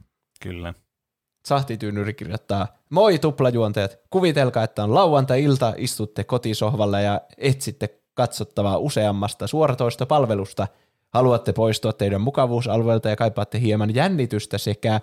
[0.43, 0.75] Kyllä.
[1.47, 10.69] Sahtityynyri kirjoittaa, moi tuplajuonteet, kuvitelkaa, että on lauantai-ilta, istutte kotisohvalla ja etsitte katsottavaa useammasta suoratoistopalvelusta,
[11.11, 15.01] haluatte poistua teidän mukavuusalueelta ja kaipaatte hieman jännitystä sekä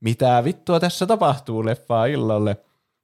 [0.00, 2.56] mitä vittua tässä tapahtuu leffaa illalle,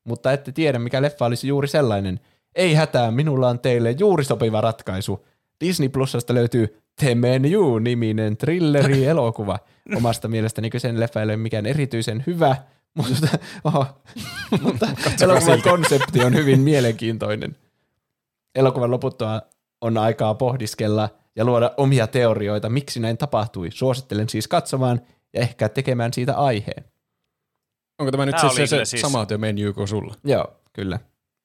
[0.05, 2.21] mutta ette tiedä mikä leffa olisi juuri sellainen.
[2.55, 5.27] Ei hätää, minulla on teille juuri sopiva ratkaisu.
[5.63, 9.59] Disney Plusasta löytyy The Menu-niminen thrilleri-elokuva.
[9.97, 12.57] Omasta mielestäni kyseinen leffa ei ole mikään erityisen hyvä,
[12.95, 13.87] mutta, oho,
[14.63, 14.89] mutta
[15.23, 17.57] elokuvan konsepti on hyvin mielenkiintoinen.
[18.55, 19.43] Elokuvan loputtua
[19.81, 23.71] on aikaa pohdiskella ja luoda omia teorioita, miksi näin tapahtui.
[23.71, 25.01] Suosittelen siis katsomaan
[25.35, 26.85] ja ehkä tekemään siitä aiheen.
[27.99, 30.15] Onko tämä nyt siis se, siis- sama työ menu kuin sulla?
[30.25, 30.99] Joo, kyllä.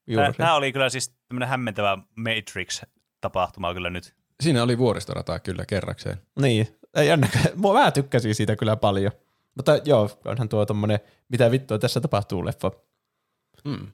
[0.07, 1.97] Juuri Tämä, tämä oli kyllä siis tämmöinen hämmentävä
[3.23, 4.13] Matrix-tapahtuma kyllä nyt.
[4.43, 6.17] Siinä oli vuoristorataa kyllä kerrakseen.
[6.41, 7.27] Niin, ei jännä.
[7.55, 9.11] Mua mä tykkäsin siitä kyllä paljon.
[9.55, 12.71] Mutta joo, onhan tuo tommonen, mitä vittua tässä tapahtuu leffa,
[13.67, 13.87] Hmm.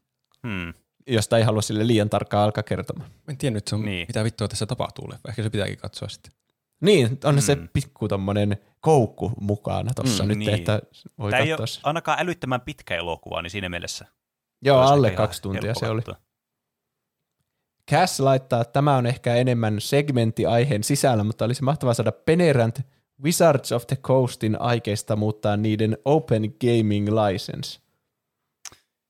[0.47, 0.73] Hmm.
[1.07, 3.09] josta ei halua sille liian tarkkaan alkaa kertomaan.
[3.09, 4.07] Mä en tiennyt, se on, Niin.
[4.07, 5.29] mitä vittua tässä tapahtuu leffa.
[5.29, 6.31] Ehkä se pitääkin katsoa sitten.
[6.81, 7.41] Niin, on mm.
[7.41, 10.53] se pikku tommonen koukku mukana tossa mm, Mm, nyt, niin.
[10.53, 10.81] että
[11.19, 14.05] voi Tämä ei ole ainakaan älyttömän pitkä elokuva, niin siinä mielessä.
[14.61, 16.01] Joo, alle kaksi tuntia se oli.
[17.91, 22.79] Cass laittaa, että tämä on ehkä enemmän segmentti aiheen sisällä, mutta olisi mahtavaa saada Penerant
[23.23, 27.79] Wizards of the Coastin aikeista muuttaa niiden Open Gaming License.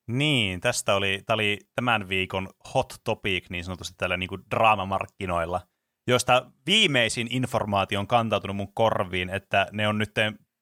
[0.06, 5.60] Niin, tästä oli, tämä oli tämän viikon hot topic niin sanotusti tällä niin kuin draamamarkkinoilla,
[6.06, 10.14] josta viimeisin informaatio on kantautunut mun korviin, että ne on nyt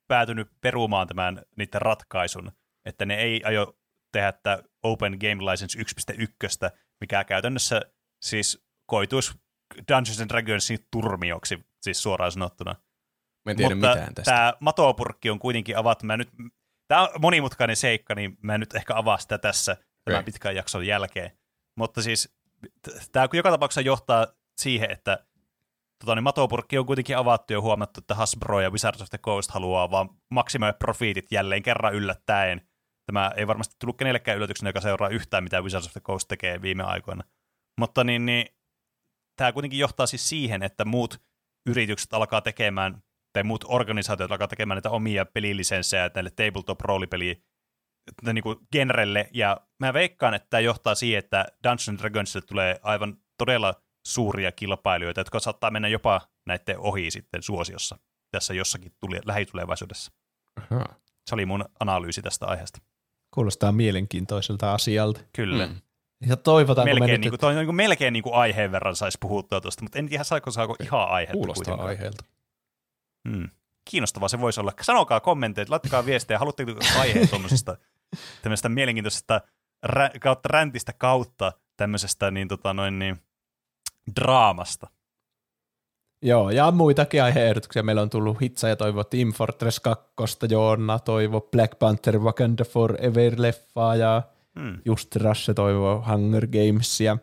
[0.08, 2.52] päätynyt perumaan tämän niiden ratkaisun,
[2.84, 3.76] että ne ei aio
[4.12, 7.80] tehdä tätä Open Game License 1.1, mikä käytännössä
[8.22, 9.32] siis koituisi
[9.88, 12.74] Dungeons and Dragonsin turmioksi, siis suoraan sanottuna.
[13.44, 14.30] Mä en tiedä Mutta mitään tästä.
[14.30, 16.06] tämä matopurkki on kuitenkin avattu.
[16.06, 16.30] Mä nyt,
[16.88, 20.24] tämä on monimutkainen seikka, niin mä en nyt ehkä avaa sitä tässä tämän Okei.
[20.24, 21.30] pitkän jakson jälkeen.
[21.76, 22.34] Mutta siis
[23.12, 24.26] tämä joka tapauksessa johtaa
[24.56, 25.26] siihen, että
[26.00, 29.50] tota, niin matopurkki on kuitenkin avattu ja huomattu, että Hasbro ja Wizards of the Coast
[29.50, 32.68] haluaa vaan maksimoida profiitit jälleen kerran yllättäen.
[33.06, 36.62] Tämä ei varmasti tullut kenellekään yllätyksenä, joka seuraa yhtään, mitä Wizards of the Coast tekee
[36.62, 37.24] viime aikoina.
[37.80, 38.46] Mutta niin, niin,
[39.36, 41.22] tämä kuitenkin johtaa siis siihen, että muut
[41.66, 43.02] yritykset alkaa tekemään,
[43.32, 47.42] tai muut organisaatiot alkaa tekemään näitä omia pelilisenssejä näille tabletop-roolipeli
[48.32, 52.80] niin kuin genrelle, ja mä veikkaan, että tämä johtaa siihen, että Dungeons and Dragonsille tulee
[52.82, 53.74] aivan todella
[54.06, 57.98] suuria kilpailijoita, jotka saattaa mennä jopa näiden ohi sitten suosiossa
[58.30, 60.12] tässä jossakin tuli, lähitulevaisuudessa.
[60.56, 60.84] Aha.
[61.26, 62.80] Se oli mun analyysi tästä aiheesta.
[63.34, 65.20] Kuulostaa mielenkiintoiselta asialta.
[65.36, 65.66] Kyllä.
[65.66, 65.80] Mm.
[66.26, 68.96] Ja toivotaanko me Melkein, nyt, niin kuin, toi, niin kuin, melkein niin kuin aiheen verran
[68.96, 71.88] saisi puhuttua tuosta, mutta en tiedä saako, saako ihan aihetta Kuulostaa kuitenkaan.
[71.88, 72.24] aiheelta.
[73.28, 73.48] Hmm.
[73.90, 74.72] Kiinnostavaa se voisi olla.
[74.82, 77.76] Sanokaa kommentteja, laittakaa viestejä, haluatteko aiheen tuommoisesta
[78.42, 79.40] tämmöisestä mielenkiintoisesta
[79.82, 83.22] rä, kautta räntistä kautta tämmöisestä niin, tota, noin, niin,
[84.20, 84.86] draamasta.
[86.24, 87.82] Joo, ja muitakin aiheehdotuksia.
[87.82, 90.06] Meillä on tullut Hitsa ja toivo Team Fortress 2,
[90.50, 94.22] Joonna toivo Black Panther Wakanda Forever-leffaa ja
[94.60, 94.78] Hmm.
[94.84, 97.18] just Rasse toivo Hunger Gamesia.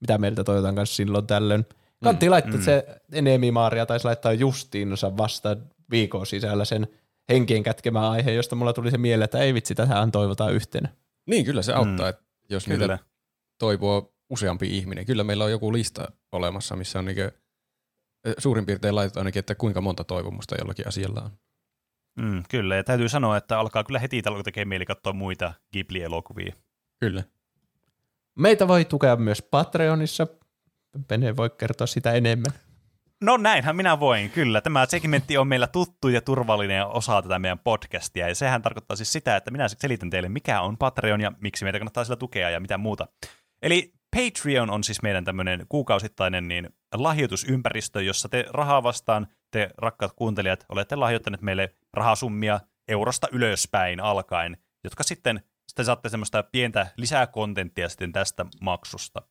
[0.00, 1.64] Mitä meiltä toivotaan kanssa silloin tällöin.
[2.04, 2.62] Kantti mm, laittaa, mm.
[2.62, 5.56] se Enemi Maaria taisi laittaa justiinsa vasta
[5.90, 6.88] viikon sisällä sen
[7.28, 10.88] henkien kätkemä aihe, josta mulla tuli se mieleen, että ei vitsi, tätähän toivotaan yhtenä.
[11.26, 12.10] Niin, kyllä se auttaa, Mm.
[12.10, 12.78] että jos Kyllä.
[12.78, 12.98] niitä
[13.58, 15.06] toivoo useampi ihminen.
[15.06, 17.32] Kyllä meillä on joku lista olemassa, missä on niinkö,
[18.24, 21.30] eh, suurin piirtein laitettu ainakin, että kuinka monta toivomusta jollakin asialla on.
[22.20, 26.54] Mm, kyllä, ja täytyy sanoa, että alkaa kyllä heti alkoi tekee mieli katsoa muita Ghibli-elokuvia.
[27.00, 27.22] Kyllä.
[28.34, 30.26] Meitä voi tukea myös Patreonissa.
[31.08, 32.52] Pene voi kertoa sitä enemmän.
[33.20, 34.60] No näinhän minä voin, kyllä.
[34.60, 39.12] Tämä segmentti on meillä tuttu ja turvallinen osa tätä meidän podcastia, ja sehän tarkoittaa siis
[39.12, 42.60] sitä, että minä selitän teille, mikä on Patreon ja miksi meitä kannattaa sillä tukea ja
[42.60, 43.06] mitä muuta.
[43.62, 50.12] Eli Patreon on siis meidän tämmöinen kuukausittainen niin lahjoitusympäristö, jossa te rahaa vastaan, te rakkaat
[50.16, 55.40] kuuntelijat, olette lahjoittaneet meille rahasummia eurosta ylöspäin alkaen, jotka sitten,
[55.74, 59.22] sitten saatte semmoista pientä lisäkontenttia sitten tästä maksusta.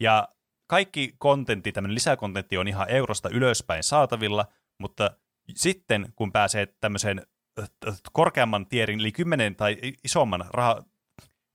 [0.00, 0.28] Ja
[0.66, 4.46] kaikki kontentti, tämmöinen lisäkontentti on ihan eurosta ylöspäin saatavilla,
[4.78, 5.10] mutta
[5.54, 7.22] sitten kun pääsee tämmöiseen
[8.12, 10.82] korkeamman tierin, eli 10 tai isomman raha,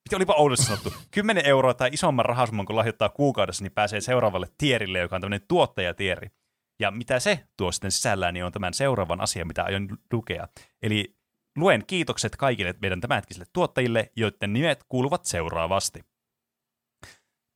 [0.05, 4.47] mitä olipa oudosti sanottu, 10 euroa tai isomman rahasumman kun lahjoittaa kuukaudessa, niin pääsee seuraavalle
[4.57, 6.27] tierille, joka on tämmöinen tuottajatieri.
[6.79, 10.47] Ja mitä se tuo sitten sisällään, niin on tämän seuraavan asian, mitä aion lukea.
[10.81, 11.15] Eli
[11.55, 16.05] luen kiitokset kaikille meidän tämänhetkisille tuottajille, joiden nimet kuuluvat seuraavasti.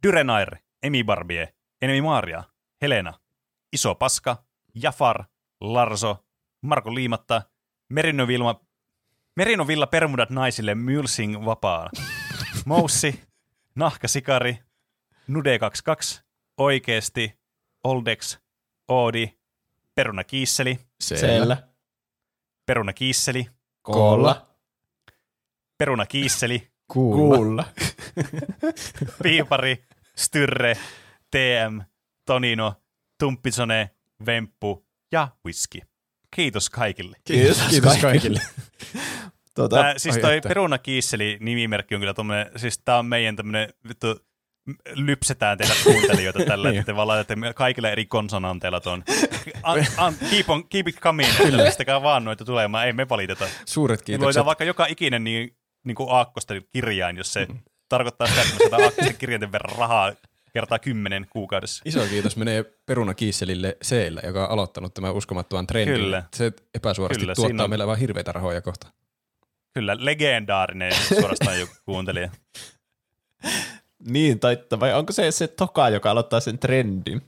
[0.03, 2.43] Dyrenair, Emi Barbie, Enemi Maria,
[2.81, 3.13] Helena,
[3.73, 4.43] Iso Paska,
[4.75, 5.23] Jafar,
[5.61, 6.25] Larso,
[6.61, 7.41] Marko Liimatta,
[7.89, 8.61] Merino Vilma,
[9.35, 11.89] Merino Villa Permudat naisille Mulsing vapaa,
[12.65, 13.23] Moussi,
[13.75, 14.59] Nahka Sikari,
[15.27, 16.21] Nude 22,
[16.57, 17.39] Oikeesti,
[17.83, 18.39] Oldex,
[18.87, 19.37] Oodi,
[19.95, 21.67] Peruna Kiisseli, Siellä.
[22.65, 23.47] Peruna Kiisseli,
[23.93, 24.47] Koolla.
[25.77, 27.65] Peruna Kiisseli, Kuulla.
[29.23, 29.83] Piipari,
[30.15, 30.77] Styrre,
[31.31, 31.81] TM,
[32.25, 32.73] Tonino,
[33.19, 33.89] Tumppisone,
[34.25, 35.79] Vemppu ja Whisky.
[36.35, 37.17] Kiitos kaikille.
[37.23, 38.41] Kiitos, Kiitos kaikille.
[39.55, 40.41] Tuota, Tää, siis toi.
[40.41, 43.35] Peruna Kiisseli nimimerkki on kyllä tommonen, siis tää on meidän
[43.87, 44.26] vittu, m-
[44.95, 46.79] lypsetään teitä kuuntelijoita tällä, Niin.
[46.79, 48.81] että te vaan laitatte kaikille eri konsonanteilla.
[49.63, 51.29] An, an, keep, on, keep it coming,
[51.65, 53.45] pistäkää vaan noita tulemaan, ei me valiteta.
[53.65, 54.23] Suuret kiitokset.
[54.25, 57.47] luetaan vaikka joka ikinen niin, niin kuin aakkosten kirjain, jos se
[57.89, 60.13] tarkoittaa sitä, että me saadaan aakkosten kirjainten verran rahaa
[60.53, 61.81] kertaa kymmenen kuukaudessa.
[61.85, 65.95] Iso kiitos menee Peruna Kiisselille Seellä, joka on aloittanut tämän uskomattoman trendin.
[65.95, 66.23] Kyllä.
[66.35, 68.87] Se epäsuorasti Kyllä, tuottaa on- meille vain hirveitä rahoja kohta.
[69.73, 72.29] Kyllä, legendaarinen suorastaan joku kuuntelija.
[74.05, 77.21] niin taitta, vai onko se se Toka, joka aloittaa sen trendin?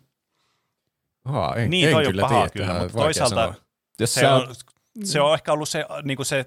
[1.26, 3.54] Aa, en, Niin, en toi on kyllä paha tiedä, kyllä, on mutta toisaalta- sanoa.
[4.00, 4.56] Jos Se on,
[5.04, 6.46] se on ehkä ollut se, niinku se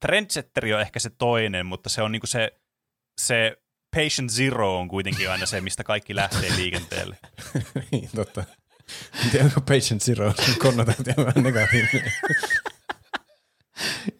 [0.00, 2.52] trendsetteri on ehkä se toinen, mutta se on niinku se,
[3.20, 3.58] se
[3.96, 7.16] patient zero on kuitenkin aina se, mistä kaikki lähtee liikenteelle.
[7.90, 8.44] niin, totta.
[9.24, 12.12] En tiedä, onko Patient Zero sen konnotaatio vähän negatiivinen.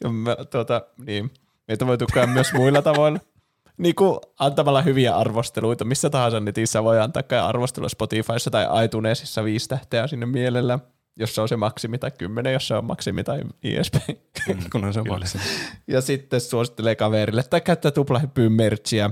[0.05, 1.31] Ja me, tuota, niin,
[1.68, 3.20] meitä voi tukea myös muilla tavoilla.
[3.78, 9.44] Niin kuin antamalla hyviä arvosteluita, missä tahansa netissä voi antaa kai arvostelua Spotifyssa tai iTunesissa
[9.44, 10.78] viisi tähteä sinne mielellä,
[11.18, 13.94] jos se on se maksimi tai kymmenen, jos se on maksimi tai ISP.
[14.72, 15.46] Kunhan se on maksanut.
[15.86, 19.10] Ja sitten suosittelee kaverille tai käyttää tuplahyppyyn merchia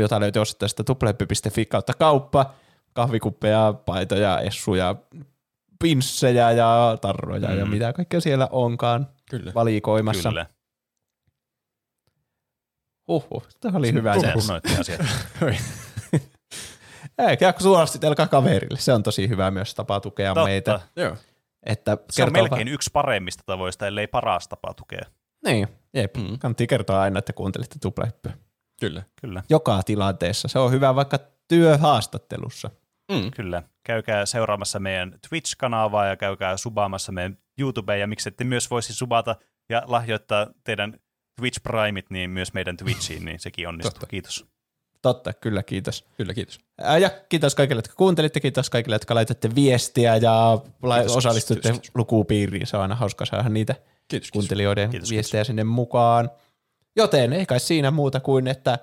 [0.00, 2.50] jota löytyy osoitteesta tuplahyppy.fi kautta kauppa.
[2.92, 4.96] Kahvikuppeja, paitoja, essuja,
[5.82, 7.58] pinssejä ja tarroja mm.
[7.58, 9.52] ja mitä kaikkea siellä onkaan Kyllä.
[9.54, 10.28] valikoimassa.
[10.28, 10.46] Kyllä.
[13.08, 14.14] Huhhuh, tämä oli hyvä.
[14.20, 14.32] Se
[14.80, 15.00] asiat.
[17.28, 18.78] Eikä suositelkaa kaverille.
[18.78, 20.44] Se on tosi hyvä myös tapa tukea Totta.
[20.48, 20.80] meitä.
[20.96, 21.16] Joo.
[21.66, 25.02] Että Se on kertoo melkein yksi paremmista tavoista, ellei paras tapa tukea.
[25.44, 26.16] Niin, jep.
[26.16, 26.38] Mm.
[26.38, 28.32] Kannattaa kertoa aina, että kuuntelitte tuplahyppyä.
[28.80, 29.02] Kyllä.
[29.20, 30.48] Kyllä, Joka tilanteessa.
[30.48, 32.70] Se on hyvä vaikka työhaastattelussa.
[33.12, 33.30] Mm.
[33.30, 33.62] kyllä.
[33.84, 39.36] Käykää seuraamassa meidän Twitch-kanavaa ja käykää subaamassa meidän YouTubeen ja miksi ette myös voisi subata
[39.68, 40.96] ja lahjoittaa teidän
[41.36, 43.90] Twitch Primeit niin myös meidän Twitchiin, niin sekin onnistuu.
[43.90, 44.06] Totta.
[44.06, 44.46] Kiitos.
[45.02, 46.04] Totta, kyllä, kiitos.
[46.16, 46.60] Kyllä, kiitos.
[46.80, 50.58] Ää, Ja kiitos kaikille, jotka kuuntelitte, kiitos kaikille, jotka laitatte viestiä ja
[50.94, 51.94] Kiitos, osallistutte kiitos, kiitos.
[51.94, 52.66] lukupiiriin.
[52.66, 54.30] Se on aina hauska saada niitä Kiitos, kiitos.
[54.30, 56.30] kuuntelijoiden Kiitos, viestejä sinne mukaan.
[56.96, 58.78] Joten ei kai siinä muuta kuin, että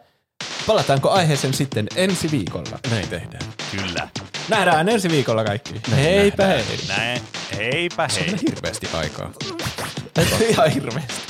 [0.68, 2.80] palataanko aiheeseen sitten ensi viikolla.
[2.92, 3.44] Näin tehdään.
[3.72, 4.08] Kyllä.
[4.50, 5.82] Nähdään ensi viikolla kaikki.
[5.96, 6.64] Heipä hei.
[6.88, 7.22] Näin.
[7.58, 8.36] Heipä hei.
[8.50, 9.32] Hirveästi aikaa.
[10.50, 11.29] Ihan hirveästi.